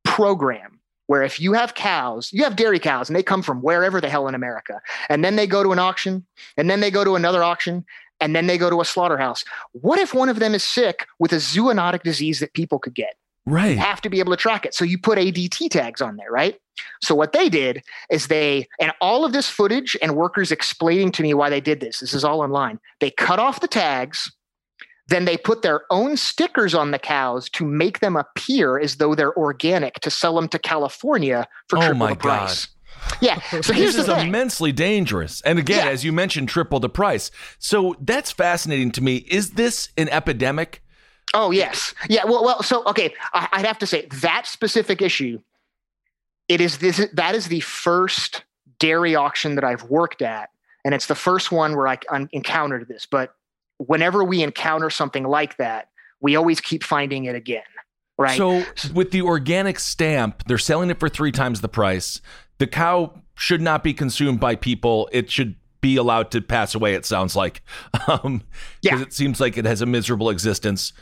program 0.04 0.73
where 1.06 1.22
if 1.22 1.40
you 1.40 1.52
have 1.52 1.74
cows, 1.74 2.30
you 2.32 2.44
have 2.44 2.56
dairy 2.56 2.78
cows 2.78 3.08
and 3.08 3.16
they 3.16 3.22
come 3.22 3.42
from 3.42 3.60
wherever 3.60 4.00
the 4.00 4.08
hell 4.08 4.28
in 4.28 4.34
America, 4.34 4.80
and 5.08 5.24
then 5.24 5.36
they 5.36 5.46
go 5.46 5.62
to 5.62 5.72
an 5.72 5.78
auction, 5.78 6.24
and 6.56 6.70
then 6.70 6.80
they 6.80 6.90
go 6.90 7.04
to 7.04 7.14
another 7.14 7.42
auction, 7.42 7.84
and 8.20 8.34
then 8.34 8.46
they 8.46 8.58
go 8.58 8.70
to 8.70 8.80
a 8.80 8.84
slaughterhouse. 8.84 9.44
What 9.72 9.98
if 9.98 10.14
one 10.14 10.28
of 10.28 10.38
them 10.38 10.54
is 10.54 10.64
sick 10.64 11.06
with 11.18 11.32
a 11.32 11.36
zoonotic 11.36 12.02
disease 12.02 12.40
that 12.40 12.54
people 12.54 12.78
could 12.78 12.94
get? 12.94 13.16
Right. 13.46 13.72
You 13.72 13.78
have 13.78 14.00
to 14.02 14.08
be 14.08 14.20
able 14.20 14.32
to 14.32 14.38
track 14.38 14.64
it. 14.64 14.74
So 14.74 14.84
you 14.84 14.96
put 14.96 15.18
ADT 15.18 15.68
tags 15.70 16.00
on 16.00 16.16
there, 16.16 16.30
right? 16.30 16.58
So 17.02 17.14
what 17.14 17.32
they 17.32 17.48
did 17.50 17.82
is 18.10 18.28
they, 18.28 18.66
and 18.80 18.92
all 19.00 19.24
of 19.24 19.32
this 19.32 19.48
footage 19.48 19.96
and 20.00 20.16
workers 20.16 20.50
explaining 20.50 21.12
to 21.12 21.22
me 21.22 21.34
why 21.34 21.50
they 21.50 21.60
did 21.60 21.80
this, 21.80 22.00
this 22.00 22.14
is 22.14 22.24
all 22.24 22.40
online. 22.40 22.80
They 23.00 23.10
cut 23.10 23.38
off 23.38 23.60
the 23.60 23.68
tags, 23.68 24.32
then 25.08 25.24
they 25.26 25.36
put 25.36 25.62
their 25.62 25.82
own 25.90 26.16
stickers 26.16 26.74
on 26.74 26.90
the 26.90 26.98
cows 26.98 27.48
to 27.50 27.64
make 27.64 28.00
them 28.00 28.16
appear 28.16 28.78
as 28.78 28.96
though 28.96 29.14
they're 29.14 29.36
organic 29.36 29.94
to 30.00 30.10
sell 30.10 30.34
them 30.34 30.48
to 30.48 30.58
California 30.58 31.46
for 31.68 31.78
Oh 31.78 31.82
triple 31.82 32.06
the 32.08 32.14
price. 32.16 32.66
God. 32.66 32.70
Yeah. 33.20 33.40
So 33.60 33.72
here's 33.74 33.96
this 33.96 34.06
is 34.08 34.14
thing. 34.14 34.28
immensely 34.28 34.72
dangerous. 34.72 35.42
And 35.42 35.58
again, 35.58 35.84
Yeah. 35.86 35.92
as 35.92 36.04
you 36.04 36.12
mentioned, 36.12 36.48
triple 36.48 36.80
the 36.80 36.88
price. 36.88 37.30
So 37.58 37.96
that's 38.00 38.30
fascinating 38.32 38.92
to 38.92 39.02
me. 39.02 39.16
Is 39.28 39.50
this 39.50 39.90
an 39.98 40.08
epidemic? 40.08 40.80
Oh 41.34 41.50
yes, 41.50 41.92
yeah. 42.08 42.24
Well, 42.24 42.44
well. 42.44 42.62
So 42.62 42.84
okay, 42.86 43.12
I, 43.34 43.48
I'd 43.52 43.66
have 43.66 43.78
to 43.80 43.86
say 43.86 44.06
that 44.22 44.46
specific 44.46 45.02
issue. 45.02 45.40
It 46.48 46.60
is 46.60 46.78
this. 46.78 47.06
That 47.12 47.34
is 47.34 47.48
the 47.48 47.60
first 47.60 48.44
dairy 48.78 49.14
auction 49.16 49.54
that 49.56 49.64
I've 49.64 49.82
worked 49.84 50.22
at, 50.22 50.50
and 50.84 50.94
it's 50.94 51.06
the 51.06 51.14
first 51.14 51.50
one 51.50 51.74
where 51.76 51.88
I 51.88 51.98
un- 52.10 52.28
encountered 52.32 52.86
this. 52.88 53.06
But 53.06 53.34
whenever 53.78 54.24
we 54.24 54.42
encounter 54.42 54.90
something 54.90 55.24
like 55.24 55.56
that, 55.58 55.88
we 56.20 56.36
always 56.36 56.60
keep 56.60 56.84
finding 56.84 57.24
it 57.24 57.34
again. 57.34 57.62
Right. 58.16 58.36
So 58.36 58.64
with 58.92 59.10
the 59.10 59.22
organic 59.22 59.80
stamp, 59.80 60.44
they're 60.46 60.58
selling 60.58 60.90
it 60.90 61.00
for 61.00 61.08
three 61.08 61.32
times 61.32 61.60
the 61.60 61.68
price. 61.68 62.20
The 62.58 62.66
cow 62.66 63.20
should 63.34 63.60
not 63.60 63.82
be 63.82 63.92
consumed 63.92 64.38
by 64.38 64.54
people. 64.54 65.08
It 65.12 65.30
should 65.30 65.56
be 65.80 65.96
allowed 65.96 66.30
to 66.30 66.40
pass 66.40 66.74
away. 66.74 66.94
It 66.94 67.04
sounds 67.04 67.34
like, 67.34 67.62
um, 68.08 68.42
because 68.82 69.02
it 69.02 69.12
seems 69.12 69.40
like 69.40 69.58
it 69.58 69.64
has 69.64 69.82
a 69.82 69.86
miserable 69.86 70.30
existence. 70.30 70.92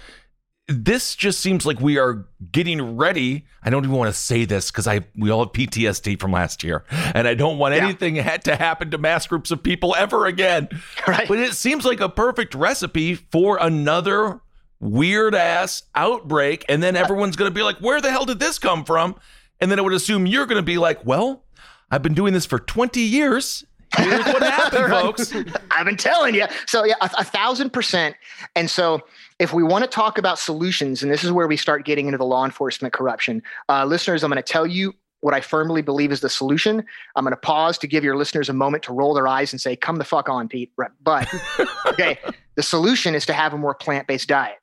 This 0.68 1.16
just 1.16 1.40
seems 1.40 1.66
like 1.66 1.80
we 1.80 1.98
are 1.98 2.24
getting 2.52 2.96
ready. 2.96 3.46
I 3.64 3.70
don't 3.70 3.84
even 3.84 3.96
want 3.96 4.14
to 4.14 4.18
say 4.18 4.44
this 4.44 4.70
because 4.70 4.86
I 4.86 5.00
we 5.16 5.28
all 5.28 5.40
have 5.44 5.52
PTSD 5.52 6.20
from 6.20 6.30
last 6.30 6.62
year, 6.62 6.84
and 6.90 7.26
I 7.26 7.34
don't 7.34 7.58
want 7.58 7.74
anything 7.74 8.14
had 8.14 8.44
to 8.44 8.54
happen 8.54 8.90
to 8.92 8.98
mass 8.98 9.26
groups 9.26 9.50
of 9.50 9.62
people 9.62 9.94
ever 9.96 10.26
again. 10.26 10.68
Right. 11.06 11.26
But 11.26 11.40
it 11.40 11.54
seems 11.54 11.84
like 11.84 12.00
a 12.00 12.08
perfect 12.08 12.54
recipe 12.54 13.16
for 13.16 13.58
another 13.60 14.40
weird 14.78 15.34
ass 15.34 15.82
outbreak, 15.96 16.64
and 16.68 16.80
then 16.80 16.96
uh, 16.96 17.00
everyone's 17.00 17.34
going 17.34 17.50
to 17.50 17.54
be 17.54 17.62
like, 17.62 17.78
"Where 17.78 18.00
the 18.00 18.10
hell 18.10 18.24
did 18.24 18.38
this 18.38 18.58
come 18.60 18.84
from?" 18.84 19.16
And 19.60 19.68
then 19.70 19.80
I 19.80 19.82
would 19.82 19.92
assume 19.92 20.26
you're 20.26 20.46
going 20.46 20.60
to 20.60 20.64
be 20.64 20.78
like, 20.78 21.04
"Well, 21.04 21.42
I've 21.90 22.02
been 22.02 22.14
doing 22.14 22.32
this 22.34 22.46
for 22.46 22.60
20 22.60 23.00
years. 23.00 23.64
Here's 23.96 24.24
what 24.26 24.42
happened, 24.42 24.86
folks." 24.92 25.34
I've 25.72 25.86
been 25.86 25.96
telling 25.96 26.36
you. 26.36 26.46
So 26.66 26.84
yeah, 26.84 26.94
a, 27.00 27.10
a 27.18 27.24
thousand 27.24 27.72
percent. 27.72 28.14
And 28.54 28.70
so 28.70 29.00
if 29.43 29.53
we 29.53 29.64
want 29.64 29.82
to 29.82 29.90
talk 29.90 30.18
about 30.18 30.38
solutions, 30.38 31.03
and 31.03 31.11
this 31.11 31.24
is 31.24 31.32
where 31.32 31.49
we 31.49 31.57
start 31.57 31.84
getting 31.84 32.07
into 32.07 32.16
the 32.16 32.24
law 32.24 32.45
enforcement 32.45 32.95
corruption, 32.95 33.43
uh, 33.68 33.84
listeners, 33.84 34.22
I'm 34.22 34.30
going 34.30 34.40
to 34.40 34.53
tell 34.53 34.68
you 34.68 34.95
what 35.20 35.34
I 35.34 35.40
firmly 35.40 35.82
believe 35.82 36.12
is 36.12 36.20
the 36.20 36.28
solution. 36.28 36.84
I'm 37.16 37.24
going 37.24 37.32
to 37.32 37.36
pause 37.36 37.76
to 37.78 37.88
give 37.88 38.05
your 38.05 38.16
listeners 38.16 38.49
a 38.49 38.53
moment 38.53 38.84
to 38.84 38.93
roll 38.93 39.14
their 39.14 39.26
eyes 39.26 39.53
and 39.53 39.61
say, 39.61 39.74
"Come 39.74 39.97
the 39.97 40.05
fuck 40.05 40.28
on, 40.28 40.49
Pete." 40.49 40.70
But 41.03 41.26
okay, 41.86 42.18
the 42.55 42.62
solution 42.62 43.16
is 43.16 43.26
to 43.26 43.32
have 43.32 43.53
a 43.53 43.59
more 43.59 43.74
plant-based 43.74 44.28
diet. 44.28 44.61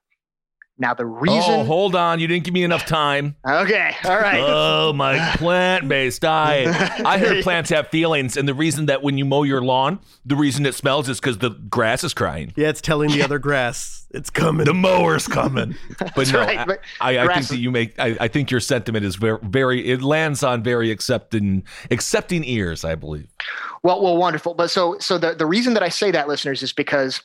Now 0.80 0.93
the 0.93 1.03
oh, 1.03 1.07
reason. 1.07 1.53
Oh, 1.59 1.63
hold 1.65 1.93
on. 1.93 2.21
You 2.21 2.27
didn't 2.27 2.45
give 2.45 2.53
me 2.53 2.63
enough 2.63 2.86
time. 2.86 3.36
Okay. 3.45 3.95
All 4.05 4.17
right. 4.17 4.39
Oh, 4.41 4.93
my 4.93 5.19
plant 5.36 5.89
based 5.89 6.21
diet. 6.21 6.69
I 7.05 7.19
heard 7.19 7.43
plants 7.43 7.69
have 7.69 7.89
feelings. 7.89 8.38
And 8.38 8.47
the 8.47 8.53
reason 8.53 8.86
that 8.86 9.03
when 9.03 9.17
you 9.17 9.25
mow 9.25 9.43
your 9.43 9.61
lawn, 9.61 9.99
the 10.25 10.38
reason 10.38 10.65
it 10.65 10.73
smells 10.73 11.09
is 11.09 11.19
because 11.19 11.39
the 11.39 11.49
grass 11.49 12.05
is 12.05 12.13
crying. 12.13 12.53
Yeah, 12.55 12.69
it's 12.69 12.80
telling 12.80 13.11
the 13.11 13.21
other 13.23 13.39
grass 13.39 14.07
it's 14.11 14.30
coming. 14.30 14.65
The 14.65 14.73
mower's 14.73 15.27
coming. 15.27 15.75
But 15.99 16.15
That's 16.15 16.32
no, 16.32 16.39
right, 16.39 16.59
I- 16.59 16.65
but 16.65 16.80
I, 17.01 17.19
I 17.19 17.34
think 17.34 17.47
that 17.49 17.57
you 17.57 17.71
make, 17.71 17.99
I, 17.99 18.17
I 18.21 18.27
think 18.30 18.49
your 18.49 18.61
sentiment 18.61 19.05
is 19.05 19.17
very, 19.17 19.38
very, 19.43 19.86
it 19.86 20.01
lands 20.01 20.43
on 20.43 20.63
very 20.63 20.91
accepting, 20.91 21.63
accepting 21.91 22.45
ears, 22.45 22.86
I 22.86 22.95
believe. 22.95 23.27
Well, 23.84 24.01
well, 24.01 24.15
wonderful. 24.17 24.53
But 24.53 24.71
so, 24.71 24.97
so 24.99 25.17
the, 25.17 25.36
the 25.36 25.45
reason 25.45 25.73
that 25.73 25.84
I 25.84 25.89
say 25.89 26.09
that, 26.11 26.27
listeners, 26.27 26.63
is 26.63 26.73
because 26.73 27.21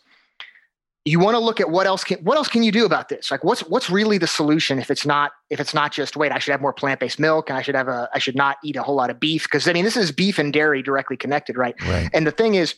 you 1.05 1.19
want 1.21 1.35
to 1.35 1.39
look 1.39 1.61
at 1.61 1.71
what 1.71 1.87
else 1.87 2.03
can 2.03 2.19
what 2.21 2.37
else 2.37 2.49
can 2.49 2.63
you 2.63 2.73
do 2.73 2.87
about 2.87 3.09
this? 3.09 3.31
Like, 3.31 3.45
what's 3.45 3.61
what's 3.63 3.91
really 3.91 4.17
the 4.17 4.27
solution 4.27 4.79
if 4.79 4.91
it's 4.91 5.05
not 5.05 5.33
if 5.51 5.61
it's 5.61 5.75
not 5.75 5.93
just 5.93 6.17
wait, 6.17 6.33
I 6.33 6.39
should 6.39 6.53
have 6.53 6.63
more 6.63 6.73
plant 6.73 7.01
based 7.01 7.19
milk, 7.19 7.51
and 7.51 7.59
I 7.59 7.63
should 7.63 7.75
have 7.75 7.89
a 7.89 8.09
I 8.15 8.19
should 8.19 8.37
not 8.37 8.57
eat 8.65 8.77
a 8.77 8.83
whole 8.83 8.95
lot 8.95 9.11
of 9.11 9.21
beef 9.21 9.45
because 9.45 9.69
I 9.69 9.73
mean 9.73 9.85
this 9.85 9.97
is 9.97 10.13
beef 10.13 10.39
and 10.39 10.53
dairy 10.53 10.83
directly 10.83 11.17
connected, 11.17 11.57
right? 11.57 11.75
Right. 11.83 12.09
And 12.15 12.27
the 12.27 12.31
thing 12.31 12.55
is, 12.55 12.75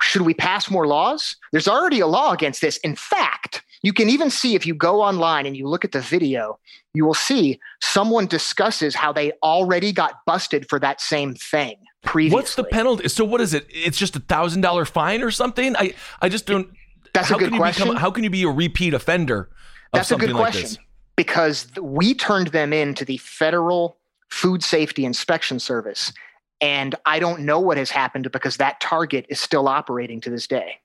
should 0.00 0.22
we 0.22 0.34
pass 0.34 0.70
more 0.70 0.86
laws? 0.86 1.36
There's 1.50 1.66
already 1.66 1.98
a 1.98 2.06
law 2.06 2.32
against 2.32 2.60
this. 2.60 2.76
In 2.78 2.94
fact, 2.94 3.62
you 3.82 3.92
can 3.92 4.08
even 4.08 4.30
see 4.30 4.54
if 4.54 4.64
you 4.64 4.74
go 4.74 5.02
online 5.02 5.44
and 5.44 5.56
you 5.56 5.66
look 5.66 5.84
at 5.84 5.90
the 5.90 6.00
video, 6.00 6.58
you 6.94 7.04
will 7.04 7.14
see 7.14 7.58
someone 7.80 8.26
discusses 8.26 8.94
how 8.94 9.12
they 9.12 9.32
already 9.42 9.92
got 9.92 10.24
busted 10.26 10.68
for 10.68 10.78
that 10.78 11.00
same 11.00 11.34
thing 11.34 11.76
previously. 12.04 12.36
What's 12.36 12.54
the 12.54 12.64
penalty? 12.64 13.08
So 13.08 13.24
what 13.24 13.40
is 13.40 13.54
it? 13.54 13.66
It's 13.68 13.98
just 13.98 14.14
a 14.14 14.20
thousand 14.20 14.60
dollar 14.60 14.84
fine 14.84 15.22
or 15.22 15.32
something? 15.32 15.76
I, 15.76 15.94
I 16.20 16.28
just 16.28 16.46
don't. 16.46 16.70
That's 17.18 17.30
a 17.30 17.34
how 17.34 17.38
good 17.38 17.44
can 17.46 17.54
you 17.54 17.60
question. 17.60 17.84
Become, 17.84 17.96
how 17.96 18.10
can 18.10 18.24
you 18.24 18.30
be 18.30 18.42
a 18.44 18.48
repeat 18.48 18.94
offender 18.94 19.40
of 19.40 19.48
That's 19.92 20.08
a 20.08 20.08
something 20.10 20.28
good 20.28 20.34
like 20.36 20.52
question 20.52 20.62
this? 20.62 20.78
because 21.16 21.66
we 21.80 22.14
turned 22.14 22.48
them 22.48 22.72
into 22.72 23.04
the 23.04 23.16
Federal 23.18 23.98
Food 24.30 24.62
Safety 24.62 25.04
Inspection 25.04 25.58
Service. 25.58 26.12
And 26.60 26.94
I 27.06 27.18
don't 27.18 27.40
know 27.40 27.60
what 27.60 27.76
has 27.76 27.90
happened 27.90 28.30
because 28.32 28.56
that 28.56 28.80
target 28.80 29.26
is 29.28 29.40
still 29.40 29.68
operating 29.68 30.20
to 30.22 30.30
this 30.30 30.46
day. 30.46 30.80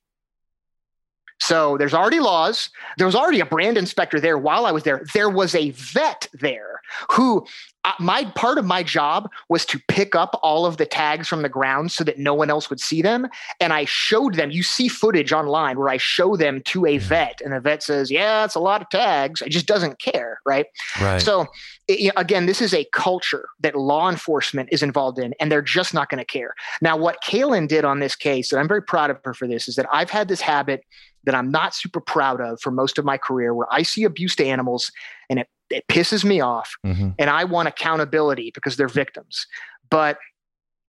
So 1.40 1.78
there's 1.78 1.94
already 1.94 2.20
laws. 2.20 2.70
There 2.98 3.08
was 3.08 3.16
already 3.16 3.40
a 3.40 3.46
brand 3.46 3.78
inspector 3.78 4.20
there 4.20 4.38
while 4.38 4.66
I 4.66 4.72
was 4.72 4.84
there. 4.84 5.04
There 5.14 5.30
was 5.30 5.56
a 5.56 5.72
vet 5.72 6.28
there 6.34 6.73
who 7.12 7.46
uh, 7.86 7.92
my 8.00 8.24
part 8.36 8.58
of 8.58 8.64
my 8.64 8.82
job 8.82 9.30
was 9.50 9.66
to 9.66 9.78
pick 9.90 10.16
up 10.16 10.40
all 10.42 10.66
of 10.66 10.78
the 10.78 10.86
tags 10.86 11.28
from 11.28 11.42
the 11.42 11.50
ground 11.50 11.92
so 11.92 12.02
that 12.06 12.18
no 12.18 12.34
one 12.34 12.50
else 12.50 12.70
would 12.70 12.80
see 12.80 13.02
them. 13.02 13.28
And 13.60 13.74
I 13.74 13.84
showed 13.84 14.36
them, 14.36 14.52
you 14.52 14.64
see 14.64 14.88
footage 14.88 15.34
online 15.34 15.78
where 15.78 15.90
I 15.90 15.98
show 15.98 16.38
them 16.38 16.62
to 16.68 16.86
a 16.86 16.98
vet, 16.98 17.42
and 17.44 17.52
the 17.54 17.60
vet 17.60 17.84
says, 17.84 18.10
Yeah, 18.10 18.46
it's 18.46 18.56
a 18.56 18.60
lot 18.62 18.82
of 18.82 18.90
tags. 18.90 19.42
It 19.42 19.50
just 19.50 19.66
doesn't 19.66 20.00
care. 20.00 20.40
Right. 20.46 20.66
Right. 21.02 21.22
So, 21.22 21.42
i- 21.90 21.94
you 21.94 22.08
know, 22.08 22.14
again, 22.16 22.46
this 22.46 22.62
is 22.62 22.74
a 22.74 22.86
culture 22.94 23.50
that 23.60 23.76
law 23.76 24.10
enforcement 24.10 24.70
is 24.72 24.82
involved 24.82 25.20
in, 25.20 25.34
and 25.42 25.52
they're 25.52 25.62
just 25.62 25.94
not 25.94 26.10
going 26.10 26.20
to 26.20 26.26
care. 26.26 26.54
Now, 26.82 26.96
what 26.96 27.18
Kaylin 27.22 27.68
did 27.68 27.84
on 27.84 28.00
this 28.00 28.16
case, 28.16 28.54
and 28.54 28.62
I'm 28.62 28.68
very 28.70 28.82
proud 28.84 29.10
of 29.10 29.20
her 29.26 29.34
for 29.34 29.46
this, 29.48 29.68
is 29.68 29.76
that 29.76 29.88
I've 29.92 30.10
had 30.10 30.30
this 30.30 30.40
habit 30.42 30.86
that 31.26 31.36
I'm 31.36 31.52
not 31.52 31.74
super 31.76 32.00
proud 32.02 32.40
of 32.42 32.62
for 32.62 32.72
most 32.72 32.98
of 32.98 33.04
my 33.06 33.18
career 33.18 33.54
where 33.54 33.68
I 33.72 33.84
see 33.84 34.04
abuse 34.04 34.36
to 34.38 34.46
animals 34.46 34.92
and 35.30 35.40
it, 35.40 35.48
it 35.74 35.88
pisses 35.88 36.24
me 36.24 36.40
off 36.40 36.76
Mhm. 36.86 37.16
and 37.18 37.30
I 37.30 37.44
want 37.44 37.68
accountability 37.68 38.52
because 38.54 38.76
they're 38.78 38.88
victims. 38.88 39.48
But 39.90 40.18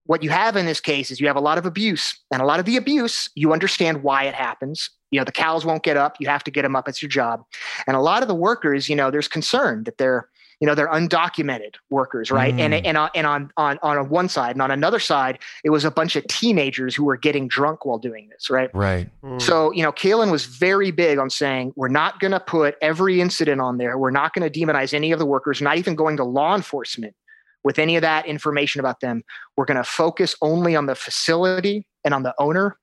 what 0.05 0.21
you 0.23 0.29
have 0.29 0.55
in 0.55 0.65
this 0.67 0.79
case 0.79 1.09
is 1.09 1.19
you 1.19 1.27
have 1.27 1.35
a 1.35 1.41
lot 1.41 1.57
of 1.57 1.65
abuse 1.65 2.15
and 2.31 2.41
a 2.41 2.45
lot 2.45 2.59
of 2.59 2.65
the 2.65 2.77
abuse, 2.77 3.29
you 3.33 3.53
understand 3.53 4.03
why 4.03 4.23
it 4.25 4.35
happens. 4.35 4.91
You 5.09 5.19
know, 5.19 5.23
the 5.23 5.31
cows 5.31 5.65
won't 5.65 5.83
get 5.83 5.97
up. 5.97 6.17
You 6.19 6.27
have 6.27 6.43
to 6.43 6.51
get 6.51 6.61
them 6.61 6.75
up. 6.75 6.87
It's 6.87 7.01
your 7.01 7.09
job. 7.09 7.43
And 7.87 7.95
a 7.97 8.01
lot 8.01 8.21
of 8.21 8.27
the 8.27 8.35
workers, 8.35 8.87
you 8.87 8.95
know, 8.95 9.09
there's 9.09 9.27
concern 9.27 9.83
that 9.85 9.97
they're, 9.97 10.29
you 10.59 10.67
know, 10.67 10.75
they're 10.75 10.87
undocumented 10.87 11.75
workers, 11.89 12.31
right? 12.31 12.53
And 12.57 12.73
Mm. 12.73 12.81
and 12.85 12.97
on, 12.97 13.09
and 13.15 13.27
on 13.27 13.51
on 13.57 13.77
on 13.81 14.09
one 14.09 14.29
side 14.29 14.55
and 14.55 14.61
on 14.61 14.71
another 14.71 14.99
side, 14.99 15.39
it 15.63 15.69
was 15.69 15.83
a 15.85 15.91
bunch 15.91 16.15
of 16.15 16.25
teenagers 16.27 16.95
who 16.95 17.03
were 17.03 17.17
getting 17.17 17.47
drunk 17.47 17.85
while 17.85 17.97
doing 17.97 18.29
this, 18.29 18.49
right? 18.49 18.69
Right. 18.73 19.09
So, 19.37 19.71
you 19.71 19.83
know, 19.83 19.91
Kaylin 19.91 20.31
was 20.31 20.45
very 20.45 20.91
big 20.91 21.17
on 21.17 21.29
saying, 21.29 21.73
we're 21.75 21.89
not 21.89 22.19
going 22.19 22.31
to 22.31 22.39
put 22.39 22.75
every 22.81 23.19
incident 23.19 23.59
on 23.59 23.77
there. 23.77 23.97
We're 23.97 24.11
not 24.11 24.33
going 24.33 24.49
to 24.49 24.59
demonize 24.59 24.93
any 24.93 25.11
of 25.11 25.19
the 25.19 25.25
workers, 25.25 25.61
not 25.61 25.77
even 25.77 25.95
going 25.95 26.15
to 26.17 26.23
law 26.23 26.55
enforcement 26.55 27.15
with 27.63 27.79
any 27.79 27.95
of 27.95 28.01
that 28.01 28.25
information 28.27 28.79
about 28.79 29.01
them. 29.01 29.23
We're 29.57 29.65
going 29.65 29.77
to 29.77 29.83
focus 29.83 30.35
only 30.41 30.75
on 30.75 30.85
the 30.85 30.95
facility 30.95 31.85
and 32.05 32.13
on 32.13 32.23
the 32.23 32.33
owner, 32.39 32.77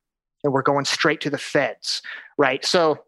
and 0.45 0.53
we're 0.53 0.63
going 0.63 0.85
straight 0.85 1.21
to 1.23 1.31
the 1.31 1.39
feds, 1.39 2.03
right? 2.37 2.65
So, 2.65 2.99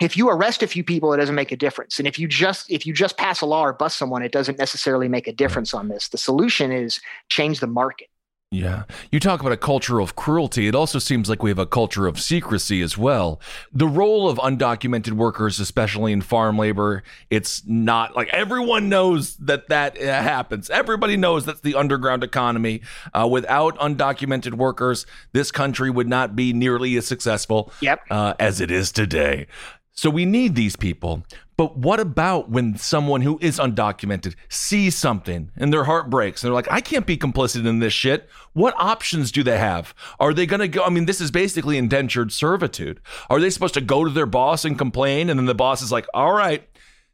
if 0.00 0.16
you 0.16 0.28
arrest 0.30 0.62
a 0.62 0.66
few 0.66 0.82
people, 0.82 1.12
it 1.12 1.18
doesn't 1.18 1.34
make 1.34 1.52
a 1.52 1.56
difference. 1.56 1.98
And 1.98 2.08
if 2.08 2.18
you 2.18 2.26
just 2.26 2.70
if 2.70 2.86
you 2.86 2.92
just 2.92 3.16
pass 3.16 3.40
a 3.40 3.46
law 3.46 3.62
or 3.64 3.72
bust 3.72 3.98
someone, 3.98 4.22
it 4.22 4.32
doesn't 4.32 4.58
necessarily 4.58 5.08
make 5.08 5.26
a 5.26 5.32
difference 5.32 5.74
on 5.74 5.88
this. 5.88 6.08
The 6.08 6.18
solution 6.18 6.72
is 6.72 7.00
change 7.28 7.60
the 7.60 7.66
market. 7.66 8.08
Yeah. 8.52 8.82
You 9.12 9.20
talk 9.20 9.38
about 9.38 9.52
a 9.52 9.56
culture 9.56 10.00
of 10.00 10.16
cruelty. 10.16 10.66
It 10.66 10.74
also 10.74 10.98
seems 10.98 11.28
like 11.28 11.40
we 11.40 11.50
have 11.50 11.58
a 11.60 11.66
culture 11.66 12.08
of 12.08 12.20
secrecy 12.20 12.82
as 12.82 12.98
well. 12.98 13.40
The 13.72 13.86
role 13.86 14.28
of 14.28 14.38
undocumented 14.38 15.12
workers, 15.12 15.60
especially 15.60 16.12
in 16.12 16.20
farm 16.20 16.58
labor, 16.58 17.04
it's 17.30 17.62
not 17.64 18.16
like 18.16 18.28
everyone 18.30 18.88
knows 18.88 19.36
that 19.36 19.68
that 19.68 19.96
uh, 20.02 20.20
happens. 20.20 20.68
Everybody 20.68 21.16
knows 21.16 21.44
that's 21.46 21.60
the 21.60 21.76
underground 21.76 22.24
economy. 22.24 22.82
Uh, 23.14 23.28
without 23.30 23.78
undocumented 23.78 24.54
workers, 24.54 25.06
this 25.32 25.52
country 25.52 25.88
would 25.88 26.08
not 26.08 26.34
be 26.34 26.52
nearly 26.52 26.96
as 26.96 27.06
successful 27.06 27.72
Yep. 27.80 28.00
uh, 28.10 28.34
as 28.40 28.60
it 28.60 28.72
is 28.72 28.90
today. 28.90 29.46
So 29.92 30.08
we 30.08 30.24
need 30.24 30.54
these 30.54 30.76
people. 30.76 31.24
But 31.56 31.76
what 31.76 32.00
about 32.00 32.48
when 32.48 32.78
someone 32.78 33.20
who 33.20 33.38
is 33.42 33.58
undocumented 33.58 34.34
sees 34.48 34.96
something 34.96 35.50
and 35.56 35.70
their 35.72 35.84
heart 35.84 36.08
breaks 36.08 36.42
and 36.42 36.48
they're 36.48 36.54
like, 36.54 36.72
I 36.72 36.80
can't 36.80 37.06
be 37.06 37.18
complicit 37.18 37.66
in 37.66 37.80
this 37.80 37.92
shit? 37.92 38.30
What 38.54 38.74
options 38.78 39.30
do 39.30 39.42
they 39.42 39.58
have? 39.58 39.94
Are 40.18 40.32
they 40.32 40.46
going 40.46 40.60
to 40.60 40.68
go? 40.68 40.84
I 40.84 40.88
mean, 40.88 41.04
this 41.04 41.20
is 41.20 41.30
basically 41.30 41.76
indentured 41.76 42.32
servitude. 42.32 43.00
Are 43.28 43.40
they 43.40 43.50
supposed 43.50 43.74
to 43.74 43.82
go 43.82 44.04
to 44.04 44.10
their 44.10 44.24
boss 44.24 44.64
and 44.64 44.78
complain? 44.78 45.28
And 45.28 45.38
then 45.38 45.44
the 45.44 45.54
boss 45.54 45.82
is 45.82 45.92
like, 45.92 46.06
all 46.14 46.32
right, 46.32 46.66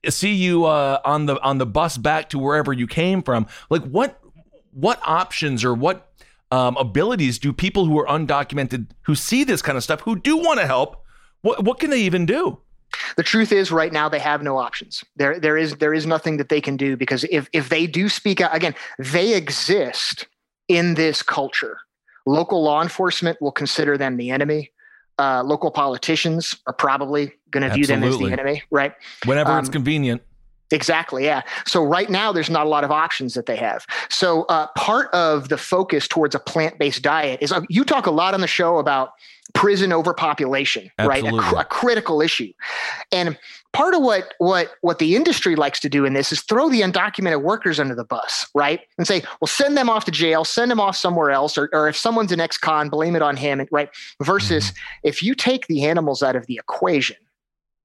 see 0.09 0.35
you 0.35 0.67
uh, 0.67 1.01
on 1.05 1.27
the 1.27 1.41
on 1.43 1.59
the 1.59 1.67
bus 1.67 1.97
back 1.97 2.29
to 2.31 2.39
wherever 2.39 2.73
you 2.73 2.87
came 2.87 3.23
from. 3.23 3.47
Like 3.69 3.83
what 3.83 4.21
what 4.71 5.01
options 5.05 5.65
or 5.65 5.75
what 5.75 6.13
um, 6.53 6.77
abilities 6.77 7.39
do 7.39 7.53
people 7.53 7.87
who 7.87 7.99
are 7.99 8.07
undocumented 8.07 8.91
who 9.03 9.15
see 9.15 9.43
this 9.43 9.63
kind 9.63 9.77
of 9.77 9.83
stuff 9.83 10.03
who 10.03 10.17
do 10.17 10.37
want 10.37 10.61
to 10.61 10.67
help? 10.67 11.05
What 11.43 11.65
what 11.65 11.81
can 11.81 11.91
they 11.91 12.03
even 12.03 12.27
do? 12.27 12.61
The 13.17 13.23
truth 13.23 13.53
is, 13.53 13.71
right 13.71 13.93
now 13.93 14.09
they 14.09 14.19
have 14.19 14.43
no 14.43 14.59
options. 14.59 15.05
There, 15.17 15.39
there 15.39 15.57
is 15.57 15.77
there 15.77 15.95
is 15.95 16.07
nothing 16.07 16.37
that 16.39 16.49
they 16.49 16.61
can 16.61 16.77
do 16.77 16.97
because 16.97 17.25
if 17.31 17.49
if 17.53 17.69
they 17.69 17.87
do 17.87 18.09
speak 18.09 18.41
out 18.41 18.55
again, 18.55 18.75
they 18.99 19.35
exist 19.35 20.27
in 20.69 20.95
this 20.95 21.23
culture. 21.23 21.79
Local 22.27 22.63
law 22.63 22.83
enforcement 22.83 23.41
will 23.41 23.53
consider 23.53 23.97
them 23.97 24.17
the 24.17 24.31
enemy. 24.31 24.73
Uh, 25.19 25.43
local 25.43 25.71
politicians 25.71 26.57
are 26.67 26.73
probably 26.75 27.33
going 27.51 27.67
to 27.67 27.73
view 27.73 27.87
them 27.87 28.03
as 28.03 28.19
the 28.19 28.33
enemy, 28.33 28.63
right? 28.71 28.93
Whenever 29.25 29.53
um, 29.53 29.61
it's 29.61 29.69
convenient. 29.69 30.23
Exactly. 30.71 31.25
Yeah. 31.25 31.43
So 31.67 31.85
right 31.85 32.11
now, 32.11 32.33
there's 32.33 32.51
not 32.51 32.67
a 32.67 32.69
lot 32.69 32.85
of 32.85 32.91
options 32.91 33.35
that 33.35 33.47
they 33.47 33.57
have. 33.57 33.87
So 34.09 34.43
uh, 34.45 34.67
part 34.77 35.13
of 35.13 35.49
the 35.49 35.59
focus 35.59 36.09
towards 36.09 36.35
a 36.35 36.41
plant-based 36.41 37.03
diet 37.03 37.41
is 37.41 37.53
uh, 37.53 37.61
you 37.69 37.85
talk 37.85 38.07
a 38.07 38.11
lot 38.11 38.35
on 38.35 38.41
the 38.41 38.49
show 38.49 38.79
about 38.79 39.11
prison 39.55 39.93
overpopulation, 39.93 40.91
Absolutely. 40.99 41.39
right? 41.39 41.55
A, 41.55 41.61
a, 41.61 41.65
critical 41.65 42.21
issue. 42.21 42.53
And 43.13 43.39
part 43.73 43.95
of 43.95 44.03
what 44.03 44.35
what 44.39 44.73
what 44.81 44.99
the 44.99 45.15
industry 45.15 45.55
likes 45.55 45.79
to 45.81 45.89
do 45.89 46.05
in 46.05 46.15
this 46.15 46.33
is 46.33 46.43
throw 46.43 46.69
the 46.69 46.81
undocumented 46.81 47.43
workers 47.43 47.79
under 47.79 47.95
the 47.95 48.05
bus, 48.05 48.47
right? 48.55 48.81
And 48.99 49.07
say, 49.07 49.23
well, 49.41 49.47
send 49.47 49.77
them 49.77 49.89
off 49.89 50.05
to 50.07 50.11
jail, 50.11 50.45
send 50.45 50.71
them 50.71 50.81
off 50.81 50.97
somewhere 50.97 51.31
else, 51.31 51.57
or, 51.57 51.69
or 51.73 51.89
if 51.89 51.97
someone's 51.97 52.33
an 52.33 52.41
ex-con, 52.41 52.89
blame 52.89 53.15
it 53.15 53.23
on 53.23 53.37
him, 53.37 53.67
right? 53.71 53.89
Versus 54.23 54.67
mm-hmm. 54.67 55.09
if 55.09 55.23
you 55.23 55.35
take 55.35 55.67
the 55.69 55.85
animals 55.85 56.23
out 56.23 56.37
of 56.37 56.47
the 56.47 56.57
equation, 56.57 57.17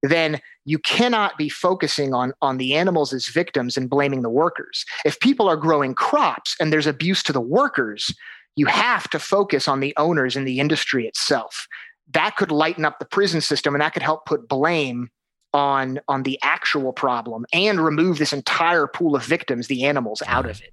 then 0.02 0.40
you 0.64 0.78
cannot 0.78 1.36
be 1.36 1.48
focusing 1.48 2.14
on, 2.14 2.32
on 2.40 2.58
the 2.58 2.74
animals 2.74 3.12
as 3.12 3.26
victims 3.26 3.76
and 3.76 3.90
blaming 3.90 4.22
the 4.22 4.30
workers. 4.30 4.84
If 5.04 5.20
people 5.20 5.48
are 5.48 5.56
growing 5.56 5.94
crops 5.94 6.56
and 6.60 6.72
there's 6.72 6.86
abuse 6.86 7.22
to 7.24 7.32
the 7.32 7.40
workers, 7.40 8.14
you 8.56 8.66
have 8.66 9.08
to 9.10 9.18
focus 9.18 9.66
on 9.66 9.80
the 9.80 9.94
owners 9.96 10.36
and 10.36 10.46
the 10.46 10.60
industry 10.60 11.06
itself. 11.06 11.66
That 12.12 12.36
could 12.36 12.52
lighten 12.52 12.84
up 12.84 12.98
the 12.98 13.04
prison 13.04 13.40
system 13.40 13.74
and 13.74 13.82
that 13.82 13.94
could 13.94 14.02
help 14.02 14.26
put 14.26 14.48
blame 14.48 15.08
on, 15.54 16.00
on 16.08 16.22
the 16.22 16.38
actual 16.42 16.92
problem 16.92 17.44
and 17.52 17.80
remove 17.80 18.18
this 18.18 18.32
entire 18.32 18.86
pool 18.86 19.16
of 19.16 19.24
victims, 19.24 19.66
the 19.66 19.84
animals, 19.84 20.22
out 20.26 20.48
of 20.48 20.60
it. 20.60 20.72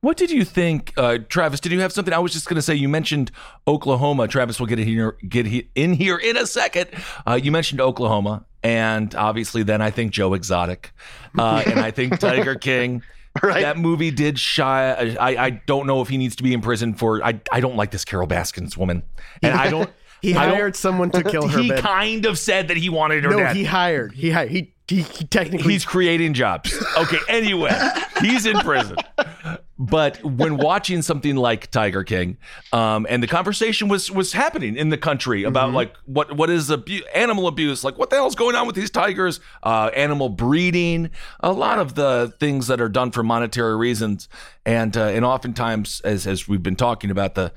What 0.00 0.16
did 0.16 0.30
you 0.30 0.44
think, 0.44 0.92
uh, 0.96 1.18
Travis? 1.28 1.60
Did 1.60 1.72
you 1.72 1.80
have 1.80 1.92
something? 1.92 2.14
I 2.14 2.18
was 2.18 2.32
just 2.32 2.48
going 2.48 2.56
to 2.56 2.62
say 2.62 2.74
you 2.74 2.88
mentioned 2.88 3.30
Oklahoma. 3.68 4.28
Travis 4.28 4.58
will 4.58 4.66
get 4.66 4.78
here, 4.78 5.16
get 5.28 5.46
in 5.74 5.92
here 5.92 6.16
in 6.16 6.36
a 6.36 6.46
second. 6.46 6.88
Uh, 7.26 7.38
you 7.42 7.52
mentioned 7.52 7.80
Oklahoma, 7.80 8.44
and 8.62 9.14
obviously, 9.14 9.62
then 9.62 9.82
I 9.82 9.90
think 9.90 10.12
Joe 10.12 10.34
Exotic, 10.34 10.92
uh, 11.38 11.62
and 11.66 11.78
I 11.80 11.90
think 11.90 12.18
Tiger 12.18 12.54
King. 12.60 13.02
Right. 13.42 13.62
That 13.62 13.78
movie 13.78 14.10
did 14.10 14.40
shy. 14.40 15.16
I, 15.20 15.44
I 15.46 15.50
don't 15.50 15.86
know 15.86 16.00
if 16.00 16.08
he 16.08 16.16
needs 16.16 16.34
to 16.36 16.42
be 16.42 16.52
in 16.52 16.60
prison 16.60 16.94
for. 16.94 17.22
I 17.24 17.40
I 17.52 17.60
don't 17.60 17.76
like 17.76 17.92
this 17.92 18.04
Carol 18.04 18.26
Baskins 18.26 18.76
woman, 18.76 19.04
and 19.42 19.54
I 19.54 19.70
don't. 19.70 19.88
He 20.22 20.32
hired 20.32 20.76
someone 20.76 21.10
to 21.10 21.22
kill 21.22 21.48
her. 21.48 21.60
He 21.60 21.70
kind 21.70 22.26
of 22.26 22.38
said 22.38 22.68
that 22.68 22.76
he 22.76 22.88
wanted 22.88 23.24
her. 23.24 23.30
No, 23.30 23.38
dead. 23.38 23.56
he 23.56 23.64
hired. 23.64 24.12
He 24.12 24.30
hired. 24.30 24.50
He, 24.50 24.74
he, 24.88 25.02
he 25.02 25.24
technically. 25.24 25.72
He's 25.72 25.84
creating 25.84 26.34
jobs. 26.34 26.72
Okay. 26.96 27.18
Anyway, 27.28 27.76
he's 28.20 28.46
in 28.46 28.58
prison. 28.58 28.96
But 29.82 30.22
when 30.22 30.58
watching 30.58 31.00
something 31.00 31.36
like 31.36 31.70
Tiger 31.70 32.04
King, 32.04 32.36
um, 32.70 33.06
and 33.08 33.22
the 33.22 33.26
conversation 33.26 33.88
was 33.88 34.10
was 34.10 34.34
happening 34.34 34.76
in 34.76 34.90
the 34.90 34.98
country 34.98 35.44
about 35.44 35.68
mm-hmm. 35.68 35.76
like 35.76 35.96
what 36.04 36.36
what 36.36 36.50
is 36.50 36.70
abu- 36.70 37.02
animal 37.14 37.46
abuse, 37.46 37.82
like 37.82 37.96
what 37.96 38.10
the 38.10 38.16
hell's 38.16 38.34
going 38.34 38.54
on 38.56 38.66
with 38.66 38.76
these 38.76 38.90
tigers, 38.90 39.40
uh, 39.62 39.90
animal 39.94 40.28
breeding, 40.28 41.08
a 41.40 41.52
lot 41.52 41.78
of 41.78 41.94
the 41.94 42.34
things 42.38 42.66
that 42.66 42.78
are 42.78 42.90
done 42.90 43.10
for 43.10 43.22
monetary 43.22 43.74
reasons, 43.74 44.28
and 44.66 44.98
uh, 44.98 45.04
and 45.04 45.24
oftentimes, 45.24 46.02
as 46.02 46.26
as 46.26 46.46
we've 46.46 46.62
been 46.62 46.76
talking 46.76 47.10
about, 47.10 47.34
the 47.34 47.50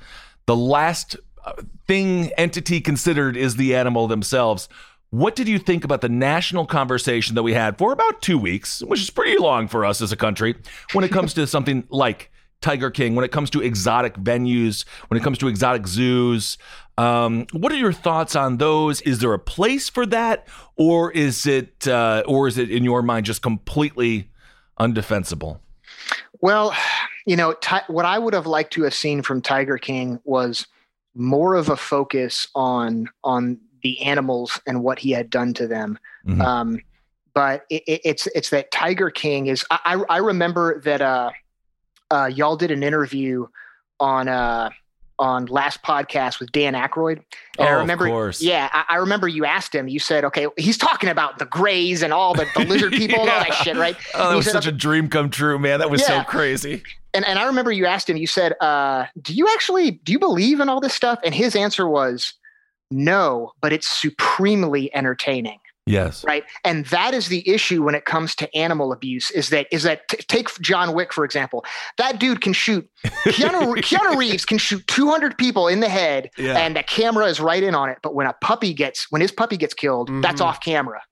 the 0.46 0.56
last 0.56 1.16
thing 1.86 2.30
entity 2.36 2.80
considered 2.80 3.36
is 3.36 3.56
the 3.56 3.74
animal 3.74 4.08
themselves. 4.08 4.68
What 5.10 5.36
did 5.36 5.46
you 5.46 5.58
think 5.58 5.84
about 5.84 6.00
the 6.00 6.08
national 6.08 6.66
conversation 6.66 7.34
that 7.36 7.42
we 7.42 7.54
had 7.54 7.78
for 7.78 7.92
about 7.92 8.20
two 8.20 8.38
weeks, 8.38 8.82
which 8.82 9.00
is 9.00 9.10
pretty 9.10 9.38
long 9.38 9.68
for 9.68 9.84
us 9.84 10.02
as 10.02 10.10
a 10.10 10.16
country, 10.16 10.56
when 10.92 11.04
it 11.04 11.12
comes 11.12 11.34
to 11.34 11.46
something 11.46 11.84
like 11.88 12.32
Tiger 12.60 12.90
King, 12.90 13.14
when 13.14 13.24
it 13.24 13.30
comes 13.30 13.50
to 13.50 13.62
exotic 13.62 14.14
venues, 14.14 14.84
when 15.08 15.20
it 15.20 15.22
comes 15.22 15.38
to 15.38 15.48
exotic 15.48 15.86
zoos? 15.86 16.58
Um, 16.96 17.46
what 17.52 17.70
are 17.72 17.76
your 17.76 17.92
thoughts 17.92 18.34
on 18.34 18.56
those? 18.56 19.00
Is 19.02 19.18
there 19.20 19.32
a 19.32 19.38
place 19.38 19.88
for 19.88 20.06
that, 20.06 20.48
or 20.76 21.12
is 21.12 21.46
it, 21.46 21.86
uh, 21.86 22.22
or 22.26 22.48
is 22.48 22.58
it 22.58 22.70
in 22.70 22.82
your 22.82 23.02
mind 23.02 23.26
just 23.26 23.42
completely 23.42 24.30
undefensible? 24.80 25.58
Well, 26.40 26.74
you 27.26 27.36
know, 27.36 27.54
what 27.86 28.04
I 28.04 28.18
would 28.18 28.34
have 28.34 28.46
liked 28.46 28.72
to 28.74 28.82
have 28.82 28.94
seen 28.94 29.22
from 29.22 29.40
Tiger 29.40 29.78
King 29.78 30.20
was 30.24 30.66
more 31.14 31.54
of 31.54 31.68
a 31.68 31.76
focus 31.76 32.48
on 32.54 33.08
on 33.22 33.58
the 33.82 34.00
animals 34.02 34.60
and 34.66 34.82
what 34.82 34.98
he 34.98 35.10
had 35.10 35.30
done 35.30 35.54
to 35.54 35.66
them. 35.66 35.98
Mm-hmm. 36.26 36.40
Um, 36.40 36.80
but 37.34 37.64
it, 37.70 37.82
it, 37.86 38.00
it's 38.04 38.26
it's 38.28 38.50
that 38.50 38.70
Tiger 38.70 39.10
King 39.10 39.46
is. 39.46 39.64
I 39.70 40.02
I 40.08 40.18
remember 40.18 40.80
that 40.80 41.02
uh, 41.02 41.30
uh, 42.10 42.30
y'all 42.32 42.56
did 42.56 42.70
an 42.70 42.82
interview 42.82 43.46
on 44.00 44.28
uh 44.28 44.70
on 45.18 45.46
last 45.46 45.82
podcast 45.82 46.40
with 46.40 46.50
Dan 46.52 46.74
Aykroyd. 46.74 47.18
And 47.58 47.60
oh, 47.60 47.64
I 47.64 47.70
remember, 47.70 48.06
of 48.06 48.10
course. 48.10 48.42
yeah, 48.42 48.68
I, 48.72 48.84
I, 48.88 48.96
remember 48.96 49.28
you 49.28 49.44
asked 49.44 49.74
him, 49.74 49.86
you 49.86 50.00
said, 50.00 50.24
okay, 50.24 50.48
he's 50.56 50.76
talking 50.76 51.08
about 51.08 51.38
the 51.38 51.46
grays 51.46 52.02
and 52.02 52.12
all 52.12 52.34
the, 52.34 52.46
the 52.56 52.64
lizard 52.64 52.92
people 52.94 53.18
yeah. 53.18 53.22
and 53.22 53.30
all 53.30 53.38
that 53.38 53.54
shit, 53.54 53.76
right? 53.76 53.96
Oh, 54.14 54.30
that 54.30 54.36
was 54.36 54.46
said, 54.46 54.52
such 54.52 54.66
a 54.66 54.72
dream 54.72 55.08
come 55.08 55.30
true, 55.30 55.58
man. 55.58 55.78
That 55.78 55.90
was 55.90 56.00
yeah. 56.00 56.22
so 56.22 56.24
crazy. 56.24 56.82
And, 57.14 57.24
and 57.24 57.38
I 57.38 57.46
remember 57.46 57.72
you 57.72 57.86
asked 57.86 58.10
him, 58.10 58.16
you 58.16 58.26
said, 58.26 58.54
uh, 58.60 59.06
do 59.22 59.32
you 59.32 59.48
actually, 59.52 59.92
do 59.92 60.12
you 60.12 60.18
believe 60.18 60.60
in 60.60 60.68
all 60.68 60.80
this 60.80 60.94
stuff? 60.94 61.20
And 61.24 61.34
his 61.34 61.54
answer 61.54 61.88
was, 61.88 62.34
no, 62.90 63.52
but 63.60 63.72
it's 63.72 63.88
supremely 63.88 64.94
entertaining. 64.94 65.58
Yes. 65.86 66.24
Right. 66.24 66.44
And 66.64 66.86
that 66.86 67.12
is 67.12 67.28
the 67.28 67.46
issue 67.46 67.82
when 67.82 67.94
it 67.94 68.06
comes 68.06 68.34
to 68.36 68.56
animal 68.56 68.90
abuse 68.90 69.30
is 69.30 69.50
that 69.50 69.66
is 69.70 69.82
that 69.82 70.08
t- 70.08 70.16
take 70.28 70.48
John 70.60 70.94
Wick 70.94 71.12
for 71.12 71.26
example. 71.26 71.62
That 71.98 72.18
dude 72.18 72.40
can 72.40 72.54
shoot 72.54 72.88
Keanu, 73.04 73.76
Keanu 73.76 74.16
Reeves 74.16 74.46
can 74.46 74.56
shoot 74.56 74.86
200 74.86 75.36
people 75.36 75.68
in 75.68 75.80
the 75.80 75.88
head 75.90 76.30
yeah. 76.38 76.56
and 76.56 76.74
the 76.74 76.82
camera 76.82 77.26
is 77.26 77.38
right 77.38 77.62
in 77.62 77.74
on 77.74 77.90
it, 77.90 77.98
but 78.02 78.14
when 78.14 78.26
a 78.26 78.32
puppy 78.40 78.72
gets 78.72 79.10
when 79.10 79.20
his 79.20 79.30
puppy 79.30 79.58
gets 79.58 79.74
killed, 79.74 80.08
mm-hmm. 80.08 80.22
that's 80.22 80.40
off 80.40 80.60
camera. 80.60 81.02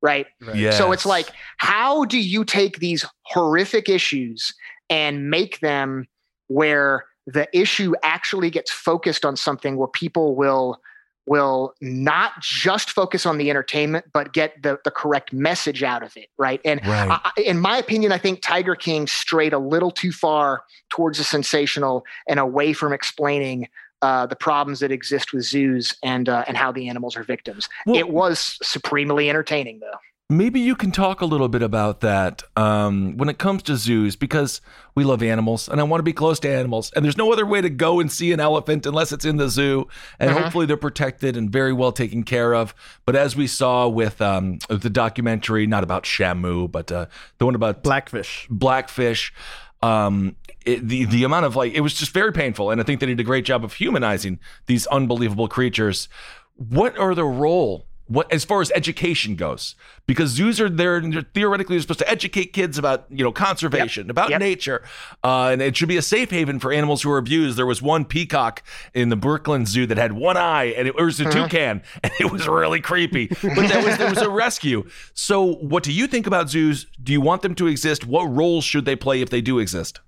Right? 0.00 0.26
right. 0.40 0.56
Yes. 0.56 0.78
So 0.78 0.92
it's 0.92 1.04
like 1.04 1.28
how 1.58 2.06
do 2.06 2.18
you 2.18 2.46
take 2.46 2.78
these 2.78 3.04
horrific 3.24 3.90
issues 3.90 4.54
and 4.92 5.30
make 5.30 5.60
them 5.60 6.06
where 6.48 7.06
the 7.26 7.48
issue 7.58 7.94
actually 8.02 8.50
gets 8.50 8.70
focused 8.70 9.24
on 9.24 9.36
something 9.36 9.76
where 9.76 9.88
people 9.88 10.36
will 10.36 10.80
will 11.24 11.72
not 11.80 12.32
just 12.40 12.90
focus 12.90 13.24
on 13.24 13.38
the 13.38 13.48
entertainment, 13.48 14.04
but 14.12 14.32
get 14.32 14.60
the, 14.60 14.76
the 14.84 14.90
correct 14.90 15.32
message 15.32 15.84
out 15.84 16.02
of 16.02 16.16
it, 16.16 16.26
right? 16.36 16.60
And 16.64 16.84
right. 16.84 17.20
I, 17.24 17.40
in 17.40 17.60
my 17.60 17.78
opinion, 17.78 18.10
I 18.10 18.18
think 18.18 18.42
Tiger 18.42 18.74
King 18.74 19.06
strayed 19.06 19.52
a 19.52 19.58
little 19.58 19.92
too 19.92 20.10
far 20.10 20.64
towards 20.90 21.18
the 21.18 21.24
sensational 21.24 22.04
and 22.28 22.40
away 22.40 22.72
from 22.72 22.92
explaining 22.92 23.68
uh, 24.02 24.26
the 24.26 24.34
problems 24.34 24.80
that 24.80 24.90
exist 24.90 25.32
with 25.32 25.44
zoos 25.44 25.96
and 26.02 26.28
uh, 26.28 26.44
and 26.48 26.56
how 26.56 26.72
the 26.72 26.88
animals 26.88 27.16
are 27.16 27.22
victims. 27.22 27.68
Well, 27.86 27.96
it 27.96 28.10
was 28.10 28.58
supremely 28.60 29.30
entertaining, 29.30 29.78
though. 29.78 29.98
Maybe 30.30 30.60
you 30.60 30.76
can 30.76 30.92
talk 30.92 31.20
a 31.20 31.26
little 31.26 31.48
bit 31.48 31.60
about 31.60 32.00
that 32.00 32.42
um, 32.56 33.18
when 33.18 33.28
it 33.28 33.36
comes 33.36 33.62
to 33.64 33.76
zoos, 33.76 34.16
because 34.16 34.62
we 34.94 35.04
love 35.04 35.22
animals 35.22 35.68
and 35.68 35.78
I 35.78 35.84
want 35.84 35.98
to 35.98 36.04
be 36.04 36.14
close 36.14 36.40
to 36.40 36.48
animals. 36.48 36.90
And 36.96 37.04
there's 37.04 37.18
no 37.18 37.30
other 37.32 37.44
way 37.44 37.60
to 37.60 37.68
go 37.68 38.00
and 38.00 38.10
see 38.10 38.32
an 38.32 38.40
elephant 38.40 38.86
unless 38.86 39.12
it's 39.12 39.26
in 39.26 39.36
the 39.36 39.50
zoo. 39.50 39.88
And 40.18 40.30
uh-huh. 40.30 40.44
hopefully 40.44 40.64
they're 40.64 40.78
protected 40.78 41.36
and 41.36 41.50
very 41.50 41.74
well 41.74 41.92
taken 41.92 42.22
care 42.22 42.54
of. 42.54 42.74
But 43.04 43.14
as 43.14 43.36
we 43.36 43.46
saw 43.46 43.88
with 43.88 44.22
um, 44.22 44.58
the 44.70 44.88
documentary, 44.88 45.66
not 45.66 45.84
about 45.84 46.04
Shamu, 46.04 46.70
but 46.70 46.90
uh, 46.90 47.06
the 47.36 47.44
one 47.44 47.54
about 47.54 47.82
Blackfish. 47.82 48.46
Blackfish. 48.48 49.34
Um, 49.82 50.36
it, 50.64 50.86
the 50.88 51.04
the 51.06 51.24
amount 51.24 51.44
of 51.44 51.56
like 51.56 51.74
it 51.74 51.80
was 51.80 51.92
just 51.92 52.12
very 52.12 52.32
painful, 52.32 52.70
and 52.70 52.80
I 52.80 52.84
think 52.84 53.00
they 53.00 53.06
did 53.06 53.18
a 53.18 53.24
great 53.24 53.44
job 53.44 53.64
of 53.64 53.72
humanizing 53.72 54.38
these 54.66 54.86
unbelievable 54.86 55.48
creatures. 55.48 56.08
What 56.54 56.96
are 56.96 57.16
the 57.16 57.24
role 57.24 57.86
what 58.12 58.30
as 58.32 58.44
far 58.44 58.60
as 58.60 58.70
education 58.74 59.36
goes 59.36 59.74
because 60.06 60.30
zoos 60.30 60.60
are 60.60 60.68
there 60.68 60.96
and 60.96 61.12
they're 61.12 61.22
theoretically 61.34 61.80
supposed 61.80 61.98
to 61.98 62.10
educate 62.10 62.52
kids 62.52 62.76
about 62.76 63.06
you 63.10 63.24
know 63.24 63.32
conservation 63.32 64.06
yep. 64.06 64.10
about 64.10 64.30
yep. 64.30 64.40
nature. 64.40 64.82
Uh, 65.24 65.48
and 65.52 65.62
it 65.62 65.76
should 65.76 65.88
be 65.88 65.96
a 65.96 66.02
safe 66.02 66.30
haven 66.30 66.58
for 66.58 66.72
animals 66.72 67.02
who 67.02 67.10
are 67.10 67.18
abused. 67.18 67.56
There 67.56 67.66
was 67.66 67.80
one 67.80 68.04
peacock 68.04 68.62
in 68.92 69.08
the 69.08 69.16
brooklyn 69.16 69.66
zoo 69.66 69.86
that 69.86 69.96
had 69.96 70.12
one 70.12 70.36
eye 70.36 70.74
and 70.76 70.86
it, 70.86 70.94
was 70.94 71.20
a 71.20 71.24
uh-huh. 71.24 71.32
toucan 71.32 71.82
and 72.02 72.12
it 72.20 72.30
was 72.30 72.46
really 72.46 72.80
creepy. 72.80 73.28
But 73.28 73.68
that 73.68 73.84
was 73.84 73.98
there 73.98 74.10
was 74.10 74.18
a 74.18 74.30
rescue. 74.30 74.88
So 75.14 75.54
what 75.54 75.82
do 75.82 75.92
you 75.92 76.06
think 76.06 76.26
about 76.26 76.50
zoos? 76.50 76.86
Do 77.02 77.12
you 77.12 77.20
want 77.20 77.42
them 77.42 77.54
to 77.56 77.66
exist? 77.66 78.06
What 78.06 78.24
roles 78.24 78.64
should 78.64 78.84
they 78.84 78.96
play 78.96 79.22
if 79.22 79.30
they 79.30 79.40
do 79.40 79.58
exist? 79.58 80.00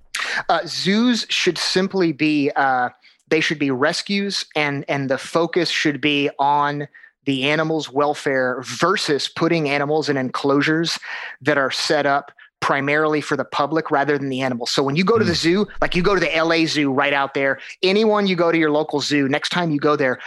Uh, 0.48 0.60
zoos 0.66 1.26
should 1.28 1.58
simply 1.58 2.12
be 2.12 2.50
uh, 2.56 2.90
they 3.28 3.40
should 3.40 3.58
be 3.58 3.70
rescues 3.70 4.44
and 4.54 4.84
and 4.88 5.10
the 5.10 5.18
focus 5.18 5.70
should 5.70 6.00
be 6.00 6.30
on 6.38 6.86
the 7.26 7.44
animals' 7.44 7.90
welfare 7.90 8.62
versus 8.62 9.28
putting 9.28 9.68
animals 9.68 10.08
in 10.08 10.16
enclosures 10.16 10.98
that 11.40 11.58
are 11.58 11.70
set 11.70 12.06
up 12.06 12.32
primarily 12.60 13.20
for 13.20 13.36
the 13.36 13.44
public 13.44 13.90
rather 13.90 14.16
than 14.16 14.30
the 14.30 14.40
animals. 14.40 14.70
So 14.70 14.82
when 14.82 14.96
you 14.96 15.04
go 15.04 15.18
to 15.18 15.24
the 15.24 15.32
hmm. 15.32 15.36
zoo, 15.36 15.68
like 15.82 15.94
you 15.94 16.02
go 16.02 16.14
to 16.14 16.20
the 16.20 16.30
LA 16.34 16.66
Zoo 16.66 16.92
right 16.92 17.12
out 17.12 17.34
there, 17.34 17.60
anyone 17.82 18.26
you 18.26 18.36
go 18.36 18.50
to 18.50 18.56
your 18.56 18.70
local 18.70 19.00
zoo, 19.00 19.28
next 19.28 19.50
time 19.50 19.70
you 19.70 19.78
go 19.78 19.96
there, 19.96 20.18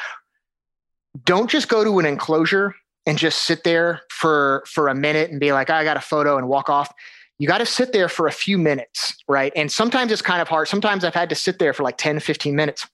don't 1.25 1.49
just 1.49 1.67
go 1.67 1.83
to 1.83 1.97
an 1.97 2.05
enclosure 2.05 2.75
and 3.07 3.17
just 3.17 3.43
sit 3.43 3.63
there 3.63 4.01
for 4.09 4.63
for 4.67 4.87
a 4.87 4.93
minute 4.93 5.31
and 5.31 5.39
be 5.39 5.51
like, 5.51 5.69
I 5.69 5.83
got 5.83 5.97
a 5.97 6.01
photo 6.01 6.37
and 6.37 6.47
walk 6.47 6.69
off. 6.69 6.93
You 7.39 7.47
got 7.47 7.59
to 7.59 7.65
sit 7.65 7.93
there 7.93 8.09
for 8.09 8.27
a 8.27 8.31
few 8.31 8.57
minutes, 8.57 9.15
right? 9.27 9.51
And 9.55 9.71
sometimes 9.71 10.11
it's 10.11 10.21
kind 10.21 10.41
of 10.41 10.47
hard. 10.47 10.67
Sometimes 10.67 11.03
I've 11.03 11.15
had 11.15 11.29
to 11.29 11.35
sit 11.35 11.59
there 11.59 11.73
for 11.73 11.83
like 11.83 11.97
10, 11.97 12.19
15 12.19 12.55
minutes. 12.55 12.87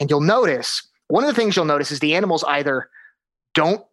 And 0.00 0.10
you'll 0.10 0.20
notice, 0.20 0.82
one 1.08 1.22
of 1.22 1.28
the 1.28 1.34
things 1.34 1.54
you'll 1.54 1.66
notice 1.66 1.90
is 1.90 2.00
the 2.00 2.14
animals 2.14 2.44
either 2.44 2.88
don't 3.54 3.84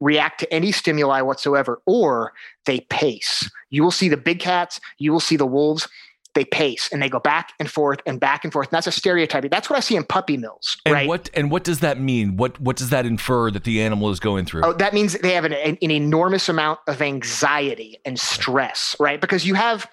react 0.00 0.40
to 0.40 0.52
any 0.52 0.72
stimuli 0.72 1.20
whatsoever 1.20 1.80
or 1.86 2.32
they 2.66 2.80
pace. 2.80 3.48
You 3.70 3.82
will 3.82 3.90
see 3.90 4.08
the 4.08 4.16
big 4.16 4.40
cats, 4.40 4.80
you 4.98 5.12
will 5.12 5.20
see 5.20 5.36
the 5.36 5.46
wolves, 5.46 5.88
they 6.34 6.44
pace 6.44 6.88
and 6.92 7.00
they 7.00 7.08
go 7.08 7.20
back 7.20 7.52
and 7.60 7.70
forth 7.70 8.00
and 8.06 8.18
back 8.18 8.44
and 8.44 8.52
forth. 8.52 8.68
And 8.68 8.76
that's 8.76 8.86
a 8.86 8.92
stereotype. 8.92 9.48
That's 9.50 9.70
what 9.70 9.76
I 9.76 9.80
see 9.80 9.96
in 9.96 10.04
puppy 10.04 10.36
mills. 10.36 10.76
And 10.84 10.92
right? 10.92 11.08
what 11.08 11.30
and 11.32 11.50
what 11.50 11.64
does 11.64 11.80
that 11.80 12.00
mean? 12.00 12.36
What 12.36 12.60
what 12.60 12.76
does 12.76 12.90
that 12.90 13.06
infer 13.06 13.50
that 13.50 13.64
the 13.64 13.80
animal 13.80 14.10
is 14.10 14.20
going 14.20 14.44
through? 14.44 14.62
Oh, 14.64 14.72
that 14.74 14.94
means 14.94 15.14
they 15.14 15.32
have 15.32 15.44
an, 15.44 15.52
an, 15.52 15.78
an 15.80 15.90
enormous 15.90 16.48
amount 16.48 16.80
of 16.88 17.00
anxiety 17.00 17.98
and 18.04 18.18
stress, 18.18 18.96
right? 18.98 19.20
Because 19.20 19.46
you 19.46 19.54
have 19.54 19.88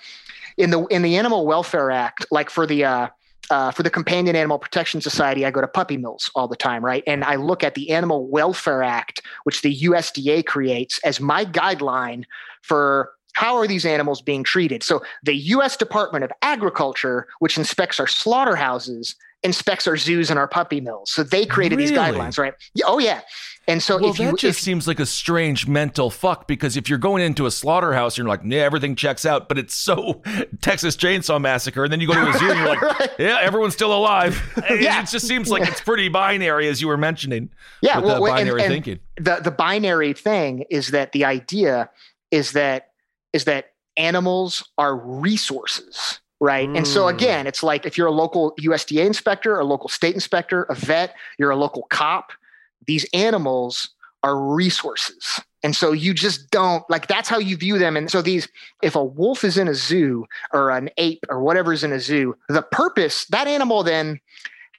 in 0.57 0.71
the 0.71 0.85
in 0.87 1.03
the 1.03 1.15
Animal 1.17 1.45
Welfare 1.45 1.91
Act, 1.91 2.25
like 2.31 2.49
for 2.49 2.65
the 2.65 2.85
uh, 2.85 3.07
uh, 3.49 3.71
for 3.71 3.83
the 3.83 3.89
Companion 3.89 4.35
Animal 4.35 4.59
Protection 4.59 5.01
Society, 5.01 5.45
I 5.45 5.51
go 5.51 5.61
to 5.61 5.67
puppy 5.67 5.97
mills 5.97 6.29
all 6.35 6.47
the 6.47 6.55
time, 6.55 6.83
right? 6.83 7.03
And 7.07 7.23
I 7.23 7.35
look 7.35 7.63
at 7.63 7.75
the 7.75 7.91
Animal 7.91 8.27
Welfare 8.27 8.83
Act, 8.83 9.21
which 9.43 9.61
the 9.61 9.75
USDA 9.81 10.45
creates, 10.45 10.99
as 11.03 11.19
my 11.19 11.45
guideline 11.45 12.23
for 12.61 13.11
how 13.33 13.55
are 13.55 13.67
these 13.67 13.85
animals 13.85 14.21
being 14.21 14.43
treated? 14.43 14.83
So 14.83 15.01
the 15.23 15.35
U.S. 15.35 15.77
Department 15.77 16.23
of 16.23 16.31
Agriculture, 16.41 17.27
which 17.39 17.57
inspects 17.57 17.99
our 17.99 18.07
slaughterhouses, 18.07 19.15
inspects 19.43 19.87
our 19.87 19.97
zoos 19.97 20.29
and 20.29 20.37
our 20.37 20.47
puppy 20.47 20.79
mills. 20.81 21.11
So 21.11 21.23
they 21.23 21.45
created 21.45 21.77
Really? 21.77 21.89
these 21.91 21.97
guidelines, 21.97 22.37
right? 22.37 22.53
Oh 22.85 22.99
yeah. 22.99 23.21
And 23.67 23.81
so 23.81 23.97
well, 23.99 24.09
if 24.09 24.17
that 24.17 24.23
you 24.23 24.31
just 24.31 24.57
if, 24.59 24.63
seems 24.63 24.87
like 24.87 24.99
a 24.99 25.05
strange 25.05 25.67
mental 25.67 26.09
fuck 26.09 26.47
because 26.47 26.75
if 26.75 26.89
you're 26.89 26.97
going 26.97 27.21
into 27.23 27.45
a 27.45 27.51
slaughterhouse, 27.51 28.17
you're 28.17 28.27
like, 28.27 28.41
yeah, 28.43 28.61
everything 28.63 28.95
checks 28.95 29.23
out, 29.25 29.47
but 29.47 29.57
it's 29.59 29.75
so 29.75 30.21
Texas 30.61 30.95
Chainsaw 30.95 31.39
Massacre, 31.39 31.83
and 31.83 31.93
then 31.93 32.01
you 32.01 32.07
go 32.07 32.13
to 32.13 32.27
a 32.27 32.33
zoo 32.39 32.49
and 32.49 32.59
you're 32.59 32.67
like, 32.67 33.11
yeah, 33.19 33.37
everyone's 33.41 33.73
still 33.75 33.93
alive. 33.95 34.41
It- 34.69 34.81
Yeah. 34.81 35.01
It 35.01 35.07
just 35.09 35.27
seems 35.27 35.49
like 35.49 35.67
it's 35.67 35.81
pretty 35.81 36.07
binary, 36.09 36.67
as 36.67 36.81
you 36.81 36.87
were 36.87 36.97
mentioning. 36.97 37.49
yeah, 37.81 37.97
with 37.97 38.05
well, 38.05 38.15
the 38.15 38.21
well, 38.21 38.31
and- 38.33 38.39
binary 38.47 38.61
and 38.63 38.71
thinking. 38.71 38.99
The 39.17 39.39
the 39.43 39.51
binary 39.51 40.13
thing 40.13 40.65
is 40.71 40.89
that 40.89 41.11
the 41.11 41.25
idea 41.25 41.89
is 42.31 42.53
that 42.53 42.87
is 43.33 43.45
that 43.45 43.73
animals 43.97 44.67
are 44.79 44.95
resources, 44.95 46.19
right? 46.41 46.69
And 46.75 46.85
so 46.87 47.05
Mm. 47.05 47.09
again, 47.11 47.47
it's 47.47 47.63
like 47.63 47.85
if 47.85 47.97
you're 47.97 48.07
a 48.07 48.11
local 48.11 48.53
USDA 48.59 49.05
inspector, 49.05 49.57
a 49.57 49.63
local 49.63 49.87
state 49.87 50.15
inspector, 50.15 50.63
a 50.63 50.75
vet, 50.75 51.15
you're 51.37 51.51
a 51.51 51.55
local 51.55 51.83
cop, 51.83 52.33
these 52.87 53.05
animals 53.13 53.91
are 54.23 54.37
resources. 54.37 55.39
And 55.63 55.75
so 55.75 55.91
you 55.91 56.13
just 56.15 56.49
don't 56.49 56.83
like 56.89 57.07
that's 57.07 57.29
how 57.29 57.37
you 57.37 57.55
view 57.55 57.77
them. 57.77 57.95
And 57.95 58.09
so 58.09 58.21
these, 58.23 58.47
if 58.81 58.95
a 58.95 59.03
wolf 59.03 59.43
is 59.43 59.57
in 59.57 59.67
a 59.67 59.75
zoo 59.75 60.25
or 60.51 60.71
an 60.71 60.89
ape 60.97 61.23
or 61.29 61.41
whatever 61.43 61.71
is 61.71 61.83
in 61.83 61.93
a 61.93 61.99
zoo, 61.99 62.35
the 62.49 62.63
purpose, 62.63 63.25
that 63.25 63.47
animal 63.47 63.83
then 63.83 64.19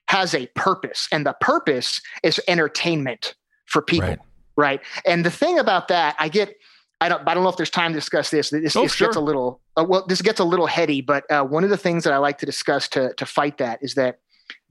has 0.08 0.34
a 0.34 0.48
purpose. 0.56 1.08
And 1.12 1.24
the 1.24 1.34
purpose 1.40 2.00
is 2.24 2.40
entertainment 2.48 3.34
for 3.66 3.80
people. 3.80 4.08
Right. 4.08 4.18
Right. 4.56 4.80
And 5.06 5.24
the 5.24 5.30
thing 5.30 5.58
about 5.58 5.88
that, 5.88 6.16
I 6.18 6.28
get, 6.28 6.56
I 7.02 7.08
don't, 7.08 7.26
I 7.28 7.34
don't 7.34 7.42
know 7.42 7.48
if 7.48 7.56
there's 7.56 7.70
time 7.70 7.92
to 7.92 7.98
discuss 7.98 8.30
this. 8.30 8.50
This, 8.50 8.76
Oh, 8.76 8.82
this 8.82 8.94
sure. 8.94 9.08
gets 9.08 9.16
a 9.16 9.20
little, 9.20 9.60
uh, 9.76 9.84
well, 9.88 10.04
this 10.06 10.22
gets 10.22 10.38
a 10.40 10.44
little 10.44 10.66
heady, 10.68 11.00
but 11.00 11.28
uh, 11.30 11.42
one 11.44 11.64
of 11.64 11.70
the 11.70 11.76
things 11.76 12.04
that 12.04 12.12
I 12.12 12.18
like 12.18 12.38
to 12.38 12.46
discuss 12.46 12.88
to, 12.90 13.12
to 13.14 13.26
fight 13.26 13.58
that 13.58 13.80
is 13.82 13.94
that 13.94 14.20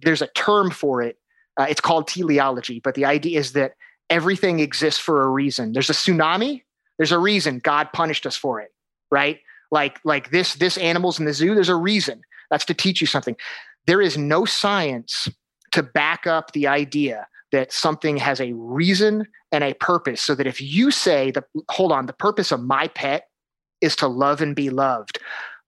there's 0.02 0.22
a 0.22 0.28
term 0.28 0.72
for 0.72 1.02
it. 1.02 1.18
Uh, 1.60 1.68
it's 1.70 1.82
called 1.82 2.08
teleology, 2.08 2.80
but 2.80 2.96
the 2.96 3.04
idea 3.06 3.38
is 3.38 3.52
that 3.54 3.74
everything 4.10 4.60
exists 4.62 5.00
for 5.00 5.24
a 5.24 5.30
reason. 5.30 5.74
There's 5.74 5.90
a 5.90 5.94
tsunami. 5.94 6.64
There's 6.98 7.12
a 7.12 7.20
reason 7.20 7.60
God 7.60 7.90
punished 7.92 8.26
us 8.26 8.36
for 8.38 8.62
it, 8.62 8.70
right? 9.12 9.40
Like, 9.70 10.00
like 10.06 10.32
this, 10.32 10.56
this 10.56 10.78
animals 10.78 11.20
in 11.20 11.26
the 11.26 11.34
zoo. 11.34 11.54
There's 11.54 11.70
a 11.70 11.76
reason. 11.76 12.22
That's 12.50 12.66
to 12.66 12.74
teach 12.74 13.02
you 13.02 13.08
something. 13.08 13.36
There 13.88 14.02
is 14.02 14.18
no 14.18 14.46
science 14.46 15.28
to 15.72 15.84
back 15.84 16.28
up 16.28 16.52
the 16.54 16.68
idea 16.68 17.28
that 17.52 17.72
something 17.72 18.18
has 18.18 18.40
a 18.40 18.54
reason 18.54 19.28
and 19.52 19.64
a 19.64 19.74
purpose. 19.76 20.22
So 20.22 20.36
that 20.36 20.48
if 20.48 20.62
you 20.62 20.92
say 20.92 21.32
the 21.32 21.44
hold 21.70 21.92
on, 21.92 22.06
the 22.06 22.14
purpose 22.14 22.52
of 22.52 22.62
my 22.62 22.88
pet 22.88 23.28
is 23.82 23.96
to 23.98 24.08
love 24.08 24.42
and 24.42 24.56
be 24.56 24.70
loved, 24.70 25.20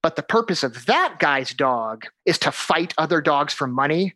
but 0.01 0.15
the 0.15 0.23
purpose 0.23 0.63
of 0.63 0.86
that 0.86 1.15
guy's 1.19 1.53
dog 1.53 2.05
is 2.25 2.38
to 2.39 2.51
fight 2.51 2.93
other 2.97 3.21
dogs 3.21 3.53
for 3.53 3.67
money. 3.67 4.13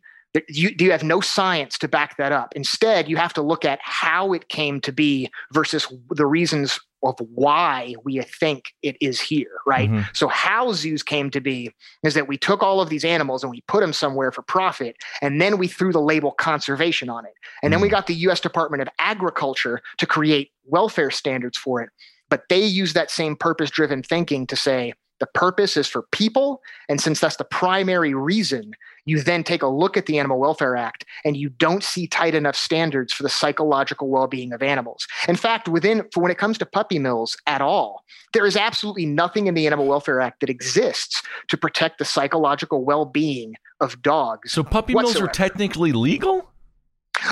You, 0.48 0.74
do 0.74 0.84
you 0.84 0.92
have 0.92 1.02
no 1.02 1.20
science 1.20 1.78
to 1.78 1.88
back 1.88 2.16
that 2.18 2.32
up. 2.32 2.52
Instead, 2.54 3.08
you 3.08 3.16
have 3.16 3.32
to 3.34 3.42
look 3.42 3.64
at 3.64 3.80
how 3.82 4.34
it 4.34 4.50
came 4.50 4.80
to 4.82 4.92
be 4.92 5.30
versus 5.52 5.86
the 6.10 6.26
reasons 6.26 6.78
of 7.02 7.16
why 7.34 7.94
we 8.04 8.20
think 8.22 8.74
it 8.82 8.96
is 9.00 9.20
here, 9.20 9.60
right? 9.66 9.90
Mhm. 9.90 10.04
So, 10.16 10.28
how 10.28 10.72
zoos 10.72 11.02
came 11.02 11.30
to 11.30 11.40
be 11.40 11.72
is 12.02 12.14
that 12.14 12.28
we 12.28 12.36
took 12.36 12.62
all 12.62 12.80
of 12.80 12.88
these 12.88 13.04
animals 13.04 13.42
and 13.42 13.50
we 13.50 13.62
put 13.68 13.80
them 13.80 13.92
somewhere 13.92 14.32
for 14.32 14.42
profit, 14.42 14.96
and 15.22 15.40
then 15.40 15.58
we 15.58 15.68
threw 15.68 15.92
the 15.92 16.00
label 16.00 16.32
conservation 16.32 17.08
on 17.08 17.24
it. 17.24 17.34
And 17.62 17.72
then 17.72 17.80
we 17.80 17.88
got 17.88 18.06
the 18.06 18.14
US 18.14 18.40
Department 18.40 18.82
of 18.82 18.88
Agriculture 18.98 19.80
to 19.98 20.06
create 20.06 20.50
welfare 20.64 21.10
standards 21.10 21.56
for 21.56 21.80
it. 21.80 21.90
But 22.28 22.42
they 22.48 22.60
use 22.60 22.92
that 22.92 23.10
same 23.10 23.36
purpose 23.36 23.70
driven 23.70 24.02
thinking 24.02 24.46
to 24.48 24.56
say 24.56 24.92
the 25.20 25.26
purpose 25.26 25.76
is 25.76 25.86
for 25.86 26.02
people. 26.12 26.62
And 26.88 27.00
since 27.00 27.20
that's 27.20 27.36
the 27.36 27.44
primary 27.44 28.14
reason, 28.14 28.72
you 29.04 29.20
then 29.22 29.42
take 29.42 29.62
a 29.62 29.66
look 29.66 29.96
at 29.96 30.06
the 30.06 30.18
Animal 30.18 30.38
Welfare 30.38 30.76
Act 30.76 31.04
and 31.24 31.36
you 31.36 31.48
don't 31.48 31.82
see 31.82 32.06
tight 32.06 32.34
enough 32.34 32.56
standards 32.56 33.12
for 33.12 33.22
the 33.22 33.28
psychological 33.28 34.08
well 34.08 34.26
being 34.26 34.52
of 34.52 34.62
animals. 34.62 35.06
In 35.28 35.36
fact, 35.36 35.68
within, 35.68 36.04
for 36.12 36.22
when 36.22 36.30
it 36.30 36.38
comes 36.38 36.58
to 36.58 36.66
puppy 36.66 36.98
mills 36.98 37.36
at 37.46 37.60
all, 37.60 38.04
there 38.34 38.46
is 38.46 38.56
absolutely 38.56 39.06
nothing 39.06 39.46
in 39.46 39.54
the 39.54 39.66
Animal 39.66 39.86
Welfare 39.86 40.20
Act 40.20 40.40
that 40.40 40.50
exists 40.50 41.22
to 41.48 41.56
protect 41.56 41.98
the 41.98 42.04
psychological 42.04 42.84
well 42.84 43.06
being 43.06 43.54
of 43.80 44.02
dogs. 44.02 44.52
So 44.52 44.62
puppy 44.62 44.94
mills 44.94 45.20
are 45.20 45.28
technically 45.28 45.92
legal? 45.92 46.47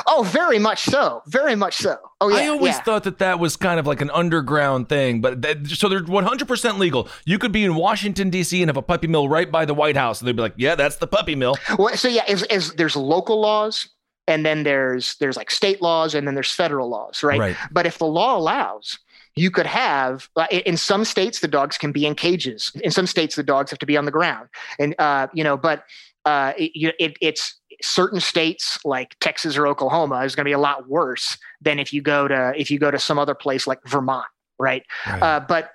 Oh, 0.06 0.22
very 0.22 0.58
much 0.58 0.84
so. 0.84 1.22
Very 1.26 1.54
much 1.54 1.76
so. 1.76 1.96
Oh, 2.20 2.28
yeah. 2.28 2.36
I 2.36 2.46
always 2.48 2.74
yeah. 2.74 2.82
thought 2.82 3.04
that 3.04 3.18
that 3.18 3.38
was 3.38 3.56
kind 3.56 3.78
of 3.78 3.86
like 3.86 4.00
an 4.00 4.10
underground 4.10 4.88
thing, 4.88 5.20
but 5.20 5.42
that, 5.42 5.66
so 5.68 5.88
they're 5.88 6.02
100% 6.02 6.78
legal. 6.78 7.08
You 7.24 7.38
could 7.38 7.52
be 7.52 7.64
in 7.64 7.74
Washington 7.74 8.30
D.C. 8.30 8.60
and 8.62 8.68
have 8.68 8.76
a 8.76 8.82
puppy 8.82 9.06
mill 9.06 9.28
right 9.28 9.50
by 9.50 9.64
the 9.64 9.74
White 9.74 9.96
House, 9.96 10.20
and 10.20 10.28
they'd 10.28 10.36
be 10.36 10.42
like, 10.42 10.54
"Yeah, 10.56 10.74
that's 10.74 10.96
the 10.96 11.06
puppy 11.06 11.34
mill." 11.34 11.56
Well, 11.78 11.96
so 11.96 12.08
yeah, 12.08 12.24
as, 12.28 12.42
as 12.44 12.72
there's 12.72 12.96
local 12.96 13.40
laws, 13.40 13.88
and 14.26 14.44
then 14.44 14.62
there's 14.62 15.16
there's 15.16 15.36
like 15.36 15.50
state 15.50 15.82
laws, 15.82 16.14
and 16.14 16.26
then 16.26 16.34
there's 16.34 16.52
federal 16.52 16.88
laws, 16.88 17.22
right? 17.22 17.38
Right. 17.38 17.56
But 17.70 17.86
if 17.86 17.98
the 17.98 18.06
law 18.06 18.36
allows, 18.36 18.98
you 19.34 19.50
could 19.50 19.66
have 19.66 20.28
in- 20.50 20.60
in 20.60 20.76
some 20.76 21.04
states 21.04 21.40
the 21.40 21.48
dogs 21.48 21.76
can 21.78 21.92
be 21.92 22.06
in 22.06 22.14
cages. 22.14 22.72
In 22.82 22.90
some 22.90 23.06
states 23.06 23.36
the 23.36 23.42
dogs 23.42 23.70
have 23.70 23.78
to 23.80 23.86
be 23.86 23.96
on 23.96 24.04
the 24.04 24.10
ground, 24.10 24.48
and 24.78 24.94
uh, 24.98 25.28
you 25.32 25.44
know, 25.44 25.56
but 25.56 25.84
uh, 26.24 26.52
it, 26.58 26.94
it, 26.98 27.16
it's 27.20 27.54
certain 27.82 28.20
states 28.20 28.78
like 28.84 29.16
Texas 29.20 29.56
or 29.56 29.66
Oklahoma 29.66 30.20
is 30.24 30.34
going 30.34 30.44
to 30.44 30.48
be 30.48 30.52
a 30.52 30.58
lot 30.58 30.88
worse 30.88 31.36
than 31.60 31.78
if 31.78 31.92
you 31.92 32.02
go 32.02 32.28
to 32.28 32.52
if 32.56 32.70
you 32.70 32.78
go 32.78 32.90
to 32.90 32.98
some 32.98 33.18
other 33.18 33.34
place 33.34 33.66
like 33.66 33.78
Vermont, 33.86 34.26
right? 34.58 34.82
Right. 35.06 35.22
Uh, 35.22 35.40
but 35.40 35.70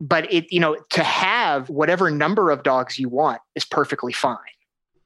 but 0.00 0.30
it 0.32 0.46
you 0.52 0.60
know 0.60 0.76
to 0.90 1.02
have 1.02 1.68
whatever 1.70 2.10
number 2.10 2.50
of 2.50 2.62
dogs 2.62 2.98
you 2.98 3.08
want 3.08 3.40
is 3.54 3.64
perfectly 3.64 4.12
fine 4.12 4.36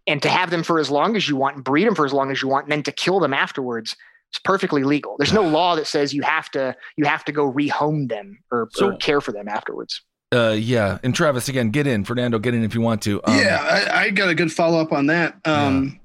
and 0.07 0.21
to 0.23 0.29
have 0.29 0.51
them 0.51 0.63
for 0.63 0.79
as 0.81 0.91
long 0.91 1.15
as 1.17 1.29
you 1.29 1.37
want 1.37 1.55
and 1.57 1.65
breed 1.65 1.87
them 1.87 1.95
for 1.95 2.05
as 2.05 2.13
long 2.13 2.31
as 2.31 2.43
you 2.43 2.49
want 2.49 2.65
and 2.65 2.73
then 2.73 2.83
to 2.83 2.91
kill 2.91 3.21
them 3.21 3.33
afterwards 3.33 3.95
it's 4.31 4.39
perfectly 4.41 4.83
legal 4.83 5.15
there's 5.19 5.33
no 5.33 5.43
law 5.43 5.77
that 5.77 5.87
says 5.87 6.13
you 6.13 6.23
have 6.23 6.51
to 6.51 6.75
you 6.97 7.05
have 7.05 7.25
to 7.25 7.31
go 7.33 7.53
rehome 7.53 8.09
them 8.09 8.39
or, 8.51 8.69
So- 8.73 8.89
or 8.93 8.97
care 8.97 9.21
for 9.21 9.31
them 9.33 9.47
afterwards 9.49 10.03
Uh, 10.33 10.57
yeah. 10.59 10.99
And 11.03 11.13
Travis, 11.13 11.49
again, 11.49 11.71
get 11.71 11.89
in. 11.89 12.05
Fernando, 12.05 12.39
get 12.39 12.55
in 12.55 12.63
if 12.63 12.73
you 12.73 12.81
want 12.81 13.03
to. 13.03 13.21
Um, 13.25 13.37
yeah, 13.37 13.59
I, 13.93 14.03
I 14.05 14.11
got 14.11 14.29
a 14.29 14.35
good 14.37 14.53
follow 14.53 14.81
up 14.81 14.93
on 14.93 15.07
that. 15.07 15.35
Um, 15.45 15.99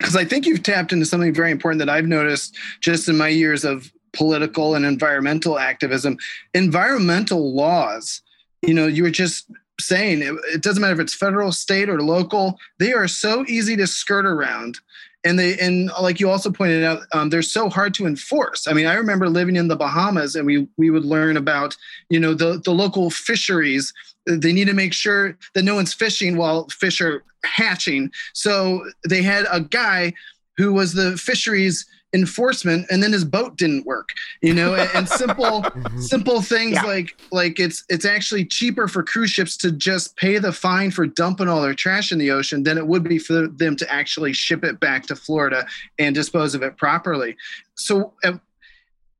because 0.00 0.16
I 0.16 0.24
think 0.24 0.46
you've 0.46 0.62
tapped 0.62 0.94
into 0.94 1.04
something 1.04 1.34
very 1.34 1.50
important 1.50 1.78
that 1.80 1.90
I've 1.90 2.06
noticed 2.06 2.56
just 2.80 3.06
in 3.06 3.18
my 3.18 3.28
years 3.28 3.66
of 3.66 3.92
political 4.14 4.74
and 4.74 4.86
environmental 4.86 5.58
activism. 5.58 6.16
Environmental 6.54 7.54
laws, 7.54 8.22
you 8.62 8.72
know, 8.72 8.86
you 8.86 9.02
were 9.02 9.10
just 9.10 9.50
saying 9.78 10.22
it, 10.22 10.34
it 10.54 10.62
doesn't 10.62 10.80
matter 10.80 10.94
if 10.94 11.00
it's 11.00 11.14
federal, 11.14 11.52
state, 11.52 11.90
or 11.90 12.00
local, 12.00 12.58
they 12.78 12.94
are 12.94 13.06
so 13.06 13.44
easy 13.46 13.76
to 13.76 13.86
skirt 13.86 14.24
around. 14.24 14.78
And 15.24 15.38
they 15.38 15.58
and 15.58 15.90
like 16.00 16.18
you 16.18 16.30
also 16.30 16.50
pointed 16.50 16.82
out, 16.82 17.00
um, 17.12 17.28
they're 17.28 17.42
so 17.42 17.68
hard 17.68 17.92
to 17.94 18.06
enforce. 18.06 18.66
I 18.66 18.72
mean, 18.72 18.86
I 18.86 18.94
remember 18.94 19.28
living 19.28 19.56
in 19.56 19.68
the 19.68 19.76
Bahamas, 19.76 20.34
and 20.34 20.46
we 20.46 20.66
we 20.78 20.90
would 20.90 21.04
learn 21.04 21.36
about 21.36 21.76
you 22.08 22.18
know 22.18 22.32
the 22.32 22.60
the 22.64 22.72
local 22.72 23.10
fisheries. 23.10 23.92
They 24.26 24.52
need 24.52 24.66
to 24.66 24.74
make 24.74 24.92
sure 24.92 25.36
that 25.54 25.64
no 25.64 25.74
one's 25.74 25.92
fishing 25.92 26.36
while 26.36 26.68
fish 26.68 27.00
are 27.00 27.22
hatching. 27.44 28.10
So 28.32 28.84
they 29.08 29.22
had 29.22 29.46
a 29.50 29.60
guy 29.60 30.14
who 30.56 30.72
was 30.72 30.94
the 30.94 31.16
fisheries 31.16 31.86
enforcement 32.12 32.86
and 32.90 33.02
then 33.02 33.12
his 33.12 33.24
boat 33.24 33.56
didn't 33.56 33.86
work 33.86 34.08
you 34.42 34.52
know 34.52 34.74
and, 34.74 34.90
and 34.94 35.08
simple 35.08 35.64
simple 36.00 36.42
things 36.42 36.72
Yeah. 36.72 36.82
like 36.82 37.16
like 37.30 37.60
it's 37.60 37.84
it's 37.88 38.04
actually 38.04 38.44
cheaper 38.44 38.88
for 38.88 39.02
cruise 39.02 39.30
ships 39.30 39.56
to 39.58 39.70
just 39.70 40.16
pay 40.16 40.38
the 40.38 40.52
fine 40.52 40.90
for 40.90 41.06
dumping 41.06 41.46
all 41.48 41.62
their 41.62 41.74
trash 41.74 42.10
in 42.10 42.18
the 42.18 42.30
ocean 42.32 42.64
than 42.64 42.78
it 42.78 42.86
would 42.86 43.04
be 43.04 43.18
for 43.18 43.46
them 43.46 43.76
to 43.76 43.92
actually 43.92 44.32
ship 44.32 44.64
it 44.64 44.80
back 44.80 45.06
to 45.06 45.14
Florida 45.14 45.66
and 45.98 46.14
dispose 46.14 46.54
of 46.54 46.62
it 46.62 46.76
properly 46.76 47.36
so 47.76 48.12
uh, 48.24 48.32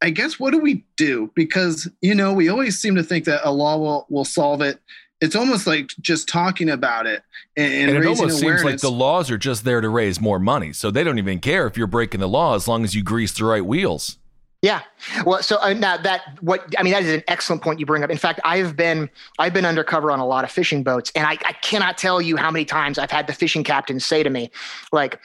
I 0.03 0.09
guess 0.09 0.41
what 0.41 0.53
do 0.53 0.59
we 0.59 0.83
do? 0.97 1.31
Because 1.35 1.87
you 2.01 2.15
know 2.15 2.33
we 2.33 2.49
always 2.49 2.79
seem 2.79 2.95
to 2.95 3.03
think 3.03 3.27
that 3.27 3.43
a 3.47 3.51
law 3.53 3.77
will 3.77 4.07
will 4.09 4.25
solve 4.25 4.63
it. 4.63 4.81
It's 5.21 5.37
almost 5.37 5.67
like 5.67 5.91
just 6.01 6.29
talking 6.29 6.71
about 6.71 7.07
it 7.07 7.23
and, 7.57 7.73
and, 7.73 7.91
And 7.91 7.99
it 7.99 8.07
almost 8.07 8.43
awareness. 8.43 8.63
seems 8.63 8.65
like 8.65 8.81
the 8.81 8.91
laws 8.91 9.31
are 9.31 9.39
just 9.39 9.65
there 9.65 9.81
to 9.81 9.89
raise 9.89 10.21
more 10.21 10.39
money. 10.39 10.73
So 10.73 10.91
they 10.91 11.05
don't 11.05 11.19
even 11.19 11.41
care 11.41 11.67
if 11.67 11.77
you're 11.77 11.87
breaking 11.87 12.21
the 12.21 12.29
law 12.29 12.55
as 12.55 12.67
long 12.67 12.85
as 12.85 12.95
you 12.95 13.03
grease 13.03 13.33
the 13.33 13.45
right 13.45 13.65
wheels. 13.65 14.17
Yeah. 14.63 14.83
Well, 15.25 15.43
so 15.43 15.57
uh, 15.63 15.73
now 15.73 15.97
that 15.97 16.39
what 16.43 16.75
I 16.77 16.83
mean 16.83 16.93
that 16.93 17.03
is 17.03 17.15
an 17.15 17.23
excellent 17.29 17.63
point 17.63 17.81
you 17.81 17.87
bring 17.87 18.05
up. 18.05 18.11
In 18.11 18.19
fact, 18.19 18.41
I've 18.45 18.77
been 18.77 19.09
I've 19.39 19.55
been 19.55 19.65
undercover 19.65 20.11
on 20.11 20.21
a 20.21 20.27
lot 20.27 20.45
of 20.45 20.51
fishing 20.51 20.83
boats, 20.83 21.11
and 21.15 21.27
I, 21.27 21.39
I 21.47 21.55
cannot 21.63 21.97
tell 21.97 22.21
you 22.21 22.37
how 22.37 22.51
many 22.51 22.67
times 22.67 22.99
I've 22.99 23.11
had 23.11 23.27
the 23.27 23.33
fishing 23.33 23.65
captains 23.65 24.05
say 24.05 24.23
to 24.23 24.29
me, 24.29 24.51
like, 24.93 25.19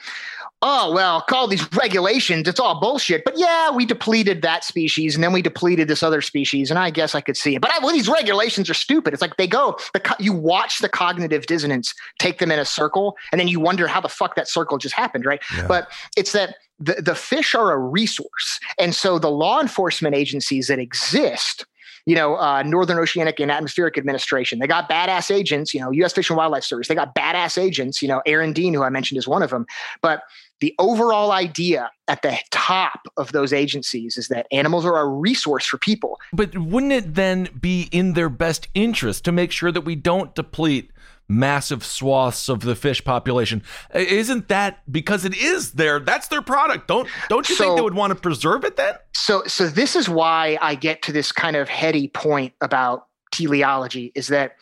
"Oh 0.62 0.92
well, 0.92 1.20
call 1.22 1.46
these 1.46 1.66
regulations. 1.74 2.48
It's 2.48 2.60
all 2.60 2.80
bullshit." 2.80 3.24
But 3.24 3.38
yeah, 3.38 3.70
we 3.70 3.84
depleted 3.84 4.42
that 4.42 4.64
species, 4.64 5.14
and 5.14 5.24
then 5.24 5.32
we 5.32 5.42
depleted 5.42 5.88
this 5.88 6.02
other 6.02 6.20
species, 6.20 6.70
and 6.70 6.78
I 6.78 6.90
guess 6.90 7.14
I 7.14 7.20
could 7.20 7.36
see 7.36 7.54
it. 7.54 7.62
But 7.62 7.70
I, 7.72 7.78
well, 7.80 7.92
these 7.92 8.08
regulations 8.08 8.68
are 8.70 8.74
stupid. 8.74 9.12
It's 9.12 9.22
like 9.22 9.36
they 9.36 9.46
go. 9.46 9.78
The 9.92 10.16
you 10.18 10.32
watch 10.32 10.78
the 10.80 10.88
cognitive 10.88 11.46
dissonance 11.46 11.94
take 12.18 12.38
them 12.38 12.50
in 12.50 12.58
a 12.58 12.64
circle, 12.64 13.16
and 13.32 13.40
then 13.40 13.48
you 13.48 13.60
wonder 13.60 13.86
how 13.86 14.00
the 14.00 14.08
fuck 14.08 14.34
that 14.36 14.48
circle 14.48 14.78
just 14.78 14.94
happened, 14.94 15.24
right? 15.24 15.42
But 15.68 15.88
it's 16.16 16.32
that 16.32 16.56
the, 16.78 16.94
the 16.94 17.14
fish 17.14 17.54
are 17.54 17.72
a 17.72 17.78
resource. 17.78 18.60
And 18.78 18.94
so 18.94 19.18
the 19.18 19.30
law 19.30 19.60
enforcement 19.60 20.14
agencies 20.14 20.68
that 20.68 20.78
exist, 20.78 21.64
you 22.04 22.14
know, 22.14 22.36
uh, 22.36 22.62
Northern 22.62 22.98
Oceanic 22.98 23.40
and 23.40 23.50
Atmospheric 23.50 23.96
Administration, 23.98 24.58
they 24.58 24.66
got 24.66 24.88
badass 24.88 25.34
agents, 25.34 25.72
you 25.72 25.80
know, 25.80 25.90
U.S. 25.90 26.12
Fish 26.12 26.30
and 26.30 26.36
Wildlife 26.36 26.64
Service, 26.64 26.88
they 26.88 26.94
got 26.94 27.14
badass 27.14 27.60
agents, 27.60 28.02
you 28.02 28.08
know, 28.08 28.22
Aaron 28.26 28.52
Dean, 28.52 28.74
who 28.74 28.82
I 28.82 28.90
mentioned 28.90 29.18
is 29.18 29.26
one 29.26 29.42
of 29.42 29.50
them. 29.50 29.66
But 30.02 30.22
the 30.60 30.74
overall 30.78 31.32
idea 31.32 31.90
at 32.08 32.22
the 32.22 32.38
top 32.50 33.00
of 33.16 33.32
those 33.32 33.52
agencies 33.52 34.16
is 34.16 34.28
that 34.28 34.46
animals 34.50 34.86
are 34.86 34.98
a 34.98 35.06
resource 35.06 35.66
for 35.66 35.78
people. 35.78 36.18
But 36.32 36.56
wouldn't 36.56 36.92
it 36.92 37.14
then 37.14 37.48
be 37.60 37.88
in 37.92 38.14
their 38.14 38.28
best 38.28 38.68
interest 38.74 39.24
to 39.24 39.32
make 39.32 39.52
sure 39.52 39.70
that 39.72 39.82
we 39.82 39.96
don't 39.96 40.34
deplete 40.34 40.90
massive 41.28 41.84
swaths 41.84 42.48
of 42.48 42.60
the 42.60 42.74
fish 42.74 43.04
population? 43.04 43.62
Isn't 43.94 44.48
that 44.48 44.80
because 44.90 45.24
it 45.24 45.36
is 45.36 45.72
their 45.72 46.00
that's 46.00 46.28
their 46.28 46.42
product? 46.42 46.88
Don't 46.88 47.08
don't 47.28 47.48
you 47.48 47.56
think 47.56 47.76
they 47.76 47.82
would 47.82 47.94
want 47.94 48.12
to 48.12 48.14
preserve 48.14 48.64
it 48.64 48.76
then? 48.76 48.94
So, 49.12 49.42
so 49.46 49.68
this 49.68 49.96
is 49.96 50.08
why 50.08 50.58
I 50.60 50.74
get 50.74 51.02
to 51.02 51.12
this 51.12 51.32
kind 51.32 51.56
of 51.56 51.68
heady 51.68 52.08
point 52.08 52.54
about 52.60 53.06
teleology 53.32 54.12
is 54.14 54.28
that 54.28 54.56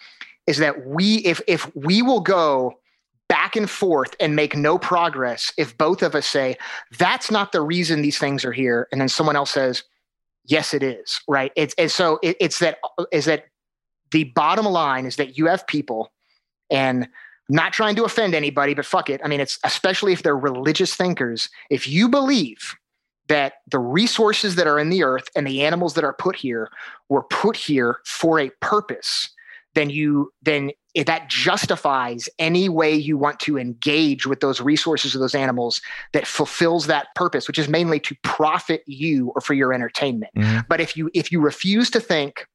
is 0.46 0.58
that 0.58 0.86
we 0.86 1.16
if 1.18 1.40
if 1.46 1.74
we 1.76 2.02
will 2.02 2.20
go 2.20 2.78
back 3.34 3.56
and 3.56 3.68
forth 3.68 4.14
and 4.20 4.36
make 4.36 4.54
no 4.54 4.78
progress 4.78 5.52
if 5.58 5.76
both 5.76 6.04
of 6.04 6.14
us 6.14 6.24
say 6.24 6.56
that's 6.98 7.32
not 7.32 7.50
the 7.50 7.60
reason 7.60 8.00
these 8.00 8.16
things 8.16 8.44
are 8.44 8.52
here 8.52 8.86
and 8.92 9.00
then 9.00 9.08
someone 9.08 9.34
else 9.34 9.50
says 9.50 9.82
yes 10.44 10.72
it 10.72 10.84
is 10.84 11.20
right? 11.26 11.50
It's 11.56 11.74
and 11.76 11.90
so 11.90 12.20
it, 12.22 12.36
it's 12.38 12.60
that 12.60 12.78
is 13.10 13.24
that 13.24 13.46
the 14.12 14.22
bottom 14.36 14.66
line 14.66 15.04
is 15.04 15.16
that 15.16 15.36
you 15.36 15.46
have 15.46 15.66
people 15.66 16.12
and 16.70 17.08
not 17.48 17.72
trying 17.72 17.96
to 17.96 18.04
offend 18.04 18.36
anybody 18.36 18.72
but 18.72 18.86
fuck 18.86 19.10
it. 19.10 19.20
I 19.24 19.26
mean 19.26 19.40
it's 19.40 19.58
especially 19.64 20.12
if 20.12 20.22
they're 20.22 20.36
religious 20.36 20.94
thinkers 20.94 21.48
if 21.70 21.88
you 21.88 22.08
believe 22.08 22.76
that 23.26 23.54
the 23.68 23.80
resources 23.80 24.54
that 24.54 24.68
are 24.68 24.78
in 24.78 24.90
the 24.90 25.02
earth 25.02 25.28
and 25.34 25.44
the 25.44 25.64
animals 25.64 25.94
that 25.94 26.04
are 26.04 26.12
put 26.12 26.36
here 26.36 26.70
were 27.08 27.24
put 27.24 27.56
here 27.56 27.98
for 28.04 28.38
a 28.38 28.50
purpose 28.60 29.28
then 29.74 29.90
you 29.90 30.32
then 30.40 30.70
if 30.94 31.06
that 31.06 31.28
justifies 31.28 32.28
any 32.38 32.68
way 32.68 32.94
you 32.94 33.18
want 33.18 33.40
to 33.40 33.58
engage 33.58 34.26
with 34.26 34.40
those 34.40 34.60
resources 34.60 35.14
of 35.14 35.20
those 35.20 35.34
animals 35.34 35.82
that 36.12 36.26
fulfills 36.26 36.86
that 36.86 37.08
purpose 37.14 37.48
which 37.48 37.58
is 37.58 37.68
mainly 37.68 38.00
to 38.00 38.16
profit 38.22 38.82
you 38.86 39.32
or 39.34 39.40
for 39.40 39.54
your 39.54 39.72
entertainment. 39.72 40.32
Mm-hmm. 40.36 40.60
But 40.68 40.80
if 40.80 40.96
you 40.96 41.10
if 41.12 41.30
you 41.30 41.40
refuse 41.40 41.90
to 41.90 42.00
think 42.00 42.46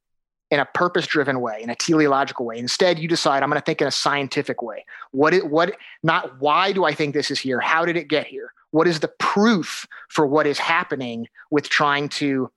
in 0.51 0.59
a 0.59 0.65
purpose 0.65 1.05
driven 1.05 1.41
way 1.41 1.61
in 1.61 1.69
a 1.69 1.75
teleological 1.75 2.45
way 2.45 2.57
instead 2.57 2.97
you 2.97 3.07
decide 3.07 3.43
i'm 3.43 3.49
going 3.49 3.61
to 3.61 3.65
think 3.65 3.81
in 3.81 3.87
a 3.87 3.91
scientific 3.91 4.61
way. 4.61 4.85
What 5.11 5.33
it 5.33 5.49
what 5.49 5.75
not 6.01 6.39
why 6.39 6.71
do 6.71 6.85
i 6.85 6.93
think 6.93 7.13
this 7.13 7.29
is 7.31 7.39
here? 7.39 7.59
How 7.59 7.85
did 7.85 7.97
it 7.97 8.07
get 8.07 8.25
here? 8.25 8.53
What 8.71 8.87
is 8.87 8.99
the 8.99 9.11
proof 9.19 9.85
for 10.09 10.25
what 10.25 10.47
is 10.47 10.59
happening 10.59 11.27
with 11.51 11.69
trying 11.69 12.07
to 12.09 12.51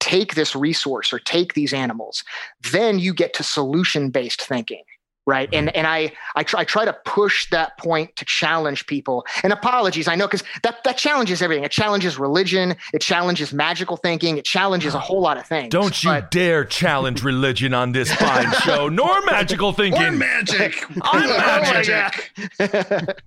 take 0.00 0.34
this 0.34 0.56
resource 0.56 1.12
or 1.12 1.18
take 1.18 1.52
these 1.52 1.74
animals? 1.74 2.24
Then 2.72 2.98
you 2.98 3.12
get 3.12 3.34
to 3.34 3.42
solution 3.42 4.10
based 4.10 4.40
thinking 4.40 4.82
right 5.28 5.48
and 5.52 5.74
and 5.76 5.86
i 5.86 6.10
I 6.34 6.42
try, 6.42 6.60
I 6.60 6.64
try 6.64 6.84
to 6.84 6.92
push 7.04 7.50
that 7.50 7.76
point 7.78 8.14
to 8.16 8.24
challenge 8.24 8.86
people 8.86 9.26
and 9.42 9.52
apologies 9.52 10.08
i 10.08 10.14
know 10.14 10.26
because 10.26 10.42
that 10.62 10.82
that 10.84 10.96
challenges 10.96 11.42
everything 11.42 11.64
it 11.64 11.70
challenges 11.70 12.18
religion 12.18 12.74
it 12.92 13.00
challenges 13.00 13.52
magical 13.52 13.96
thinking 13.96 14.38
it 14.38 14.44
challenges 14.44 14.94
a 14.94 15.00
whole 15.00 15.20
lot 15.20 15.36
of 15.36 15.46
things 15.46 15.70
Don't 15.70 16.02
you 16.02 16.22
dare 16.30 16.64
challenge 16.64 17.22
religion 17.22 17.74
on 17.74 17.92
this 17.92 18.12
fine 18.12 18.52
show, 18.62 18.88
nor 18.88 19.20
magical 19.26 19.72
thinking. 19.72 20.02
Or 20.02 20.12
magic. 20.12 20.84
I'm 21.02 21.28
oh, 21.28 21.62
magic. 21.62 23.22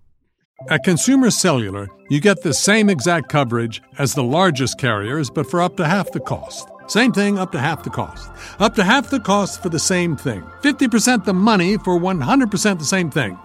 At 0.69 0.83
Consumer 0.83 1.31
Cellular, 1.31 1.87
you 2.09 2.21
get 2.21 2.43
the 2.43 2.53
same 2.53 2.89
exact 2.89 3.29
coverage 3.29 3.81
as 3.97 4.13
the 4.13 4.23
largest 4.23 4.77
carriers, 4.77 5.29
but 5.29 5.49
for 5.49 5.61
up 5.61 5.75
to 5.77 5.85
half 5.85 6.11
the 6.11 6.19
cost. 6.19 6.67
Same 6.91 7.13
thing, 7.13 7.39
up 7.39 7.53
to 7.53 7.57
half 7.57 7.83
the 7.83 7.89
cost. 7.89 8.29
Up 8.59 8.75
to 8.75 8.83
half 8.83 9.09
the 9.09 9.21
cost 9.21 9.63
for 9.63 9.69
the 9.69 9.79
same 9.79 10.17
thing. 10.17 10.43
50% 10.61 11.23
the 11.23 11.33
money 11.33 11.77
for 11.77 11.97
100% 11.97 12.79
the 12.79 12.83
same 12.83 13.09
thing. 13.09 13.39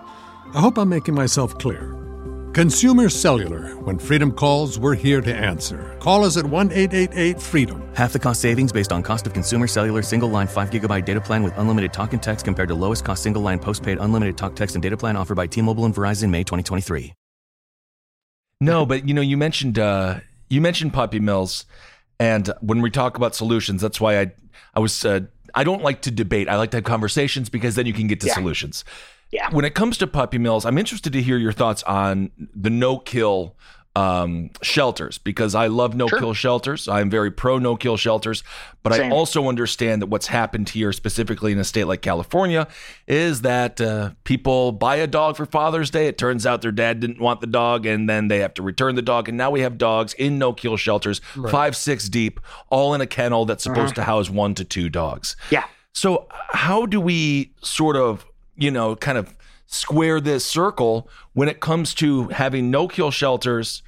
I 0.52 0.60
hope 0.60 0.76
I'm 0.76 0.88
making 0.88 1.14
myself 1.14 1.56
clear. 1.56 1.94
Consumer 2.54 3.08
Cellular. 3.08 3.76
When 3.84 4.00
freedom 4.00 4.32
calls, 4.32 4.80
we're 4.80 4.96
here 4.96 5.20
to 5.20 5.32
answer. 5.32 5.96
Call 6.00 6.24
us 6.24 6.36
at 6.36 6.44
1 6.44 6.72
888 6.72 7.40
freedom. 7.40 7.88
Half 7.94 8.14
the 8.14 8.18
cost 8.18 8.40
savings 8.40 8.72
based 8.72 8.90
on 8.90 9.04
cost 9.04 9.28
of 9.28 9.32
consumer 9.32 9.68
cellular 9.68 10.02
single 10.02 10.28
line 10.28 10.48
5 10.48 10.70
gigabyte 10.70 11.04
data 11.04 11.20
plan 11.20 11.44
with 11.44 11.56
unlimited 11.56 11.92
talk 11.92 12.14
and 12.14 12.22
text 12.22 12.44
compared 12.44 12.70
to 12.70 12.74
lowest 12.74 13.04
cost 13.04 13.22
single 13.22 13.42
line 13.42 13.60
postpaid 13.60 13.98
unlimited 14.00 14.36
talk, 14.36 14.56
text, 14.56 14.74
and 14.74 14.82
data 14.82 14.96
plan 14.96 15.16
offered 15.16 15.36
by 15.36 15.46
T 15.46 15.62
Mobile 15.62 15.84
and 15.84 15.94
Verizon 15.94 16.30
May 16.30 16.42
2023. 16.42 17.14
No, 18.60 18.84
but 18.84 19.06
you 19.06 19.14
know, 19.14 19.20
you 19.20 19.36
mentioned 19.36 19.78
uh, 19.78 20.18
you 20.48 20.60
mentioned 20.60 20.92
puppy 20.92 21.20
mills, 21.20 21.64
and 22.18 22.50
when 22.60 22.80
we 22.82 22.90
talk 22.90 23.16
about 23.16 23.34
solutions, 23.34 23.82
that's 23.82 24.00
why 24.00 24.20
I 24.20 24.32
I 24.74 24.80
was 24.80 25.04
uh, 25.04 25.20
I 25.54 25.64
don't 25.64 25.82
like 25.82 26.02
to 26.02 26.10
debate. 26.10 26.48
I 26.48 26.56
like 26.56 26.70
to 26.72 26.78
have 26.78 26.84
conversations 26.84 27.48
because 27.48 27.74
then 27.74 27.86
you 27.86 27.92
can 27.92 28.06
get 28.06 28.20
to 28.20 28.26
Yeah. 28.26 28.34
solutions. 28.34 28.84
Yeah. 29.32 29.50
When 29.50 29.64
it 29.64 29.74
comes 29.74 29.98
to 29.98 30.06
puppy 30.06 30.38
mills, 30.38 30.64
I'm 30.64 30.78
interested 30.78 31.12
to 31.12 31.20
hear 31.22 31.36
your 31.36 31.52
thoughts 31.52 31.82
on 31.82 32.30
the 32.38 32.70
no 32.70 32.98
kill 32.98 33.56
um, 33.96 34.50
shelters 34.60 35.16
because 35.16 35.54
I 35.54 35.68
love 35.68 35.96
no 35.96 36.06
kill 36.06 36.34
shelters. 36.34 36.86
I'm 36.86 37.08
very 37.08 37.30
pro 37.30 37.58
no 37.58 37.76
kill 37.76 37.96
shelters, 37.96 38.44
but 38.82 38.92
I 38.92 39.08
also 39.08 39.48
understand 39.48 40.02
that 40.02 40.08
what's 40.08 40.26
happened 40.26 40.68
here, 40.68 40.92
specifically 40.92 41.50
in 41.50 41.58
a 41.58 41.64
state 41.64 41.84
like 41.84 42.02
California, 42.02 42.68
is 43.06 43.40
that 43.40 43.80
uh, 43.80 44.10
people 44.24 44.72
buy 44.72 44.96
a 44.96 45.06
dog 45.06 45.36
for 45.36 45.46
Father's 45.46 45.90
Day. 45.90 46.08
It 46.08 46.18
turns 46.18 46.44
out 46.44 46.60
their 46.60 46.72
dad 46.72 47.00
didn't 47.00 47.20
want 47.20 47.40
the 47.40 47.46
dog, 47.46 47.86
and 47.86 48.08
then 48.08 48.28
they 48.28 48.40
have 48.40 48.52
to 48.54 48.62
return 48.62 48.96
the 48.96 49.02
dog. 49.02 49.30
And 49.30 49.38
now 49.38 49.50
we 49.50 49.60
have 49.60 49.78
dogs 49.78 50.12
in 50.12 50.38
no 50.38 50.52
kill 50.52 50.76
shelters, 50.76 51.22
five, 51.50 51.74
six 51.74 52.10
deep, 52.10 52.38
all 52.68 52.92
in 52.92 53.00
a 53.00 53.06
kennel 53.06 53.46
that's 53.46 53.64
supposed 53.64 53.94
to 53.94 54.02
house 54.02 54.28
one 54.28 54.54
to 54.56 54.64
two 54.64 54.90
dogs. 54.90 55.36
Yeah. 55.50 55.64
So, 55.94 56.28
how 56.30 56.84
do 56.84 57.00
we 57.00 57.54
sort 57.62 57.96
of, 57.96 58.26
you 58.56 58.70
know, 58.70 58.94
kind 58.94 59.16
of 59.16 59.34
square 59.66 60.20
this 60.20 60.44
circle 60.44 61.08
when 61.32 61.48
it 61.48 61.60
comes 61.60 61.94
to 61.94 62.28
having 62.28 62.70
no 62.70 62.88
kill 62.88 63.10
shelters? 63.10 63.82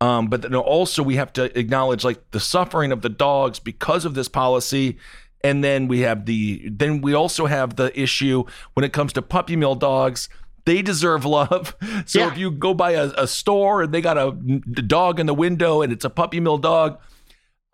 Um, 0.00 0.26
but 0.28 0.42
then 0.42 0.54
also 0.54 1.02
we 1.02 1.16
have 1.16 1.32
to 1.34 1.56
acknowledge 1.58 2.04
like 2.04 2.30
the 2.32 2.40
suffering 2.40 2.92
of 2.92 3.02
the 3.02 3.08
dogs 3.08 3.58
because 3.58 4.04
of 4.04 4.14
this 4.14 4.28
policy. 4.28 4.98
And 5.42 5.62
then 5.62 5.88
we 5.88 6.00
have 6.00 6.26
the 6.26 6.68
then 6.70 7.00
we 7.00 7.14
also 7.14 7.46
have 7.46 7.76
the 7.76 7.98
issue 7.98 8.44
when 8.74 8.84
it 8.84 8.92
comes 8.92 9.12
to 9.14 9.22
puppy 9.22 9.56
mill 9.56 9.74
dogs. 9.74 10.28
They 10.64 10.80
deserve 10.82 11.24
love. 11.38 11.76
So 12.06 12.18
Yeah. 12.20 12.32
if 12.32 12.38
you 12.38 12.50
go 12.50 12.74
by 12.74 12.92
a, 12.92 13.10
a 13.16 13.26
store 13.26 13.82
and 13.82 13.92
they 13.92 14.00
got 14.00 14.16
a, 14.18 14.28
a 14.28 14.82
dog 14.82 15.20
in 15.20 15.26
the 15.26 15.34
window 15.34 15.82
and 15.82 15.92
it's 15.92 16.04
a 16.04 16.10
puppy 16.10 16.40
mill 16.40 16.58
dog, 16.58 16.98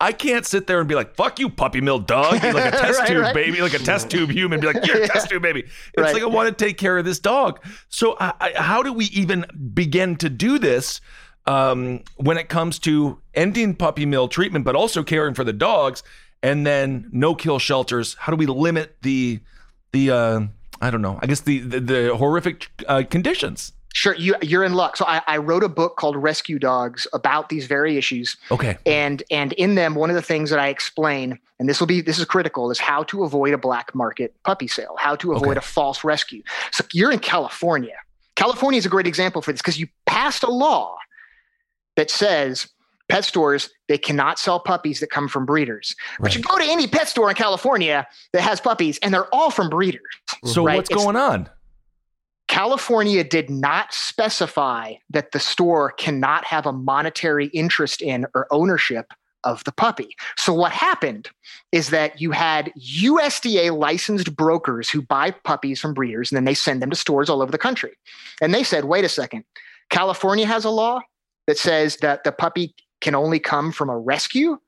I 0.00 0.12
can't 0.12 0.46
sit 0.46 0.66
there 0.66 0.80
and 0.80 0.88
be 0.88 0.94
like, 0.94 1.14
"Fuck 1.14 1.38
you, 1.38 1.50
puppy 1.50 1.80
mill 1.80 1.98
dog," 1.98 2.42
You're 2.42 2.54
like 2.54 2.72
a 2.72 2.76
test 2.76 2.98
Right, 3.00 3.08
tube 3.08 3.20
right. 3.22 3.34
baby, 3.34 3.60
like 3.60 3.74
a 3.74 3.78
test 3.78 4.10
tube 4.10 4.30
human. 4.30 4.60
Be 4.60 4.66
like, 4.68 4.86
"You're 4.86 5.02
a 5.02 5.08
test 5.14 5.28
tube 5.28 5.42
baby." 5.42 5.60
It's 5.60 5.72
Right. 5.98 6.14
like 6.14 6.22
I 6.22 6.26
want 6.26 6.48
to 6.48 6.64
take 6.64 6.78
care 6.78 6.96
of 6.96 7.04
this 7.04 7.18
dog. 7.18 7.60
So, 7.88 8.16
I, 8.18 8.32
I, 8.40 8.52
how 8.56 8.82
do 8.82 8.92
we 8.92 9.06
even 9.06 9.44
begin 9.74 10.16
to 10.16 10.28
do 10.30 10.58
this 10.58 11.00
um, 11.46 12.02
when 12.16 12.38
it 12.38 12.48
comes 12.48 12.78
to 12.80 13.20
ending 13.34 13.74
puppy 13.74 14.06
mill 14.06 14.28
treatment, 14.28 14.64
but 14.64 14.74
also 14.74 15.02
caring 15.02 15.34
for 15.34 15.44
the 15.44 15.52
dogs, 15.52 16.02
and 16.42 16.66
then 16.66 17.08
no 17.12 17.34
kill 17.34 17.58
shelters? 17.58 18.14
How 18.14 18.30
do 18.32 18.36
we 18.36 18.46
limit 18.46 18.96
the 19.02 19.40
the 19.92 20.10
uh, 20.12 20.40
I 20.80 20.90
don't 20.90 21.02
know. 21.02 21.18
I 21.22 21.26
guess 21.26 21.40
the 21.40 21.58
the, 21.58 21.80
the 21.80 22.16
horrific 22.16 22.70
uh, 22.88 23.02
conditions. 23.10 23.72
Sure, 23.92 24.14
you 24.14 24.36
you're 24.40 24.62
in 24.62 24.74
luck. 24.74 24.96
So 24.96 25.04
I, 25.04 25.20
I 25.26 25.38
wrote 25.38 25.64
a 25.64 25.68
book 25.68 25.96
called 25.96 26.16
Rescue 26.16 26.58
Dogs 26.60 27.06
about 27.12 27.48
these 27.48 27.66
very 27.66 27.96
issues. 27.96 28.36
Okay. 28.50 28.78
And 28.86 29.22
and 29.32 29.52
in 29.54 29.74
them, 29.74 29.94
one 29.96 30.10
of 30.10 30.16
the 30.16 30.22
things 30.22 30.48
that 30.50 30.60
I 30.60 30.68
explain, 30.68 31.38
and 31.58 31.68
this 31.68 31.80
will 31.80 31.88
be 31.88 32.00
this 32.00 32.18
is 32.18 32.24
critical, 32.24 32.70
is 32.70 32.78
how 32.78 33.02
to 33.04 33.24
avoid 33.24 33.52
a 33.52 33.58
black 33.58 33.92
market 33.94 34.34
puppy 34.44 34.68
sale, 34.68 34.94
how 34.98 35.16
to 35.16 35.32
avoid 35.32 35.50
Okay. 35.50 35.58
a 35.58 35.62
false 35.62 36.04
rescue. 36.04 36.42
So 36.70 36.84
you're 36.92 37.10
in 37.10 37.18
California. 37.18 37.96
California 38.36 38.78
is 38.78 38.86
a 38.86 38.88
great 38.88 39.08
example 39.08 39.42
for 39.42 39.50
this 39.52 39.60
because 39.60 39.78
you 39.80 39.88
passed 40.06 40.44
a 40.44 40.50
law 40.50 40.96
that 41.96 42.10
says 42.10 42.68
pet 43.08 43.24
stores 43.24 43.70
they 43.88 43.98
cannot 43.98 44.38
sell 44.38 44.60
puppies 44.60 45.00
that 45.00 45.10
come 45.10 45.26
from 45.26 45.44
breeders. 45.44 45.96
But 46.20 46.36
you 46.36 46.42
go 46.42 46.56
to 46.58 46.64
any 46.64 46.86
pet 46.86 47.08
store 47.08 47.28
in 47.28 47.34
California 47.34 48.06
that 48.32 48.42
has 48.42 48.60
puppies, 48.60 48.98
and 49.02 49.12
they're 49.12 49.26
all 49.34 49.50
from 49.50 49.68
breeders. 49.68 50.00
So 50.44 50.64
right? 50.64 50.76
what's 50.76 50.88
It's- 50.90 51.04
going 51.04 51.16
on? 51.16 51.48
California 52.50 53.22
did 53.22 53.48
not 53.48 53.94
specify 53.94 54.94
that 55.08 55.30
the 55.30 55.38
store 55.38 55.92
cannot 55.92 56.44
have 56.44 56.66
a 56.66 56.72
monetary 56.72 57.46
interest 57.54 58.02
in 58.02 58.26
or 58.34 58.48
ownership 58.50 59.12
of 59.44 59.62
the 59.62 59.70
puppy. 59.70 60.16
So 60.36 60.52
what 60.52 60.72
happened 60.72 61.30
is 61.70 61.90
that 61.90 62.20
you 62.20 62.32
had 62.32 62.72
USDA 62.76 63.78
licensed 63.78 64.34
brokers 64.34 64.90
who 64.90 65.00
buy 65.00 65.30
puppies 65.30 65.80
from 65.80 65.94
breeders 65.94 66.32
and 66.32 66.36
then 66.36 66.44
they 66.44 66.54
send 66.54 66.82
them 66.82 66.90
to 66.90 66.96
stores 66.96 67.30
all 67.30 67.40
over 67.40 67.52
the 67.52 67.56
country. 67.56 67.92
And 68.42 68.52
they 68.52 68.64
said, 68.64 68.84
"Wait 68.84 69.04
a 69.04 69.08
second. 69.08 69.44
California 69.88 70.44
has 70.44 70.64
a 70.64 70.70
law 70.70 71.02
that 71.46 71.56
says 71.56 71.98
that 71.98 72.24
the 72.24 72.32
puppy 72.32 72.74
can 73.00 73.14
only 73.14 73.38
come 73.38 73.70
from 73.70 73.88
a 73.88 73.96
rescue." 73.96 74.58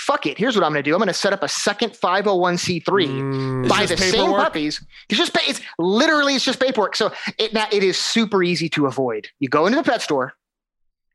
Fuck 0.00 0.26
it. 0.26 0.38
Here's 0.38 0.56
what 0.56 0.64
I'm 0.64 0.72
going 0.72 0.82
to 0.82 0.88
do. 0.90 0.94
I'm 0.94 0.98
going 0.98 1.08
to 1.08 1.14
set 1.14 1.32
up 1.32 1.42
a 1.42 1.48
second 1.48 1.90
501c3 1.92 3.64
It's 3.64 3.68
buy 3.68 3.86
just 3.86 3.90
the 3.90 3.96
same 3.98 4.12
paperwork? 4.12 4.42
puppies. 4.42 4.84
It's 5.08 5.18
just 5.18 5.36
it's 5.48 5.60
literally 5.78 6.34
it's 6.34 6.44
just 6.44 6.58
paperwork. 6.60 6.96
So 6.96 7.12
it 7.38 7.52
now 7.52 7.66
it 7.70 7.82
is 7.82 7.98
super 7.98 8.42
easy 8.42 8.68
to 8.70 8.86
avoid. 8.86 9.28
You 9.40 9.48
go 9.48 9.66
into 9.66 9.76
the 9.76 9.84
pet 9.84 10.02
store 10.02 10.34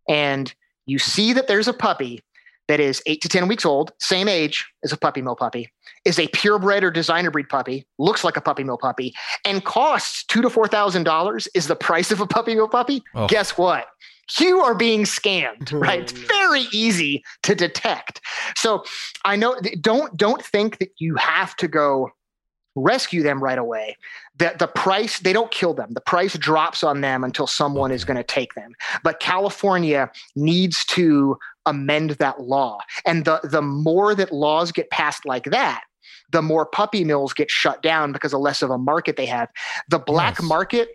and 0.08 0.54
you 0.86 1.00
see 1.00 1.34
that 1.34 1.48
there's 1.48 1.68
a 1.68 1.74
puppy 1.74 2.22
that 2.68 2.80
is 2.80 3.02
eight 3.06 3.22
to 3.22 3.30
ten 3.30 3.48
weeks 3.48 3.66
old, 3.66 3.92
same 4.00 4.28
age 4.28 4.66
as 4.84 4.92
a 4.92 4.98
puppy 4.98 5.22
mill 5.22 5.36
puppy, 5.36 5.72
is 6.04 6.18
a 6.20 6.28
purebred 6.30 6.84
or 6.84 6.90
designer 6.92 7.30
breed 7.30 7.48
puppy, 7.50 7.86
looks 8.00 8.24
like 8.24 8.38
a 8.38 8.42
puppy 8.42 8.64
mill 8.64 8.78
puppy, 8.78 9.14
and 9.46 9.64
costs 9.66 10.24
two 10.26 10.42
to 10.42 10.50
four 10.50 10.68
thousand 10.68 11.04
dollars 11.04 11.48
is 11.54 11.68
the 11.68 11.76
price 11.76 12.12
of 12.12 12.22
a 12.22 12.28
puppy 12.28 12.56
mill 12.56 12.68
puppy. 12.70 13.04
Oh. 13.14 13.28
Guess 13.28 13.58
what? 13.58 13.88
You 14.40 14.62
are 14.62 14.76
being 14.76 15.04
scammed, 15.04 15.66
mm-hmm. 15.66 15.80
right? 15.80 16.02
It's 16.02 16.12
very 16.12 16.66
easy 16.72 17.24
to 17.44 17.56
detect. 17.56 18.22
So 18.56 18.84
I 19.24 19.36
know 19.36 19.60
don't 19.82 20.16
don't 20.18 20.44
think 20.44 20.80
that 20.80 20.92
you 20.98 21.16
have 21.16 21.56
to 21.58 21.68
go 21.68 22.12
rescue 22.76 23.24
them 23.24 23.42
right 23.42 23.58
away. 23.58 23.96
The 24.38 24.56
the 24.58 24.68
price 24.68 25.20
they 25.20 25.34
don't 25.34 25.52
kill 25.52 25.74
them. 25.74 25.92
The 25.92 26.02
price 26.02 26.38
drops 26.38 26.84
on 26.84 27.02
them 27.02 27.24
until 27.24 27.48
someone 27.48 27.92
is 27.92 28.04
going 28.04 28.18
to 28.18 28.24
take 28.24 28.54
them. 28.56 28.74
But 29.04 29.20
California 29.20 30.12
needs 30.36 30.86
to 30.86 31.38
amend 31.66 32.12
that 32.12 32.42
law. 32.42 32.80
And 33.06 33.26
the 33.26 33.40
the 33.44 33.62
more 33.62 34.16
that 34.16 34.32
laws 34.32 34.72
get 34.72 34.90
passed 34.90 35.26
like 35.26 35.46
that, 35.46 35.84
the 36.32 36.42
more 36.42 36.66
puppy 36.66 37.04
mills 37.04 37.34
get 37.34 37.50
shut 37.50 37.82
down 37.82 38.12
because 38.12 38.34
of 38.34 38.42
less 38.42 38.62
of 38.62 38.70
a 38.70 38.78
market 38.78 39.16
they 39.16 39.26
have. 39.26 39.50
The 39.90 40.00
black 40.00 40.42
market, 40.44 40.90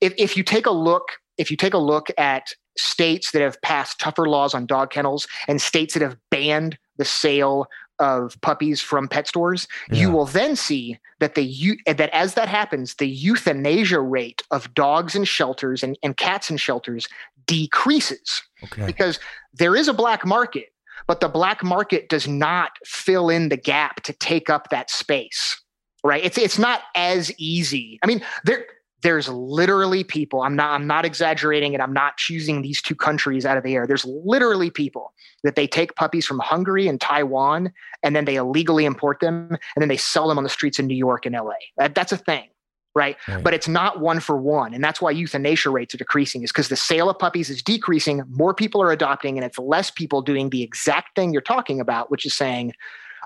if, 0.00 0.14
if 0.16 0.36
you 0.36 0.42
take 0.42 0.66
a 0.66 0.70
look, 0.70 1.08
if 1.36 1.50
you 1.50 1.56
take 1.56 1.74
a 1.74 1.78
look 1.78 2.08
at 2.16 2.52
states 2.76 3.30
that 3.32 3.42
have 3.42 3.60
passed 3.62 4.00
tougher 4.00 4.28
laws 4.28 4.54
on 4.54 4.66
dog 4.66 4.90
kennels 4.90 5.26
and 5.48 5.60
states 5.60 5.94
that 5.94 6.02
have 6.02 6.16
banned 6.30 6.78
the 6.96 7.04
sale 7.04 7.66
of 8.00 8.40
puppies 8.40 8.80
from 8.80 9.06
pet 9.06 9.28
stores, 9.28 9.68
you 9.92 10.10
will 10.10 10.24
then 10.24 10.56
see 10.56 10.98
that 11.20 11.34
the 11.34 11.78
that 11.86 12.10
as 12.10 12.34
that 12.34 12.48
happens, 12.48 12.94
the 12.96 13.06
euthanasia 13.06 14.00
rate 14.00 14.42
of 14.50 14.72
dogs 14.74 15.14
in 15.14 15.24
shelters 15.24 15.82
and, 15.82 15.96
and 16.02 16.16
cats 16.16 16.50
in 16.50 16.56
shelters 16.56 17.08
decreases 17.46 18.42
Okay. 18.64 18.86
because 18.86 19.20
there 19.52 19.76
is 19.76 19.88
a 19.88 19.92
black 19.92 20.24
market, 20.26 20.72
but 21.06 21.20
the 21.20 21.28
black 21.28 21.62
market 21.62 22.08
does 22.08 22.26
not 22.26 22.72
fill 22.84 23.28
in 23.28 23.48
the 23.48 23.56
gap 23.56 24.02
to 24.02 24.12
take 24.14 24.50
up 24.50 24.70
that 24.70 24.90
space. 24.90 25.60
Right? 26.02 26.24
It's 26.24 26.36
it's 26.36 26.58
not 26.58 26.82
as 26.94 27.32
easy. 27.38 27.98
I 28.02 28.06
mean, 28.06 28.22
there 28.44 28.66
there's 29.04 29.28
literally 29.28 30.02
people. 30.02 30.40
I'm 30.40 30.56
not 30.56 30.70
I'm 30.70 30.86
not 30.86 31.04
exaggerating 31.04 31.74
and 31.74 31.82
I'm 31.82 31.92
not 31.92 32.16
choosing 32.16 32.62
these 32.62 32.80
two 32.80 32.94
countries 32.96 33.44
out 33.44 33.58
of 33.58 33.62
the 33.62 33.74
air. 33.74 33.86
There's 33.86 34.06
literally 34.06 34.70
people 34.70 35.12
that 35.44 35.56
they 35.56 35.66
take 35.66 35.94
puppies 35.94 36.24
from 36.24 36.38
Hungary 36.38 36.88
and 36.88 36.98
Taiwan 36.98 37.70
and 38.02 38.16
then 38.16 38.24
they 38.24 38.36
illegally 38.36 38.86
import 38.86 39.20
them 39.20 39.50
and 39.50 39.80
then 39.80 39.88
they 39.88 39.98
sell 39.98 40.26
them 40.26 40.38
on 40.38 40.42
the 40.42 40.50
streets 40.50 40.78
in 40.78 40.86
New 40.86 40.96
York 40.96 41.26
and 41.26 41.34
LA. 41.34 41.52
That, 41.76 41.94
that's 41.94 42.12
a 42.12 42.16
thing. 42.16 42.48
Right? 42.96 43.16
But 43.42 43.54
it's 43.54 43.66
not 43.66 44.00
one 44.00 44.20
for 44.20 44.36
one. 44.36 44.72
And 44.72 44.82
that's 44.82 45.02
why 45.02 45.10
euthanasia 45.10 45.68
rates 45.68 45.92
are 45.96 45.98
decreasing, 45.98 46.44
is 46.44 46.52
because 46.52 46.68
the 46.68 46.76
sale 46.76 47.10
of 47.10 47.18
puppies 47.18 47.50
is 47.50 47.60
decreasing. 47.60 48.22
More 48.30 48.54
people 48.54 48.80
are 48.80 48.92
adopting, 48.92 49.36
and 49.36 49.44
it's 49.44 49.58
less 49.58 49.90
people 49.90 50.22
doing 50.22 50.50
the 50.50 50.62
exact 50.62 51.16
thing 51.16 51.32
you're 51.32 51.42
talking 51.42 51.80
about, 51.80 52.08
which 52.08 52.24
is 52.24 52.34
saying, 52.34 52.72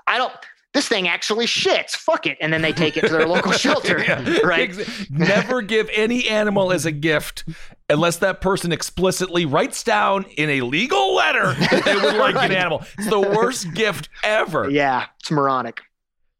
I 0.07 0.17
don't, 0.17 0.33
this 0.73 0.87
thing 0.87 1.07
actually 1.07 1.45
shits. 1.45 1.91
Fuck 1.91 2.27
it. 2.27 2.37
And 2.39 2.53
then 2.53 2.61
they 2.61 2.71
take 2.73 2.95
it 2.97 3.01
to 3.01 3.09
their 3.09 3.27
local 3.27 3.51
shelter. 3.65 3.99
Yeah. 4.03 4.39
Right. 4.43 4.75
Never 5.09 5.61
give 5.61 5.89
any 5.93 6.27
animal 6.29 6.71
as 6.71 6.85
a 6.85 6.91
gift 6.91 7.43
unless 7.89 8.17
that 8.17 8.39
person 8.39 8.71
explicitly 8.71 9.45
writes 9.45 9.83
down 9.83 10.25
in 10.37 10.49
a 10.49 10.61
legal 10.61 11.15
letter 11.15 11.53
that 11.55 11.81
they 11.85 11.95
would 11.95 12.15
like 12.17 12.35
Right. 12.35 12.51
an 12.51 12.55
animal. 12.57 12.83
It's 12.99 13.09
the 13.09 13.19
worst 13.19 13.73
gift 13.73 14.09
ever. 14.23 14.69
Yeah, 14.69 15.05
it's 15.19 15.31
moronic. 15.31 15.81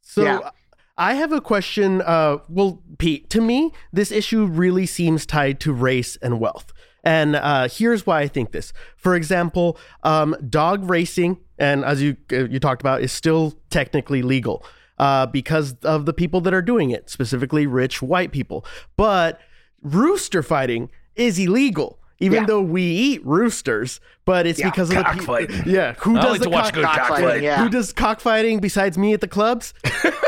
So 0.01 0.23
Yeah. 0.23 0.49
I 0.97 1.13
have 1.13 1.32
a 1.32 1.39
question. 1.41 2.01
Uh, 2.01 2.38
well, 2.49 2.84
Pete, 2.97 3.30
to 3.30 3.39
me, 3.41 3.71
this 3.93 4.11
issue 4.11 4.45
really 4.45 4.86
seems 4.86 5.25
tied 5.25 5.59
to 5.61 5.71
race 5.73 6.17
and 6.17 6.39
wealth. 6.41 6.73
And 7.05 7.38
uh, 7.38 7.69
here's 7.69 8.05
why 8.05 8.19
I 8.19 8.27
think 8.27 8.51
this. 8.51 8.73
For 8.97 9.15
example, 9.15 9.77
um, 10.03 10.36
dog 10.49 10.89
racing, 10.89 11.38
and 11.60 11.84
as 11.86 12.01
you 12.01 12.18
uh, 12.32 12.45
you 12.45 12.60
talked 12.60 12.82
about, 12.82 13.01
is 13.01 13.12
still 13.12 13.53
technically 13.70 14.22
legal 14.22 14.64
uh, 14.97 15.26
because 15.28 15.74
of 15.84 16.05
the 16.05 16.14
people 16.14 16.41
that 16.41 16.53
are 16.53 16.62
doing 16.62 16.89
it, 16.91 17.10
specifically 17.10 17.68
rich 17.68 18.01
white 18.01 18.32
people. 18.32 18.66
But 18.97 19.39
rooster 19.82 20.41
fighting 20.43 20.89
is 21.16 21.38
illegal. 21.39 21.97
Even 22.22 22.39
Yeah. 22.41 22.45
though 22.47 22.62
we 22.62 22.82
eat 22.84 23.26
roosters, 23.26 24.01
but 24.26 24.45
it's 24.45 24.60
Yeah. 24.60 24.70
because 24.70 24.89
of 24.89 24.97
the 24.97 25.03
Cockfighting. 25.03 25.64
pe- 25.64 25.72
yeah. 25.72 25.93
Who 25.99 26.18
I 26.18 26.22
does 26.22 26.32
like 26.32 26.39
the 26.39 26.45
to 26.45 26.49
watch 26.49 26.64
cock- 26.66 26.74
good 26.74 26.84
Cockfighting, 26.86 27.16
cockfighting. 27.16 27.43
yeah. 27.45 27.64
who 27.64 27.70
does 27.70 27.93
cockfighting 27.93 28.60
besides 28.60 28.97
me 28.97 29.14
at 29.14 29.22
the 29.22 29.28
clubs? 29.30 29.74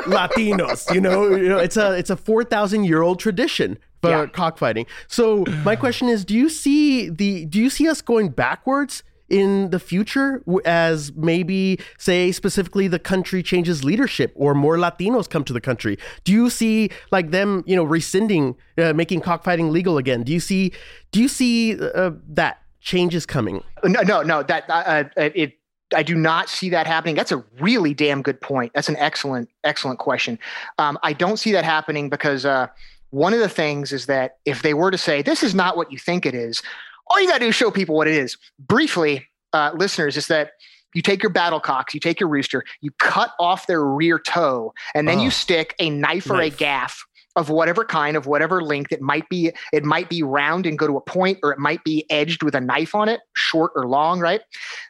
Latinos. 0.05 0.93
You 0.93 1.01
know, 1.01 1.36
you 1.36 1.49
know, 1.49 1.57
it's 1.57 1.77
a 1.77 1.93
it's 1.97 2.09
a 2.09 2.15
four 2.15 2.43
thousand 2.43 2.86
year 2.86 3.01
old 3.01 3.19
tradition 3.19 3.77
for 4.01 4.09
Yeah. 4.09 4.25
cockfighting. 4.27 4.86
So 5.07 5.43
my 5.63 5.75
question 5.75 6.07
is, 6.07 6.23
do 6.25 6.34
you 6.36 6.49
see 6.49 7.09
the 7.09 7.45
do 7.45 7.59
you 7.59 7.69
see 7.69 7.88
us 7.89 8.01
going 8.01 8.29
backwards 8.29 9.03
in 9.32 9.69
the 9.69 9.79
future 9.79 10.43
as 10.65 11.13
maybe 11.13 11.79
say 11.97 12.32
specifically 12.32 12.88
the 12.88 12.99
country 12.99 13.41
changes 13.41 13.84
leadership 13.84 14.34
or 14.36 14.53
more 14.53 14.75
Latinos 14.75 15.29
come 15.29 15.43
to 15.45 15.53
the 15.53 15.61
country? 15.61 15.97
Do 16.25 16.34
you 16.34 16.49
see 16.49 16.89
like 17.11 17.32
them, 17.32 17.63
you 17.65 17.75
know, 17.75 17.84
rescinding 17.84 18.55
uh, 18.77 18.93
making 18.93 19.21
cockfighting 19.21 19.71
legal 19.71 19.97
again? 19.97 20.23
Do 20.23 20.34
you 20.34 20.39
see 20.39 20.73
do 21.11 21.21
you 21.21 21.27
see 21.27 21.79
uh, 21.79 22.11
that 22.29 22.61
changes 22.82 23.25
coming? 23.25 23.63
No, 23.84 24.01
no, 24.01 24.21
no. 24.21 24.43
That 24.43 24.69
uh, 24.69 24.73
uh, 24.73 25.03
it. 25.15 25.57
I 25.93 26.03
do 26.03 26.15
not 26.15 26.47
see 26.47 26.69
that 26.69 26.88
happening. 26.88 27.15
That's 27.15 27.34
a 27.34 27.43
really 27.59 27.93
damn 27.93 28.21
good 28.21 28.39
point. 28.39 28.71
That's 28.73 28.88
an 28.88 28.95
excellent, 28.95 29.49
excellent 29.65 29.99
question. 29.99 30.39
Um, 30.77 30.97
I 31.03 31.11
don't 31.11 31.36
see 31.36 31.51
that 31.51 31.65
happening 31.65 32.09
because 32.09 32.45
uh, 32.45 32.67
one 33.09 33.34
of 33.34 33.41
the 33.41 33.49
things 33.49 33.91
is 33.91 34.05
that 34.05 34.38
if 34.45 34.61
they 34.61 34.73
were 34.73 34.89
to 34.89 34.97
say 34.97 35.21
this 35.21 35.43
is 35.43 35.53
not 35.53 35.75
what 35.75 35.91
you 35.91 35.97
think 35.97 36.25
it 36.25 36.34
is, 36.34 36.63
all 37.12 37.22
you 37.22 37.28
got 37.28 37.36
to 37.36 37.39
do 37.45 37.49
is 37.49 37.55
show 37.55 37.72
people 37.72 37.95
what 37.95 38.07
it 38.07 38.16
is. 38.16 38.38
Briefly, 38.59 39.28
uh, 39.53 39.72
listeners, 39.76 40.18
is 40.18 40.28
that 40.28 40.51
you 40.93 41.01
take 41.01 41.22
your 41.24 41.32
battle 41.32 41.59
cocks, 41.59 41.93
you 41.93 41.99
take 41.99 42.20
your 42.20 42.30
rooster, 42.30 42.64
you 42.82 42.91
cut 42.99 43.32
off 43.39 43.68
their 43.68 43.84
rear 43.86 44.20
toe, 44.20 44.74
and 44.95 45.07
then 45.07 45.20
Oh. 45.20 45.24
you 45.24 45.32
stick 45.32 45.76
a 45.80 45.89
knife 45.89 46.30
or 46.30 46.39
a 46.41 46.49
gaff 46.49 47.03
of 47.38 47.49
whatever 47.49 47.86
kind 47.86 48.18
of 48.18 48.26
whatever 48.26 48.62
length 48.62 48.91
it 48.91 48.99
might 49.01 49.28
be 49.30 49.53
it 49.72 49.86
might 49.86 50.09
be 50.09 50.22
round 50.22 50.66
and 50.66 50.78
go 50.78 50.86
to 50.86 50.97
a 50.97 51.01
point 51.01 51.39
or 51.43 51.53
it 51.53 51.59
might 51.59 51.82
be 51.86 52.05
edged 52.09 52.43
with 52.43 52.53
a 52.55 52.59
knife 52.59 52.93
on 52.93 53.07
it 53.07 53.22
short 53.38 53.72
or 53.74 53.88
long 53.88 54.20
right 54.20 54.41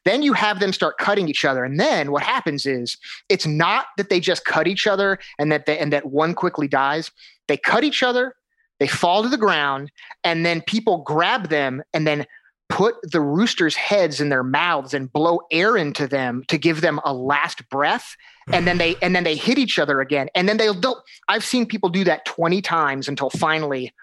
then 0.06 0.24
you 0.24 0.34
have 0.34 0.60
them 0.60 0.74
start 0.74 0.98
cutting 0.98 1.30
each 1.30 1.46
other 1.46 1.64
and 1.64 1.80
then 1.80 2.12
what 2.12 2.24
happens 2.24 2.66
is 2.66 2.98
it's 3.30 3.46
not 3.46 3.86
that 3.96 4.10
they 4.10 4.20
just 4.20 4.44
cut 4.44 4.66
each 4.68 4.88
other 4.88 5.20
and 5.38 5.52
that 5.52 5.68
they, 5.68 5.78
and 5.78 5.94
that 5.94 6.08
one 6.08 6.34
quickly 6.34 6.68
dies 6.68 7.12
they 7.48 7.58
cut 7.58 7.84
each 7.84 8.02
other 8.02 8.34
they 8.82 8.88
fall 8.88 9.22
to 9.22 9.30
the 9.30 9.38
ground 9.38 9.92
and 10.24 10.44
then 10.44 10.60
people 10.64 11.04
grab 11.04 11.50
them 11.50 11.84
and 11.94 12.08
then 12.08 12.26
put 12.68 12.96
the 13.04 13.22
roosters 13.22 13.76
heads 13.76 14.20
in 14.20 14.30
their 14.30 14.42
mouths 14.42 14.96
and 14.96 15.14
blow 15.14 15.42
air 15.52 15.78
into 15.78 16.08
them 16.08 16.44
to 16.48 16.58
give 16.58 16.82
them 16.82 17.00
a 17.06 17.14
last 17.14 17.70
breath. 17.70 18.16
And 18.52 18.66
then 18.66 18.80
they 18.80 18.96
and 19.04 19.16
then 19.16 19.24
they 19.24 19.36
hit 19.36 19.60
each 19.60 19.78
other 19.78 20.02
again. 20.02 20.30
And 20.34 20.50
then 20.50 20.58
they'll, 20.58 21.04
i've 21.28 21.46
seen 21.46 21.68
people 21.68 21.90
do 21.90 22.04
that 22.06 22.26
20 22.26 22.60
times 22.64 23.08
until 23.08 23.30
finally 23.30 23.94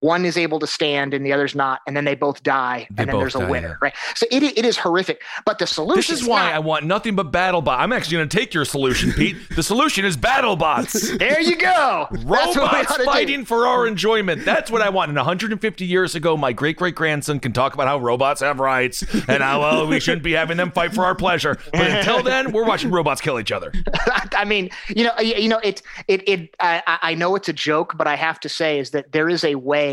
one 0.00 0.24
is 0.24 0.36
able 0.36 0.58
to 0.60 0.66
stand 0.66 1.12
and 1.14 1.24
the 1.26 1.32
other's 1.32 1.54
not, 1.54 1.80
and 1.86 1.96
then 1.96 2.04
they 2.04 2.14
both 2.14 2.42
die, 2.42 2.86
They 2.90 3.02
and 3.02 3.10
then 3.10 3.18
there's 3.18 3.34
a 3.34 3.40
die, 3.40 3.50
winner, 3.50 3.68
yeah. 3.68 3.74
right? 3.80 3.94
So 4.14 4.26
it, 4.30 4.42
it 4.42 4.64
is 4.64 4.76
horrific. 4.76 5.22
But 5.44 5.58
the 5.58 5.66
solution 5.66 5.96
This 5.96 6.10
is 6.10 6.26
why 6.26 6.52
I 6.52 6.58
want 6.60 6.84
nothing 6.84 7.16
but 7.16 7.32
battle 7.32 7.60
bots. 7.62 7.82
I'm 7.82 7.92
actually 7.92 8.18
going 8.18 8.28
to 8.28 8.36
take 8.36 8.54
your 8.54 8.64
solution, 8.64 9.12
Pete. 9.12 9.36
The 9.58 9.62
solution 9.64 10.04
is 10.04 10.16
battle 10.16 10.54
bots. 10.54 11.16
There 11.18 11.40
you 11.40 11.56
go. 11.56 12.06
That's 12.10 12.24
what 12.24 12.24
we 12.24 12.30
Robots 12.60 12.92
ought 12.92 12.98
do. 12.98 13.04
fighting 13.06 13.44
for 13.44 13.66
our 13.66 13.86
enjoyment. 13.88 14.44
That's 14.44 14.70
what 14.70 14.82
I 14.82 14.88
want. 14.88 15.08
And 15.08 15.16
150 15.16 15.84
years 15.84 16.14
ago, 16.14 16.36
my 16.36 16.52
great 16.52 16.76
great 16.76 16.94
grandson 16.94 17.40
can 17.40 17.52
talk 17.52 17.74
about 17.74 17.88
how 17.88 17.98
robots 17.98 18.40
have 18.40 18.60
rights 18.60 19.02
and 19.28 19.42
how 19.42 19.60
well 19.60 19.86
we 19.88 19.98
shouldn't 19.98 20.22
be 20.22 20.32
having 20.32 20.56
them 20.58 20.70
fight 20.70 20.94
for 20.94 21.04
our 21.04 21.14
pleasure. 21.16 21.58
But 21.72 21.90
until 21.90 22.22
then, 22.22 22.52
we're 22.52 22.64
watching 22.64 22.90
robots 22.90 23.20
kill 23.20 23.40
each 23.40 23.50
other. 23.50 23.72
I 24.36 24.44
mean, 24.44 24.70
you 24.94 25.04
know, 25.04 25.18
you 25.18 25.48
know, 25.48 25.58
it, 25.58 25.82
it, 26.06 26.28
it. 26.28 26.54
I 26.60 26.82
I 27.02 27.14
know 27.14 27.34
it's 27.34 27.48
a 27.48 27.52
joke, 27.52 27.96
but 27.96 28.06
I 28.06 28.14
have 28.14 28.38
to 28.40 28.48
say 28.48 28.78
is 28.78 28.90
that 28.90 29.10
there 29.10 29.28
is 29.28 29.42
a 29.42 29.56
way 29.56 29.87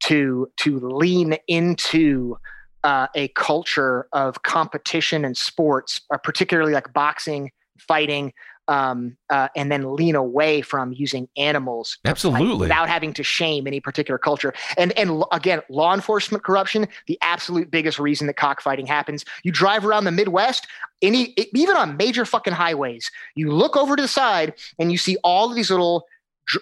to 0.00 0.50
to 0.58 0.78
lean 0.78 1.36
into 1.48 2.36
uh, 2.84 3.08
a 3.14 3.28
culture 3.28 4.06
of 4.12 4.42
competition 4.42 5.24
and 5.24 5.36
sports, 5.36 6.00
uh, 6.10 6.18
particularly 6.18 6.72
like 6.72 6.92
boxing, 6.92 7.50
fighting, 7.78 8.32
um, 8.68 9.16
uh, 9.30 9.48
and 9.56 9.70
then 9.70 9.94
lean 9.94 10.14
away 10.14 10.60
from 10.60 10.92
using 10.92 11.28
animals 11.36 11.98
to 12.04 12.08
fight 12.08 12.10
Absolutely. 12.10 12.58
without 12.58 12.88
having 12.88 13.12
to 13.14 13.22
shame 13.22 13.66
any 13.66 13.80
particular 13.80 14.18
culture. 14.18 14.52
And 14.76 14.96
and 14.98 15.24
again, 15.32 15.62
law 15.68 15.94
enforcement 15.94 16.44
corruption, 16.44 16.88
the 17.06 17.18
absolute 17.22 17.70
biggest 17.70 17.98
reason 17.98 18.26
that 18.26 18.36
cockfighting 18.36 18.86
happens. 18.86 19.24
You 19.42 19.52
drive 19.52 19.84
around 19.84 20.04
the 20.04 20.12
Midwest, 20.12 20.66
any 21.02 21.34
even 21.54 21.76
on 21.76 21.96
major 21.96 22.24
fucking 22.24 22.54
highways, 22.54 23.10
you 23.34 23.52
look 23.52 23.76
over 23.76 23.96
to 23.96 24.02
the 24.02 24.08
side 24.08 24.54
and 24.78 24.90
you 24.90 24.98
see 24.98 25.16
all 25.22 25.48
of 25.48 25.56
these 25.56 25.70
little 25.70 26.06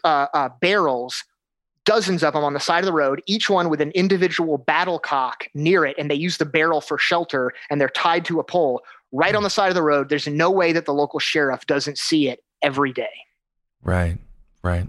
uh, 0.04 0.26
uh, 0.32 0.48
barrels. 0.60 1.24
Dozens 1.84 2.22
of 2.22 2.32
them 2.32 2.44
on 2.44 2.54
the 2.54 2.60
side 2.60 2.80
of 2.80 2.86
the 2.86 2.92
road, 2.92 3.22
each 3.26 3.50
one 3.50 3.68
with 3.68 3.80
an 3.80 3.90
individual 3.90 4.58
battle 4.58 4.98
cock 4.98 5.48
near 5.54 5.84
it, 5.84 5.96
and 5.98 6.10
they 6.10 6.14
use 6.14 6.38
the 6.38 6.46
barrel 6.46 6.80
for 6.80 6.98
shelter, 6.98 7.52
and 7.68 7.80
they're 7.80 7.88
tied 7.88 8.24
to 8.26 8.40
a 8.40 8.44
pole 8.44 8.82
right 9.12 9.34
on 9.34 9.42
the 9.42 9.50
side 9.50 9.68
of 9.68 9.74
the 9.74 9.82
road. 9.82 10.08
There's 10.08 10.26
no 10.26 10.50
way 10.50 10.72
that 10.72 10.86
the 10.86 10.94
local 10.94 11.20
sheriff 11.20 11.66
doesn't 11.66 11.98
see 11.98 12.28
it 12.28 12.42
every 12.62 12.92
day. 12.92 13.12
Right, 13.82 14.18
right. 14.62 14.88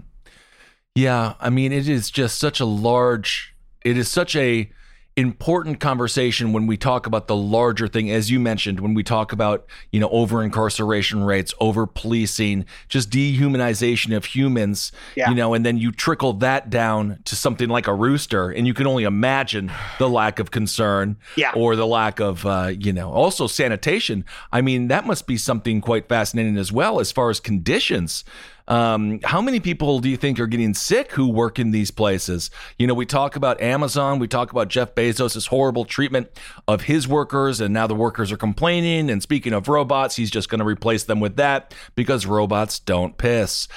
Yeah, 0.94 1.34
I 1.38 1.50
mean, 1.50 1.72
it 1.72 1.88
is 1.88 2.10
just 2.10 2.38
such 2.38 2.58
a 2.58 2.64
large, 2.64 3.54
it 3.84 3.98
is 3.98 4.08
such 4.08 4.34
a 4.34 4.70
important 5.16 5.80
conversation 5.80 6.52
when 6.52 6.66
we 6.66 6.76
talk 6.76 7.06
about 7.06 7.26
the 7.26 7.34
larger 7.34 7.88
thing, 7.88 8.10
as 8.10 8.30
you 8.30 8.38
mentioned, 8.38 8.80
when 8.80 8.92
we 8.92 9.02
talk 9.02 9.32
about, 9.32 9.64
you 9.90 9.98
know, 9.98 10.10
over 10.10 10.42
incarceration 10.42 11.24
rates, 11.24 11.54
over 11.58 11.86
policing, 11.86 12.66
just 12.88 13.08
dehumanization 13.08 14.14
of 14.14 14.26
humans, 14.26 14.92
Yeah. 15.14 15.30
you 15.30 15.34
know, 15.34 15.54
and 15.54 15.64
then 15.64 15.78
you 15.78 15.90
trickle 15.90 16.34
that 16.34 16.68
down 16.68 17.18
to 17.24 17.34
something 17.34 17.70
like 17.70 17.86
a 17.86 17.94
rooster, 17.94 18.50
and 18.50 18.66
you 18.66 18.74
can 18.74 18.86
only 18.86 19.04
imagine 19.04 19.72
the 19.98 20.08
lack 20.08 20.38
of 20.38 20.50
concern 20.50 21.16
Yeah. 21.34 21.52
or 21.54 21.76
the 21.76 21.86
lack 21.86 22.20
of, 22.20 22.44
uh, 22.44 22.72
you 22.78 22.92
know, 22.92 23.10
also 23.10 23.46
sanitation. 23.46 24.22
I 24.52 24.60
mean, 24.60 24.88
that 24.88 25.06
must 25.06 25.26
be 25.26 25.38
something 25.38 25.80
quite 25.80 26.10
fascinating 26.10 26.58
as 26.58 26.70
well 26.70 27.00
as 27.00 27.10
far 27.10 27.30
as 27.30 27.40
conditions. 27.40 28.22
Um, 28.68 29.20
how 29.22 29.40
many 29.40 29.60
people 29.60 30.00
do 30.00 30.08
you 30.08 30.16
think 30.16 30.40
are 30.40 30.46
getting 30.46 30.74
sick 30.74 31.12
who 31.12 31.28
work 31.28 31.58
in 31.58 31.70
these 31.70 31.90
places? 31.90 32.50
You 32.78 32.86
know, 32.86 32.94
we 32.94 33.06
talk 33.06 33.36
about 33.36 33.60
Amazon, 33.60 34.18
we 34.18 34.28
talk 34.28 34.50
about 34.50 34.68
Jeff 34.68 34.94
Bezos' 34.94 35.48
horrible 35.48 35.84
treatment 35.84 36.28
of 36.66 36.82
his 36.82 37.06
workers, 37.06 37.60
and 37.60 37.72
now 37.72 37.86
the 37.86 37.94
workers 37.94 38.32
are 38.32 38.36
complaining. 38.36 39.10
And 39.10 39.22
speaking 39.22 39.52
of 39.52 39.68
robots, 39.68 40.16
he's 40.16 40.30
just 40.30 40.48
going 40.48 40.58
to 40.58 40.64
replace 40.64 41.04
them 41.04 41.20
with 41.20 41.36
that 41.36 41.74
because 41.94 42.26
robots 42.26 42.78
don't 42.78 43.16
piss. 43.16 43.68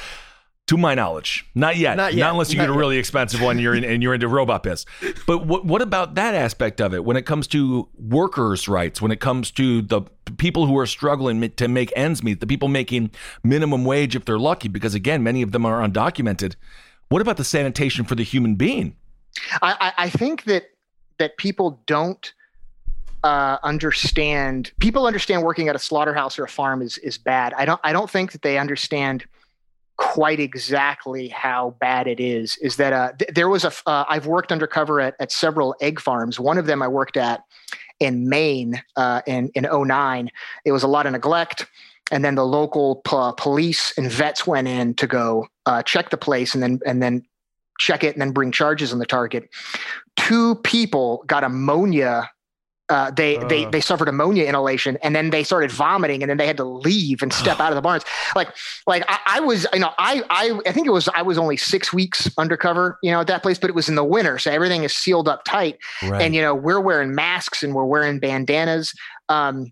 To 0.69 0.77
my 0.77 0.93
knowledge, 0.93 1.47
not 1.55 1.77
yet. 1.77 1.97
Not 1.97 2.13
yet. 2.13 2.29
unless 2.29 2.51
you 2.51 2.57
Not 2.57 2.65
get 2.65 2.69
a 2.69 2.73
yet. 2.73 2.79
really 2.79 2.97
expensive 2.99 3.41
one, 3.41 3.57
you're 3.57 3.73
in, 3.73 3.83
and 3.83 4.03
you're 4.03 4.13
into 4.13 4.27
robot 4.27 4.61
piss. 4.61 4.85
But 5.25 5.47
what 5.47 5.65
what 5.65 5.81
about 5.81 6.13
that 6.13 6.35
aspect 6.35 6.79
of 6.79 6.93
it? 6.93 7.03
When 7.03 7.17
it 7.17 7.23
comes 7.25 7.47
to 7.47 7.89
workers' 7.97 8.67
rights, 8.67 9.01
when 9.01 9.11
it 9.11 9.19
comes 9.19 9.49
to 9.51 9.81
the 9.81 10.01
people 10.37 10.67
who 10.67 10.77
are 10.77 10.85
struggling 10.85 11.49
to 11.49 11.67
make 11.67 11.91
ends 11.95 12.21
meet, 12.21 12.39
the 12.39 12.45
people 12.45 12.67
making 12.67 13.09
minimum 13.43 13.83
wage 13.83 14.15
if 14.15 14.25
they're 14.25 14.37
lucky, 14.37 14.67
because 14.67 14.93
again, 14.93 15.23
many 15.23 15.41
of 15.41 15.53
them 15.53 15.65
are 15.65 15.81
undocumented. 15.81 16.53
What 17.07 17.23
about 17.23 17.37
the 17.37 17.43
sanitation 17.43 18.05
for 18.05 18.13
the 18.13 18.21
human 18.23 18.53
being? 18.53 18.95
I, 19.63 19.75
I, 19.81 20.03
I 20.05 20.09
think 20.11 20.43
that 20.43 20.69
that 21.17 21.37
people 21.37 21.81
don't 21.87 22.31
uh, 23.23 23.57
understand. 23.63 24.71
People 24.79 25.07
understand 25.07 25.41
working 25.41 25.67
at 25.67 25.75
a 25.75 25.79
slaughterhouse 25.79 26.37
or 26.37 26.43
a 26.43 26.47
farm 26.47 26.83
is 26.83 26.99
is 26.99 27.17
bad. 27.17 27.55
I 27.57 27.65
don't. 27.65 27.81
I 27.83 27.91
don't 27.91 28.09
think 28.09 28.33
that 28.33 28.43
they 28.43 28.59
understand 28.59 29.25
quite 29.99 30.39
exactly 30.39 31.27
how 31.27 31.75
bad 31.81 32.07
it 32.07 32.21
is. 32.21 32.57
Is 32.61 32.77
that 32.77 32.93
uh, 32.93 33.11
th- 33.19 33.31
there 33.33 33.49
was 33.49 33.65
a? 33.65 33.71
Uh, 33.85 34.05
I've 34.07 34.25
worked 34.25 34.51
undercover 34.51 35.01
at, 35.01 35.15
at 35.19 35.31
several 35.31 35.75
egg 35.81 35.99
farms. 35.99 36.39
One 36.39 36.57
of 36.57 36.65
them 36.65 36.81
I 36.81 36.87
worked 36.87 37.17
at 37.17 37.41
in 37.99 38.29
Maine 38.29 38.81
uh, 38.95 39.21
in 39.27 39.51
in 39.55 39.67
09. 39.69 40.31
It 40.65 40.71
was 40.71 40.83
a 40.83 40.87
lot 40.87 41.05
of 41.05 41.11
neglect. 41.11 41.67
And 42.11 42.25
then 42.25 42.33
the 42.33 42.45
local 42.45 42.95
p- 43.07 43.31
police 43.37 43.95
and 43.95 44.09
vets 44.09 44.47
went 44.47 44.67
in 44.67 44.95
to 44.95 45.05
go 45.05 45.47
uh, 45.67 45.83
check 45.83 46.09
the 46.09 46.17
place, 46.17 46.55
and 46.55 46.63
then 46.63 46.79
and 46.85 47.03
then 47.03 47.23
check 47.77 48.03
it 48.03 48.15
and 48.15 48.21
then 48.21 48.31
bring 48.31 48.51
charges 48.51 48.91
on 48.91 48.99
the 48.99 49.05
target. 49.05 49.49
Two 50.15 50.55
people 50.55 51.23
got 51.27 51.43
ammonia. 51.43 52.29
Uh, 52.89 53.11
they 53.11 53.37
they 53.49 53.65
Uh. 53.65 53.69
they 53.69 53.81
suffered 53.81 54.07
ammonia 54.09 54.45
inhalation 54.45 54.97
and 55.03 55.15
then 55.15 55.29
they 55.29 55.43
started 55.43 55.71
vomiting 55.71 56.23
and 56.23 56.29
then 56.29 56.37
they 56.37 56.47
had 56.47 56.57
to 56.57 56.63
leave 56.63 57.21
and 57.21 57.31
step 57.31 57.59
out 57.63 57.71
of 57.71 57.75
the 57.75 57.81
barns. 57.81 58.03
Like 58.35 58.49
like 58.87 59.03
I, 59.07 59.19
I 59.25 59.39
was 59.41 59.67
you 59.73 59.79
know 59.79 59.91
I 59.99 60.23
I 60.29 60.59
I 60.65 60.71
think 60.71 60.87
it 60.87 60.91
was 60.91 61.07
I 61.09 61.21
was 61.21 61.37
only 61.37 61.55
six 61.57 61.93
weeks 61.93 62.29
undercover 62.37 62.97
you 63.03 63.11
know 63.11 63.21
at 63.21 63.27
that 63.27 63.41
place, 63.43 63.59
but 63.59 63.69
it 63.69 63.75
was 63.75 63.89
in 63.89 63.95
the 63.95 64.03
winter, 64.03 64.39
so 64.39 64.51
everything 64.51 64.83
is 64.83 64.93
sealed 64.93 65.27
up 65.27 65.43
tight. 65.45 65.77
Right. 66.01 66.21
And 66.21 66.33
you 66.35 66.41
know 66.41 66.55
we're 66.55 66.79
wearing 66.81 67.13
masks 67.13 67.61
and 67.63 67.75
we're 67.75 67.85
wearing 67.85 68.19
bandanas. 68.19 68.93
Um, 69.29 69.71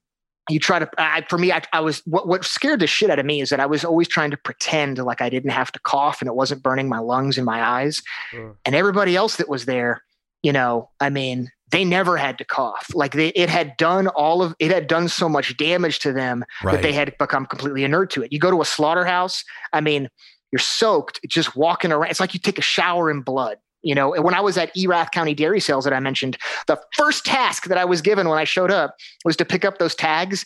you 0.50 0.60
try 0.60 0.80
to 0.80 0.90
I, 0.98 1.26
for 1.28 1.38
me 1.38 1.52
I, 1.52 1.62
I 1.74 1.82
was 1.82 2.02
what, 2.06 2.26
what 2.28 2.46
scared 2.46 2.80
the 2.80 2.88
shit 2.88 3.10
out 3.10 3.20
of 3.20 3.26
me 3.26 3.42
is 3.42 3.50
that 3.50 3.60
i 3.60 3.66
was 3.66 3.84
always 3.84 4.08
trying 4.08 4.32
to 4.32 4.38
pretend 4.38 4.98
like 4.98 5.20
i 5.20 5.30
didn't 5.30 5.50
have 5.52 5.74
to 5.74 5.80
cough 5.82 6.22
and 6.22 6.30
it 6.30 6.36
wasn't 6.36 6.64
burning 6.64 6.88
my 6.88 7.00
lungs 7.00 7.38
and 7.38 7.46
my 7.46 7.62
eyes 7.62 8.02
Mm. 8.34 8.56
and 8.66 8.74
everybody 8.74 9.14
else 9.18 9.36
that 9.38 9.50
was 9.50 9.66
there 9.66 10.04
you 10.44 10.54
know 10.54 10.90
i 11.02 11.10
mean 11.10 11.50
they 11.70 11.84
never 11.84 12.18
had 12.18 12.38
to 12.38 12.46
cough. 12.46 12.88
Like 12.94 13.14
they, 13.14 13.30
it 13.30 13.50
had 13.50 13.76
done 13.78 14.08
all 14.08 14.42
of 14.42 14.56
it 14.60 14.72
had 14.72 14.88
done 14.88 15.10
so 15.10 15.28
much 15.28 15.58
damage 15.58 16.00
to 16.00 16.14
them 16.14 16.46
that 16.64 16.82
they 16.82 16.94
had 16.94 17.18
become 17.18 17.46
completely 17.46 17.84
inert 17.84 18.10
to 18.12 18.24
it. 18.24 18.32
You 18.32 18.40
go 18.40 18.52
to 18.52 18.62
a 18.62 18.66
slaughterhouse 18.66 19.44
i 19.74 19.82
mean 19.82 20.10
you're 20.52 20.60
soaked 20.60 21.20
just 21.28 21.56
walking 21.56 21.92
around. 21.92 22.10
It's 22.10 22.20
like 22.20 22.34
you 22.34 22.40
take 22.40 22.58
a 22.58 22.62
shower 22.64 23.12
in 23.12 23.22
blood 23.22 23.58
you 23.84 23.94
know? 23.94 24.14
And 24.14 24.24
when 24.24 24.34
i 24.34 24.42
was 24.42 24.58
at 24.58 24.76
erath 24.76 25.12
county 25.12 25.34
dairy 25.34 25.60
sales 25.60 25.84
that 25.84 25.94
i 25.94 26.00
mentioned 26.00 26.38
the 26.66 26.80
first 26.96 27.26
task 27.26 27.66
that 27.66 27.78
i 27.78 27.86
was 27.86 28.02
given 28.02 28.28
when 28.28 28.40
i 28.40 28.44
showed 28.44 28.72
up 28.72 28.96
was 29.24 29.36
to 29.38 29.46
pick 29.46 29.64
up 29.64 29.78
those 29.78 29.96
tags 29.96 30.46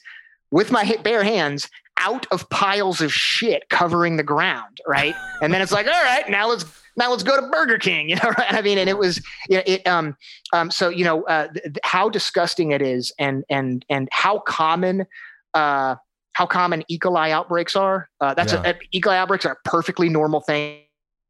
with 0.51 0.71
my 0.71 0.97
bare 1.03 1.23
hands 1.23 1.69
out 1.97 2.25
of 2.31 2.49
piles 2.49 2.99
of 2.99 3.13
shit 3.13 3.69
covering 3.69 4.17
the 4.17 4.23
ground 4.23 4.79
right? 4.87 5.15
And 5.41 5.53
then 5.53 5.61
it's 5.61 5.71
like 5.71 5.87
all 5.87 6.03
right 6.03 6.29
now 6.29 6.49
let's 6.49 6.65
now 6.97 7.09
let's 7.09 7.23
go 7.23 7.39
to 7.39 7.47
burger 7.47 7.77
king 7.77 8.09
you 8.09 8.15
know 8.15 8.29
right 8.37 8.53
i 8.53 8.61
mean 8.61 8.77
and 8.77 8.89
it 8.89 8.97
was 8.97 9.21
you 9.49 9.57
know, 9.57 9.63
it 9.65 9.85
um 9.87 10.15
um 10.53 10.69
so 10.71 10.89
you 10.89 11.03
know 11.03 11.23
uh 11.23 11.47
th- 11.53 11.77
how 11.83 12.09
disgusting 12.09 12.71
it 12.71 12.81
is 12.81 13.11
and 13.19 13.43
and 13.49 13.85
and 13.89 14.07
how 14.11 14.39
common 14.39 15.05
uh 15.53 15.95
how 16.33 16.45
common 16.45 16.83
E. 16.87 16.97
coli 16.97 17.29
outbreaks 17.31 17.75
are 17.75 18.09
uh 18.21 18.33
that's 18.33 18.53
Yeah. 18.53 18.61
a, 18.65 18.75
E. 18.91 19.01
coli 19.01 19.15
outbreaks 19.15 19.45
are 19.45 19.53
a 19.63 19.69
perfectly 19.69 20.09
normal 20.09 20.41
thing 20.41 20.81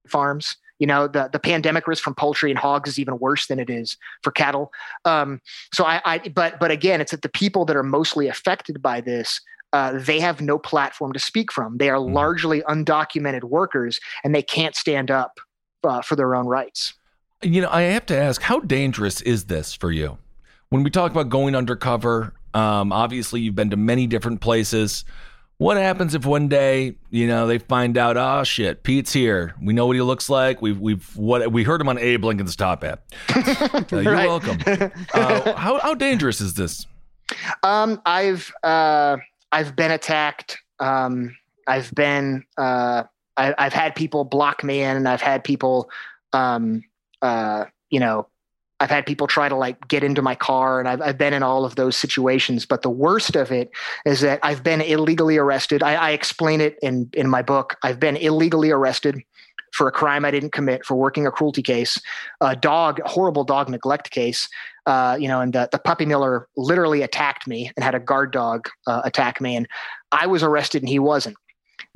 farms 0.07 0.55
you 0.79 0.87
know 0.87 1.07
the 1.07 1.29
the 1.31 1.39
pandemic 1.39 1.87
risk 1.87 2.03
from 2.03 2.15
poultry 2.15 2.49
and 2.49 2.59
hogs 2.59 2.89
is 2.89 2.97
even 2.99 3.19
worse 3.19 3.45
than 3.47 3.59
it 3.59 3.69
is 3.69 3.97
for 4.23 4.31
cattle 4.31 4.71
um 5.05 5.39
so 5.73 5.85
i 5.85 6.01
i 6.05 6.17
but 6.29 6.59
but 6.59 6.71
again 6.71 6.99
it's 7.01 7.11
that 7.11 7.21
the 7.21 7.29
people 7.29 7.65
that 7.65 7.75
are 7.75 7.83
mostly 7.83 8.27
affected 8.27 8.81
by 8.81 8.99
this 9.01 9.39
uh, 9.73 9.97
they 9.97 10.19
have 10.19 10.41
no 10.41 10.59
platform 10.59 11.13
to 11.13 11.19
speak 11.19 11.49
from. 11.49 11.77
They 11.77 11.89
are 11.89 11.95
Mhm. 11.95 12.13
largely 12.13 12.61
undocumented 12.63 13.45
workers, 13.45 14.01
and 14.21 14.35
they 14.35 14.41
can't 14.41 14.75
stand 14.75 15.09
up 15.09 15.39
uh, 15.83 16.01
for 16.01 16.15
their 16.15 16.35
own 16.35 16.47
rights. 16.47 16.93
You 17.41 17.61
know, 17.61 17.69
I 17.71 17.81
have 17.83 18.05
to 18.07 18.17
ask, 18.17 18.41
how 18.41 18.59
dangerous 18.59 19.21
is 19.21 19.45
this 19.45 19.73
for 19.73 19.91
you? 19.91 20.17
When 20.69 20.83
we 20.83 20.89
talk 20.89 21.11
about 21.11 21.29
going 21.29 21.55
undercover, 21.55 22.33
um, 22.53 22.91
obviously 22.91 23.41
you've 23.41 23.55
been 23.55 23.71
to 23.71 23.77
many 23.77 24.07
different 24.07 24.41
places. 24.41 25.03
What 25.57 25.77
happens 25.77 26.15
if 26.15 26.25
one 26.25 26.47
day, 26.47 26.95
you 27.11 27.27
know, 27.27 27.45
they 27.45 27.59
find 27.59 27.97
out, 27.97 28.17
oh 28.17 28.43
shit, 28.43 28.83
Pete's 28.83 29.13
here. 29.13 29.53
We 29.61 29.73
know 29.73 29.85
what 29.85 29.95
he 29.95 30.01
looks 30.01 30.27
like. 30.27 30.59
We've 30.59 30.79
we've 30.79 31.05
what 31.15 31.51
we 31.51 31.63
heard 31.63 31.79
him 31.79 31.87
on 31.87 31.99
Abe 31.99 32.23
Lincoln's 32.25 32.55
Top 32.55 32.83
Hat. 32.83 33.03
Uh, 33.91 33.99
you're 33.99 34.15
welcome. 34.15 34.57
Uh, 35.13 35.53
how 35.55 35.79
how 35.79 35.93
dangerous 35.93 36.41
is 36.41 36.55
this? 36.55 36.87
Um, 37.63 38.01
I've 38.05 38.51
uh, 38.63 39.17
I've 39.51 39.75
been 39.75 39.91
attacked. 39.91 40.57
Um, 40.79 41.35
I've 41.67 41.93
been 41.93 42.43
uh, 42.57 43.03
I, 43.37 43.53
I've 43.57 43.73
had 43.73 43.95
people 43.95 44.23
block 44.25 44.63
me 44.63 44.81
in, 44.81 44.97
and 44.97 45.07
I've 45.07 45.21
had 45.21 45.43
people, 45.43 45.89
um, 46.33 46.83
uh, 47.21 47.65
you 47.89 47.99
know, 47.99 48.27
I've 48.79 48.89
had 48.89 49.05
people 49.05 49.27
try 49.27 49.47
to 49.47 49.55
like 49.55 49.87
get 49.87 50.03
into 50.03 50.21
my 50.21 50.35
car, 50.35 50.79
and 50.79 50.89
I've 50.89 51.01
I've 51.01 51.17
been 51.17 51.33
in 51.33 51.43
all 51.43 51.65
of 51.65 51.75
those 51.75 51.95
situations. 51.95 52.65
But 52.65 52.81
the 52.81 52.89
worst 52.89 53.35
of 53.35 53.51
it 53.51 53.69
is 54.05 54.21
that 54.21 54.39
I've 54.41 54.63
been 54.63 54.81
illegally 54.81 55.37
arrested. 55.37 55.83
I, 55.83 55.95
I 55.95 56.09
explain 56.11 56.61
it 56.61 56.77
in 56.81 57.09
in 57.13 57.29
my 57.29 57.41
book. 57.41 57.77
I've 57.83 57.99
been 57.99 58.17
illegally 58.17 58.71
arrested. 58.71 59.23
for 59.71 59.87
a 59.87 59.91
crime 59.91 60.25
I 60.25 60.31
didn't 60.31 60.51
commit, 60.51 60.85
for 60.85 60.95
working 60.95 61.25
a 61.25 61.31
cruelty 61.31 61.61
case, 61.61 61.99
a 62.41 62.55
dog, 62.55 62.99
horrible 63.05 63.43
dog 63.43 63.69
neglect 63.69 64.11
case. 64.11 64.47
Uh, 64.85 65.15
you 65.19 65.27
know, 65.27 65.41
and 65.41 65.53
the, 65.53 65.69
the 65.71 65.79
puppy 65.79 66.05
miller 66.05 66.47
literally 66.57 67.03
attacked 67.03 67.47
me 67.47 67.71
and 67.75 67.83
had 67.83 67.95
a 67.95 67.99
guard 67.99 68.31
dog 68.31 68.67
uh, 68.87 69.01
attack 69.05 69.39
me, 69.39 69.55
and 69.55 69.67
I 70.11 70.27
was 70.27 70.43
arrested 70.43 70.81
and 70.81 70.89
he 70.89 70.99
wasn't. 70.99 71.37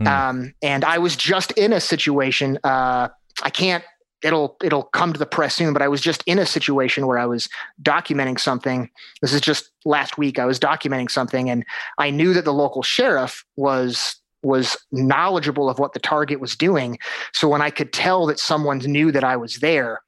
Mm. 0.01 0.07
Um, 0.07 0.53
and 0.61 0.83
I 0.83 0.97
was 0.97 1.15
just 1.15 1.51
in 1.53 1.73
a 1.73 1.79
situation. 1.79 2.59
Uh, 2.63 3.09
I 3.43 3.49
can't. 3.49 3.83
It'll 4.23 4.57
it'll 4.63 4.83
come 4.83 5.13
to 5.13 5.19
the 5.19 5.25
press 5.25 5.55
soon. 5.55 5.73
But 5.73 5.81
I 5.81 5.87
was 5.87 6.01
just 6.01 6.23
in 6.25 6.39
a 6.39 6.45
situation 6.45 7.05
where 7.05 7.19
I 7.19 7.25
was 7.25 7.47
documenting 7.81 8.39
something. 8.39 8.89
This 9.21 9.33
is 9.33 9.41
just 9.41 9.71
last 9.85 10.17
week. 10.17 10.39
I 10.39 10.45
was 10.45 10.59
documenting 10.59 11.11
something, 11.11 11.49
and 11.49 11.65
I 11.97 12.09
knew 12.09 12.33
that 12.33 12.45
the 12.45 12.53
local 12.53 12.81
sheriff 12.81 13.45
was 13.55 14.17
was 14.43 14.77
knowledgeable 14.91 15.69
of 15.69 15.79
what 15.79 15.93
the 15.93 15.99
target 15.99 16.39
was 16.39 16.55
doing. 16.55 16.97
So 17.33 17.47
when 17.47 17.61
I 17.61 17.71
could 17.71 17.91
tell 17.91 18.27
that 18.27 18.39
someone 18.39 18.77
knew 18.77 19.11
that 19.11 19.23
I 19.23 19.35
was 19.35 19.57
there, 19.57 20.01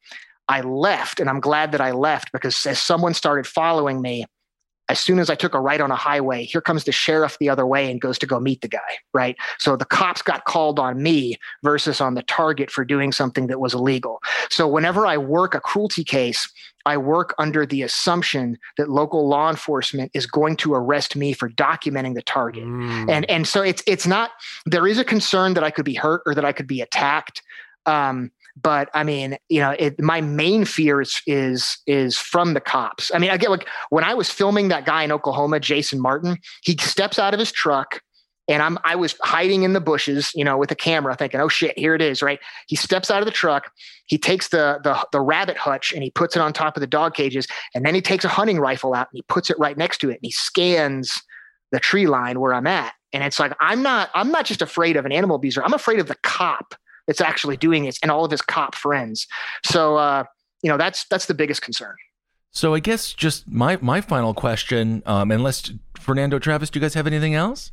I 0.48 0.62
left. 0.62 1.20
And 1.20 1.30
I'm 1.30 1.40
glad 1.40 1.72
that 1.72 1.82
I 1.82 1.92
left 1.92 2.32
because 2.32 2.66
as 2.66 2.80
someone 2.80 3.14
started 3.14 3.48
following 3.48 4.02
me, 4.02 4.26
as 4.90 5.00
soon 5.00 5.20
as 5.20 5.30
I 5.30 5.36
took 5.36 5.54
a 5.54 5.60
right 5.60 5.82
on 5.82 5.92
a 5.92 5.96
highway, 5.96 6.46
here 6.46 6.62
comes 6.62 6.86
the 6.86 6.92
sheriff 6.92 7.38
the 7.40 7.50
other 7.50 7.66
way 7.66 7.92
and 7.92 8.00
goes 8.00 8.18
to 8.20 8.26
go 8.26 8.40
meet 8.40 8.62
the 8.62 8.68
guy, 8.68 8.80
right? 9.14 9.36
So 9.60 9.76
the 9.76 9.86
cops 9.86 10.22
got 10.22 10.46
called 10.46 10.80
on 10.80 11.02
me 11.04 11.38
versus 11.64 12.00
on 12.00 12.14
the 12.14 12.24
target 12.24 12.72
for 12.72 12.86
doing 12.86 13.12
something 13.12 13.48
that 13.48 13.60
was 13.60 13.74
illegal. 13.74 14.22
So 14.50 14.68
whenever 14.68 15.06
I 15.06 15.18
work 15.18 15.54
a 15.56 15.60
cruelty 15.60 16.04
case, 16.04 16.50
I 16.86 16.96
work 16.96 17.36
under 17.38 17.66
the 17.66 17.82
assumption 17.82 18.58
that 18.78 18.90
local 18.90 19.28
law 19.28 19.50
enforcement 19.50 20.10
is 20.14 20.26
going 20.26 20.56
to 20.58 20.74
arrest 20.74 21.18
me 21.18 21.34
for 21.34 21.50
documenting 21.50 22.16
the 22.16 22.22
target. 22.22 22.64
Mm. 22.64 23.10
And 23.10 23.30
and 23.30 23.46
so 23.46 23.62
it's 23.62 23.84
it's 23.86 24.08
not 24.08 24.32
there 24.66 24.88
is 24.88 24.98
a 24.98 25.04
concern 25.04 25.54
that 25.56 25.66
I 25.66 25.72
could 25.72 25.84
be 25.84 25.96
hurt 25.96 26.22
or 26.26 26.34
that 26.34 26.46
I 26.46 26.54
could 26.54 26.68
be 26.68 26.80
attacked. 26.80 27.42
Um, 27.86 28.32
but 28.62 28.90
I 28.94 29.04
mean, 29.04 29.38
you 29.50 29.60
know, 29.60 29.76
it, 29.78 30.00
my 30.02 30.22
main 30.22 30.66
fear 30.66 31.02
is 31.02 31.22
is 31.28 31.78
is 31.86 32.18
from 32.18 32.54
the 32.54 32.62
cops. 32.62 33.12
I 33.14 33.20
mean, 33.20 33.30
I 33.30 33.38
get 33.38 33.52
like 33.52 33.68
when 33.90 34.04
I 34.04 34.14
was 34.14 34.30
filming 34.30 34.70
that 34.70 34.86
guy 34.86 35.04
in 35.04 35.12
Oklahoma, 35.12 35.60
Jason 35.60 36.00
Martin, 36.00 36.38
he 36.64 36.76
steps 36.78 37.20
out 37.20 37.34
of 37.34 37.40
his 37.40 37.52
truck 37.52 38.02
and 38.48 38.64
I'm 38.64 38.78
I 38.84 38.96
was 38.96 39.16
hiding 39.22 39.64
in 39.64 39.74
the 39.74 39.82
bushes, 39.82 40.32
you 40.34 40.44
know, 40.44 40.58
with 40.58 40.72
a 40.72 40.76
camera, 40.76 41.16
thinking, 41.16 41.40
"Oh 41.40 41.50
shit, 41.50 41.78
here 41.78 41.96
it 41.96 42.02
is!" 42.02 42.22
Right? 42.22 42.40
He 42.68 42.76
steps 42.76 43.12
out 43.12 43.22
of 43.22 43.26
the 43.26 43.32
truck, 43.32 43.72
he 44.06 44.18
takes 44.18 44.50
the 44.50 44.80
the 44.84 45.06
the 45.12 45.22
rabbit 45.22 45.58
hutch 45.58 45.94
and 45.94 46.02
he 46.02 46.10
puts 46.10 46.36
it 46.36 46.42
on 46.42 46.54
top 46.54 46.78
of 46.78 46.82
the 46.82 46.88
dog 46.88 47.14
cages, 47.14 47.48
and 47.76 47.86
then 47.86 47.94
he 47.94 48.02
takes 48.02 48.26
a 48.26 48.30
hunting 48.30 48.60
rifle 48.60 48.94
out 48.94 49.08
and 49.12 49.18
he 49.18 49.24
puts 49.28 49.50
it 49.50 49.60
right 49.60 49.78
next 49.78 50.00
to 50.00 50.10
it, 50.10 50.14
and 50.14 50.24
he 50.24 50.32
scans 50.32 51.22
the 51.72 51.80
tree 51.80 52.08
line 52.08 52.40
where 52.40 52.54
I'm 52.54 52.68
at, 52.68 52.94
and 53.14 53.24
it's 53.24 53.40
like 53.40 53.54
I'm 53.60 53.84
not 53.84 54.10
I'm 54.16 54.32
not 54.32 54.46
just 54.46 54.62
afraid 54.62 54.96
of 54.96 55.06
an 55.06 55.12
animal 55.12 55.36
abuser, 55.36 55.64
I'm 55.64 55.74
afraid 55.74 56.00
of 56.00 56.08
the 56.08 56.18
cop 56.24 56.74
that's 57.08 57.22
actually 57.22 57.58
doing 57.58 57.86
it 57.86 57.98
and 58.02 58.12
all 58.12 58.26
of 58.26 58.32
his 58.32 58.42
cop 58.42 58.76
friends. 58.76 59.28
So, 59.66 59.98
uh, 59.98 60.24
you 60.62 60.70
know, 60.70 60.78
that's 60.78 61.06
that's 61.08 61.26
the 61.26 61.34
biggest 61.34 61.62
concern. 61.62 61.96
So 62.52 62.74
I 62.74 62.80
guess 62.80 63.14
just 63.14 63.48
my 63.48 63.78
my 63.82 64.02
final 64.02 64.34
question, 64.34 65.04
um, 65.06 65.32
unless 65.32 65.72
Fernando 66.00 66.40
Travis, 66.40 66.70
do 66.70 66.80
you 66.80 66.82
guys 66.82 66.94
have 66.94 67.08
anything 67.08 67.36
else? 67.36 67.72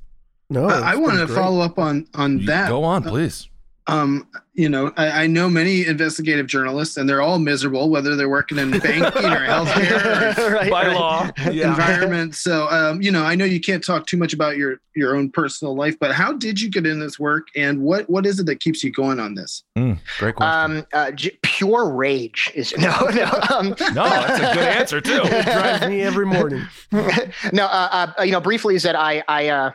No, 0.51 0.69
uh, 0.69 0.81
I 0.85 0.97
want 0.97 1.19
to 1.19 1.27
follow 1.27 1.61
up 1.61 1.79
on 1.79 2.07
on 2.15 2.45
that. 2.47 2.69
Go 2.69 2.85
on, 2.85 3.03
please. 3.03 3.49
Um, 3.87 4.27
you 4.55 4.69
know, 4.69 4.93
I, 4.97 5.25
I, 5.25 5.27
know 5.27 5.51
many 5.51 5.85
investigative 5.85 6.47
journalists, 6.47 6.97
and 6.97 7.07
they're 7.07 7.21
all 7.21 7.39
miserable, 7.39 7.91
whether 7.91 8.17
they're 8.17 8.31
working 8.31 8.57
in 8.57 8.71
banking 8.71 9.03
or 9.03 9.47
healthcare 9.47 10.39
or 10.39 10.51
right, 10.55 10.71
by 10.71 10.87
right. 10.87 10.97
law 10.97 11.31
yeah. 11.51 11.69
environment. 11.69 12.35
So, 12.35 12.67
um, 12.71 13.03
you 13.03 13.11
know, 13.11 13.25
I 13.25 13.35
know 13.35 13.45
you 13.45 13.61
can't 13.61 13.85
talk 13.85 14.07
too 14.07 14.17
much 14.17 14.33
about 14.33 14.57
your 14.57 14.81
your 14.97 15.15
own 15.17 15.31
personal 15.31 15.75
life, 15.75 15.99
but 15.99 16.13
how 16.13 16.33
did 16.33 16.61
you 16.61 16.71
get 16.71 16.87
in 16.87 16.99
this 16.99 17.19
work, 17.19 17.49
and 17.57 17.83
what 17.83 18.09
what 18.09 18.25
is 18.25 18.41
it 18.41 18.47
that 18.47 18.61
keeps 18.61 18.83
you 18.83 18.91
going 18.91 19.21
on 19.21 19.35
this? 19.35 19.65
Mm, 19.77 19.99
great 20.19 20.37
question. 20.37 20.77
Um, 20.79 20.87
uh, 20.95 21.11
j- 21.11 21.39
pure 21.43 21.91
rage 21.91 22.51
is 22.55 22.75
no, 22.79 22.97
no, 23.09 23.31
um, 23.51 23.69
no. 23.93 24.05
That's 24.05 24.39
a 24.39 24.55
good 24.55 24.69
answer 24.69 25.01
too. 25.03 25.21
It 25.25 25.45
drives 25.45 25.87
me 25.89 26.01
every 26.01 26.27
morning. 26.27 26.63
no, 27.53 27.67
uh, 27.67 28.13
uh, 28.19 28.23
you 28.23 28.33
know, 28.33 28.41
briefly 28.41 28.77
is 28.77 28.85
that 28.85 28.97
I 28.97 29.23
I. 29.29 29.73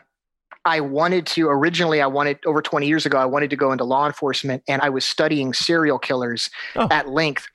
I 0.66 0.82
wanted 0.82 1.26
to 1.28 1.48
originally, 1.48 2.02
I 2.02 2.08
wanted 2.08 2.40
over 2.46 2.62
20 2.62 2.88
years 2.88 3.06
ago, 3.06 3.18
I 3.18 3.26
wanted 3.26 3.50
to 3.50 3.56
go 3.56 3.72
into 3.72 3.84
law 3.84 4.06
enforcement 4.06 4.64
and 4.68 4.82
I 4.82 4.90
was 4.90 5.06
studying 5.06 5.54
serial 5.54 6.00
killers 6.00 6.50
oh. 6.76 6.88
at 6.92 7.10
length. 7.10 7.48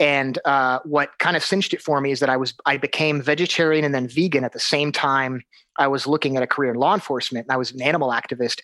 And 0.00 0.38
uh, 0.44 0.80
what 0.84 1.10
kind 1.18 1.36
of 1.36 1.42
cinched 1.42 1.74
it 1.74 1.82
for 1.82 2.00
me 2.00 2.12
is 2.12 2.20
that 2.20 2.28
I 2.28 2.36
was 2.36 2.54
I 2.66 2.76
became 2.76 3.20
vegetarian 3.20 3.84
and 3.84 3.94
then 3.94 4.08
vegan 4.08 4.44
at 4.44 4.52
the 4.52 4.60
same 4.60 4.92
time 4.92 5.42
I 5.76 5.88
was 5.88 6.06
looking 6.06 6.36
at 6.36 6.42
a 6.42 6.46
career 6.46 6.72
in 6.72 6.78
law 6.78 6.94
enforcement 6.94 7.46
and 7.46 7.52
I 7.52 7.56
was 7.56 7.72
an 7.72 7.82
animal 7.82 8.10
activist. 8.10 8.60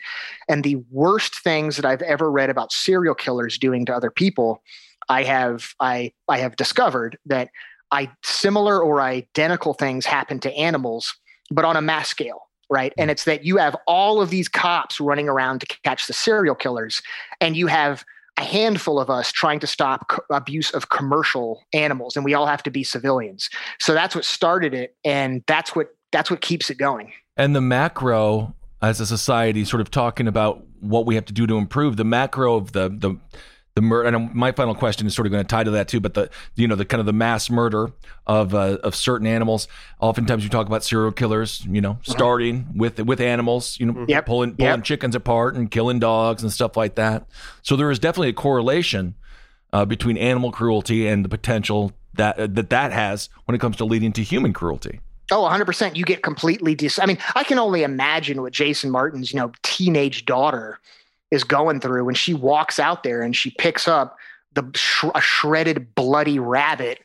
And 0.48 0.62
the 0.62 0.76
worst 0.90 1.36
things 1.42 1.76
that 1.76 1.84
I've 1.84 2.02
ever 2.02 2.30
read 2.30 2.50
about 2.50 2.72
serial 2.72 3.14
killers 3.14 3.58
doing 3.58 3.84
to 3.86 3.94
other 3.94 4.10
people, 4.10 4.62
I 5.08 5.24
have 5.24 5.74
I 5.80 6.12
I 6.28 6.38
have 6.38 6.56
discovered 6.56 7.18
that 7.26 7.50
I 7.90 8.10
similar 8.22 8.80
or 8.80 9.00
identical 9.00 9.74
things 9.74 10.06
happen 10.06 10.40
to 10.40 10.52
animals, 10.54 11.14
but 11.50 11.64
on 11.64 11.76
a 11.76 11.82
mass 11.82 12.08
scale 12.08 12.42
right? 12.74 12.92
And 12.98 13.08
mm. 13.08 13.12
it's 13.12 13.24
that 13.24 13.44
you 13.44 13.56
have 13.56 13.76
all 13.86 14.20
of 14.20 14.30
these 14.30 14.48
cops 14.48 15.00
running 15.00 15.28
around 15.28 15.60
to 15.60 15.66
catch 15.84 16.06
the 16.06 16.12
serial 16.12 16.54
killers, 16.54 17.00
and 17.40 17.56
you 17.56 17.68
have 17.68 18.04
a 18.36 18.42
handful 18.42 18.98
of 18.98 19.08
us 19.10 19.30
trying 19.30 19.60
to 19.60 19.66
stop 19.66 20.08
co- 20.08 20.22
abuse 20.30 20.70
of 20.72 20.88
commercial 20.88 21.62
animals, 21.72 22.16
and 22.16 22.24
we 22.24 22.34
all 22.34 22.46
have 22.46 22.62
to 22.64 22.70
be 22.70 22.82
civilians. 22.82 23.48
So 23.78 23.94
that's 23.94 24.14
what 24.14 24.24
started 24.24 24.74
it, 24.74 24.96
and 25.04 25.44
that's 25.46 25.74
what 25.76 25.94
that's 26.10 26.30
what 26.30 26.40
keeps 26.40 26.68
it 26.70 26.78
going. 26.78 27.12
And 27.36 27.54
the 27.54 27.60
macro, 27.60 28.54
as 28.82 29.00
a 29.00 29.06
society, 29.06 29.64
sort 29.64 29.80
of 29.80 29.90
talking 29.90 30.28
about 30.28 30.64
what 30.80 31.06
we 31.06 31.14
have 31.14 31.24
to 31.26 31.32
do 31.32 31.46
to 31.46 31.56
improve 31.56 31.96
the 31.96 32.04
macro 32.04 32.56
of 32.56 32.72
the 32.72 32.88
the 32.88 33.16
the 33.74 33.82
murder. 33.82 34.08
And 34.08 34.34
my 34.34 34.52
final 34.52 34.74
question 34.74 35.06
is 35.06 35.14
sort 35.14 35.26
of 35.26 35.32
going 35.32 35.42
to 35.42 35.48
tie 35.48 35.64
to 35.64 35.72
that 35.72 35.88
too. 35.88 36.00
But 36.00 36.14
the 36.14 36.30
you 36.54 36.68
know 36.68 36.76
the 36.76 36.84
kind 36.84 37.00
of 37.00 37.06
the 37.06 37.12
mass 37.12 37.50
murder 37.50 37.90
of 38.26 38.54
uh, 38.54 38.78
of 38.82 38.94
certain 38.94 39.26
animals. 39.26 39.68
Oftentimes 40.00 40.44
you 40.44 40.50
talk 40.50 40.66
about 40.66 40.84
serial 40.84 41.12
killers. 41.12 41.64
You 41.68 41.80
know, 41.80 41.92
uh-huh. 41.92 42.12
starting 42.12 42.68
with 42.76 43.00
with 43.00 43.20
animals. 43.20 43.78
You 43.80 43.86
know, 43.86 44.04
yep. 44.08 44.26
pulling 44.26 44.56
pulling 44.56 44.70
yep. 44.70 44.84
chickens 44.84 45.14
apart 45.14 45.56
and 45.56 45.70
killing 45.70 45.98
dogs 45.98 46.42
and 46.42 46.52
stuff 46.52 46.76
like 46.76 46.94
that. 46.94 47.26
So 47.62 47.76
there 47.76 47.90
is 47.90 47.98
definitely 47.98 48.28
a 48.28 48.34
correlation 48.34 49.14
uh, 49.72 49.84
between 49.84 50.16
animal 50.16 50.52
cruelty 50.52 51.08
and 51.08 51.24
the 51.24 51.28
potential 51.28 51.92
that 52.14 52.38
uh, 52.38 52.46
that 52.50 52.70
that 52.70 52.92
has 52.92 53.28
when 53.46 53.54
it 53.54 53.58
comes 53.58 53.76
to 53.76 53.84
leading 53.84 54.12
to 54.12 54.22
human 54.22 54.52
cruelty. 54.52 55.00
Oh, 55.30 55.48
100%. 55.48 55.96
You 55.96 56.04
get 56.04 56.22
completely 56.22 56.74
dis. 56.74 56.98
I 56.98 57.06
mean, 57.06 57.16
I 57.34 57.44
can 57.44 57.58
only 57.58 57.82
imagine 57.82 58.42
what 58.42 58.52
Jason 58.52 58.90
Martin's, 58.90 59.32
you 59.32 59.40
know, 59.40 59.52
teenage 59.62 60.26
daughter 60.26 60.78
is 61.34 61.44
going 61.44 61.80
through 61.80 62.04
when 62.04 62.14
she 62.14 62.32
walks 62.32 62.78
out 62.78 63.02
there 63.02 63.20
and 63.20 63.36
she 63.36 63.50
picks 63.50 63.86
up 63.86 64.16
the 64.54 64.70
sh- 64.74 65.04
a 65.14 65.20
shredded 65.20 65.94
bloody 65.94 66.38
rabbit. 66.38 67.00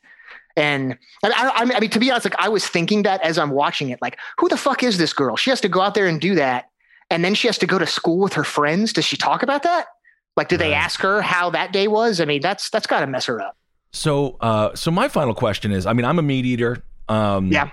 And 0.56 0.98
I, 1.24 1.30
I, 1.30 1.76
I, 1.76 1.80
mean 1.80 1.90
to 1.90 2.00
be 2.00 2.12
honest 2.12 2.26
like 2.26 2.36
i 2.38 2.50
was 2.50 2.68
thinking 2.68 3.04
that 3.04 3.22
as 3.22 3.38
i'm 3.38 3.52
watching 3.52 3.92
it 3.92 4.02
like 4.02 4.18
who 4.38 4.50
the 4.50 4.58
fuck 4.58 4.84
is 4.84 4.98
this 4.98 5.14
girl? 5.14 5.36
She 5.36 5.50
has 5.52 5.62
to 5.62 5.70
go 5.70 5.82
out 5.82 5.94
there 5.94 6.08
and 6.08 6.20
do 6.20 6.36
that 6.36 6.70
and 7.10 7.24
then 7.24 7.34
she 7.34 7.48
has 7.48 7.58
to 7.60 7.68
go 7.68 7.80
to 7.80 7.88
school 7.88 8.20
with 8.20 8.34
her 8.34 8.44
friends. 8.44 8.94
Does 8.94 9.06
she 9.06 9.18
talk 9.18 9.42
about 9.42 9.64
that? 9.64 9.88
Like 10.36 10.50
did 10.50 10.60
they 10.60 10.74
ask 10.74 11.00
her 11.02 11.22
how 11.22 11.50
that 11.52 11.72
day 11.72 11.88
was? 11.88 12.20
I 12.20 12.26
mean 12.26 12.42
that's 12.42 12.70
that's 12.70 12.88
got 12.88 13.02
to 13.02 13.08
mess 13.08 13.26
her 13.26 13.42
up. 13.42 13.56
So 13.94 14.38
uh 14.42 14.76
so 14.76 14.92
my 14.92 15.08
final 15.08 15.34
question 15.34 15.72
is 15.72 15.86
i 15.86 15.94
mean 15.94 16.06
i'm 16.06 16.20
a 16.20 16.24
meat 16.24 16.46
eater 16.46 16.84
um 17.08 17.52
yeah. 17.52 17.70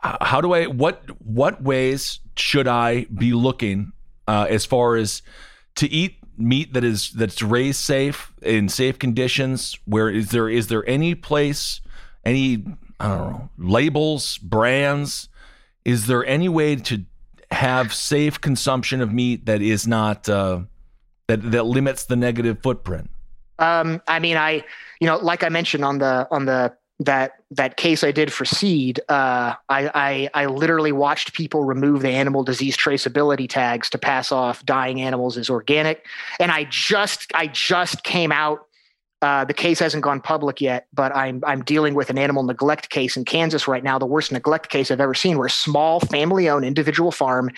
how 0.00 0.40
do 0.40 0.52
i 0.52 0.66
what 0.66 1.02
what 1.24 1.62
ways 1.62 2.20
should 2.36 2.66
i 2.66 3.04
be 3.04 3.32
looking 3.32 3.92
uh 4.28 4.46
as 4.48 4.66
far 4.66 4.96
as 4.96 5.22
to 5.76 5.88
eat 5.88 6.16
meat 6.36 6.72
that 6.74 6.84
is 6.84 7.10
that's 7.12 7.42
raised 7.42 7.80
safe 7.80 8.32
in 8.42 8.68
safe 8.68 8.98
conditions 8.98 9.78
where 9.84 10.08
is 10.08 10.30
there 10.30 10.48
is 10.48 10.68
there 10.68 10.88
any 10.88 11.14
place 11.14 11.80
any 12.24 12.64
i 12.98 13.08
don't 13.08 13.30
know 13.30 13.50
labels 13.58 14.38
brands 14.38 15.28
is 15.84 16.06
there 16.06 16.24
any 16.26 16.48
way 16.48 16.76
to 16.76 17.04
have 17.50 17.92
safe 17.92 18.40
consumption 18.40 19.00
of 19.00 19.12
meat 19.12 19.46
that 19.46 19.60
is 19.62 19.86
not 19.86 20.28
uh, 20.28 20.60
that 21.28 21.50
that 21.52 21.64
limits 21.64 22.06
the 22.06 22.16
negative 22.16 22.58
footprint? 22.62 23.10
Um 23.58 24.00
i 24.08 24.18
mean 24.18 24.36
i 24.36 24.64
you 25.00 25.06
know 25.06 25.18
like 25.18 25.44
i 25.44 25.48
mentioned 25.48 25.84
on 25.84 25.98
the 25.98 26.26
on 26.30 26.46
the 26.46 26.74
that 27.04 27.36
that 27.50 27.76
case 27.76 28.02
I 28.02 28.12
did 28.12 28.32
for 28.32 28.44
seed, 28.44 29.00
uh, 29.08 29.54
I, 29.68 29.90
I, 29.94 30.30
I 30.34 30.46
literally 30.46 30.92
watched 30.92 31.34
people 31.34 31.64
remove 31.64 32.02
the 32.02 32.10
animal 32.10 32.44
disease 32.44 32.76
traceability 32.76 33.48
tags 33.48 33.90
to 33.90 33.98
pass 33.98 34.32
off 34.32 34.64
dying 34.64 35.00
animals 35.00 35.36
as 35.36 35.50
organic, 35.50 36.06
and 36.40 36.50
I 36.50 36.64
just 36.64 37.32
I 37.34 37.46
just 37.48 38.04
came 38.04 38.32
out 38.32 38.66
uh, 39.22 39.44
the 39.44 39.54
case 39.54 39.78
hasn't 39.78 40.02
gone 40.02 40.20
public 40.20 40.60
yet, 40.60 40.88
but 40.92 41.14
I'm 41.14 41.42
I'm 41.46 41.62
dealing 41.62 41.94
with 41.94 42.10
an 42.10 42.18
animal 42.18 42.42
neglect 42.42 42.90
case 42.90 43.16
in 43.16 43.24
Kansas 43.24 43.68
right 43.68 43.84
now, 43.84 43.96
the 43.96 44.04
worst 44.04 44.32
neglect 44.32 44.68
case 44.68 44.90
I've 44.90 45.00
ever 45.00 45.14
seen, 45.14 45.38
where 45.38 45.46
a 45.46 45.50
small 45.50 46.00
family-owned 46.00 46.64
individual 46.64 47.12
farm, 47.12 47.48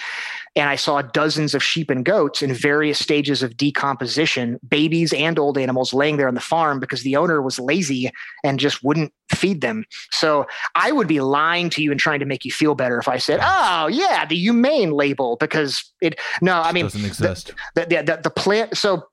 and 0.54 0.68
I 0.68 0.76
saw 0.76 1.00
dozens 1.00 1.54
of 1.54 1.62
sheep 1.62 1.88
and 1.88 2.04
goats 2.04 2.42
in 2.42 2.52
various 2.52 2.98
stages 2.98 3.42
of 3.42 3.56
decomposition, 3.56 4.60
babies 4.68 5.14
and 5.14 5.38
old 5.38 5.56
animals 5.56 5.94
laying 5.94 6.18
there 6.18 6.28
on 6.28 6.34
the 6.34 6.40
farm 6.40 6.80
because 6.80 7.02
the 7.02 7.16
owner 7.16 7.40
was 7.40 7.58
lazy 7.58 8.10
and 8.44 8.60
just 8.60 8.84
wouldn't 8.84 9.12
feed 9.34 9.62
them. 9.62 9.86
So 10.10 10.46
I 10.74 10.92
would 10.92 11.08
be 11.08 11.20
lying 11.20 11.70
to 11.70 11.82
you 11.82 11.90
and 11.90 11.98
trying 11.98 12.20
to 12.20 12.26
make 12.26 12.44
you 12.44 12.52
feel 12.52 12.74
better 12.74 12.98
if 12.98 13.08
I 13.08 13.16
said, 13.16 13.40
"Oh 13.42 13.86
yeah, 13.86 14.26
the 14.26 14.36
humane 14.36 14.90
label," 14.90 15.36
because 15.40 15.90
it 16.02 16.20
no, 16.42 16.60
I 16.60 16.72
mean 16.72 16.84
doesn't 16.84 17.06
exist. 17.06 17.52
The 17.74 17.86
the, 17.86 18.02
the, 18.02 18.20
the 18.24 18.30
plant 18.30 18.76
so 18.76 19.08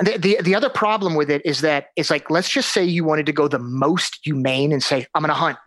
the, 0.00 0.18
the 0.18 0.38
the 0.42 0.54
other 0.54 0.68
problem 0.68 1.14
with 1.14 1.30
it 1.30 1.42
is 1.44 1.60
that 1.60 1.88
it's 1.96 2.10
like 2.10 2.30
let's 2.30 2.48
just 2.48 2.72
say 2.72 2.84
you 2.84 3.04
wanted 3.04 3.26
to 3.26 3.32
go 3.32 3.46
the 3.46 3.58
most 3.58 4.18
humane 4.24 4.72
and 4.72 4.82
say 4.82 5.06
I'm 5.14 5.22
going 5.22 5.28
to 5.28 5.34
hunt. 5.34 5.58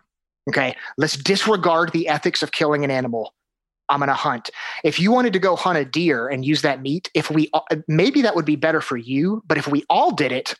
Okay, 0.48 0.74
let's 0.96 1.16
disregard 1.16 1.92
the 1.92 2.08
ethics 2.08 2.42
of 2.42 2.52
killing 2.52 2.84
an 2.84 2.90
animal. 2.90 3.34
I'm 3.90 4.00
going 4.00 4.08
to 4.08 4.14
hunt. 4.14 4.50
If 4.84 5.00
you 5.00 5.12
wanted 5.12 5.32
to 5.32 5.38
go 5.38 5.56
hunt 5.56 5.78
a 5.78 5.84
deer 5.84 6.28
and 6.28 6.44
use 6.44 6.62
that 6.62 6.82
meat, 6.82 7.10
if 7.14 7.30
we 7.30 7.50
maybe 7.86 8.22
that 8.22 8.36
would 8.36 8.44
be 8.44 8.56
better 8.56 8.80
for 8.80 8.96
you, 8.96 9.42
but 9.46 9.56
if 9.56 9.66
we 9.66 9.84
all 9.88 10.10
did 10.10 10.30
it, 10.30 10.54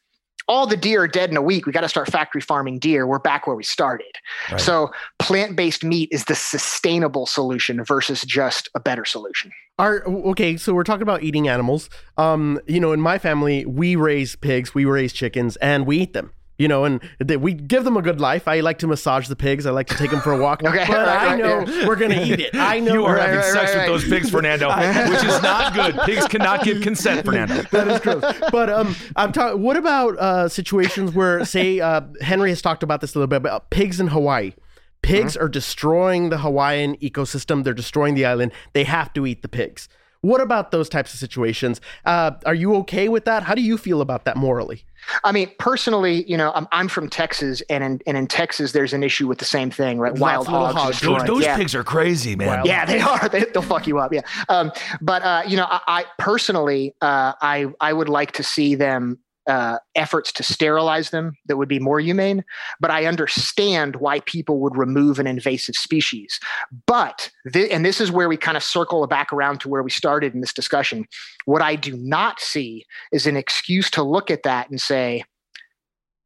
all 0.49 0.66
the 0.66 0.77
deer 0.77 1.03
are 1.03 1.09
dead 1.09 1.31
in 1.31 1.37
a 1.37 1.43
week. 1.43 1.66
We 1.66 1.73
got 1.73 1.83
to 1.83 1.89
start 1.89 2.11
factory 2.11 2.41
farming 2.41 2.79
deer. 2.79 3.07
We're 3.07 3.19
back 3.19 3.47
where 3.47 3.55
we 3.55 3.65
started. 3.65 4.16
Right. 4.51 4.61
So 4.61 4.91
plant 5.19 5.57
based 5.57 5.85
meat 5.85 6.09
is 6.11 6.25
the 6.25 6.35
sustainable 6.35 7.27
solution 7.27 7.85
versus 7.85 8.23
just 8.23 8.69
a 8.75 8.81
better 8.81 9.05
solution. 9.05 9.53
Are 9.79 10.05
okay, 10.07 10.57
so 10.57 10.75
we're 10.75 10.85
talking 10.85 11.03
about 11.03 11.23
eating 11.23 11.47
animals. 11.47 11.89
Um, 12.16 12.61
you 12.66 12.81
know, 12.81 12.93
in 12.93 13.01
my 13.01 13.19
family, 13.19 13.65
we 13.65 13.95
raise 13.95 14.35
pigs, 14.35 14.75
we 14.75 14.85
raise 14.85 15.12
chickens, 15.12 15.57
and 15.57 15.87
we 15.87 15.99
eat 15.99 16.15
them 16.15 16.33
you 16.59 16.66
know, 16.66 16.85
and 16.85 17.01
they, 17.18 17.36
we 17.36 17.55
give 17.55 17.85
them 17.85 17.97
a 17.97 18.02
good 18.02 18.20
life. 18.20 18.48
I 18.48 18.60
like 18.60 18.78
to 18.80 18.89
massage 18.89 19.28
the 19.28 19.36
pigs. 19.36 19.64
I 19.64 19.70
like 19.70 19.86
to 19.86 19.97
take 19.97 20.10
them 20.10 20.20
for 20.20 20.32
a 20.32 20.39
walk. 20.39 20.62
okay, 20.64 20.85
but 20.86 21.06
right, 21.06 21.32
I 21.32 21.36
know 21.36 21.64
yeah. 21.64 21.86
we're 21.86 21.97
going 21.97 22.10
to 22.10 22.22
eat 22.22 22.40
it. 22.40 22.55
I 22.55 22.80
know 22.80 22.93
you 22.93 23.05
are 23.05 23.16
having 23.16 23.36
right, 23.36 23.44
sex 23.44 23.74
right, 23.74 23.89
with 23.89 24.02
those 24.02 24.10
pigs, 24.10 24.28
Fernando, 24.28 24.68
which 24.68 25.24
is 25.24 25.40
not 25.40 25.72
good. 25.72 25.97
Pigs 26.05 26.26
cannot 26.26 26.64
give 26.64 26.82
consent, 26.82 27.24
Fernando. 27.24 27.62
that 27.70 27.89
is 27.89 28.01
gross. 28.01 28.24
But 28.51 28.68
um, 28.68 28.97
I'm 29.14 29.30
talking. 29.30 29.62
What 29.62 29.76
about 29.76 30.18
uh, 30.18 30.48
situations 30.48 31.12
where, 31.12 31.44
say, 31.44 31.78
uh, 31.78 32.02
Henry 32.20 32.51
has 32.51 32.60
talked 32.60 32.82
about 32.82 33.01
this 33.01 33.14
a 33.14 33.18
little 33.18 33.28
bit, 33.28 33.43
but 33.43 33.52
uh, 33.52 33.60
pigs 33.70 34.01
in 34.01 34.09
Hawaii. 34.09 34.52
Pigs 35.01 35.35
mm-hmm. 35.35 35.44
are 35.44 35.48
destroying 35.48 36.30
the 36.30 36.39
Hawaiian 36.39 36.97
ecosystem. 36.97 37.62
They're 37.62 37.72
destroying 37.72 38.14
the 38.14 38.24
island. 38.26 38.51
They 38.72 38.82
have 38.82 39.12
to 39.12 39.26
eat 39.26 39.43
the 39.43 39.48
pigs. 39.48 39.89
What 40.20 40.40
about 40.40 40.73
those 40.73 40.89
types 40.89 41.15
of 41.15 41.20
situations? 41.20 41.81
Uh, 42.05 42.32
are 42.45 42.55
you 42.55 42.74
okay 42.77 43.09
with 43.09 43.24
that? 43.27 43.45
How 43.45 43.55
do 43.55 43.62
you 43.62 43.78
feel 43.78 44.01
about 44.01 44.24
that 44.24 44.36
morally? 44.36 44.85
I 45.23 45.31
mean, 45.31 45.51
personally, 45.59 46.24
you 46.28 46.36
know, 46.36 46.53
I'm, 46.55 46.66
I'm 46.73 46.89
from 46.89 47.09
Texas, 47.09 47.62
and 47.70 47.85
in, 47.85 48.01
and 48.07 48.16
in 48.16 48.27
Texas, 48.27 48.73
there's 48.73 48.93
an 48.93 49.05
issue 49.05 49.28
with 49.28 49.39
the 49.39 49.45
same 49.45 49.70
thing, 49.70 49.99
right? 49.99 50.12
Wild 50.12 50.49
hogs. 50.49 50.74
hogs. 50.74 51.01
Those, 51.01 51.23
those 51.24 51.45
yeah. 51.45 51.57
pigs 51.57 51.74
are 51.74 51.85
crazy, 51.85 52.35
man. 52.35 52.49
Wild 52.49 52.66
yeah, 52.66 52.85
they 52.85 53.01
are. 53.01 53.28
They, 53.28 53.45
will 53.55 53.62
fuck 53.62 53.86
you 53.86 53.99
up. 53.99 54.12
Yeah. 54.12 54.23
Um, 54.49 54.73
but 55.01 55.23
uh, 55.23 55.43
you 55.47 55.57
know, 55.57 55.66
I, 55.69 55.81
I 55.86 56.05
personally, 56.19 56.95
uh, 57.01 57.35
I 57.40 57.66
I 57.81 57.93
would 57.93 58.09
like 58.09 58.32
to 58.32 58.43
see 58.43 58.74
them 58.74 59.19
uh, 59.49 59.79
efforts 59.95 60.31
to 60.33 60.43
sterilize 60.43 61.11
them 61.11 61.33
that 61.47 61.57
would 61.57 61.69
be 61.69 61.79
more 61.79 61.99
humane. 61.99 62.45
But 62.81 62.91
I 62.91 63.07
understand 63.07 63.97
why 63.97 64.20
people 64.20 64.61
would 64.61 64.77
remove 64.77 65.19
an 65.19 65.27
invasive 65.27 65.75
species. 65.75 66.39
But, 66.87 67.31
th- 67.53 67.70
and 67.73 67.85
this 67.85 68.01
is 68.01 68.12
where 68.12 68.29
we 68.29 68.37
kind 68.37 68.57
of 68.57 68.62
circle 68.62 69.07
back 69.07 69.33
around 69.33 69.61
to 69.61 69.69
where 69.69 69.83
we 69.83 69.91
started 69.91 70.35
in 70.35 70.41
this 70.43 70.53
discussion. 70.53 71.07
What 71.47 71.62
I 71.62 71.77
do 71.77 71.97
not 71.97 72.41
see 72.41 72.85
is 73.11 73.27
an 73.27 73.37
excuse 73.37 73.91
to 73.93 74.03
look 74.03 74.31
at 74.31 74.43
that 74.43 74.69
and 74.70 74.81
say, 74.81 75.25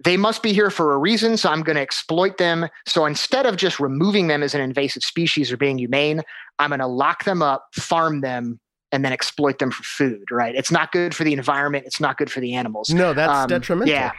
they 0.05 0.17
must 0.17 0.43
be 0.43 0.53
here 0.53 0.71
for 0.71 0.95
a 0.95 0.99
reason, 0.99 1.37
so 1.37 1.49
I'm 1.49 1.63
going 1.63 1.77
to 1.77 1.83
exploit 1.83 2.39
them. 2.39 2.67
So 2.89 3.07
instead 3.07 3.47
of 3.47 3.57
just 3.57 3.79
removing 3.79 4.27
them 4.27 4.43
as 4.43 4.53
an 4.53 4.61
invasive 4.61 5.05
species 5.05 5.53
or 5.53 5.57
being 5.57 5.79
humane, 5.79 6.23
I'm 6.59 6.71
going 6.71 6.81
to 6.81 6.89
lock 6.89 7.23
them 7.23 7.41
up, 7.41 7.69
farm 7.73 8.21
them, 8.21 8.59
and 8.93 9.05
then 9.05 9.13
exploit 9.13 9.59
them 9.59 9.71
for 9.71 9.83
food, 9.83 10.31
right? 10.31 10.55
It's 10.55 10.71
not 10.71 10.93
good 10.93 11.15
for 11.15 11.25
the 11.25 11.33
environment. 11.33 11.87
It's 11.87 12.01
not 12.01 12.19
good 12.19 12.31
for 12.31 12.41
the 12.41 12.55
animals. 12.55 12.91
No, 12.91 13.15
that's 13.15 13.33
um, 13.33 13.49
detrimental. 13.49 13.93
Yeah. 13.93 14.13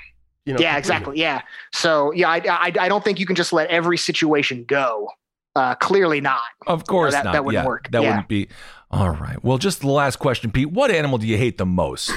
You 0.46 0.54
know, 0.54 0.60
yeah, 0.60 0.78
exactly. 0.78 1.18
Yeah. 1.18 1.42
So 1.74 2.12
yeah, 2.12 2.30
I, 2.30 2.42
I, 2.50 2.74
I 2.78 2.90
don't 2.90 3.04
think 3.04 3.20
you 3.20 3.26
can 3.26 3.36
just 3.36 3.54
let 3.54 3.70
every 3.70 3.98
situation 3.98 4.66
go. 4.66 5.10
Uh, 5.56 5.76
clearly 5.76 6.20
not. 6.20 6.42
Of 6.66 6.86
course 6.88 7.14
you 7.14 7.20
know, 7.20 7.20
that, 7.20 7.26
not. 7.26 7.34
That 7.34 7.46
wouldn't 7.46 7.64
yeah, 7.64 7.68
work. 7.68 7.88
That 7.92 8.02
yeah. 8.02 8.10
wouldn't 8.10 8.28
be. 8.28 8.50
All 8.90 9.12
right. 9.12 9.44
Well, 9.44 9.58
just 9.58 9.82
the 9.82 9.90
last 9.90 10.18
question, 10.18 10.52
Pete. 10.52 10.72
What 10.72 10.92
animal 10.92 11.18
do 11.18 11.28
you 11.28 11.38
hate 11.38 11.58
the 11.58 11.66
most? 11.66 12.12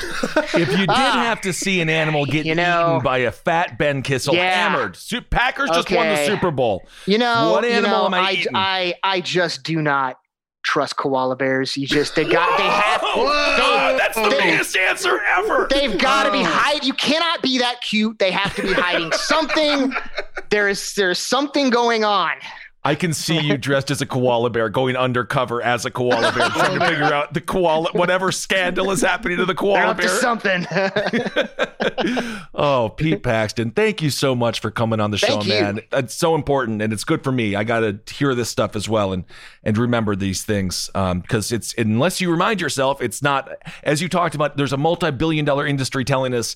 if 0.55 0.71
you 0.73 0.79
did 0.79 0.91
uh, 0.91 0.95
have 0.95 1.41
to 1.43 1.53
see 1.53 1.81
an 1.81 1.89
animal 1.89 2.27
get 2.27 2.45
you 2.45 2.55
know, 2.55 2.97
eaten 2.97 3.05
by 3.05 3.19
a 3.19 3.33
fat 3.33 3.79
Ben 3.79 4.03
Kissel, 4.03 4.35
yeah. 4.35 4.69
hammered, 4.69 4.99
Packers 5.31 5.71
just 5.71 5.91
won 5.91 6.09
the 6.09 6.27
Super 6.27 6.51
Bowl. 6.51 6.87
You 7.07 7.19
know, 7.19 7.53
what 7.53 7.65
animal 7.65 7.91
you 7.91 7.97
know, 7.97 8.07
am 8.07 8.15
I, 8.15 8.21
I? 8.21 8.47
I 8.55 8.95
I 9.17 9.21
just 9.21 9.63
do 9.63 9.81
not 9.81 10.19
trust 10.67 10.97
koala 10.97 11.37
bears. 11.37 11.77
You 11.77 11.87
just 11.87 12.17
they 12.17 12.25
got 12.25 12.59
they 12.59 12.65
have 12.65 13.01
they, 13.17 13.97
that's 13.97 14.17
the 14.17 14.29
they, 14.29 14.51
biggest 14.51 14.77
answer 14.77 15.21
ever. 15.23 15.69
They've 15.71 15.97
got 15.97 16.25
to 16.25 16.33
be 16.33 16.43
hide. 16.43 16.85
You 16.85 16.93
cannot 16.93 17.41
be 17.41 17.59
that 17.59 17.81
cute. 17.81 18.19
They 18.19 18.33
have 18.33 18.55
to 18.57 18.63
be 18.63 18.73
hiding 18.73 19.13
something. 19.13 19.95
There 20.51 20.69
is 20.69 20.95
there's 20.95 21.21
something 21.21 21.71
going 21.71 22.05
on. 22.05 22.33
I 22.87 22.95
can 22.95 23.13
see 23.13 23.41
you 23.41 23.59
dressed 23.59 23.91
as 23.91 24.01
a 24.01 24.07
koala 24.07 24.49
bear 24.49 24.69
going 24.69 24.97
undercover 24.97 25.61
as 25.61 25.85
a 25.85 25.91
koala 25.91 26.33
bear, 26.33 26.49
trying 26.51 26.79
to 26.79 26.87
figure 26.87 27.03
out 27.03 27.35
the 27.35 27.41
koala, 27.41 27.91
whatever 27.93 28.31
scandal 28.31 28.93
is 28.93 29.03
happening 29.03 29.39
to 29.39 29.45
the 29.45 29.57
koala 29.57 29.93
bear. 29.93 30.09
something. 30.09 30.65
oh, 32.55 32.91
Pete 32.91 33.25
Paxton, 33.25 33.73
thank 33.73 34.03
you 34.03 34.11
so 34.11 34.37
much 34.37 34.61
for 34.61 34.71
coming 34.71 35.01
on 35.01 35.11
the 35.11 35.19
show, 35.19 35.41
thank 35.41 35.49
man. 35.49 35.77
You. 35.77 35.83
It's 35.95 36.15
so 36.15 36.37
important, 36.37 36.81
and 36.81 36.93
it's 36.93 37.03
good 37.03 37.25
for 37.25 37.33
me. 37.33 37.57
I 37.57 37.65
got 37.65 37.81
to 37.81 37.99
hear 38.15 38.37
this 38.37 38.51
stuff 38.51 38.77
as 38.77 38.89
well, 38.89 39.13
and 39.13 39.25
and 39.65 39.77
remember 39.77 40.15
these 40.15 40.45
things 40.45 40.87
because 40.87 41.53
um, 41.53 41.57
it's 41.57 41.75
unless 41.77 42.21
you 42.21 42.31
remind 42.31 42.61
yourself, 42.61 43.03
it's 43.03 43.21
not 43.21 43.51
as 43.83 44.01
you 44.01 44.09
talked 44.09 44.37
about. 44.37 44.57
There's 44.57 44.73
a 44.73 44.77
multi-billion-dollar 44.77 45.67
industry 45.67 46.05
telling 46.05 46.35
us 46.35 46.55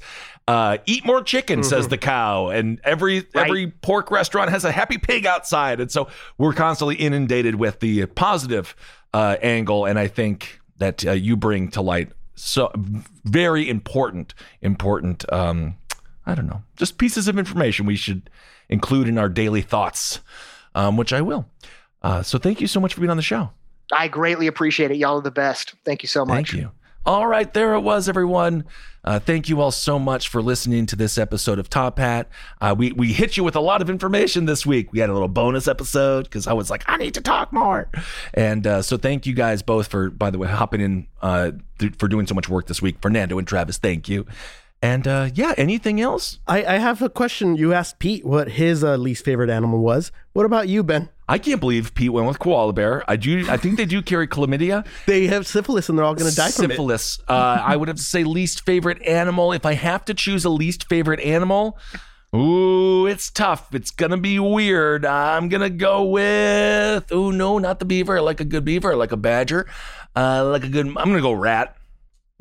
uh, 0.51 0.79
eat 0.85 1.07
more 1.07 1.23
chicken, 1.23 1.61
mm-hmm. 1.61 1.69
says 1.69 1.87
the 1.87 1.97
cow, 1.97 2.49
and 2.49 2.81
every 2.83 3.21
right. 3.35 3.47
every 3.47 3.69
pork 3.69 4.11
restaurant 4.11 4.51
has 4.51 4.65
a 4.65 4.73
happy 4.73 4.99
pig 4.99 5.25
outside, 5.25 5.79
and 5.79 5.93
so 5.93 6.09
we're 6.39 6.53
constantly 6.53 6.97
inundated 6.97 7.55
with 7.55 7.79
the 7.79 8.05
positive 8.07 8.75
uh, 9.15 9.37
angle, 9.43 9.85
and 9.85 9.97
I 9.97 10.09
think 10.09 10.61
that 10.79 11.07
uh, 11.07 11.13
you 11.13 11.37
bring 11.37 11.71
to 11.71 11.83
light 11.83 12.11
so 12.35 12.73
very 13.25 13.69
important, 13.69 14.35
important. 14.61 15.25
Um, 15.33 15.77
I 16.27 16.35
don't 16.35 16.49
know, 16.49 16.65
just 16.75 16.99
pieces 16.99 17.29
of 17.29 17.39
information 17.39 17.87
we 17.87 17.95
should 17.95 18.29
include 18.69 19.07
in 19.07 19.19
our 19.19 19.29
daily 19.29 19.63
thoughts, 19.63 20.19
um, 20.75 20.97
which 20.97 21.13
I 21.13 21.21
will. 21.21 21.47
Uh, 22.03 22.25
so 22.25 22.39
thank 22.39 22.61
you 22.61 22.67
so 22.67 22.81
much 22.81 22.95
for 22.95 23.01
being 23.01 23.11
on 23.11 23.17
the 23.17 23.23
show. 23.23 23.51
I 23.93 24.09
greatly 24.09 24.49
appreciate 24.49 24.91
it. 24.91 24.97
Y'all 24.97 25.19
are 25.19 25.23
the 25.23 25.31
best. 25.31 25.75
Thank 25.85 26.03
you 26.03 26.09
so 26.09 26.25
much. 26.25 26.51
Thank 26.51 26.53
you. 26.55 26.73
All 27.07 27.27
right, 27.27 27.53
there 27.55 27.75
it 27.75 27.81
was, 27.81 28.09
everyone. 28.09 28.65
Uh, 29.03 29.19
thank 29.19 29.49
you 29.49 29.63
all 29.63 29.71
so 29.71 29.99
much 29.99 30.29
for 30.29 30.43
listening 30.43 30.85
to 30.85 30.95
this 30.97 31.17
episode 31.17 31.59
of 31.59 31.71
Top 31.71 31.99
Hat. 31.99 32.29
Uh, 32.61 32.75
we 32.77 32.93
we 32.93 33.15
hit 33.15 33.39
you 33.39 33.43
with 33.43 33.57
a 33.57 33.61
lot 33.61 33.81
of 33.81 33.89
information 33.89 34.45
this 34.45 34.67
week. 34.67 34.93
We 34.93 34.99
had 34.99 35.09
a 35.09 35.15
little 35.15 35.27
bonus 35.29 35.67
episode 35.67 36.25
because 36.25 36.47
I 36.47 36.53
was 36.53 36.69
like, 36.69 36.85
I 36.87 36.99
need 36.99 37.15
to 37.15 37.23
talk 37.23 37.51
more, 37.53 37.89
and 38.35 38.67
uh, 38.67 38.83
so 38.83 38.99
thank 38.99 39.25
you 39.25 39.33
guys 39.33 39.63
both 39.63 39.87
for, 39.89 40.11
by 40.11 40.29
the 40.31 40.37
way, 40.39 40.49
hopping 40.49 40.83
in 40.83 41.07
uh, 41.23 41.53
th- 41.79 41.95
for 41.97 42.09
doing 42.09 42.27
so 42.27 42.35
much 42.35 42.51
work 42.51 42.67
this 42.67 42.83
week. 42.83 42.97
Fernando 43.01 43.39
and 43.39 43.49
Travis, 43.49 43.79
thank 43.79 44.07
you. 44.09 44.27
And 44.83 45.07
uh, 45.07 45.29
yeah, 45.35 45.53
anything 45.59 46.01
else? 46.01 46.39
I, 46.47 46.65
I 46.65 46.79
have 46.79 47.03
a 47.03 47.11
question. 47.11 47.55
You 47.55 47.75
asked 47.75 47.99
Pete 47.99 48.25
what 48.25 48.53
his 48.53 48.83
uh, 48.83 48.97
least 48.97 49.25
favorite 49.27 49.51
animal 49.51 49.81
was. 49.81 50.11
What 50.33 50.47
about 50.47 50.69
you, 50.69 50.83
Ben? 50.83 51.11
I 51.29 51.39
can't 51.39 51.61
believe 51.61 51.95
Pete 51.95 52.13
went 52.13 52.27
with 52.27 52.39
koala 52.39 52.73
bear. 52.73 53.05
I 53.09 53.17
do. 53.17 53.45
I 53.49 53.57
think 53.57 53.77
they 53.77 53.85
do 53.85 54.01
carry 54.03 54.27
chlamydia. 54.27 54.87
They 55.07 55.27
have 55.27 55.47
syphilis, 55.47 55.89
and 55.89 55.99
they're 55.99 56.05
all 56.05 56.15
going 56.15 56.31
to 56.31 56.37
die 56.37 56.49
syphilis. 56.49 56.67
from. 56.67 56.71
Syphilis. 56.73 57.19
Uh, 57.29 57.63
I 57.65 57.77
would 57.77 57.89
have 57.89 57.99
to 57.99 58.03
say 58.03 58.25
least 58.25 58.65
favorite 58.65 59.03
animal. 59.03 59.53
If 59.53 59.67
I 59.67 59.75
have 59.75 60.05
to 60.07 60.15
choose 60.15 60.45
a 60.45 60.51
least 60.51 60.89
favorite 60.89 61.21
animal, 61.21 61.79
ooh, 62.35 63.07
it's 63.07 63.31
tough. 63.31 63.75
It's 63.75 63.91
gonna 63.91 64.17
be 64.17 64.39
weird. 64.39 65.05
I'm 65.05 65.49
gonna 65.51 65.71
go 65.71 66.05
with. 66.05 67.13
Ooh, 67.13 67.33
no, 67.33 67.59
not 67.59 67.79
the 67.81 67.85
beaver. 67.85 68.17
I 68.17 68.21
like 68.23 68.41
a 68.41 68.45
good 68.45 68.65
beaver. 68.65 68.93
I 68.93 68.97
like 68.97 69.13
a 69.13 69.17
badger. 69.17 69.69
Uh, 70.17 70.47
like 70.47 70.65
a 70.65 70.69
good. 70.69 70.87
I'm 70.87 70.95
gonna 70.95 71.21
go 71.21 71.33
rat. 71.33 71.77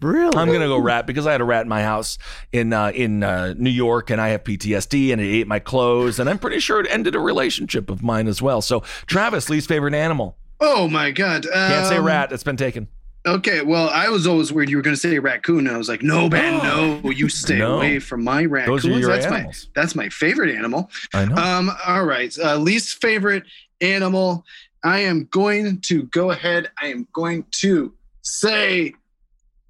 Really? 0.01 0.35
I'm 0.35 0.51
gonna 0.51 0.67
go 0.67 0.77
rat 0.77 1.07
because 1.07 1.27
I 1.27 1.31
had 1.31 1.41
a 1.41 1.45
rat 1.45 1.63
in 1.63 1.69
my 1.69 1.83
house 1.83 2.17
in 2.51 2.73
uh, 2.73 2.91
in 2.93 3.23
uh, 3.23 3.53
New 3.57 3.69
York, 3.69 4.09
and 4.09 4.21
I 4.21 4.29
have 4.29 4.43
PTSD, 4.43 5.11
and 5.11 5.21
it 5.21 5.25
ate 5.25 5.47
my 5.47 5.59
clothes, 5.59 6.19
and 6.19 6.29
I'm 6.29 6.39
pretty 6.39 6.59
sure 6.59 6.79
it 6.79 6.87
ended 6.89 7.15
a 7.15 7.19
relationship 7.19 7.89
of 7.89 8.01
mine 8.03 8.27
as 8.27 8.41
well. 8.41 8.61
So, 8.61 8.81
Travis, 9.07 9.49
least 9.49 9.67
favorite 9.67 9.93
animal? 9.93 10.37
Oh 10.59 10.87
my 10.87 11.11
god! 11.11 11.45
Um, 11.45 11.51
Can't 11.51 11.87
say 11.87 11.97
um, 11.97 12.05
rat. 12.05 12.31
It's 12.31 12.43
been 12.43 12.57
taken. 12.57 12.87
Okay, 13.27 13.61
well, 13.61 13.89
I 13.89 14.07
was 14.07 14.25
always 14.25 14.53
worried 14.53 14.69
you 14.69 14.77
were 14.77 14.81
going 14.81 14.95
to 14.95 14.99
say 14.99 15.19
raccoon, 15.19 15.67
and 15.67 15.75
I 15.75 15.77
was 15.77 15.89
like, 15.89 16.01
"No, 16.01 16.29
Ben, 16.29 16.57
no, 17.03 17.09
you 17.09 17.27
stay 17.27 17.59
no. 17.59 17.75
away 17.75 17.99
from 17.99 18.23
my 18.23 18.45
raccoons. 18.45 18.83
Those 18.83 18.91
are 18.91 18.99
your 18.99 19.09
that's 19.09 19.25
animals. 19.25 19.67
my 19.75 19.81
that's 19.81 19.95
my 19.95 20.09
favorite 20.09 20.55
animal." 20.55 20.89
I 21.13 21.25
know. 21.25 21.35
Um, 21.35 21.71
all 21.85 22.05
right, 22.05 22.35
uh, 22.39 22.55
least 22.57 23.01
favorite 23.01 23.43
animal. 23.81 24.45
I 24.83 24.99
am 24.99 25.27
going 25.31 25.81
to 25.81 26.03
go 26.03 26.31
ahead. 26.31 26.71
I 26.81 26.87
am 26.87 27.07
going 27.13 27.45
to 27.51 27.93
say 28.21 28.93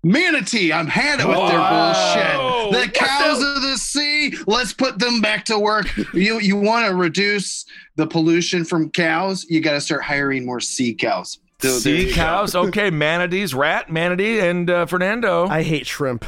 Manatee, 0.04 0.72
I'm 0.72 0.88
had 0.88 1.20
it 1.20 1.28
with 1.28 1.38
their 1.38 1.60
bullshit. 1.60 2.72
The 2.72 2.92
cows 2.94 3.40
the- 3.40 3.48
of 3.56 3.62
the 3.62 3.78
sea, 3.78 4.34
let's 4.48 4.72
put 4.72 4.98
them 4.98 5.20
back 5.20 5.44
to 5.46 5.60
work. 5.60 5.88
you 6.14 6.40
you 6.40 6.56
want 6.56 6.88
to 6.88 6.96
reduce 6.96 7.66
the 7.98 8.08
pollution 8.08 8.64
from 8.64 8.90
cows? 8.92 9.46
You 9.50 9.60
got 9.60 9.74
to 9.74 9.82
start 9.82 10.04
hiring 10.04 10.46
more 10.46 10.62
sea 10.62 10.94
cows. 10.94 11.40
So 11.62 11.78
sea 11.80 12.14
cows, 12.14 12.56
okay. 12.56 12.90
Manatees, 12.90 13.54
rat, 13.54 13.92
manatee, 13.92 14.40
and 14.40 14.70
uh, 14.70 14.86
Fernando. 14.86 15.48
I 15.48 15.64
hate 15.64 15.86
shrimp. 15.86 16.24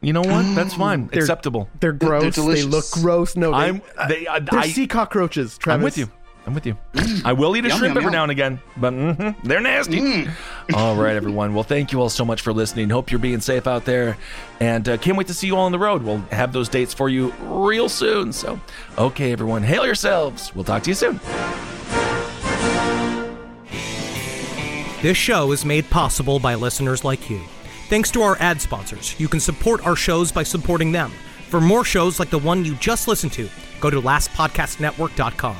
You 0.00 0.14
know 0.14 0.22
what? 0.22 0.54
That's 0.54 0.72
fine. 0.84 1.08
They're, 1.08 1.20
Acceptable. 1.20 1.68
They're 1.80 1.92
gross. 1.92 2.36
They're 2.36 2.54
they 2.54 2.62
look 2.62 2.90
gross. 2.92 3.36
No, 3.36 3.50
they, 3.50 3.56
I'm. 3.56 3.82
They, 4.08 4.26
I, 4.26 4.38
they're 4.40 4.60
I, 4.60 4.68
sea 4.68 4.86
cockroaches. 4.86 5.58
Travis. 5.58 5.78
I'm 5.78 5.84
with 5.84 5.98
you. 5.98 6.10
I'm 6.46 6.54
with 6.54 6.64
you. 6.64 6.76
I 7.24 7.32
will 7.32 7.56
eat 7.56 7.64
a 7.64 7.68
Yum, 7.68 7.78
shrimp 7.78 7.94
yum, 7.96 8.04
every 8.04 8.04
yum. 8.04 8.12
now 8.12 8.22
and 8.22 8.30
again, 8.30 8.60
but 8.76 8.92
mhm, 8.92 9.34
they're 9.42 9.60
nasty. 9.60 10.28
all 10.74 10.94
right, 10.94 11.16
everyone. 11.16 11.54
Well, 11.54 11.64
thank 11.64 11.90
you 11.90 12.00
all 12.00 12.08
so 12.08 12.24
much 12.24 12.40
for 12.40 12.52
listening. 12.52 12.88
Hope 12.88 13.10
you're 13.10 13.18
being 13.18 13.40
safe 13.40 13.66
out 13.66 13.84
there, 13.84 14.16
and 14.60 14.88
uh, 14.88 14.96
can't 14.96 15.18
wait 15.18 15.26
to 15.26 15.34
see 15.34 15.48
you 15.48 15.56
all 15.56 15.64
on 15.66 15.72
the 15.72 15.78
road. 15.78 16.04
We'll 16.04 16.18
have 16.30 16.52
those 16.52 16.68
dates 16.68 16.94
for 16.94 17.08
you 17.08 17.32
real 17.42 17.88
soon. 17.88 18.32
So, 18.32 18.60
okay, 18.96 19.32
everyone, 19.32 19.64
hail 19.64 19.84
yourselves. 19.84 20.54
We'll 20.54 20.62
talk 20.64 20.84
to 20.84 20.90
you 20.90 20.94
soon. 20.94 21.18
This 25.02 25.16
show 25.16 25.50
is 25.52 25.64
made 25.64 25.88
possible 25.90 26.38
by 26.38 26.54
listeners 26.54 27.04
like 27.04 27.28
you. 27.28 27.40
Thanks 27.88 28.10
to 28.12 28.22
our 28.22 28.36
ad 28.40 28.60
sponsors, 28.60 29.18
you 29.20 29.28
can 29.28 29.40
support 29.40 29.84
our 29.86 29.94
shows 29.96 30.32
by 30.32 30.42
supporting 30.42 30.90
them. 30.92 31.10
For 31.48 31.60
more 31.60 31.84
shows 31.84 32.18
like 32.18 32.30
the 32.30 32.38
one 32.38 32.64
you 32.64 32.74
just 32.76 33.06
listened 33.08 33.32
to, 33.34 33.48
go 33.80 33.90
to 33.90 34.00
lastpodcastnetwork.com. 34.00 35.56